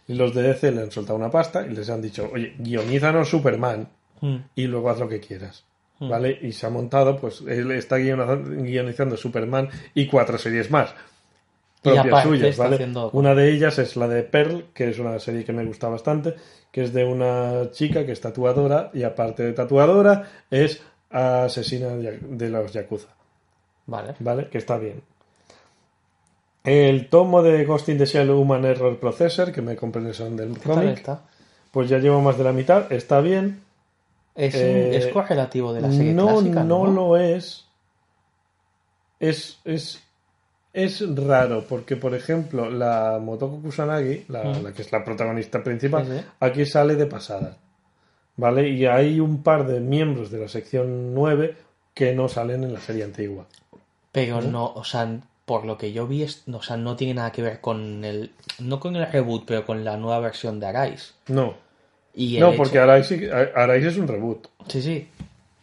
Y 0.09 0.15
los 0.15 0.35
de 0.35 0.43
DC 0.43 0.71
le 0.73 0.83
han 0.83 0.91
soltado 0.91 1.19
una 1.19 1.31
pasta 1.31 1.67
y 1.67 1.71
les 1.75 1.89
han 1.91 2.01
dicho, 2.03 2.31
oye, 2.33 2.55
guionízanos 2.59 3.29
Superman 3.29 3.89
Mm. 4.21 4.37
y 4.55 4.67
luego 4.67 4.89
haz 4.89 4.99
lo 4.99 5.09
que 5.09 5.21
quieras, 5.21 5.65
¿vale? 6.01 6.39
Y 6.41 6.53
se 6.53 6.65
ha 6.67 6.71
montado, 6.71 7.17
pues 7.19 7.43
él 7.47 7.71
está 7.73 7.97
guioniza- 7.99 8.63
guionizando 8.63 9.17
Superman 9.17 9.69
y 9.95 10.07
cuatro 10.07 10.39
series 10.39 10.71
más. 10.71 10.95
Propias 11.83 12.23
suyas, 12.23 12.57
¿vale? 12.57 12.75
haciendo- 12.77 13.11
Una 13.13 13.35
de 13.35 13.53
ellas 13.53 13.79
es 13.79 13.95
la 13.97 14.09
de 14.09 14.23
Pearl, 14.23 14.67
que 14.75 14.89
es 14.89 14.99
una 14.99 15.19
serie 15.19 15.45
que 15.45 15.53
me 15.53 15.65
gusta 15.65 15.89
bastante, 15.89 16.35
que 16.73 16.83
es 16.85 16.93
de 16.93 17.05
una 17.05 17.71
chica 17.73 18.05
que 18.07 18.13
es 18.13 18.21
tatuadora 18.21 18.91
y 18.95 19.03
aparte 19.03 19.43
de 19.45 19.53
tatuadora 19.53 20.25
es 20.51 20.83
asesina 21.11 21.89
de 21.89 22.19
de 22.19 22.49
los 22.51 22.73
Yakuza. 22.73 23.09
Vale. 23.87 24.15
¿vale? 24.19 24.49
Que 24.49 24.59
está 24.59 24.79
bien. 24.79 25.03
El 26.67 27.09
tomo 27.09 27.43
de 27.43 27.65
Ghost 27.65 27.89
in 27.89 27.97
the 27.99 28.07
Shell 28.07 28.29
Human 28.31 28.65
Error 28.65 28.99
Processor, 28.99 29.53
que 29.53 29.63
me 29.63 29.77
compré 29.77 30.03
en 30.03 30.09
el 30.09 30.15
salón 30.15 30.37
del 30.37 30.53
¿Qué 30.55 30.61
tal 30.69 30.75
cómic, 30.75 31.11
pues 31.71 31.89
ya 31.89 31.99
llevo 31.99 32.21
más 32.21 32.37
de 32.37 32.45
la 32.45 32.53
mitad, 32.53 32.93
está 32.93 33.21
bien. 33.21 33.63
Es, 34.35 34.55
Eh, 34.55 34.97
es 34.97 35.07
correlativo 35.09 35.73
de 35.73 35.81
la 35.81 35.91
serie 35.93 36.13
no, 36.13 36.27
clásica, 36.27 36.65
no 36.65 36.87
¿no? 36.87 36.93
lo 36.93 37.17
es. 37.17 37.65
Es, 39.21 39.59
es. 39.65 40.03
Es 40.73 41.03
raro, 41.17 41.65
porque 41.67 41.97
por 41.97 42.15
ejemplo, 42.15 42.69
la 42.69 43.19
Motoko 43.23 43.63
Kusanagi, 43.63 44.27
la, 44.29 44.45
Mm. 44.45 44.63
la 44.63 44.73
que 44.75 44.83
es 44.83 44.93
la 44.93 45.03
protagonista 45.03 45.63
principal, 45.65 46.05
Sí, 46.05 46.21
aquí 46.41 46.67
sale 46.67 46.97
de 46.97 47.07
pasada. 47.07 47.57
¿Vale? 48.37 48.69
Y 48.69 48.85
hay 48.85 49.19
un 49.19 49.43
par 49.43 49.67
de 49.67 49.81
miembros 49.81 50.31
de 50.31 50.39
la 50.41 50.49
sección 50.49 51.15
9 51.15 51.57
que 51.95 52.13
no 52.15 52.29
salen 52.29 52.63
en 52.65 52.75
la 52.75 52.81
serie 52.81 53.05
antigua. 53.05 53.47
Pero 54.13 54.43
no, 54.43 54.71
o 54.75 54.85
sea, 54.85 55.09
por 55.47 55.65
lo 55.65 55.79
que 55.79 55.93
yo 55.93 56.07
vi, 56.07 56.23
es, 56.25 56.43
o 56.53 56.61
sea, 56.63 56.77
no 56.77 56.95
tiene 56.97 57.15
nada 57.15 57.33
que 57.33 57.41
ver 57.41 57.61
con 57.63 58.05
el, 58.05 58.33
no 58.59 58.79
con 58.81 58.95
el 58.97 59.11
reboot, 59.11 59.45
pero 59.47 59.65
con 59.65 59.85
la 59.85 59.97
nueva 59.97 60.21
versión 60.21 60.61
de 60.61 60.67
Arais. 60.67 61.15
No, 61.29 61.55
Y 62.19 62.39
No, 62.39 62.49
hecho- 62.49 62.57
porque 62.57 62.79
Arais, 62.79 63.07
sí- 63.07 63.27
Arais 63.55 63.85
es 63.85 63.97
un 63.97 64.09
reboot. 64.09 64.49
Sí, 64.69 64.83
sí. 64.83 65.07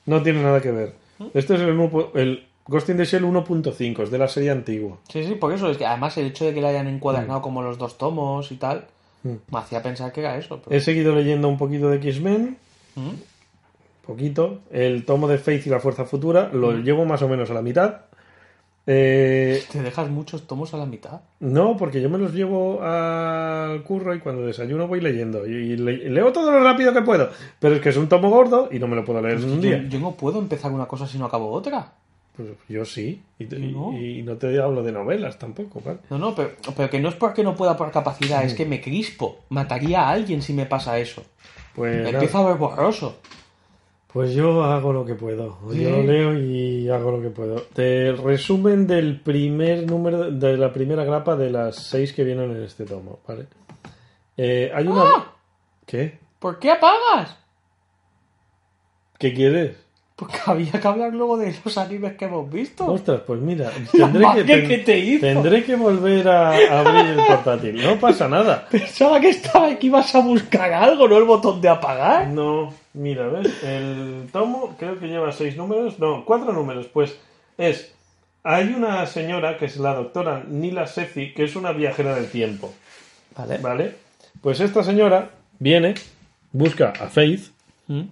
No 0.06 0.22
tiene 0.24 0.42
nada 0.44 0.62
que 0.62 0.72
ver. 0.72 0.94
¿Mm? 1.20 1.26
Este 1.34 1.56
es 1.56 1.62
el, 1.62 1.70
el 2.16 2.48
Ghost 2.68 2.90
in 2.90 2.98
the 2.98 3.06
Shell 3.06 3.24
1.5, 3.26 4.04
es 4.04 4.12
de 4.12 4.18
la 4.18 4.28
serie 4.28 4.52
antigua. 4.52 4.98
Sí, 5.12 5.24
sí, 5.26 5.34
por 5.36 5.52
eso 5.52 5.70
es 5.70 5.78
que 5.78 5.86
además 5.86 6.16
el 6.18 6.28
hecho 6.28 6.46
de 6.46 6.54
que 6.54 6.62
le 6.62 6.68
hayan 6.68 6.86
Mm. 6.86 6.96
encuadernado 6.96 7.42
como 7.42 7.62
los 7.62 7.78
dos 7.78 7.98
tomos 7.98 8.52
y 8.52 8.56
tal, 8.58 8.86
me 9.24 9.40
hacía 9.60 9.82
pensar 9.82 10.12
que 10.14 10.22
era 10.22 10.38
eso. 10.38 10.62
pero- 10.64 10.76
He 10.76 10.80
seguido 10.80 11.14
leyendo 11.16 11.50
un 11.50 11.58
poquito 11.58 11.90
de 11.90 11.98
X-Men, 11.98 12.56
¿Mm? 12.96 13.10
poquito. 14.06 14.60
El 14.72 15.06
tomo 15.06 15.28
de 15.28 15.38
Faith 15.38 15.66
y 15.68 15.70
la 15.70 15.80
Fuerza 15.80 16.06
Futura 16.06 16.50
lo 16.54 16.72
Mm. 16.72 16.84
llevo 16.84 17.06
más 17.06 17.22
o 17.22 17.28
menos 17.28 17.50
a 17.50 17.54
la 17.54 17.62
mitad. 17.62 18.02
Eh, 18.86 19.64
Te 19.72 19.82
dejas 19.82 20.10
muchos 20.10 20.46
tomos 20.46 20.74
a 20.74 20.78
la 20.78 20.86
mitad. 20.86 21.22
no, 21.40 21.78
porque 21.78 22.02
yo 22.02 22.10
me 22.10 22.18
los 22.18 22.34
llevo 22.34 22.82
al 22.84 23.82
curro 23.84 24.14
y 24.14 24.20
cuando 24.20 24.46
desayuno 24.46 24.88
voy 24.88 25.00
leyendo. 25.00 25.48
Y, 25.48 25.52
y 25.54 25.78
le- 25.78 26.10
leo 26.10 26.34
todo 26.34 26.52
lo 26.52 26.62
rápido 26.62 26.92
que 26.94 27.02
puedo. 27.02 27.30
Pero 27.60 27.76
es 27.76 27.82
que 27.82 27.90
es 27.90 27.98
un 27.98 28.10
tomo 28.10 28.30
gordo 28.30 28.68
y 28.72 28.80
no 28.80 28.88
me 28.88 28.96
lo 28.98 29.06
puedo 29.06 29.22
leer 29.22 29.38
en 29.38 29.46
un 29.46 29.62
Yo, 29.62 29.70
día. 29.70 29.86
yo 29.88 30.00
no 30.00 30.12
puedo 30.12 30.40
empezar 30.40 30.72
una 30.72 30.86
cosa 30.86 31.08
si 31.08 31.18
no 31.18 31.26
acabo 31.26 31.50
otra. 31.52 31.94
Pues 32.36 32.50
yo 32.68 32.84
sí. 32.84 33.22
Y, 33.40 33.46
te- 33.46 33.58
no. 33.60 33.94
y- 33.94 34.20
y 34.20 34.24
no 34.24 34.36
te 34.36 34.60
hablo 34.62 34.84
de 34.84 34.92
novelas 34.92 35.40
tampoco, 35.40 35.82
¿vale? 35.86 36.00
No, 36.10 36.18
no, 36.18 36.36
pero, 36.36 36.50
pero 36.76 36.90
que 36.90 37.00
no 37.00 37.08
es 37.10 37.16
porque 37.16 37.44
no 37.44 37.56
pueda 37.56 37.78
por 37.78 37.90
capacidad, 37.92 38.44
Mm. 38.44 38.48
es 38.48 38.54
que 38.54 38.66
me 38.66 38.82
crispo. 38.82 39.38
Mataría 39.50 40.02
a 40.02 40.10
alguien 40.10 40.42
si 40.42 40.52
me 40.52 40.66
pasa 40.66 40.98
eso. 41.00 41.24
Pues. 41.76 42.06
Empiezo 42.08 42.40
a 42.40 42.48
ver 42.50 42.58
borroso. 42.58 43.18
Pues 44.14 44.36
yo 44.36 44.64
hago 44.64 44.94
lo 44.94 45.04
que 45.04 45.16
puedo. 45.16 45.58
Sí. 45.72 45.82
Yo 45.82 46.04
leo 46.04 46.38
y 46.38 46.88
hago 46.88 47.10
lo 47.10 47.22
que 47.22 47.30
puedo. 47.30 47.64
Te 47.74 48.12
resumen 48.12 48.86
del 48.86 49.20
primer 49.20 49.90
número, 49.90 50.30
de 50.30 50.56
la 50.56 50.72
primera 50.72 51.04
grapa 51.04 51.36
de 51.36 51.50
las 51.50 51.78
seis 51.78 52.14
que 52.14 52.24
vienen 52.24 52.52
en 52.52 52.62
este 52.62 52.86
tomo, 52.86 53.20
¿vale? 53.28 53.48
Eh, 54.38 54.72
hay 54.74 54.86
una. 54.86 55.02
¡Ah! 55.02 55.34
¿Qué? 55.88 56.20
¿Por 56.38 56.60
qué 56.60 56.70
apagas? 56.70 57.40
¿Qué 59.18 59.34
quieres? 59.34 59.78
Porque 60.16 60.38
había 60.46 60.74
que 60.74 60.88
hablar 60.88 61.12
luego 61.12 61.38
de 61.38 61.56
los 61.66 61.76
animes 61.80 62.14
que 62.14 62.26
hemos 62.26 62.48
visto. 62.52 62.86
Ostras, 62.86 63.22
pues 63.26 63.42
mira, 63.42 63.72
tendré 63.92 64.20
que, 64.20 64.28
magia 64.28 64.46
que 64.46 64.78
te 64.78 65.00
hizo. 65.00 65.22
tendré 65.22 65.64
que 65.64 65.76
volver 65.76 66.28
a 66.28 66.50
abrir 66.50 67.18
el 67.18 67.26
portátil. 67.26 67.84
No 67.84 68.00
pasa 68.00 68.28
nada. 68.28 68.68
Pensaba 68.72 69.20
que 69.20 69.30
estaba 69.30 69.74
que 69.76 69.88
ibas 69.88 70.14
a 70.14 70.20
buscar 70.20 70.72
algo, 70.72 71.08
no 71.08 71.18
el 71.18 71.24
botón 71.24 71.60
de 71.62 71.70
apagar. 71.70 72.28
No, 72.28 72.72
mira, 72.94 73.28
¿ves? 73.28 73.64
El 73.64 74.30
tomo 74.32 74.76
creo 74.78 75.00
que 75.00 75.08
lleva 75.08 75.32
seis 75.32 75.58
números, 75.58 76.00
no, 76.00 76.26
cuatro 76.26 76.54
números. 76.54 76.88
Pues 76.88 77.18
es, 77.58 77.94
hay 78.44 78.74
una 78.74 79.06
señora 79.06 79.58
que 79.58 79.66
es 79.66 79.78
la 79.78 79.94
doctora 79.94 80.44
Nila 80.48 80.88
Sethi, 80.88 81.34
que 81.34 81.44
es 81.44 81.56
una 81.56 81.72
viajera 81.72 82.16
del 82.16 82.30
tiempo, 82.30 82.74
Vale. 83.36 83.58
¿vale? 83.58 83.96
Pues 84.42 84.60
esta 84.60 84.84
señora 84.84 85.32
viene, 85.60 85.96
busca 86.52 86.90
a 86.90 87.08
Faith, 87.08 87.52
¿Mm? 87.88 88.04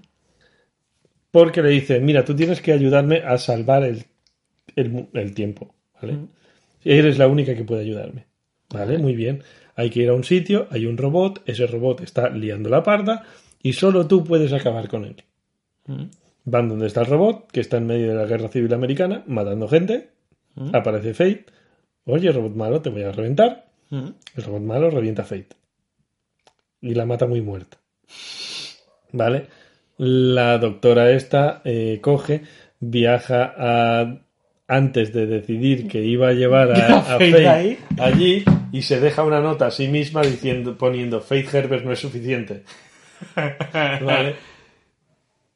porque 1.32 1.62
le 1.62 1.70
dice, 1.70 2.00
mira, 2.00 2.26
tú 2.26 2.36
tienes 2.36 2.62
que 2.62 2.74
ayudarme 2.74 3.24
a 3.26 3.38
salvar 3.38 3.84
el, 3.84 4.06
el 4.76 5.34
tiempo, 5.34 5.74
¿vale? 6.02 6.18
Eres 6.84 7.18
la 7.18 7.28
única 7.28 7.56
que 7.56 7.64
puede 7.64 7.82
ayudarme, 7.82 8.26
¿vale? 8.70 8.98
Muy 8.98 9.16
bien. 9.16 9.44
Hay 9.76 9.90
que 9.90 10.02
ir 10.02 10.10
a 10.10 10.14
un 10.14 10.24
sitio, 10.24 10.68
hay 10.72 10.86
un 10.86 10.98
robot, 10.98 11.42
ese 11.46 11.68
robot 11.68 12.02
está 12.02 12.30
liando 12.30 12.70
la 12.70 12.84
parda 12.84 13.26
y 13.64 13.74
solo 13.74 14.08
tú 14.08 14.24
puedes 14.24 14.54
acabar 14.54 14.88
con 14.88 15.06
él. 15.06 15.24
¿Mm? 15.88 16.06
van 16.46 16.70
donde 16.70 16.88
está 16.88 17.02
el 17.02 17.08
robot, 17.08 17.52
que 17.52 17.60
está 17.60 17.78
en 17.78 17.88
medio 17.88 18.10
de 18.10 18.16
la 18.16 18.26
guerra 18.26 18.48
civil 18.48 18.74
americana, 18.74 19.24
matando 19.28 19.68
gente. 19.68 20.10
Aparece 20.74 21.14
Fate. 21.14 21.46
Oye, 22.06 22.32
robot 22.32 22.56
malo, 22.56 22.82
te 22.82 22.90
voy 22.90 23.04
a 23.04 23.12
reventar. 23.12 23.68
El 23.90 24.44
robot 24.44 24.62
malo 24.62 24.90
revienta 24.90 25.22
a 25.22 25.26
Fate. 25.26 25.56
Y 26.82 26.94
la 26.94 27.06
mata 27.06 27.28
muy 27.28 27.42
muerta. 27.42 27.78
¿Vale? 29.12 29.48
La 29.98 30.58
doctora 30.58 31.12
esta 31.12 31.62
eh, 31.64 32.00
coge, 32.02 32.42
viaja 32.80 33.54
a... 33.58 34.18
Antes 34.68 35.12
de 35.12 35.26
decidir 35.26 35.90
que 35.90 36.02
iba 36.02 36.30
a 36.30 36.34
llevar 36.34 36.72
a, 36.72 37.00
a 37.16 37.18
ahí. 37.18 37.78
allí 38.00 38.46
y 38.72 38.84
se 38.84 39.02
deja 39.02 39.26
una 39.26 39.42
nota 39.42 39.68
a 39.68 39.72
sí 39.72 39.90
misma 39.90 40.22
diciendo, 40.22 40.78
poniendo 40.78 41.20
Faith 41.20 41.54
Herbert 41.54 41.84
no 41.84 41.92
es 41.92 42.00
suficiente. 42.00 42.64
¿Vale? 44.06 44.36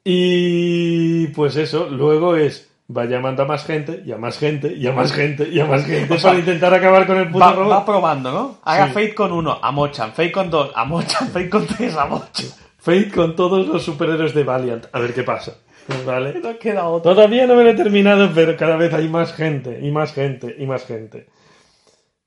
Y 0.04 1.26
pues 1.28 1.56
eso, 1.56 1.88
luego 1.90 2.36
es 2.36 2.70
va 2.94 3.04
llamando 3.04 3.42
a 3.42 3.46
más 3.46 3.64
gente, 3.64 4.02
y 4.04 4.12
a 4.12 4.18
más 4.18 4.38
gente, 4.38 4.72
y 4.72 4.86
a 4.86 4.92
más 4.92 5.12
gente, 5.12 5.48
y 5.48 5.58
a 5.58 5.66
más 5.66 5.84
gente 5.84 6.14
O 6.14 6.18
sea, 6.18 6.30
para 6.30 6.40
intentar 6.40 6.72
acabar 6.72 7.06
con 7.06 7.18
el 7.18 7.26
puto 7.28 7.38
Va, 7.40 7.52
robot. 7.52 7.72
va 7.72 7.84
probando, 7.84 8.32
¿no? 8.32 8.58
Haga 8.62 8.86
Sí. 8.88 8.92
Fate 8.92 9.14
con 9.14 9.32
uno, 9.32 9.58
a 9.60 9.72
Mochan. 9.72 10.12
Fate 10.12 10.32
con 10.32 10.50
dos, 10.50 10.70
a 10.74 10.84
Mochan. 10.84 11.28
Fate 11.28 11.50
con 11.50 11.66
tres, 11.66 11.96
a 11.96 12.06
Mochan. 12.06 12.46
Fate 12.78 13.10
con 13.10 13.34
todos 13.34 13.66
los 13.66 13.82
superhéroes 13.82 14.34
de 14.34 14.44
Valiant. 14.44 14.86
A 14.92 15.00
ver 15.00 15.12
qué 15.12 15.22
pasa. 15.22 15.56
¿Vale? 16.04 16.40
No 16.42 16.58
queda 16.58 16.86
otro. 16.86 17.14
Todavía 17.14 17.46
no 17.46 17.56
me 17.56 17.64
lo 17.64 17.70
he 17.70 17.74
terminado, 17.74 18.30
pero 18.34 18.56
cada 18.56 18.76
vez 18.76 18.92
hay 18.92 19.08
más 19.08 19.32
gente, 19.32 19.80
y 19.82 19.90
más 19.90 20.12
gente, 20.12 20.54
y 20.58 20.66
más 20.66 20.84
gente. 20.84 21.28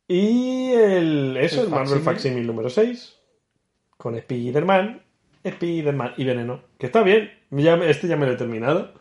Y 0.08 0.72
el, 0.72 1.38
eso, 1.38 1.62
El 1.62 1.68
el, 1.68 1.72
Marvel. 1.72 2.02
Facsimil 2.02 2.48
número 2.48 2.70
6, 2.70 3.16
con 3.96 4.16
Spider-Man, 4.16 5.02
Spider-Man 5.44 6.14
y 6.18 6.24
Veneno, 6.26 6.62
que 6.78 6.88
está 6.88 7.02
bien, 7.04 7.32
ya 7.52 7.76
este 7.76 8.08
ya 8.08 8.18
me 8.18 8.26
lo 8.26 8.34
he 8.34 8.38
terminado. 8.38 8.94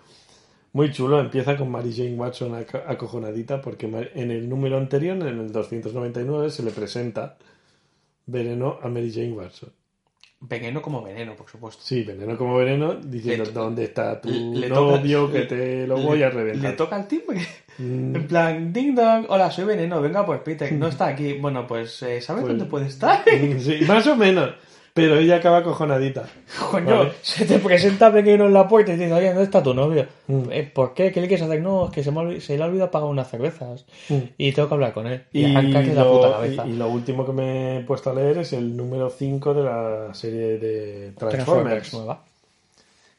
Muy 0.73 0.93
chulo, 0.93 1.19
empieza 1.19 1.57
con 1.57 1.71
Mary 1.71 1.93
Jane 1.97 2.15
Watson 2.15 2.55
aco- 2.55 2.83
acojonadita, 2.87 3.61
porque 3.63 3.87
en 4.15 4.31
el 4.31 4.49
número 4.49 4.77
anterior, 4.77 5.17
en 5.17 5.39
el 5.41 5.51
299, 5.51 6.51
se 6.51 6.63
le 6.63 6.71
presenta 6.71 7.37
Veneno 8.27 8.79
a 8.83 8.89
Mary 8.89 9.11
Jane 9.13 9.33
Watson. 9.33 9.71
Veneno 10.41 10.81
como 10.81 11.03
veneno, 11.03 11.35
por 11.35 11.49
supuesto. 11.51 11.83
Sí, 11.83 12.05
Veneno 12.05 12.39
como 12.39 12.57
Veneno, 12.59 12.95
diciendo 12.95 13.45
Le- 13.47 13.51
dónde 13.51 13.85
está 13.85 14.21
tu 14.21 14.29
le 14.29 14.69
novio, 14.69 15.33
que 15.33 15.41
te 15.41 15.85
lo 15.87 15.97
voy 16.01 16.23
a 16.23 16.31
reventar. 16.31 16.71
Le 16.71 16.77
toca 16.77 16.97
el 17.01 17.09
timbre. 17.09 17.41
Mm. 17.79 18.15
En 18.15 18.27
plan, 18.29 18.73
ding 18.73 18.95
dong, 18.95 19.27
hola, 19.31 19.51
soy 19.51 19.65
Veneno, 19.65 20.01
venga 20.01 20.25
pues 20.25 20.41
Peter, 20.43 20.73
no 20.75 20.87
está 20.89 21.07
aquí. 21.09 21.33
Bueno, 21.41 21.67
pues, 21.67 22.01
eh, 22.05 22.21
¿sabes 22.21 22.43
Pues- 22.43 22.53
dónde 22.57 22.67
puede 22.67 22.87
estar? 22.87 23.25
Sí, 23.59 23.81
más 23.89 24.07
o 24.07 24.15
menos. 24.15 24.51
Pero 25.03 25.17
ella 25.19 25.37
acaba 25.37 25.63
cojonadita. 25.63 26.29
Coño, 26.71 26.99
Vale. 26.99 27.13
se 27.23 27.45
te 27.47 27.59
presenta 27.59 28.11
Veneno 28.11 28.47
en 28.47 28.53
la 28.53 28.67
puerta 28.69 28.93
y 28.93 28.97
dice, 28.97 29.13
oye, 29.13 29.29
¿dónde 29.29 29.45
está 29.45 29.63
tu 29.63 29.75
novio? 29.75 30.07
Mm. 30.27 30.43
Eh, 30.51 30.71
¿Por 30.75 30.95
qué? 30.95 31.11
¿Qué 31.13 31.21
le 31.21 31.29
quieres 31.29 31.47
hacer? 31.47 31.61
No, 31.63 31.87
es 31.87 31.93
que 31.93 32.03
se, 32.05 32.11
me 32.11 32.41
se 32.41 32.57
le 32.57 32.63
ha 32.63 32.67
olvidado 32.67 32.91
pagar 32.91 33.09
unas 33.09 33.31
cervezas. 33.31 33.87
Mm. 34.09 34.19
Y 34.39 34.53
tengo 34.53 34.69
que 34.69 34.75
hablar 34.75 34.93
con 34.93 35.07
él. 35.07 35.25
Y, 35.33 35.47
Y 35.47 35.55
arrancarle 35.57 35.95
la 35.95 36.05
puta 36.11 36.27
lo, 36.29 36.33
cabeza. 36.35 36.67
y- 36.67 36.71
y 36.71 36.77
lo 36.77 36.89
último 36.89 37.25
que 37.27 37.33
me 37.33 37.79
he 37.79 37.81
puesto 37.85 38.11
a 38.11 38.15
leer 38.15 38.39
es 38.39 38.53
el 38.53 38.77
número 38.77 39.11
5 39.11 39.55
de 39.55 39.63
la 39.63 40.15
serie 40.15 40.59
de 40.59 41.13
Transformers. 41.17 41.31
Transformers 41.45 41.95
nueva. 41.95 42.25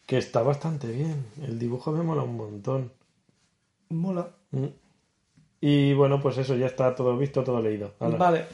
Que 0.05 0.17
está 0.17 0.41
bastante 0.41 0.87
bien. 0.87 1.25
El 1.45 1.59
dibujo 1.59 1.91
me 1.91 2.03
mola 2.03 2.23
un 2.23 2.35
montón. 2.35 2.91
Mola. 3.89 4.27
Mm. 4.51 4.65
Y 5.61 5.93
bueno, 5.93 6.21
pues 6.21 6.37
eso, 6.37 6.55
ya 6.55 6.67
está 6.67 6.95
todo 6.95 7.17
visto, 7.17 7.43
todo 7.43 7.61
leído. 7.61 7.91
Vale. 7.99 8.45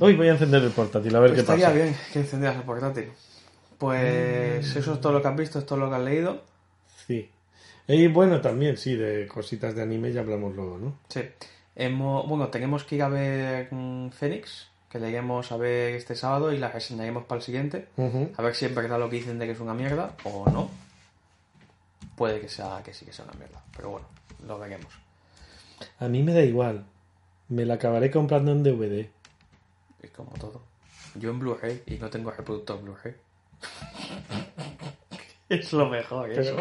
Hoy 0.00 0.14
voy 0.16 0.28
a 0.28 0.32
encender 0.32 0.62
el 0.62 0.70
portátil, 0.70 1.14
a 1.16 1.20
ver 1.20 1.34
qué 1.34 1.40
Estaría 1.40 1.66
pasa. 1.66 1.76
bien 1.78 1.96
que 2.12 2.18
encendieras 2.20 2.56
el 2.58 2.62
portátil. 2.62 3.10
Pues 3.78 4.76
eso 4.76 4.94
es 4.94 5.00
todo 5.00 5.12
lo 5.12 5.22
que 5.22 5.28
has 5.28 5.36
visto, 5.36 5.58
es 5.58 5.66
todo 5.66 5.78
lo 5.78 5.88
que 5.88 5.96
has 5.96 6.02
leído. 6.02 6.42
Sí. 7.06 7.28
Y 7.86 8.06
bueno, 8.08 8.40
también, 8.40 8.76
sí, 8.76 8.96
de 8.96 9.26
cositas 9.26 9.74
de 9.74 9.82
anime 9.82 10.12
ya 10.12 10.20
hablamos 10.20 10.54
luego, 10.54 10.78
¿no? 10.78 10.98
Sí. 11.08 11.22
Hemos, 11.74 12.28
bueno, 12.28 12.48
tenemos 12.48 12.84
que 12.84 12.96
ir 12.96 13.02
a 13.02 13.08
ver 13.08 13.68
mm, 13.72 14.10
Fénix, 14.10 14.68
que 14.90 14.98
le 14.98 15.10
iremos 15.10 15.50
a 15.52 15.56
ver 15.56 15.94
este 15.94 16.14
sábado 16.16 16.52
y 16.52 16.58
la 16.58 16.68
reseñaremos 16.70 17.24
para 17.24 17.38
el 17.38 17.44
siguiente. 17.44 17.88
A 18.36 18.42
ver 18.42 18.54
si 18.54 18.66
es 18.66 18.74
verdad 18.74 18.98
lo 18.98 19.08
que 19.08 19.16
dicen 19.16 19.38
de 19.38 19.46
que 19.46 19.52
es 19.52 19.60
una 19.60 19.74
mierda 19.74 20.14
o 20.24 20.50
no. 20.50 20.70
Puede 22.16 22.40
que 22.40 22.48
sea 22.48 22.82
que 22.84 22.92
sí 22.92 23.04
que 23.06 23.12
sea 23.12 23.24
una 23.24 23.34
mierda, 23.38 23.62
pero 23.76 23.90
bueno, 23.90 24.06
lo 24.46 24.58
veremos. 24.58 24.92
A 26.00 26.08
mí 26.08 26.22
me 26.22 26.34
da 26.34 26.42
igual. 26.42 26.84
Me 27.48 27.64
la 27.64 27.74
acabaré 27.74 28.10
comprando 28.10 28.50
en 28.52 28.62
DVD. 28.64 29.06
Es 30.08 30.14
como 30.16 30.30
todo. 30.32 30.62
Yo 31.14 31.30
en 31.30 31.38
Blu-ray 31.38 31.82
y 31.86 31.94
no 31.96 32.08
tengo 32.08 32.30
reproductor 32.30 32.80
Blu-ray. 32.80 33.14
es 35.48 35.72
lo 35.72 35.88
mejor, 35.88 36.30
eso. 36.30 36.56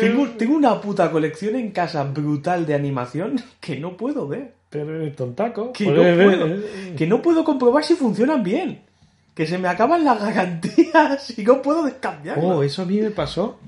Tengo, 0.00 0.28
tengo 0.30 0.56
una 0.56 0.80
puta 0.80 1.10
colección 1.10 1.56
en 1.56 1.70
casa 1.70 2.04
brutal 2.04 2.66
de 2.66 2.74
animación 2.74 3.40
que 3.60 3.78
no 3.78 3.96
puedo 3.96 4.26
ver. 4.26 4.54
Pero 4.68 4.96
eres 4.96 5.14
tontaco. 5.14 5.72
Que 5.72 5.86
no, 5.86 5.96
Puedes 5.96 6.16
ver, 6.16 6.26
puedo, 6.26 6.46
eh. 6.46 6.94
que 6.96 7.06
no 7.06 7.20
puedo 7.22 7.44
comprobar 7.44 7.84
si 7.84 7.94
funcionan 7.94 8.42
bien. 8.42 8.82
Que 9.34 9.46
se 9.46 9.58
me 9.58 9.68
acaban 9.68 10.04
las 10.04 10.20
garantías 10.20 11.38
y 11.38 11.44
no 11.44 11.62
puedo 11.62 11.84
descambiarlas. 11.84 12.44
Oh, 12.44 12.62
eso 12.62 12.82
a 12.82 12.84
mí 12.86 13.00
me 13.00 13.10
pasó 13.10 13.58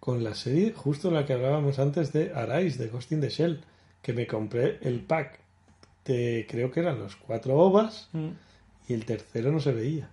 con 0.00 0.22
la 0.22 0.34
serie, 0.34 0.72
justo 0.74 1.10
la 1.10 1.26
que 1.26 1.34
hablábamos 1.34 1.78
antes 1.78 2.12
de 2.12 2.32
Arise, 2.34 2.82
de 2.82 2.88
Ghost 2.88 3.12
in 3.12 3.20
the 3.20 3.28
Shell. 3.28 3.60
Que 4.00 4.12
me 4.12 4.26
compré 4.26 4.78
el 4.82 5.00
pack 5.00 5.40
de, 6.08 6.46
creo 6.50 6.70
que 6.72 6.80
eran 6.80 6.98
los 6.98 7.14
cuatro 7.16 7.56
ovas, 7.56 8.08
Mm. 8.12 8.28
y 8.88 8.94
el 8.94 9.04
tercero 9.04 9.52
no 9.52 9.60
se 9.60 9.72
veía. 9.72 10.08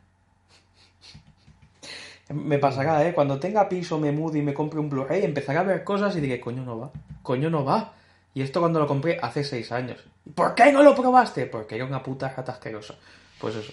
Me 2.30 2.58
pasará, 2.58 3.08
¿eh? 3.08 3.14
Cuando 3.14 3.40
tenga 3.40 3.70
piso, 3.70 4.00
me 4.00 4.12
mude 4.12 4.40
y 4.40 4.42
me 4.42 4.54
compre 4.54 4.80
un 4.80 4.90
Blu-ray, 4.90 5.24
empezaré 5.24 5.60
a 5.60 5.64
ver 5.64 5.84
cosas 5.84 6.16
y 6.16 6.22
diré, 6.22 6.40
coño, 6.40 6.64
no 6.64 6.80
va. 6.80 6.92
Coño, 7.22 7.50
no 7.52 7.64
va. 7.64 7.94
Y 8.34 8.42
esto 8.42 8.60
cuando 8.60 8.80
lo 8.80 8.88
compré 8.88 9.20
hace 9.22 9.44
seis 9.44 9.72
años. 9.72 10.04
¿Por 10.34 10.56
qué 10.56 10.72
no 10.72 10.82
lo 10.82 10.96
probaste? 10.96 11.46
Porque 11.46 11.76
era 11.76 11.86
una 11.86 12.02
puta 12.02 12.30
rata 12.30 12.54
asquerosa. 12.54 12.96
Pues 13.40 13.56
eso. 13.56 13.72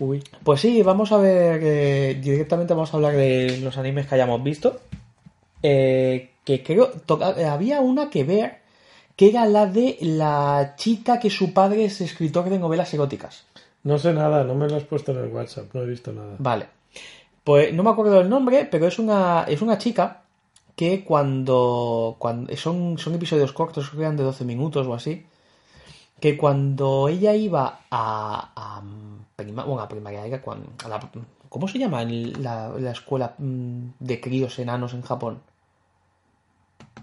Uy. 0.00 0.22
Pues 0.44 0.60
sí, 0.60 0.82
vamos 0.82 1.12
a 1.12 1.16
ver. 1.16 1.60
eh, 1.64 2.18
directamente 2.22 2.74
vamos 2.74 2.92
a 2.92 2.96
hablar 2.98 3.14
de 3.16 3.58
los 3.62 3.78
animes 3.78 4.06
que 4.06 4.14
hayamos 4.16 4.42
visto. 4.44 4.80
Eh, 5.62 6.30
que 6.44 6.62
creo. 6.62 6.92
eh, 7.38 7.44
había 7.46 7.80
una 7.80 8.10
que 8.10 8.22
ver. 8.24 8.58
Que 9.16 9.28
era 9.28 9.46
la 9.46 9.66
de 9.66 9.96
la 10.00 10.74
chica 10.76 11.18
que 11.20 11.30
su 11.30 11.52
padre 11.52 11.84
es 11.84 12.00
escritor 12.00 12.48
de 12.50 12.58
novelas 12.58 12.92
eróticas. 12.94 13.44
No 13.84 13.98
sé 13.98 14.12
nada, 14.12 14.44
no 14.44 14.54
me 14.54 14.68
lo 14.68 14.76
has 14.76 14.84
puesto 14.84 15.12
en 15.12 15.18
el 15.18 15.28
WhatsApp, 15.28 15.72
no 15.74 15.82
he 15.82 15.86
visto 15.86 16.12
nada. 16.12 16.34
Vale. 16.38 16.66
Pues 17.44 17.72
no 17.74 17.82
me 17.82 17.90
acuerdo 17.90 18.14
del 18.14 18.28
nombre, 18.30 18.66
pero 18.70 18.86
es 18.86 18.98
una, 18.98 19.44
es 19.46 19.60
una 19.62 19.76
chica 19.78 20.22
que 20.74 21.04
cuando, 21.04 22.16
cuando 22.18 22.56
son, 22.56 22.98
son 22.98 23.14
episodios 23.14 23.52
cortos, 23.52 23.88
creo 23.88 23.98
que 23.98 24.04
eran 24.04 24.16
de 24.16 24.24
12 24.24 24.44
minutos 24.44 24.86
o 24.86 24.94
así, 24.94 25.24
que 26.18 26.36
cuando 26.36 27.08
ella 27.08 27.34
iba 27.34 27.80
a, 27.90 28.50
a 28.56 28.82
prima- 29.36 29.64
bueno, 29.64 29.82
a 29.82 29.88
primaria, 29.88 30.26
era 30.26 30.40
cuando, 30.40 30.70
a 30.84 30.88
la- 30.88 31.10
¿cómo 31.50 31.68
se 31.68 31.78
llama 31.78 32.02
en 32.02 32.42
la, 32.42 32.70
la 32.78 32.90
escuela 32.92 33.34
mm, 33.38 33.82
de 34.00 34.20
críos 34.20 34.58
enanos 34.58 34.94
en 34.94 35.02
Japón? 35.02 35.40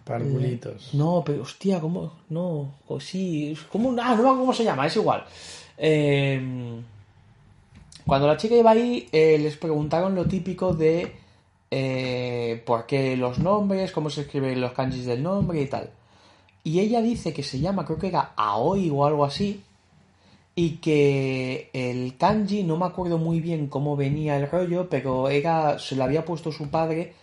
Parvulitos. 0.03 0.93
No, 0.93 1.23
pero 1.25 1.43
hostia, 1.43 1.79
¿cómo? 1.79 2.13
No, 2.29 2.71
o 2.87 2.99
sí, 2.99 3.55
un- 3.73 3.99
ah, 3.99 4.15
no 4.15 4.23
cómo 4.37 4.53
se 4.53 4.63
llama, 4.63 4.87
es 4.87 4.95
igual. 4.95 5.23
Eh, 5.77 6.41
cuando 8.05 8.27
la 8.27 8.37
chica 8.37 8.55
iba 8.55 8.71
ahí, 8.71 9.07
eh, 9.11 9.37
les 9.39 9.57
preguntaron 9.57 10.15
lo 10.15 10.25
típico 10.25 10.73
de 10.73 11.13
eh, 11.69 12.61
por 12.65 12.85
qué 12.85 13.15
los 13.15 13.39
nombres, 13.39 13.91
cómo 13.91 14.09
se 14.09 14.21
escriben 14.21 14.59
los 14.59 14.73
kanjis 14.73 15.05
del 15.05 15.23
nombre 15.23 15.61
y 15.61 15.67
tal. 15.67 15.89
Y 16.63 16.79
ella 16.79 17.01
dice 17.01 17.31
que 17.33 17.43
se 17.43 17.59
llama, 17.59 17.85
creo 17.85 17.97
que 17.97 18.07
era 18.07 18.33
Aoi 18.35 18.89
o 18.89 19.05
algo 19.05 19.23
así, 19.23 19.61
y 20.55 20.71
que 20.77 21.69
el 21.73 22.17
kanji, 22.17 22.63
no 22.63 22.75
me 22.77 22.85
acuerdo 22.85 23.17
muy 23.17 23.39
bien 23.39 23.67
cómo 23.67 23.95
venía 23.95 24.35
el 24.37 24.49
rollo, 24.49 24.89
pero 24.89 25.29
era, 25.29 25.79
se 25.79 25.95
lo 25.95 26.03
había 26.03 26.25
puesto 26.25 26.51
su 26.51 26.69
padre 26.69 27.13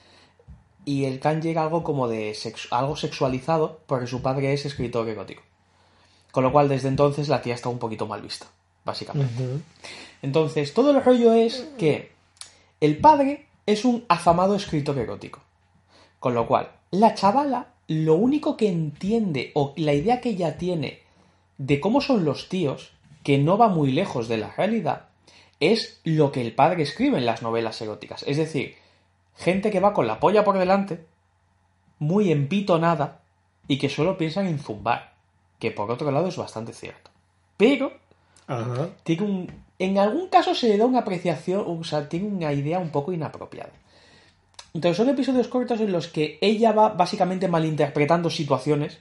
y 0.89 1.05
el 1.05 1.21
kanji 1.21 1.51
era 1.51 1.65
algo 1.65 1.85
como 1.85 2.09
de 2.09 2.35
algo 2.71 2.97
sexualizado 2.97 3.81
porque 3.87 4.07
su 4.07 4.23
padre 4.23 4.55
es 4.55 4.65
escritor 4.65 5.07
erótico. 5.07 5.43
Con 6.33 6.45
lo 6.45 6.51
cual 6.51 6.71
desde 6.71 6.89
entonces 6.89 7.29
la 7.29 7.43
tía 7.43 7.55
está 7.55 7.69
un 7.69 7.79
poquito 7.79 8.07
mal 8.07 8.23
vista, 8.23 8.47
básicamente. 8.87 9.61
Entonces 10.23 10.73
todo 10.73 10.93
el 10.93 11.05
rollo 11.05 11.35
es 11.35 11.69
que 11.77 12.11
el 12.81 12.97
padre 12.97 13.49
es 13.67 13.85
un 13.85 14.07
afamado 14.09 14.55
escritor 14.55 14.99
erótico. 14.99 15.41
Con 16.21 16.33
lo 16.33 16.47
cual, 16.47 16.71
la 16.91 17.15
chavala 17.15 17.75
lo 17.87 18.15
único 18.15 18.57
que 18.57 18.69
entiende 18.69 19.53
o 19.55 19.75
la 19.77 19.93
idea 19.93 20.23
que 20.23 20.31
ella 20.31 20.57
tiene 20.57 21.03
de 21.59 21.81
cómo 21.81 22.01
son 22.01 22.25
los 22.25 22.49
tíos, 22.49 22.93
que 23.23 23.37
no 23.37 23.59
va 23.59 23.69
muy 23.69 23.93
lejos 23.93 24.27
de 24.29 24.39
la 24.39 24.53
realidad, 24.53 25.09
es 25.61 26.01
lo 26.03 26.33
que 26.33 26.41
el 26.41 26.55
padre 26.55 26.83
escribe 26.83 27.19
en 27.19 27.27
las 27.27 27.43
novelas 27.43 27.79
eróticas. 27.83 28.25
Es 28.27 28.39
decir, 28.39 28.77
gente 29.39 29.71
que 29.71 29.81
va 29.81 29.95
con 29.95 30.07
la 30.07 30.21
polla 30.21 30.45
por 30.45 30.59
delante, 30.59 31.07
muy 31.99 32.31
empitonada, 32.31 33.21
y 33.67 33.79
que 33.79 33.89
solo 33.89 34.19
piensan 34.19 34.47
en 34.47 34.59
zumbar. 34.59 35.15
Que 35.59 35.71
por 35.71 35.91
otro 35.91 36.11
lado 36.11 36.29
es 36.29 36.37
bastante 36.37 36.73
cierto. 36.73 37.11
Pero 37.57 37.93
Ajá. 38.47 38.91
tiene 39.03 39.23
un, 39.23 39.53
en 39.79 39.99
algún 39.99 40.29
caso 40.29 40.55
se 40.55 40.69
le 40.69 40.77
da 40.79 40.87
una 40.87 41.01
apreciación, 41.01 41.65
o 41.67 41.83
sea, 41.85 42.09
tiene 42.09 42.29
una 42.29 42.53
idea 42.53 42.79
un 42.79 42.91
poco 42.91 43.13
inapropiada. 43.13 43.71
Entonces 44.75 44.97
son 44.99 45.09
episodios 45.09 45.49
cortos 45.49 45.81
en 45.81 45.91
los 45.91 46.09
que 46.09 46.39
ella 46.41 46.73
va 46.73 46.91
básicamente 46.91 47.49
malinterpretando 47.49 48.31
situaciones 48.31 48.99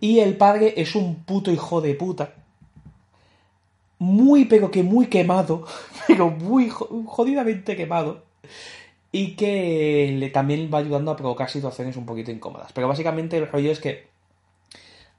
y 0.00 0.18
el 0.18 0.36
padre 0.36 0.74
es 0.76 0.94
un 0.96 1.24
puto 1.24 1.50
hijo 1.50 1.80
de 1.80 1.94
puta. 1.94 2.34
Muy, 3.98 4.44
pero 4.44 4.70
que 4.70 4.82
muy 4.82 5.06
quemado. 5.06 5.64
Pero 6.06 6.28
muy 6.28 6.68
jo- 6.68 7.04
jodidamente 7.06 7.76
quemado. 7.76 8.24
Y 9.16 9.36
que 9.36 10.12
le, 10.18 10.28
también 10.30 10.68
va 10.74 10.78
ayudando 10.78 11.12
a 11.12 11.16
provocar 11.16 11.48
situaciones 11.48 11.96
un 11.96 12.04
poquito 12.04 12.32
incómodas. 12.32 12.72
Pero 12.72 12.88
básicamente 12.88 13.36
el 13.36 13.46
rollo 13.46 13.70
es 13.70 13.78
que 13.78 14.08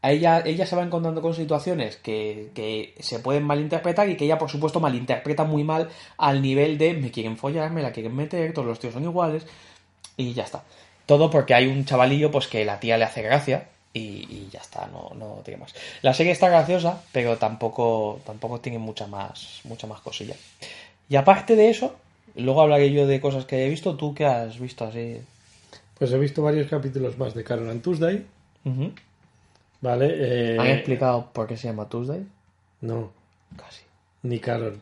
a 0.01 0.11
ella, 0.11 0.43
ella 0.45 0.65
se 0.65 0.75
va 0.75 0.83
encontrando 0.83 1.21
con 1.21 1.33
situaciones 1.33 1.95
que, 1.95 2.49
que 2.53 2.93
se 2.99 3.19
pueden 3.19 3.45
malinterpretar 3.45 4.09
y 4.09 4.17
que 4.17 4.25
ella, 4.25 4.37
por 4.37 4.49
supuesto, 4.49 4.81
malinterpreta 4.81 5.45
muy 5.45 5.63
mal 5.63 5.87
al 6.17 6.41
nivel 6.41 6.77
de 6.77 6.93
me 6.93 7.09
quieren 7.09 7.37
follar, 7.37 7.71
me 7.71 7.81
la 7.81 7.93
quieren 7.93 8.13
meter, 8.13 8.53
todos 8.53 8.67
los 8.67 8.79
tíos 8.79 8.93
son 8.93 9.05
iguales 9.05 9.47
y 10.17 10.33
ya 10.33 10.43
está. 10.43 10.65
Todo 11.05 11.29
porque 11.29 11.53
hay 11.53 11.67
un 11.67 11.85
chavalillo 11.85 12.31
pues 12.31 12.47
que 12.49 12.65
la 12.65 12.81
tía 12.81 12.97
le 12.97 13.05
hace 13.05 13.21
gracia 13.21 13.69
y, 13.93 13.99
y 14.29 14.49
ya 14.51 14.59
está, 14.59 14.87
no, 14.87 15.13
no 15.15 15.41
tiene 15.45 15.61
más. 15.61 15.73
La 16.01 16.13
serie 16.13 16.33
está 16.33 16.49
graciosa, 16.49 17.01
pero 17.13 17.37
tampoco, 17.37 18.19
tampoco 18.25 18.59
tiene 18.59 18.77
mucha 18.77 19.07
más, 19.07 19.61
mucha 19.63 19.87
más 19.87 20.01
cosilla. 20.01 20.35
Y 21.07 21.15
aparte 21.15 21.55
de 21.55 21.69
eso, 21.69 21.95
luego 22.37 22.61
hablaré 22.61 22.91
yo 22.91 23.07
de 23.07 23.19
cosas 23.21 23.45
que 23.45 23.65
he 23.65 23.69
visto. 23.69 23.95
¿Tú 23.95 24.13
qué 24.13 24.25
has 24.25 24.59
visto 24.59 24.85
así? 24.85 25.17
Pues 25.97 26.11
he 26.11 26.17
visto 26.19 26.41
varios 26.43 26.67
capítulos 26.67 27.17
más 27.17 27.33
de 27.33 27.43
Carol 27.43 27.69
and 27.69 27.81
Tuesday. 27.81 28.25
¿Vale? 29.81 30.07
Eh, 30.17 30.57
¿Han 30.59 30.67
explicado 30.67 31.29
por 31.31 31.47
qué 31.47 31.57
se 31.57 31.67
llama 31.67 31.87
Tuesday? 31.87 32.25
No, 32.81 33.11
Casi. 33.55 33.83
ni 34.23 34.39
Carol. 34.39 34.79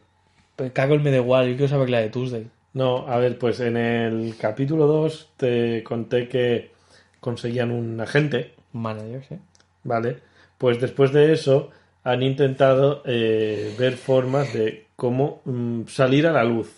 Pero 0.55 0.73
Carol 0.73 1.01
me 1.01 1.11
da 1.11 1.17
igual, 1.17 1.47
yo 1.49 1.53
quiero 1.57 1.67
saber 1.69 1.89
la 1.89 1.99
de 1.99 2.09
Tuesday. 2.09 2.47
No, 2.73 3.07
a 3.07 3.17
ver, 3.17 3.37
pues 3.37 3.59
en 3.59 3.77
el 3.77 4.35
capítulo 4.37 4.87
2 4.87 5.29
te 5.37 5.83
conté 5.83 6.27
que 6.27 6.71
conseguían 7.19 7.71
un 7.71 7.99
agente, 7.99 8.53
Manager, 8.71 9.23
sí. 9.27 9.35
¿vale? 9.83 10.17
Pues 10.57 10.79
después 10.81 11.11
de 11.11 11.33
eso 11.33 11.69
han 12.03 12.23
intentado 12.23 13.01
eh, 13.05 13.75
ver 13.77 13.93
formas 13.97 14.53
de 14.53 14.85
cómo 14.95 15.41
mm, 15.45 15.83
salir 15.87 16.25
a 16.27 16.31
la 16.31 16.43
luz, 16.43 16.71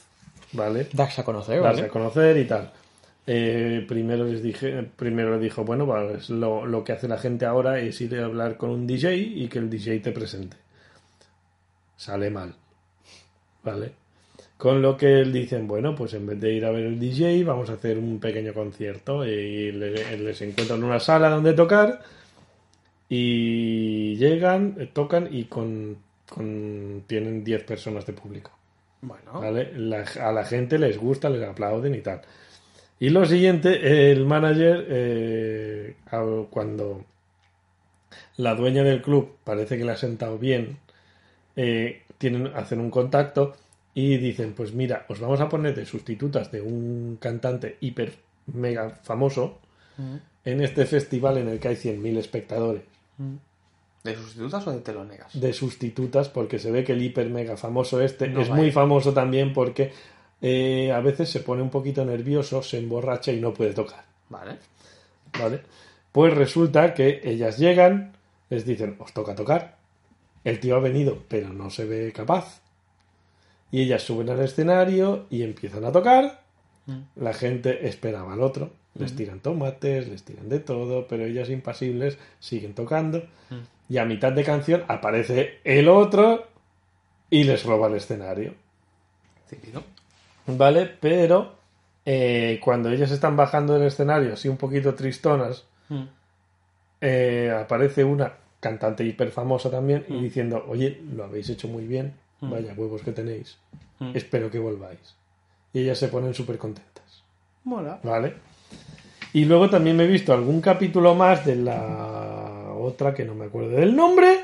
¿vale? 0.55 0.87
Darse 0.93 1.21
a 1.21 1.23
conocer, 1.23 1.61
darse 1.61 1.81
¿vale? 1.81 1.89
a 1.89 1.91
conocer 1.93 2.37
y 2.37 2.45
tal. 2.45 2.71
Eh, 3.27 3.83
primero 3.87 4.25
les 4.25 4.43
dije, 4.43 4.83
primero 4.95 5.35
le 5.35 5.43
dijo, 5.43 5.63
bueno, 5.63 5.85
pues 5.87 6.29
lo, 6.29 6.65
lo 6.65 6.83
que 6.83 6.91
hace 6.93 7.07
la 7.07 7.17
gente 7.17 7.45
ahora 7.45 7.79
es 7.79 7.99
ir 8.01 8.15
a 8.19 8.25
hablar 8.25 8.57
con 8.57 8.69
un 8.69 8.85
DJ 8.85 9.15
y 9.15 9.47
que 9.47 9.59
el 9.59 9.69
DJ 9.69 9.99
te 9.99 10.11
presente. 10.11 10.57
Sale 11.97 12.29
mal. 12.29 12.53
¿Vale? 13.63 13.93
Con 14.57 14.81
lo 14.81 14.95
que 14.95 15.19
él 15.21 15.33
dicen, 15.33 15.67
bueno, 15.67 15.95
pues 15.95 16.13
en 16.13 16.27
vez 16.27 16.39
de 16.39 16.53
ir 16.53 16.65
a 16.65 16.71
ver 16.71 16.83
el 16.85 16.99
DJ, 16.99 17.43
vamos 17.43 17.69
a 17.69 17.73
hacer 17.73 17.97
un 17.97 18.19
pequeño 18.19 18.53
concierto 18.53 19.25
y 19.25 19.71
le- 19.71 20.17
les 20.17 20.41
encuentran 20.43 20.83
una 20.83 20.99
sala 20.99 21.29
donde 21.29 21.53
tocar 21.53 22.01
y 23.09 24.15
llegan, 24.17 24.89
tocan 24.93 25.27
y 25.31 25.45
con, 25.45 25.97
con- 26.29 27.03
tienen 27.07 27.43
10 27.43 27.63
personas 27.63 28.05
de 28.05 28.13
público. 28.13 28.51
Bueno, 29.07 29.39
¿vale? 29.41 29.71
La- 29.77 30.05
a 30.21 30.31
la 30.31 30.43
gente 30.45 30.77
les 30.79 30.97
gusta, 30.97 31.29
les 31.29 31.43
aplauden 31.47 31.93
y 31.95 31.99
tal. 32.01 32.21
Y 32.99 33.09
lo 33.09 33.25
siguiente, 33.25 34.11
el 34.11 34.25
manager, 34.25 34.85
eh, 34.89 35.95
cuando 36.49 37.03
la 38.37 38.55
dueña 38.55 38.83
del 38.83 39.01
club 39.01 39.35
parece 39.43 39.77
que 39.77 39.85
le 39.85 39.91
ha 39.91 39.97
sentado 39.97 40.37
bien, 40.37 40.77
eh, 41.55 42.03
tienen, 42.17 42.47
hacen 42.55 42.79
un 42.79 42.89
contacto 42.89 43.55
y 43.93 44.17
dicen, 44.17 44.53
pues 44.53 44.73
mira, 44.73 45.05
os 45.09 45.19
vamos 45.19 45.39
a 45.41 45.49
poner 45.49 45.75
de 45.75 45.85
sustitutas 45.85 46.51
de 46.51 46.61
un 46.61 47.17
cantante 47.19 47.77
hiper 47.81 48.13
mega 48.47 48.89
famoso 49.03 49.59
en 50.43 50.61
este 50.61 50.85
festival 50.85 51.37
en 51.37 51.47
el 51.49 51.59
que 51.59 51.69
hay 51.69 51.75
100.000 51.77 52.17
espectadores. 52.17 52.81
¿De 54.05 54.15
sustitutas 54.15 54.67
o 54.67 54.71
de 54.71 54.81
teloneras? 54.81 55.39
De 55.39 55.51
sustitutas, 55.51 56.29
porque 56.29 56.59
se 56.59 56.69
ve 56.69 56.83
que 56.83 56.91
el 56.93 57.01
hiper 57.01 57.27
mega 57.31 57.57
famoso 57.57 57.99
este 58.01 58.27
No 58.27 58.41
es 58.41 58.49
vaya. 58.49 58.61
muy 58.61 58.71
famoso 58.71 59.13
también 59.13 59.51
porque 59.51 59.91
eh, 60.43 60.91
a 60.91 60.99
veces 60.99 61.27
se 61.27 61.39
pone 61.39 61.63
un 61.63 61.71
poquito 61.71 62.05
nervioso, 62.05 62.61
se 62.61 62.77
emborracha 62.77 63.31
y 63.31 63.41
no 63.41 63.51
puede 63.51 63.73
tocar. 63.73 64.05
Vale. 64.29 64.57
¿Vale? 65.39 65.61
Pues 66.11 66.31
resulta 66.35 66.93
que 66.93 67.19
ellas 67.23 67.57
llegan, 67.57 68.13
les 68.51 68.63
dicen, 68.63 68.95
os 68.99 69.11
toca 69.11 69.33
tocar. 69.33 69.77
El 70.43 70.59
tío 70.59 70.75
ha 70.75 70.79
venido, 70.79 71.23
pero 71.27 71.51
no 71.51 71.71
se 71.71 71.85
ve 71.85 72.13
capaz. 72.13 72.61
Y 73.71 73.81
ellas 73.81 74.03
suben 74.03 74.29
al 74.29 74.39
escenario 74.41 75.25
y 75.31 75.41
empiezan 75.41 75.83
a 75.83 75.91
tocar. 75.91 76.43
La 77.15 77.33
gente 77.33 77.87
esperaba 77.87 78.33
al 78.33 78.43
otro. 78.43 78.69
Les 78.93 79.15
tiran 79.15 79.39
tomates, 79.39 80.07
les 80.07 80.21
tiran 80.23 80.47
de 80.47 80.59
todo, 80.59 81.07
pero 81.07 81.25
ellas 81.25 81.49
impasibles 81.49 82.19
siguen 82.39 82.75
tocando. 82.75 83.23
Y 83.87 83.97
a 83.97 84.05
mitad 84.05 84.31
de 84.31 84.43
canción 84.43 84.83
aparece 84.87 85.59
el 85.63 85.87
otro 85.87 86.47
y 87.29 87.43
les 87.43 87.63
roba 87.63 87.87
el 87.87 87.95
escenario. 87.95 88.53
Típico. 89.49 89.83
¿Vale? 90.47 90.91
Pero 90.99 91.55
eh, 92.05 92.59
cuando 92.63 92.89
ellas 92.89 93.11
están 93.11 93.35
bajando 93.35 93.73
del 93.73 93.87
escenario, 93.87 94.33
así 94.33 94.47
un 94.47 94.57
poquito 94.57 94.93
tristonas, 94.93 95.65
eh, 97.01 97.55
aparece 97.55 98.03
una 98.03 98.33
cantante 98.59 99.03
hiper 99.03 99.31
famosa 99.31 99.69
también 99.69 100.05
y 100.07 100.21
diciendo, 100.21 100.65
oye, 100.67 101.01
lo 101.13 101.23
habéis 101.23 101.49
hecho 101.49 101.67
muy 101.67 101.85
bien, 101.85 102.13
vaya 102.41 102.73
huevos 102.75 103.01
que 103.01 103.11
tenéis, 103.11 103.57
espero 104.13 104.49
que 104.51 104.59
volváis. 104.59 105.15
Y 105.73 105.81
ellas 105.81 105.97
se 105.97 106.07
ponen 106.07 106.33
súper 106.33 106.57
contentas, 106.57 107.23
Mola. 107.63 107.99
¿vale? 108.03 108.33
Y 109.33 109.45
luego 109.45 109.69
también 109.69 109.97
me 109.97 110.05
he 110.05 110.07
visto 110.07 110.33
algún 110.33 110.61
capítulo 110.61 111.13
más 111.15 111.45
de 111.45 111.55
la 111.57 112.54
otra 112.85 113.13
que 113.13 113.25
no 113.25 113.35
me 113.35 113.45
acuerdo 113.45 113.69
del 113.69 113.95
nombre, 113.95 114.43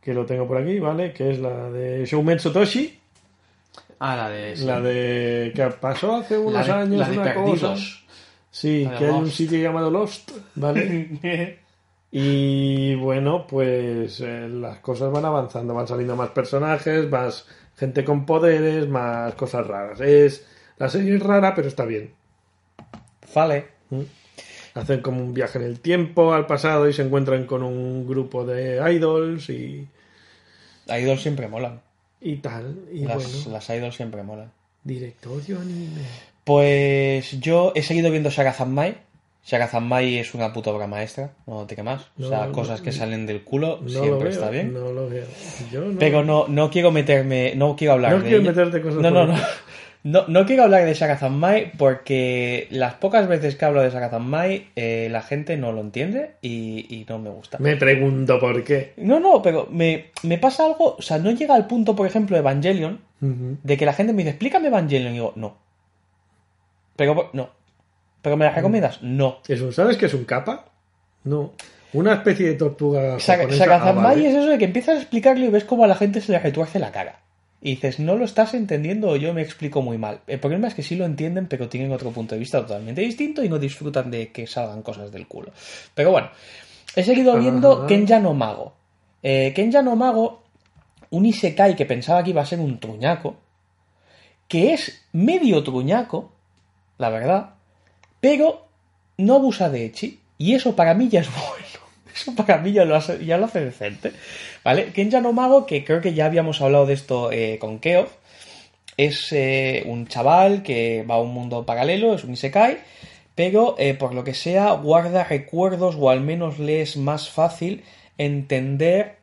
que 0.00 0.12
lo 0.14 0.26
tengo 0.26 0.46
por 0.46 0.58
aquí, 0.58 0.78
¿vale? 0.78 1.12
Que 1.12 1.30
es 1.32 1.38
la 1.38 1.70
de 1.70 2.04
Shoumen 2.04 2.38
Sotoshi, 2.38 2.98
Ah, 3.98 4.16
la 4.16 4.28
de... 4.28 4.56
sí. 4.56 4.64
la 4.64 4.80
de 4.80 5.52
que 5.54 5.64
pasó 5.80 6.16
hace 6.16 6.36
unos 6.36 6.52
La 6.52 6.62
de- 6.76 6.82
años 6.82 7.00
la 7.00 7.08
de 7.08 7.18
una 7.18 7.34
cosa. 7.34 7.74
Sí, 8.50 8.88
que 8.98 9.04
hay 9.06 9.10
un 9.10 9.30
sitio 9.30 9.58
llamado 9.58 9.90
Lost, 9.90 10.30
¿vale? 10.56 11.58
y 12.12 12.94
bueno, 12.96 13.46
pues 13.46 14.20
eh, 14.20 14.48
las 14.48 14.78
cosas 14.78 15.10
van 15.10 15.24
avanzando, 15.24 15.74
van 15.74 15.88
saliendo 15.88 16.14
más 16.16 16.30
personajes, 16.30 17.10
más 17.10 17.46
gente 17.76 18.04
con 18.04 18.24
poderes, 18.26 18.86
más 18.88 19.34
cosas 19.34 19.66
raras. 19.66 20.00
Es 20.00 20.46
la 20.76 20.88
serie 20.88 21.16
es 21.16 21.22
rara, 21.22 21.54
pero 21.54 21.68
está 21.68 21.84
bien. 21.84 22.12
Vale. 23.34 23.66
¿Mm? 23.90 24.02
Hacen 24.74 25.00
como 25.02 25.22
un 25.22 25.32
viaje 25.34 25.58
en 25.58 25.64
el 25.64 25.78
tiempo, 25.80 26.34
al 26.34 26.46
pasado, 26.46 26.88
y 26.88 26.92
se 26.92 27.02
encuentran 27.02 27.44
con 27.46 27.62
un 27.62 28.06
grupo 28.08 28.44
de 28.44 28.80
idols 28.92 29.48
y, 29.48 29.86
idols 30.88 31.22
siempre 31.22 31.46
molan. 31.48 31.80
y 32.20 32.36
tal. 32.36 32.76
Y 32.92 33.04
Las, 33.04 33.16
bueno, 33.16 33.52
las 33.52 33.70
idols 33.70 33.94
siempre 33.94 34.22
molan. 34.24 34.50
directorio 34.82 35.60
anime. 35.60 36.02
Pues 36.42 37.40
yo 37.40 37.72
he 37.74 37.82
seguido 37.82 38.10
viendo 38.10 38.30
Shagazanmai. 38.30 38.96
Shagazanmai 39.46 40.18
es 40.18 40.32
una 40.34 40.52
puta 40.54 40.70
obra 40.70 40.86
maestra, 40.86 41.32
no 41.46 41.66
te 41.66 41.80
más. 41.82 42.06
O 42.18 42.26
sea, 42.28 42.48
cosas 42.50 42.80
que 42.80 42.92
salen 42.92 43.26
del 43.26 43.42
culo 43.44 43.78
No 43.82 43.88
siempre 43.88 44.12
veo, 44.24 44.28
está 44.30 44.50
bien. 44.50 44.72
no 44.72 44.90
lo 44.90 45.08
veo. 45.08 45.26
Yo 45.70 45.82
no. 45.84 45.98
Pero 45.98 46.24
no, 46.24 46.48
no 46.48 46.70
quiero 46.70 46.90
meterme, 46.90 47.52
no 47.54 47.76
quiero 47.76 47.92
hablar 47.94 48.12
No 48.12 48.18
de 48.18 48.24
quiero 48.24 48.40
ella. 48.40 48.50
meterte 48.50 48.80
cosas 48.80 49.00
No, 49.02 49.10
no, 49.10 49.26
no. 49.26 49.34
No, 50.04 50.26
no 50.28 50.44
quiero 50.44 50.64
hablar 50.64 50.84
de 50.84 50.92
Shagazanmai 50.92 51.72
porque 51.78 52.68
las 52.70 52.92
pocas 52.94 53.26
veces 53.26 53.56
que 53.56 53.64
hablo 53.64 53.80
de 53.82 53.88
Shagazanmai 53.90 54.68
eh, 54.76 55.08
la 55.10 55.22
gente 55.22 55.56
no 55.56 55.72
lo 55.72 55.80
entiende 55.80 56.32
y, 56.42 56.86
y 56.94 57.06
no 57.08 57.18
me 57.18 57.30
gusta. 57.30 57.56
Me 57.58 57.76
pregunto 57.76 58.38
por 58.38 58.62
qué. 58.64 58.92
No, 58.98 59.18
no, 59.18 59.40
pero 59.40 59.66
me, 59.70 60.10
me 60.22 60.36
pasa 60.36 60.66
algo, 60.66 60.96
o 60.98 61.02
sea, 61.02 61.16
no 61.16 61.30
llega 61.30 61.54
al 61.54 61.66
punto, 61.66 61.96
por 61.96 62.06
ejemplo, 62.06 62.36
de 62.36 62.40
Evangelion, 62.40 63.00
de 63.20 63.76
que 63.78 63.86
la 63.86 63.94
gente 63.94 64.12
me 64.12 64.18
dice, 64.18 64.30
explícame 64.30 64.68
Evangelion, 64.68 65.12
y 65.12 65.14
digo, 65.14 65.32
no. 65.36 65.56
Pero, 66.96 67.30
no. 67.32 67.48
¿Pero 68.20 68.36
me 68.36 68.44
la 68.44 68.50
recomiendas? 68.50 69.02
No. 69.02 69.38
¿Es 69.48 69.62
un, 69.62 69.72
¿Sabes 69.72 69.96
qué 69.96 70.04
es 70.06 70.14
un 70.14 70.24
capa? 70.26 70.66
No. 71.24 71.52
Una 71.94 72.12
especie 72.12 72.46
de 72.48 72.54
tortuga. 72.54 73.16
Shagazanmai 73.18 73.70
Ah, 73.70 73.92
vale. 73.92 74.28
es 74.28 74.34
eso 74.34 74.48
de 74.48 74.58
que 74.58 74.66
empiezas 74.66 74.96
a 74.96 75.00
explicarlo 75.00 75.46
y 75.46 75.48
ves 75.48 75.64
cómo 75.64 75.84
a 75.84 75.86
la 75.86 75.94
gente 75.94 76.20
se 76.20 76.32
le 76.32 76.38
retuerce 76.38 76.78
la 76.78 76.92
cara. 76.92 77.20
Y 77.64 77.76
dices, 77.76 77.98
no 77.98 78.14
lo 78.16 78.26
estás 78.26 78.52
entendiendo 78.52 79.08
o 79.08 79.16
yo 79.16 79.32
me 79.32 79.40
explico 79.40 79.80
muy 79.80 79.96
mal. 79.96 80.20
El 80.26 80.38
problema 80.38 80.68
es 80.68 80.74
que 80.74 80.82
sí 80.82 80.96
lo 80.96 81.06
entienden, 81.06 81.46
pero 81.46 81.70
tienen 81.70 81.92
otro 81.92 82.10
punto 82.10 82.34
de 82.34 82.38
vista 82.38 82.60
totalmente 82.60 83.00
distinto 83.00 83.42
y 83.42 83.48
no 83.48 83.58
disfrutan 83.58 84.10
de 84.10 84.30
que 84.32 84.46
salgan 84.46 84.82
cosas 84.82 85.10
del 85.10 85.26
culo. 85.26 85.50
Pero 85.94 86.10
bueno, 86.10 86.28
he 86.94 87.02
seguido 87.02 87.38
viendo 87.38 87.78
Ajá. 87.78 87.86
Kenja 87.86 88.20
no 88.20 88.34
Mago. 88.34 88.74
Eh, 89.22 89.54
Kenja 89.56 89.80
no 89.80 89.96
Mago, 89.96 90.42
un 91.08 91.24
Isekai 91.24 91.74
que 91.74 91.86
pensaba 91.86 92.22
que 92.22 92.30
iba 92.30 92.42
a 92.42 92.46
ser 92.46 92.60
un 92.60 92.78
truñaco, 92.78 93.36
que 94.46 94.74
es 94.74 95.06
medio 95.12 95.62
truñaco, 95.62 96.32
la 96.98 97.08
verdad, 97.08 97.54
pero 98.20 98.66
no 99.16 99.36
abusa 99.36 99.70
de 99.70 99.86
Echi. 99.86 100.20
Y 100.36 100.52
eso 100.52 100.76
para 100.76 100.92
mí 100.92 101.08
ya 101.08 101.20
es 101.20 101.30
bueno. 101.32 101.63
Eso 102.14 102.34
para 102.34 102.58
mí 102.58 102.72
ya 102.72 102.84
lo 102.84 102.94
hace, 102.94 103.18
decente. 103.60 104.12
¿Vale? 104.62 104.92
Kenja 104.92 105.20
no 105.20 105.32
Mago, 105.32 105.66
que 105.66 105.84
creo 105.84 106.00
que 106.00 106.14
ya 106.14 106.26
habíamos 106.26 106.60
hablado 106.60 106.86
de 106.86 106.94
esto 106.94 107.32
eh, 107.32 107.58
con 107.58 107.80
Keof, 107.80 108.12
es 108.96 109.32
eh, 109.32 109.82
un 109.86 110.06
chaval 110.06 110.62
que 110.62 111.04
va 111.08 111.16
a 111.16 111.20
un 111.20 111.34
mundo 111.34 111.66
paralelo, 111.66 112.14
es 112.14 112.22
un 112.22 112.34
Isekai, 112.34 112.78
pero 113.34 113.74
eh, 113.78 113.94
por 113.94 114.14
lo 114.14 114.22
que 114.22 114.34
sea 114.34 114.70
guarda 114.72 115.24
recuerdos 115.24 115.96
o 115.98 116.10
al 116.10 116.20
menos 116.20 116.60
le 116.60 116.80
es 116.80 116.96
más 116.96 117.28
fácil 117.28 117.82
entender 118.16 119.16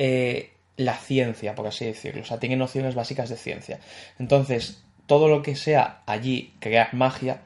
la 0.75 0.97
ciencia, 0.97 1.55
por 1.55 1.67
así 1.67 1.85
decirlo. 1.85 2.23
O 2.23 2.25
sea, 2.25 2.39
tiene 2.39 2.57
nociones 2.57 2.95
básicas 2.95 3.29
de 3.29 3.37
ciencia. 3.37 3.79
Entonces, 4.19 4.83
todo 5.05 5.29
lo 5.29 5.41
que 5.41 5.55
sea 5.55 6.01
allí 6.05 6.53
crear 6.59 6.93
magia, 6.93 7.41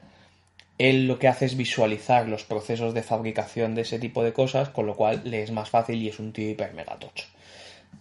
él 0.78 1.06
lo 1.06 1.18
que 1.18 1.28
hace 1.28 1.46
es 1.46 1.56
visualizar 1.56 2.28
los 2.28 2.44
procesos 2.44 2.94
de 2.94 3.02
fabricación 3.02 3.74
de 3.74 3.82
ese 3.82 3.98
tipo 3.98 4.22
de 4.22 4.32
cosas, 4.32 4.68
con 4.68 4.86
lo 4.86 4.94
cual 4.94 5.22
le 5.24 5.42
es 5.42 5.50
más 5.50 5.70
fácil 5.70 6.02
y 6.02 6.08
es 6.08 6.18
un 6.18 6.32
tío 6.32 6.50
hiper 6.50 6.74
mega 6.74 6.98
tocho. 6.98 7.26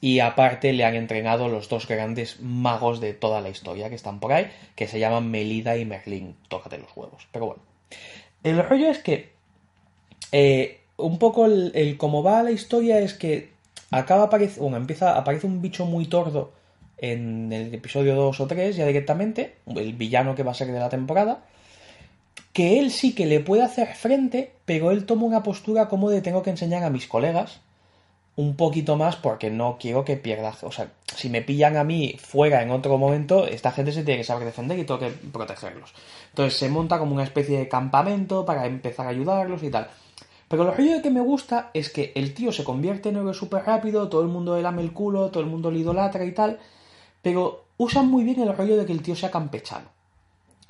Y 0.02 0.20
aparte 0.20 0.74
le 0.74 0.84
han 0.84 0.96
entrenado 0.96 1.48
los 1.48 1.70
dos 1.70 1.88
grandes 1.88 2.42
magos 2.42 3.00
de 3.00 3.14
toda 3.14 3.40
la 3.42 3.50
historia 3.50 3.90
que 3.90 3.96
están 3.96 4.20
por 4.20 4.34
ahí, 4.34 4.52
que 4.76 4.88
se 4.88 5.00
llaman 5.00 5.32
Melida 5.32 5.78
y 5.78 5.86
Merlín. 5.86 6.36
Tócate 6.50 6.78
los 6.78 6.96
huevos. 6.96 7.28
Pero 7.32 7.46
bueno. 7.46 7.62
El 8.44 8.62
rollo 8.64 8.90
es 8.90 9.00
que 9.00 9.30
eh, 10.32 10.82
un 10.98 11.18
poco 11.18 11.46
el, 11.46 11.96
cómo 11.98 12.24
va 12.24 12.44
la 12.44 12.52
historia 12.52 13.00
es 13.00 13.14
que 13.14 13.50
acaba 13.92 14.24
aparece, 14.24 14.60
bueno, 14.60 14.78
empieza, 14.78 15.18
aparece 15.18 15.48
un 15.48 15.62
bicho 15.62 15.86
muy 15.86 16.06
tordo 16.06 16.52
en 16.98 17.52
el 17.52 17.74
episodio 17.74 18.16
2 18.16 18.40
o 18.40 18.48
3 18.48 18.76
ya 18.76 18.86
directamente, 18.86 19.56
el 19.68 19.94
villano 19.94 20.36
que 20.36 20.44
va 20.44 20.52
a 20.52 20.56
ser 20.56 20.68
de 20.68 20.80
la 20.80 20.90
temporada, 20.90 21.44
que 22.56 22.80
él 22.80 22.90
sí 22.90 23.14
que 23.14 23.26
le 23.26 23.42
puede 23.42 23.64
hacer 23.64 23.96
frente, 23.96 24.54
pero 24.64 24.92
él 24.92 25.06
toma 25.06 25.26
una 25.26 25.44
postura 25.44 25.90
como 25.90 26.10
de 26.10 26.22
tengo 26.22 26.42
que 26.42 26.52
enseñar 26.52 26.86
a 26.86 26.90
mis 26.90 27.06
colegas 27.06 27.60
un 28.38 28.56
poquito 28.56 28.96
más 28.96 29.18
porque 29.18 29.52
no 29.52 29.76
quiero 29.78 30.06
que 30.06 30.16
pierda, 30.16 30.56
o 30.62 30.72
sea, 30.72 30.90
si 31.14 31.30
me 31.30 31.42
pillan 31.42 31.76
a 31.76 31.84
mí 31.84 32.16
fuera 32.18 32.62
en 32.62 32.72
otro 32.72 32.98
momento, 32.98 33.46
esta 33.46 33.74
gente 33.74 33.92
se 33.92 34.06
tiene 34.06 34.22
que 34.22 34.24
saber 34.24 34.46
defender 34.46 34.80
y 34.80 34.86
tengo 34.86 35.02
que 35.02 35.10
protegerlos. 35.10 35.94
Entonces 36.30 36.58
se 36.58 36.70
monta 36.70 36.98
como 36.98 37.14
una 37.14 37.26
especie 37.26 37.60
de 37.60 37.68
campamento 37.68 38.46
para 38.46 38.66
empezar 38.68 39.06
a 39.06 39.10
ayudarlos 39.10 39.62
y 39.62 39.70
tal. 39.70 39.90
Pero 40.48 40.64
lo 40.64 40.72
rollo 40.72 41.02
que 41.02 41.12
me 41.12 41.20
gusta 41.20 41.72
es 41.74 41.90
que 41.90 42.14
el 42.16 42.34
tío 42.34 42.54
se 42.54 42.64
convierte 42.64 43.10
en 43.10 43.18
héroe 43.18 43.34
súper 43.34 43.66
rápido, 43.66 44.08
todo 44.08 44.22
el 44.22 44.30
mundo 44.30 44.56
le 44.56 44.62
lame 44.62 44.82
el 44.82 44.94
culo, 44.94 45.30
todo 45.30 45.44
el 45.44 45.50
mundo 45.50 45.72
le 45.72 45.80
idolatra 45.80 46.24
y 46.24 46.32
tal, 46.32 46.58
pero 47.22 47.66
usan 47.76 48.08
muy 48.08 48.24
bien 48.24 48.40
el 48.40 48.56
rollo 48.56 48.78
de 48.78 48.86
que 48.86 48.94
el 48.94 49.02
tío 49.02 49.18
sea 49.18 49.30
campechano. 49.30 49.90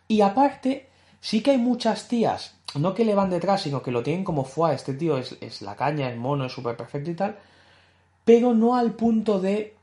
Y 0.07 0.21
aparte, 0.21 0.87
sí 1.21 1.41
que 1.41 1.51
hay 1.51 1.57
muchas 1.57 2.07
tías, 2.07 2.55
no 2.75 2.93
que 2.93 3.05
le 3.05 3.15
van 3.15 3.29
detrás, 3.29 3.61
sino 3.63 3.81
que 3.81 3.91
lo 3.91 4.03
tienen 4.03 4.23
como 4.23 4.43
fue, 4.43 4.73
este 4.73 4.93
tío 4.93 5.17
es, 5.17 5.37
es 5.41 5.61
la 5.61 5.75
caña, 5.75 6.09
es 6.09 6.17
mono, 6.17 6.45
es 6.45 6.53
súper 6.53 6.75
perfecto 6.77 7.11
y 7.11 7.15
tal, 7.15 7.37
pero 8.23 8.53
no 8.53 8.75
al 8.75 8.93
punto 8.93 9.39
de 9.39 9.75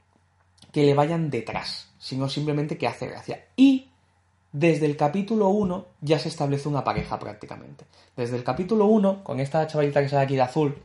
que 0.72 0.84
le 0.84 0.94
vayan 0.94 1.30
detrás, 1.30 1.88
sino 1.98 2.28
simplemente 2.28 2.78
que 2.78 2.86
hace 2.88 3.06
gracia. 3.06 3.44
Y 3.56 3.88
desde 4.52 4.86
el 4.86 4.96
capítulo 4.96 5.48
1 5.48 5.86
ya 6.00 6.18
se 6.18 6.28
establece 6.28 6.68
una 6.68 6.84
pareja 6.84 7.18
prácticamente. 7.18 7.84
Desde 8.16 8.36
el 8.36 8.44
capítulo 8.44 8.86
1, 8.86 9.22
con 9.24 9.40
esta 9.40 9.66
chavalita 9.66 10.02
que 10.02 10.09
sale 10.09 10.24
aquí 10.24 10.34
de 10.36 10.42
azul, 10.42 10.76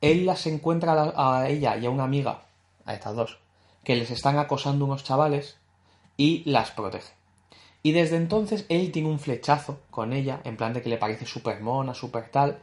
él 0.00 0.26
las 0.26 0.46
encuentra 0.46 0.92
a, 0.92 0.94
la- 0.96 1.14
a 1.40 1.48
ella 1.48 1.76
y 1.76 1.86
a 1.86 1.90
una 1.90 2.04
amiga, 2.04 2.42
a 2.84 2.94
estas 2.94 3.16
dos, 3.16 3.38
que 3.82 3.96
les 3.96 4.10
están 4.10 4.38
acosando 4.38 4.84
unos 4.84 5.04
chavales 5.04 5.56
y 6.16 6.42
las 6.48 6.70
protege. 6.70 7.12
Y 7.86 7.92
desde 7.92 8.16
entonces 8.16 8.66
él 8.68 8.90
tiene 8.90 9.08
un 9.08 9.20
flechazo 9.20 9.78
con 9.92 10.12
ella, 10.12 10.40
en 10.42 10.56
plan 10.56 10.72
de 10.72 10.82
que 10.82 10.88
le 10.88 10.96
parece 10.96 11.24
súper 11.24 11.60
mona, 11.60 11.94
súper 11.94 12.30
tal, 12.30 12.58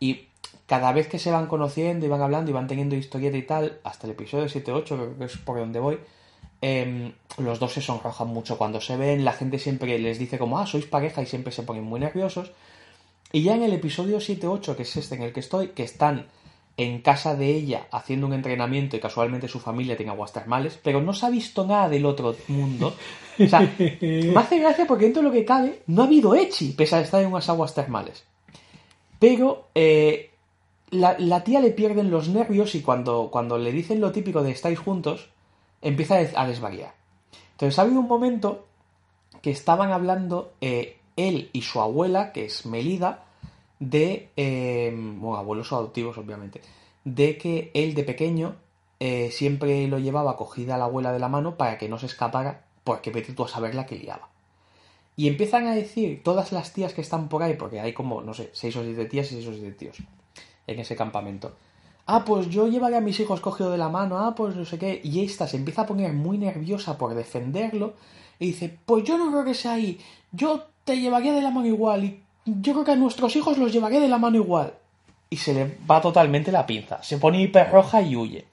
y 0.00 0.26
cada 0.66 0.90
vez 0.90 1.06
que 1.06 1.20
se 1.20 1.30
van 1.30 1.46
conociendo 1.46 2.04
y 2.04 2.08
van 2.08 2.20
hablando 2.20 2.50
y 2.50 2.54
van 2.54 2.66
teniendo 2.66 2.96
historieta 2.96 3.36
y 3.36 3.42
tal, 3.42 3.78
hasta 3.84 4.08
el 4.08 4.14
episodio 4.14 4.46
7-8, 4.46 4.84
creo 4.84 5.16
que 5.16 5.24
es 5.26 5.36
por 5.36 5.58
donde 5.60 5.78
voy, 5.78 6.00
em, 6.60 7.12
los 7.38 7.60
dos 7.60 7.72
se 7.72 7.82
sonrojan 7.82 8.26
mucho 8.26 8.58
cuando 8.58 8.80
se 8.80 8.96
ven, 8.96 9.24
la 9.24 9.34
gente 9.34 9.60
siempre 9.60 9.96
les 10.00 10.18
dice 10.18 10.38
como, 10.38 10.58
ah, 10.58 10.66
sois 10.66 10.86
pareja 10.86 11.22
y 11.22 11.26
siempre 11.26 11.52
se 11.52 11.62
ponen 11.62 11.84
muy 11.84 12.00
nerviosos. 12.00 12.50
Y 13.30 13.44
ya 13.44 13.54
en 13.54 13.62
el 13.62 13.74
episodio 13.74 14.18
7-8, 14.18 14.74
que 14.74 14.82
es 14.82 14.96
este 14.96 15.14
en 15.14 15.22
el 15.22 15.32
que 15.32 15.38
estoy, 15.38 15.68
que 15.68 15.84
están 15.84 16.26
en 16.76 17.00
casa 17.02 17.36
de 17.36 17.50
ella 17.50 17.86
haciendo 17.92 18.26
un 18.26 18.32
entrenamiento 18.32 18.96
y 18.96 19.00
casualmente 19.00 19.46
su 19.48 19.60
familia 19.60 19.96
tiene 19.96 20.10
aguas 20.12 20.32
termales, 20.32 20.78
pero 20.82 21.00
no 21.00 21.12
se 21.12 21.26
ha 21.26 21.30
visto 21.30 21.64
nada 21.66 21.88
del 21.88 22.04
otro 22.06 22.34
mundo. 22.48 22.94
O 23.38 23.46
sea, 23.46 23.60
me 24.34 24.36
hace 24.36 24.58
gracia 24.58 24.84
porque 24.86 25.04
dentro 25.04 25.22
de 25.22 25.28
lo 25.28 25.32
que 25.34 25.44
cabe 25.44 25.82
no 25.86 26.02
ha 26.02 26.06
habido 26.06 26.34
Echi, 26.34 26.72
pese 26.72 26.96
a 26.96 27.00
estar 27.00 27.20
en 27.22 27.28
unas 27.28 27.48
aguas 27.48 27.74
termales. 27.74 28.24
Pero 29.18 29.68
eh, 29.74 30.30
la, 30.90 31.16
la 31.18 31.44
tía 31.44 31.60
le 31.60 31.70
pierden 31.70 32.10
los 32.10 32.28
nervios 32.28 32.74
y 32.74 32.80
cuando, 32.82 33.28
cuando 33.30 33.58
le 33.58 33.72
dicen 33.72 34.00
lo 34.00 34.12
típico 34.12 34.42
de 34.42 34.50
estáis 34.50 34.78
juntos, 34.78 35.30
empieza 35.82 36.16
a 36.16 36.18
des- 36.18 36.36
a 36.36 36.46
desvariar. 36.46 36.94
Entonces 37.52 37.78
ha 37.78 37.82
habido 37.82 38.00
un 38.00 38.08
momento 38.08 38.66
que 39.42 39.50
estaban 39.50 39.92
hablando 39.92 40.52
eh, 40.60 40.98
él 41.16 41.50
y 41.52 41.62
su 41.62 41.80
abuela, 41.80 42.32
que 42.32 42.44
es 42.46 42.66
Melida, 42.66 43.23
de, 43.80 44.30
eh, 44.36 44.92
bueno, 44.94 45.36
abuelos 45.36 45.72
adoptivos 45.72 46.16
obviamente, 46.18 46.60
de 47.04 47.38
que 47.38 47.70
él 47.74 47.94
de 47.94 48.04
pequeño 48.04 48.56
eh, 49.00 49.30
siempre 49.30 49.86
lo 49.88 49.98
llevaba 49.98 50.36
cogida 50.36 50.76
a 50.76 50.78
la 50.78 50.84
abuela 50.84 51.12
de 51.12 51.18
la 51.18 51.28
mano 51.28 51.56
para 51.56 51.78
que 51.78 51.88
no 51.88 51.98
se 51.98 52.06
escapara, 52.06 52.64
porque 52.84 53.10
vete 53.10 53.32
tú 53.32 53.44
a 53.44 53.48
saber 53.48 53.74
la 53.74 53.86
que 53.86 53.96
liaba. 53.96 54.28
Y 55.16 55.28
empiezan 55.28 55.66
a 55.66 55.74
decir 55.74 56.22
todas 56.24 56.52
las 56.52 56.72
tías 56.72 56.92
que 56.92 57.00
están 57.00 57.28
por 57.28 57.42
ahí, 57.42 57.54
porque 57.54 57.80
hay 57.80 57.92
como, 57.92 58.20
no 58.20 58.34
sé, 58.34 58.50
seis 58.52 58.76
o 58.76 58.82
siete 58.82 59.04
tías 59.06 59.30
y 59.30 59.36
seis 59.36 59.46
o 59.46 59.52
siete 59.52 59.72
tíos 59.72 59.98
en 60.66 60.80
ese 60.80 60.96
campamento. 60.96 61.54
Ah, 62.06 62.24
pues 62.24 62.50
yo 62.50 62.66
llevaré 62.68 62.96
a 62.96 63.00
mis 63.00 63.18
hijos 63.20 63.40
cogido 63.40 63.70
de 63.70 63.78
la 63.78 63.88
mano, 63.88 64.18
ah, 64.18 64.34
pues 64.34 64.56
no 64.56 64.64
sé 64.64 64.78
qué. 64.78 65.00
Y 65.02 65.24
esta 65.24 65.46
se 65.46 65.56
empieza 65.56 65.82
a 65.82 65.86
poner 65.86 66.12
muy 66.12 66.36
nerviosa 66.36 66.98
por 66.98 67.14
defenderlo. 67.14 67.94
Y 68.38 68.46
dice, 68.48 68.76
pues 68.84 69.04
yo 69.04 69.16
no 69.16 69.30
creo 69.30 69.44
que 69.44 69.54
sea 69.54 69.74
ahí. 69.74 69.98
Yo 70.32 70.64
te 70.84 71.00
llevaría 71.00 71.32
de 71.32 71.42
la 71.42 71.50
mano 71.50 71.66
igual. 71.66 72.04
Y 72.04 72.22
yo 72.44 72.72
creo 72.72 72.84
que 72.84 72.92
a 72.92 72.96
nuestros 72.96 73.34
hijos 73.36 73.58
los 73.58 73.72
llevaré 73.72 74.00
de 74.00 74.08
la 74.08 74.18
mano 74.18 74.36
igual. 74.36 74.74
Y 75.30 75.38
se 75.38 75.54
le 75.54 75.76
va 75.90 76.00
totalmente 76.00 76.52
la 76.52 76.66
pinza. 76.66 77.02
Se 77.02 77.18
pone 77.18 77.40
hiper 77.40 77.70
roja 77.70 78.02
y 78.02 78.16
huye. 78.16 78.44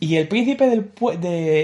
Y 0.00 0.16
el 0.16 0.26
príncipe 0.26 0.66
del, 0.68 0.92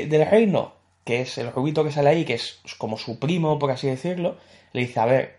del 0.09 0.26
reino, 0.30 0.72
que 1.05 1.22
es 1.22 1.39
el 1.39 1.51
rubito 1.51 1.82
que 1.82 1.90
sale 1.90 2.10
ahí, 2.10 2.24
que 2.24 2.35
es 2.35 2.60
como 2.78 2.97
su 2.97 3.18
primo, 3.18 3.59
por 3.59 3.70
así 3.70 3.89
decirlo, 3.89 4.36
le 4.72 4.82
dice, 4.82 5.01
a 5.01 5.06
ver, 5.06 5.39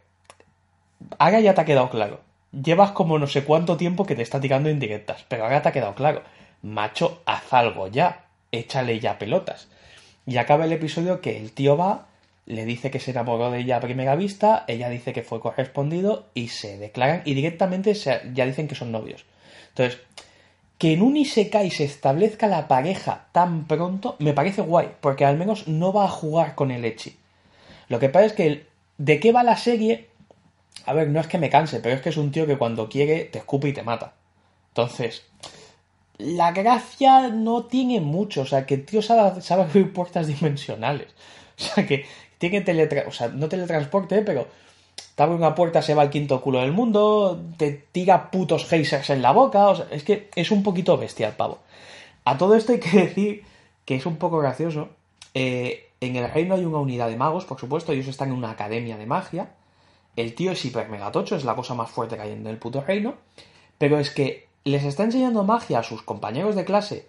ahora 1.17 1.39
ya 1.39 1.53
te 1.53 1.61
ha 1.61 1.65
quedado 1.65 1.89
claro. 1.89 2.19
Llevas 2.51 2.91
como 2.91 3.19
no 3.19 3.27
sé 3.27 3.45
cuánto 3.45 3.77
tiempo 3.77 4.05
que 4.05 4.15
te 4.15 4.23
está 4.23 4.41
tirando 4.41 4.69
indirectas, 4.69 5.23
pero 5.29 5.43
ahora 5.43 5.61
te 5.61 5.69
ha 5.69 5.71
quedado 5.71 5.95
claro. 5.95 6.23
Macho, 6.61 7.21
haz 7.25 7.53
algo 7.53 7.87
ya. 7.87 8.25
Échale 8.51 8.99
ya 8.99 9.17
pelotas. 9.17 9.69
Y 10.25 10.37
acaba 10.37 10.65
el 10.65 10.73
episodio 10.73 11.21
que 11.21 11.37
el 11.37 11.53
tío 11.53 11.77
va, 11.77 12.08
le 12.49 12.65
dice 12.65 12.91
que 12.91 12.99
se 12.99 13.11
enamoró 13.11 13.51
de 13.51 13.59
ella 13.61 13.77
a 13.77 13.81
primera 13.81 14.15
vista, 14.17 14.65
ella 14.67 14.89
dice 14.89 15.13
que 15.13 15.23
fue 15.23 15.39
correspondido 15.39 16.27
y 16.33 16.49
se 16.49 16.77
declaran 16.77 17.21
y 17.25 17.35
directamente 17.35 17.95
se- 17.95 18.21
ya 18.33 18.45
dicen 18.45 18.67
que 18.67 18.75
son 18.75 18.91
novios. 18.91 19.25
Entonces, 19.69 20.01
que 20.77 20.93
en 20.93 21.01
un 21.01 21.17
Isekai 21.17 21.71
se 21.71 21.85
establezca 21.85 22.47
la 22.47 22.67
pareja 22.67 23.27
tan 23.33 23.67
pronto 23.67 24.15
me 24.19 24.33
parece 24.33 24.61
guay, 24.61 24.89
porque 25.01 25.25
al 25.25 25.37
menos 25.37 25.67
no 25.67 25.93
va 25.93 26.05
a 26.05 26.09
jugar 26.09 26.55
con 26.55 26.71
el 26.71 26.85
Echi. 26.85 27.17
Lo 27.89 27.99
que 27.99 28.09
pasa 28.09 28.27
es 28.27 28.33
que 28.33 28.47
el- 28.47 28.67
de 28.97 29.19
qué 29.19 29.31
va 29.31 29.43
la 29.43 29.57
serie, 29.57 30.09
a 30.85 30.93
ver, 30.93 31.09
no 31.09 31.19
es 31.21 31.27
que 31.27 31.37
me 31.39 31.49
canse, 31.49 31.79
pero 31.81 31.95
es 31.95 32.01
que 32.01 32.09
es 32.09 32.17
un 32.17 32.31
tío 32.31 32.47
que 32.47 32.57
cuando 32.57 32.89
quiere 32.89 33.25
te 33.25 33.39
escupe 33.39 33.69
y 33.69 33.73
te 33.73 33.83
mata. 33.83 34.13
Entonces, 34.69 35.23
la 36.17 36.51
gracia 36.51 37.29
no 37.29 37.65
tiene 37.65 38.01
mucho, 38.01 38.41
o 38.41 38.45
sea, 38.45 38.65
que 38.65 38.75
el 38.75 38.85
tío 38.85 39.01
sabe, 39.01 39.41
sabe 39.41 39.63
abrir 39.63 39.93
puertas 39.93 40.27
dimensionales. 40.27 41.07
O 41.59 41.61
sea, 41.61 41.85
que 41.85 42.05
tiene 42.39 42.61
teletra 42.61 43.03
o 43.07 43.11
sea, 43.11 43.27
no 43.27 43.47
teletransporte, 43.47 44.23
pero 44.23 44.47
te 45.13 45.23
abre 45.23 45.35
una 45.35 45.53
puerta, 45.53 45.83
se 45.83 45.93
va 45.93 46.01
al 46.01 46.09
quinto 46.09 46.41
culo 46.41 46.61
del 46.61 46.71
mundo, 46.71 47.39
te 47.57 47.71
tira 47.91 48.31
putos 48.31 48.65
geysers 48.65 49.11
en 49.11 49.21
la 49.21 49.31
boca, 49.31 49.67
o 49.67 49.75
sea, 49.75 49.87
es 49.91 50.03
que 50.03 50.29
es 50.35 50.49
un 50.49 50.63
poquito 50.63 50.97
bestia 50.97 51.27
el 51.27 51.35
pavo. 51.35 51.59
A 52.25 52.37
todo 52.37 52.55
esto 52.55 52.71
hay 52.71 52.79
que 52.79 52.97
decir 53.05 53.43
que 53.85 53.95
es 53.95 54.05
un 54.07 54.17
poco 54.17 54.39
gracioso. 54.39 54.89
eh, 55.35 55.85
en 56.01 56.15
el 56.15 56.31
reino 56.31 56.55
hay 56.55 56.63
una 56.65 56.77
unidad 56.77 57.09
de 57.09 57.17
magos, 57.17 57.45
por 57.45 57.59
supuesto, 57.59 57.91
ellos 57.91 58.07
están 58.07 58.29
en 58.29 58.35
una 58.35 58.51
academia 58.51 58.97
de 58.97 59.05
magia. 59.05 59.51
El 60.15 60.33
tío 60.33 60.51
es 60.51 60.63
hiper 60.63 60.89
megatocho, 60.89 61.35
es 61.35 61.43
la 61.43 61.55
cosa 61.55 61.73
más 61.75 61.89
fuerte 61.89 62.15
que 62.15 62.21
hay 62.21 62.31
en 62.31 62.47
el 62.47 62.57
puto 62.57 62.81
reino. 62.81 63.15
Pero 63.77 63.99
es 63.99 64.09
que 64.09 64.47
les 64.63 64.83
está 64.83 65.03
enseñando 65.03 65.43
magia 65.43 65.79
a 65.79 65.83
sus 65.83 66.01
compañeros 66.01 66.55
de 66.55 66.65
clase, 66.65 67.07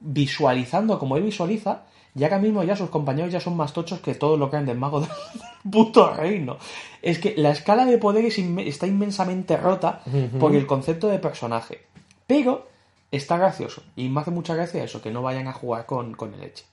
visualizando 0.00 0.98
como 0.98 1.16
él 1.16 1.22
visualiza, 1.22 1.84
y 2.14 2.24
ahora 2.24 2.38
mismo 2.38 2.62
ya 2.62 2.76
sus 2.76 2.90
compañeros 2.90 3.32
ya 3.32 3.40
son 3.40 3.56
más 3.56 3.72
tochos 3.72 4.00
que 4.00 4.14
todos 4.14 4.38
los 4.38 4.50
grandes 4.50 4.76
magos 4.76 5.08
del 5.08 5.16
puto 5.72 6.12
reino. 6.12 6.58
Es 7.00 7.18
que 7.18 7.34
la 7.36 7.50
escala 7.50 7.84
de 7.86 7.98
poder 7.98 8.24
es 8.26 8.38
inme- 8.38 8.66
está 8.66 8.86
inmensamente 8.86 9.56
rota 9.56 10.02
por 10.38 10.54
el 10.54 10.66
concepto 10.66 11.08
de 11.08 11.18
personaje. 11.18 11.82
Pero 12.26 12.68
está 13.10 13.36
gracioso. 13.38 13.82
Y 13.96 14.08
me 14.08 14.20
hace 14.20 14.30
mucha 14.30 14.54
gracia 14.54 14.84
eso, 14.84 15.00
que 15.02 15.10
no 15.10 15.22
vayan 15.22 15.48
a 15.48 15.52
jugar 15.52 15.86
con, 15.86 16.14
con 16.14 16.34
el 16.34 16.42
Echi. 16.42 16.64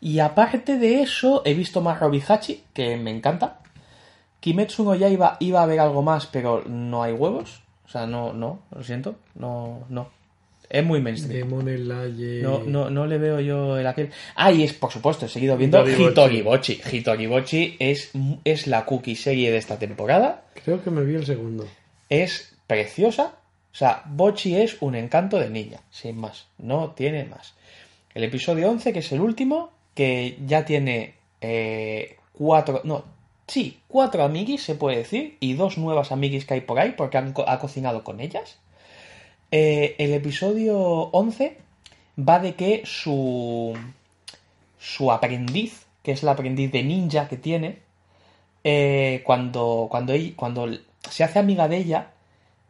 Y 0.00 0.18
aparte 0.18 0.76
de 0.78 1.00
eso, 1.02 1.42
he 1.44 1.54
visto 1.54 1.80
más 1.80 1.98
Robihachi, 2.00 2.64
que 2.74 2.96
me 2.98 3.10
encanta. 3.10 3.60
Kimetsu 4.40 4.84
no 4.84 4.94
ya 4.94 5.08
iba, 5.08 5.36
iba 5.40 5.62
a 5.62 5.66
ver 5.66 5.80
algo 5.80 6.02
más, 6.02 6.26
pero 6.26 6.62
no 6.66 7.02
hay 7.02 7.12
huevos. 7.14 7.62
O 7.86 7.88
sea, 7.88 8.06
no, 8.06 8.32
no, 8.32 8.60
lo 8.70 8.84
siento. 8.84 9.16
No, 9.34 9.80
no. 9.88 10.08
Es 10.68 10.84
muy 10.84 11.00
mainstream. 11.00 11.48
Demon 11.48 11.62
Slayer. 11.66 12.42
No, 12.42 12.60
no, 12.64 12.90
no 12.90 13.06
le 13.06 13.18
veo 13.18 13.40
yo 13.40 13.78
el 13.78 13.86
aquel. 13.86 14.10
Ah, 14.34 14.50
y 14.52 14.62
es, 14.64 14.72
por 14.72 14.90
supuesto, 14.90 15.26
he 15.26 15.28
seguido 15.28 15.56
viendo 15.56 15.78
Hitoribochi. 16.10 16.80
Hitoribochi. 16.92 17.76
Es, 17.78 18.10
es 18.44 18.66
la 18.66 18.84
cookie 18.84 19.16
serie 19.16 19.50
de 19.50 19.58
esta 19.58 19.78
temporada. 19.78 20.44
Creo 20.64 20.82
que 20.82 20.90
me 20.90 21.02
vi 21.04 21.14
el 21.14 21.24
segundo. 21.26 21.66
Es 22.08 22.54
preciosa. 22.66 23.34
O 23.72 23.78
sea, 23.78 24.02
Bochi 24.06 24.56
es 24.56 24.78
un 24.80 24.94
encanto 24.94 25.38
de 25.38 25.50
niña, 25.50 25.80
sin 25.90 26.16
más. 26.18 26.46
No 26.58 26.92
tiene 26.96 27.24
más. 27.24 27.54
El 28.14 28.24
episodio 28.24 28.70
11, 28.70 28.92
que 28.94 29.00
es 29.00 29.12
el 29.12 29.20
último, 29.20 29.70
que 29.94 30.38
ya 30.46 30.64
tiene 30.64 31.14
eh, 31.42 32.16
cuatro. 32.32 32.80
No, 32.84 33.04
sí, 33.46 33.78
cuatro 33.86 34.22
amiguis, 34.24 34.62
se 34.62 34.74
puede 34.76 34.96
decir, 34.96 35.36
y 35.40 35.52
dos 35.54 35.76
nuevas 35.76 36.10
amiguis 36.10 36.46
que 36.46 36.54
hay 36.54 36.60
por 36.62 36.78
ahí, 36.78 36.94
porque 36.96 37.18
han 37.18 37.32
co- 37.34 37.46
ha 37.46 37.58
cocinado 37.58 38.02
con 38.02 38.20
ellas. 38.20 38.58
Eh, 39.50 39.94
el 39.98 40.12
episodio 40.12 40.78
11 40.78 41.56
va 42.18 42.38
de 42.38 42.54
que 42.54 42.82
su, 42.84 43.74
su 44.78 45.12
aprendiz, 45.12 45.86
que 46.02 46.12
es 46.12 46.22
el 46.22 46.28
aprendiz 46.28 46.72
de 46.72 46.82
ninja 46.82 47.28
que 47.28 47.36
tiene, 47.36 47.78
eh, 48.64 49.22
cuando, 49.24 49.86
cuando, 49.90 50.14
cuando 50.34 50.68
se 51.08 51.24
hace 51.24 51.38
amiga 51.38 51.68
de 51.68 51.76
ella, 51.78 52.10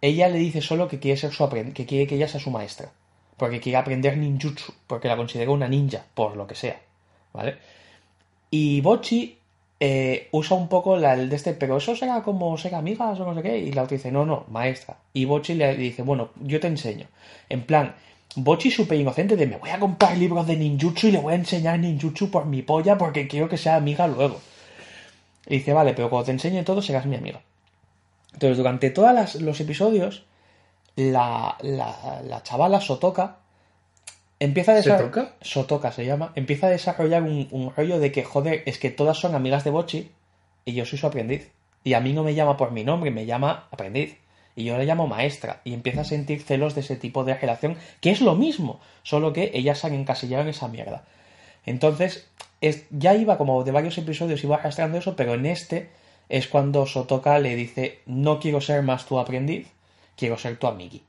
ella 0.00 0.28
le 0.28 0.38
dice 0.38 0.60
solo 0.60 0.88
que 0.88 0.98
quiere 0.98 1.16
ser 1.16 1.32
su 1.32 1.48
que 1.48 1.86
quiere 1.86 2.06
que 2.06 2.16
ella 2.16 2.28
sea 2.28 2.40
su 2.40 2.50
maestra. 2.50 2.92
Porque 3.36 3.60
quiere 3.60 3.78
aprender 3.78 4.16
ninjutsu, 4.16 4.72
porque 4.86 5.08
la 5.08 5.16
considera 5.16 5.50
una 5.50 5.68
ninja, 5.68 6.04
por 6.14 6.36
lo 6.36 6.46
que 6.46 6.54
sea. 6.54 6.80
¿Vale? 7.32 7.58
Y 8.50 8.80
Bochi 8.80 9.38
eh, 9.78 10.28
usa 10.32 10.56
un 10.56 10.68
poco 10.68 10.96
la, 10.96 11.14
el 11.14 11.28
de 11.28 11.36
este, 11.36 11.52
pero 11.52 11.76
eso 11.76 11.94
será 11.94 12.22
como 12.22 12.56
ser 12.56 12.74
amigas 12.74 13.20
o 13.20 13.24
no 13.24 13.34
sé 13.34 13.42
qué. 13.42 13.58
Y 13.58 13.72
la 13.72 13.82
otra 13.82 13.96
dice, 13.96 14.10
no, 14.10 14.24
no, 14.24 14.44
maestra. 14.48 14.96
Y 15.12 15.24
Bochi 15.24 15.54
le 15.54 15.76
dice, 15.76 16.02
bueno, 16.02 16.30
yo 16.40 16.60
te 16.60 16.66
enseño. 16.66 17.06
En 17.48 17.62
plan, 17.62 17.94
Bochi 18.36 18.70
súper 18.70 18.98
inocente 18.98 19.36
de 19.36 19.46
me 19.46 19.56
voy 19.56 19.70
a 19.70 19.78
comprar 19.78 20.16
libros 20.16 20.46
de 20.46 20.56
ninjutsu 20.56 21.08
y 21.08 21.12
le 21.12 21.18
voy 21.18 21.34
a 21.34 21.36
enseñar 21.36 21.78
ninjutsu 21.78 22.30
por 22.30 22.46
mi 22.46 22.62
polla 22.62 22.98
porque 22.98 23.28
quiero 23.28 23.48
que 23.48 23.58
sea 23.58 23.76
amiga 23.76 24.06
luego. 24.06 24.40
Y 25.46 25.58
dice, 25.58 25.72
vale, 25.72 25.94
pero 25.94 26.10
cuando 26.10 26.26
te 26.26 26.32
enseñe 26.32 26.64
todo 26.64 26.82
serás 26.82 27.06
mi 27.06 27.16
amiga. 27.16 27.40
Entonces, 28.32 28.58
durante 28.58 28.90
todos 28.90 29.36
los 29.36 29.60
episodios, 29.60 30.24
la, 30.96 31.56
la, 31.62 32.22
la 32.26 32.42
chavala 32.42 32.80
Sotoka 32.80 33.38
empieza 34.40 34.72
a 34.72 34.82
¿Se 34.82 34.90
desar- 34.90 35.00
toca? 35.04 35.34
Sotoka 35.40 35.92
se 35.92 36.04
llama. 36.06 36.32
Empieza 36.34 36.66
a 36.66 36.70
desarrollar 36.70 37.22
un, 37.22 37.48
un 37.50 37.72
rollo 37.74 37.98
de 37.98 38.12
que, 38.12 38.24
joder, 38.24 38.62
es 38.66 38.78
que 38.78 38.90
todas 38.90 39.18
son 39.18 39.34
amigas 39.34 39.64
de 39.64 39.70
Bochi 39.70 40.10
y 40.64 40.72
yo 40.74 40.84
soy 40.86 40.98
su 40.98 41.06
aprendiz. 41.06 41.50
Y 41.84 41.94
a 41.94 42.00
mí 42.00 42.12
no 42.12 42.24
me 42.24 42.34
llama 42.34 42.56
por 42.56 42.72
mi 42.72 42.82
nombre, 42.84 43.10
me 43.10 43.26
llama 43.26 43.68
aprendiz. 43.70 44.16
Y 44.56 44.64
yo 44.64 44.76
le 44.78 44.86
llamo 44.86 45.06
maestra. 45.06 45.60
Y 45.64 45.74
empieza 45.74 46.00
a 46.00 46.04
sentir 46.04 46.42
celos 46.42 46.74
de 46.74 46.80
ese 46.80 46.96
tipo 46.96 47.24
de 47.24 47.34
relación, 47.34 47.76
que 48.00 48.10
es 48.10 48.20
lo 48.20 48.34
mismo, 48.34 48.80
solo 49.02 49.32
que 49.32 49.50
ellas 49.54 49.78
se 49.78 49.86
han 49.86 49.94
encasillado 49.94 50.42
en 50.42 50.48
esa 50.48 50.66
mierda. 50.66 51.04
Entonces, 51.64 52.26
es, 52.60 52.84
ya 52.90 53.14
iba 53.14 53.36
como 53.38 53.62
de 53.64 53.72
varios 53.72 53.98
episodios, 53.98 54.42
iba 54.44 54.56
arrastrando 54.56 54.98
eso, 54.98 55.14
pero 55.16 55.34
en 55.34 55.46
este 55.46 55.90
es 56.28 56.48
cuando 56.48 56.86
Sotoka 56.86 57.38
le 57.38 57.54
dice, 57.54 58.00
no 58.06 58.40
quiero 58.40 58.60
ser 58.60 58.82
más 58.82 59.06
tu 59.06 59.18
aprendiz, 59.18 59.68
quiero 60.16 60.38
ser 60.38 60.56
tu 60.58 60.66
amigui. 60.66 61.02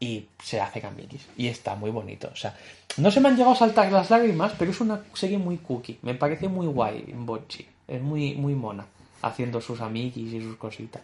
Y 0.00 0.26
se 0.42 0.60
hacen 0.60 0.86
amiguis. 0.86 1.26
Y 1.36 1.48
está 1.48 1.74
muy 1.74 1.90
bonito. 1.90 2.30
O 2.32 2.36
sea, 2.36 2.56
no 2.98 3.10
se 3.10 3.20
me 3.20 3.28
han 3.28 3.36
llegado 3.36 3.54
a 3.54 3.58
saltar 3.58 3.90
las 3.90 4.10
lágrimas, 4.10 4.52
pero 4.58 4.70
es 4.70 4.80
una 4.80 5.02
serie 5.14 5.38
muy 5.38 5.58
cookie. 5.58 5.98
Me 6.02 6.14
parece 6.14 6.48
muy 6.48 6.66
guay 6.66 7.04
en 7.08 7.26
Bochi. 7.26 7.66
Es 7.86 8.00
muy, 8.00 8.34
muy 8.34 8.54
mona, 8.54 8.86
haciendo 9.22 9.60
sus 9.60 9.80
amiguis 9.80 10.32
y 10.32 10.40
sus 10.40 10.56
cositas. 10.56 11.02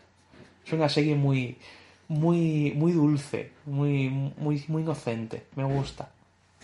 Es 0.66 0.73
una 0.73 0.89
serie 0.89 1.15
muy, 1.15 1.57
muy, 2.09 2.73
muy 2.77 2.93
dulce, 2.93 3.51
muy, 3.66 4.09
muy, 4.11 4.65
muy 4.69 4.83
inocente. 4.83 5.45
Me 5.57 5.65
gusta. 5.65 6.09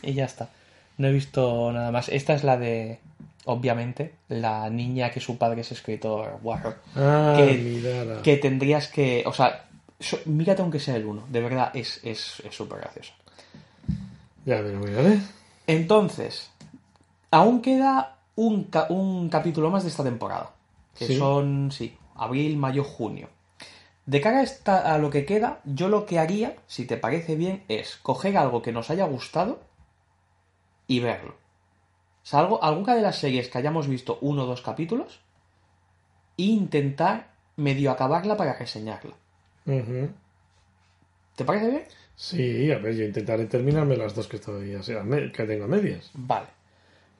Y 0.02 0.12
ya 0.12 0.24
está. 0.24 0.51
No 0.98 1.09
he 1.09 1.12
visto 1.12 1.73
nada 1.73 1.90
más. 1.90 2.09
Esta 2.09 2.35
es 2.35 2.44
la 2.44 2.57
de, 2.57 3.01
obviamente, 3.44 4.15
la 4.28 4.69
niña 4.70 5.11
que 5.11 5.20
su 5.20 5.39
padre 5.39 5.62
es 5.62 5.73
escritor 5.73 6.39
guarro. 6.43 6.74
Ah, 6.94 7.35
que, 7.36 8.20
que 8.23 8.36
tendrías 8.36 8.89
que. 8.89 9.23
O 9.27 9.32
sea, 9.32 9.65
so- 10.01 10.18
mírate 10.27 10.62
aunque 10.62 10.81
sea 10.81 10.97
el 10.97 11.06
uno. 11.06 11.24
De 11.28 11.40
verdad, 11.40 11.70
es 11.74 12.01
es 12.05 12.40
es 12.40 12.55
súper 12.55 12.81
gracioso. 12.81 13.12
Ya 14.44 14.60
me 14.62 14.72
lo 14.72 14.81
miraré. 14.81 15.20
Entonces, 15.66 16.51
aún 17.31 17.60
queda 17.62 18.16
un, 18.36 18.64
ca- 18.64 18.86
un 18.89 19.28
capítulo 19.28 19.70
más 19.70 19.82
de 19.85 19.90
esta 19.90 20.02
temporada. 20.02 20.51
Que 20.97 21.06
Sí. 21.06 21.18
son, 21.18 21.70
sí, 21.70 21.97
abril, 22.16 22.56
mayo, 22.56 22.82
junio. 22.85 23.28
De 24.06 24.20
cara 24.20 24.39
a, 24.40 24.43
esta- 24.43 24.93
a 24.94 24.98
lo 24.98 25.10
que 25.10 25.24
queda, 25.24 25.60
yo 25.64 25.89
lo 25.89 26.06
que 26.06 26.18
haría, 26.18 26.56
si 26.66 26.86
te 26.86 26.97
parece 26.97 27.36
bien, 27.36 27.64
es 27.68 27.97
coger 28.02 28.36
algo 28.36 28.62
que 28.62 28.72
nos 28.72 28.90
haya 28.90 29.05
gustado 29.05 29.60
y 30.89 31.01
verlo. 31.01 31.32
O 32.22 32.27
sea, 32.27 32.40
algo, 32.40 32.62
alguna 32.64 32.94
de 32.94 33.02
las 33.02 33.18
series 33.18 33.48
que 33.48 33.59
hayamos 33.59 33.86
visto 33.86 34.18
uno 34.22 34.43
o 34.44 34.47
dos 34.47 34.62
capítulos 34.62 35.20
e 36.36 36.43
intentar 36.44 37.31
medio 37.56 37.90
acabarla 37.90 38.36
para 38.36 38.55
reseñarla. 38.55 39.14
¿Te 39.65 41.45
parece 41.45 41.70
bien? 41.70 41.85
Sí, 42.16 42.70
a 42.70 42.78
ver, 42.78 42.95
yo 42.95 43.05
intentaré 43.05 43.47
terminarme 43.47 43.97
las 43.97 44.15
dos 44.15 44.28
que 44.28 44.39
todavía 44.39 44.81
que 45.32 45.45
tengo 45.45 45.65
a 45.65 45.69
medias. 45.69 46.11
Vale. 46.15 46.47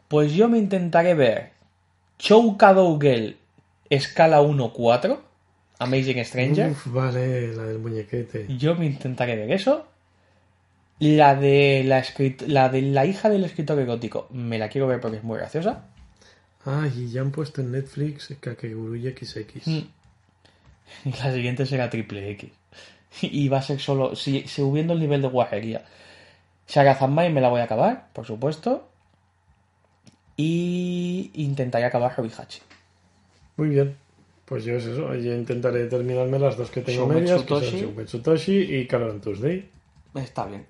Pues 0.09 0.33
yo 0.33 0.49
me 0.49 0.59
intentaré 0.59 1.15
ver 1.15 1.53
Chouka 2.19 2.75
Girl 3.01 3.37
escala 3.89 4.43
1-4, 4.43 5.19
Amazing 5.79 6.25
Stranger. 6.25 6.71
Uf, 6.71 6.87
vale, 6.93 7.55
la 7.55 7.65
del 7.65 7.79
muñequete. 7.79 8.47
Yo 8.59 8.75
me 8.75 8.87
intentaré 8.87 9.37
ver 9.37 9.51
eso. 9.53 9.87
La 10.99 11.35
de 11.35 11.83
la, 11.85 12.05
la 12.47 12.69
de 12.69 12.83
la 12.83 13.07
hija 13.07 13.31
del 13.31 13.45
escritor 13.45 13.79
erótico 13.79 14.29
me 14.31 14.59
la 14.59 14.69
quiero 14.69 14.87
ver 14.87 15.01
porque 15.01 15.17
es 15.17 15.25
muy 15.25 15.39
graciosa. 15.39 15.87
Ah, 16.67 16.87
y 16.95 17.11
ya 17.11 17.23
han 17.23 17.31
puesto 17.31 17.63
en 17.63 17.73
Netflix 17.73 18.35
Kakegurui 18.39 19.11
XX. 19.11 19.67
Mm. 19.67 19.79
Y 21.05 21.11
la 21.23 21.33
siguiente 21.33 21.67
será 21.67 21.91
triple 21.91 22.31
X. 22.31 22.51
Y 23.23 23.49
va 23.49 23.59
a 23.59 23.63
ser 23.63 23.81
solo, 23.81 24.15
si, 24.15 24.47
subiendo 24.47 24.93
el 24.93 25.01
nivel 25.01 25.23
de 25.23 25.29
guajería. 25.29 25.85
Shagazamai 26.69 27.33
me 27.33 27.41
la 27.41 27.49
voy 27.49 27.61
a 27.61 27.65
acabar, 27.65 28.09
por 28.13 28.27
supuesto. 28.27 28.89
Y 30.37 31.31
intentaré 31.35 31.85
acabar 31.85 32.13
Hobihachi. 32.17 32.61
Muy 33.57 33.71
bien. 33.71 33.97
Pues 34.45 34.65
yo 34.65 34.75
es 34.75 34.85
eso, 34.85 35.15
yo 35.15 35.35
intentaré 35.35 35.87
terminarme 35.87 36.39
las 36.39 36.57
dos 36.57 36.71
que 36.71 36.81
tengo 36.81 37.07
Shoumetsu 37.07 37.21
medias, 37.21 37.43
que 37.43 38.07
son 38.09 38.23
Toshi. 38.23 38.55
Toshi 38.59 38.75
y 38.77 38.87
Carol 38.87 39.11
on 39.11 39.21
Tuesday. 39.21 39.69
Está 40.15 40.47
bien. 40.47 40.67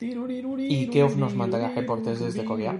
¿Y 0.00 1.00
os 1.02 1.16
nos 1.16 1.34
mandará 1.34 1.70
reportes 1.74 2.20
desde 2.20 2.44
Corea? 2.44 2.76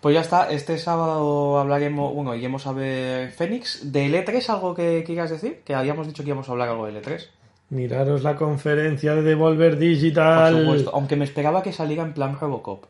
Pues 0.00 0.14
ya 0.14 0.20
está, 0.20 0.50
este 0.50 0.76
sábado 0.78 1.58
hablaremos, 1.58 2.14
bueno, 2.14 2.34
iremos 2.34 2.66
a 2.66 2.72
ver 2.72 3.30
Fénix. 3.32 3.92
¿De 3.92 4.06
L3 4.08 4.48
algo 4.50 4.74
que 4.74 5.02
quieras 5.04 5.30
decir? 5.30 5.62
Que 5.64 5.74
habíamos 5.74 6.06
dicho 6.06 6.22
que 6.22 6.28
íbamos 6.28 6.48
a 6.48 6.52
hablar 6.52 6.68
algo 6.68 6.86
de 6.86 7.00
L3. 7.00 7.26
Miraros 7.70 8.22
la 8.22 8.36
conferencia 8.36 9.14
de 9.14 9.22
Devolver 9.22 9.72
Por 9.72 9.78
Digital. 9.78 10.60
supuesto. 10.60 10.90
Aunque 10.92 11.16
me 11.16 11.24
esperaba 11.24 11.62
que 11.62 11.72
saliera 11.72 12.02
en 12.02 12.12
plan 12.12 12.36
Robocop. 12.38 12.84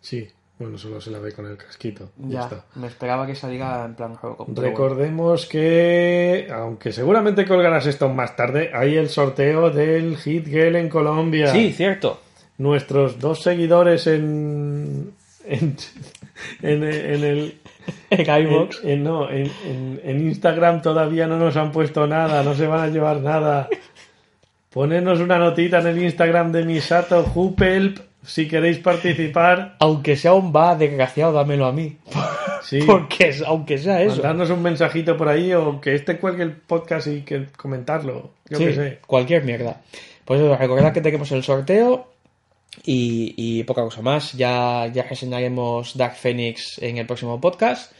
Sí, 0.00 0.26
bueno, 0.58 0.78
solo 0.78 0.98
se 1.00 1.10
la 1.10 1.18
ve 1.18 1.32
con 1.32 1.44
el 1.46 1.58
casquito. 1.58 2.10
Ya, 2.16 2.42
está. 2.44 2.64
me 2.76 2.86
esperaba 2.86 3.26
que 3.26 3.34
saliera 3.34 3.84
en 3.84 3.94
plan 3.94 4.16
Robocop. 4.20 4.56
Recordemos 4.56 5.44
que, 5.44 6.48
aunque 6.50 6.92
seguramente 6.92 7.44
colgarás 7.44 7.86
esto 7.86 8.08
más 8.08 8.34
tarde, 8.34 8.70
hay 8.72 8.96
el 8.96 9.10
sorteo 9.10 9.68
del 9.68 10.16
Hit 10.16 10.46
Girl 10.46 10.76
en 10.76 10.88
Colombia. 10.88 11.48
Sí, 11.48 11.72
cierto. 11.72 12.20
Nuestros 12.58 13.18
dos 13.18 13.42
seguidores 13.42 14.06
en. 14.06 15.12
en, 15.46 15.76
en, 16.62 16.82
en 16.84 17.24
el. 17.24 17.58
En 18.10 18.24
en- 18.84 19.02
no, 19.04 19.28
en, 19.30 19.50
Instagram 20.04 20.80
todavía 20.80 21.26
no 21.26 21.36
nos 21.36 21.54
han 21.56 21.70
puesto 21.70 22.06
nada, 22.06 22.42
no 22.42 22.54
se 22.54 22.66
van 22.66 22.80
a 22.80 22.86
llevar 22.86 23.20
nada. 23.20 23.68
Ponernos 24.70 25.20
una 25.20 25.38
notita 25.38 25.80
en 25.80 25.88
el 25.88 26.02
Instagram 26.02 26.50
de 26.50 26.64
Misato 26.64 27.30
Hupelp 27.34 27.98
si 28.24 28.48
queréis 28.48 28.78
participar. 28.78 29.76
Aunque 29.80 30.16
sea 30.16 30.32
un 30.32 30.50
va, 30.54 30.74
desgraciado, 30.76 31.32
dámelo 31.32 31.66
a 31.66 31.72
mí. 31.72 31.96
Sí. 32.64 32.78
Porque 32.86 33.28
es, 33.28 33.42
aunque 33.42 33.76
sea 33.76 34.00
eso. 34.00 34.14
Mandarnos 34.22 34.48
un 34.48 34.62
mensajito 34.62 35.18
por 35.18 35.28
ahí 35.28 35.52
o 35.52 35.82
que 35.82 35.94
este 35.94 36.16
cuelgue 36.16 36.44
el 36.44 36.52
podcast 36.52 37.08
y 37.08 37.20
que 37.20 37.48
comentarlo. 37.58 38.30
Yo 38.48 38.56
Sí, 38.56 38.64
qué 38.64 38.74
sé. 38.74 38.98
cualquier 39.06 39.44
mierda. 39.44 39.82
Pues 40.24 40.40
eso, 40.40 40.56
recordad 40.56 40.94
que 40.94 41.02
tenemos 41.02 41.30
el 41.32 41.42
sorteo 41.42 42.08
y, 42.84 43.34
y 43.36 43.64
poca 43.64 43.82
cosa 43.82 44.02
más. 44.02 44.32
Ya, 44.32 44.90
ya 44.92 45.02
reseñaremos 45.04 45.96
Dark 45.96 46.16
Phoenix 46.16 46.78
en 46.82 46.98
el 46.98 47.06
próximo 47.06 47.40
podcast. 47.40 47.92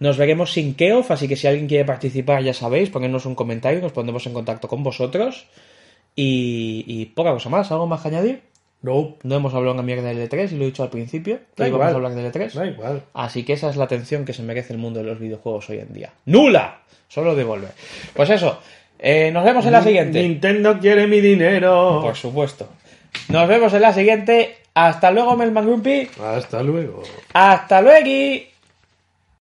Nos 0.00 0.16
veremos 0.16 0.52
sin 0.52 0.74
Keof, 0.74 1.10
así 1.10 1.26
que 1.26 1.36
si 1.36 1.46
alguien 1.46 1.66
quiere 1.66 1.84
participar, 1.84 2.42
ya 2.42 2.54
sabéis, 2.54 2.88
ponednos 2.90 3.26
un 3.26 3.34
comentario, 3.34 3.80
nos 3.80 3.92
pondremos 3.92 4.24
en 4.26 4.32
contacto 4.32 4.68
con 4.68 4.82
vosotros. 4.82 5.46
Y, 6.14 6.84
y 6.86 7.06
poca 7.06 7.32
cosa 7.32 7.48
más, 7.48 7.70
¿algo 7.72 7.86
más 7.86 8.00
que 8.02 8.08
añadir? 8.08 8.42
No, 8.80 9.16
No 9.24 9.34
hemos 9.36 9.54
hablado 9.54 9.74
una 9.74 9.82
mierda 9.82 10.08
del 10.08 10.28
E3 10.28 10.52
y 10.52 10.56
lo 10.56 10.62
he 10.62 10.66
dicho 10.66 10.84
al 10.84 10.90
principio, 10.90 11.40
que 11.56 11.66
íbamos 11.66 11.86
a 11.86 11.90
igual. 11.90 12.06
hablar 12.06 12.14
del 12.14 12.32
E3. 12.32 12.52
da 12.52 12.66
igual. 12.66 13.02
Así 13.12 13.44
que 13.44 13.54
esa 13.54 13.70
es 13.70 13.76
la 13.76 13.84
atención 13.84 14.24
que 14.24 14.32
se 14.32 14.42
merece 14.42 14.72
el 14.72 14.78
mundo 14.78 15.00
de 15.00 15.06
los 15.06 15.18
videojuegos 15.18 15.68
hoy 15.70 15.78
en 15.78 15.92
día. 15.92 16.12
¡Nula! 16.26 16.82
Solo 17.08 17.34
devolver. 17.34 17.70
Pues 18.14 18.30
eso, 18.30 18.60
eh, 18.98 19.30
nos 19.32 19.44
vemos 19.44 19.64
en 19.66 19.72
la 19.72 19.82
siguiente. 19.82 20.22
Nintendo 20.22 20.78
quiere 20.78 21.06
mi 21.08 21.20
dinero. 21.20 22.00
Por 22.02 22.14
supuesto. 22.14 22.68
Nos 23.28 23.48
vemos 23.48 23.72
en 23.74 23.82
la 23.82 23.92
siguiente. 23.92 24.56
Hasta 24.74 25.10
luego, 25.10 25.36
Melman 25.36 25.66
Grumpy. 25.66 26.08
Hasta 26.22 26.62
luego. 26.62 27.02
Hasta 27.32 27.82
luego. 27.82 28.44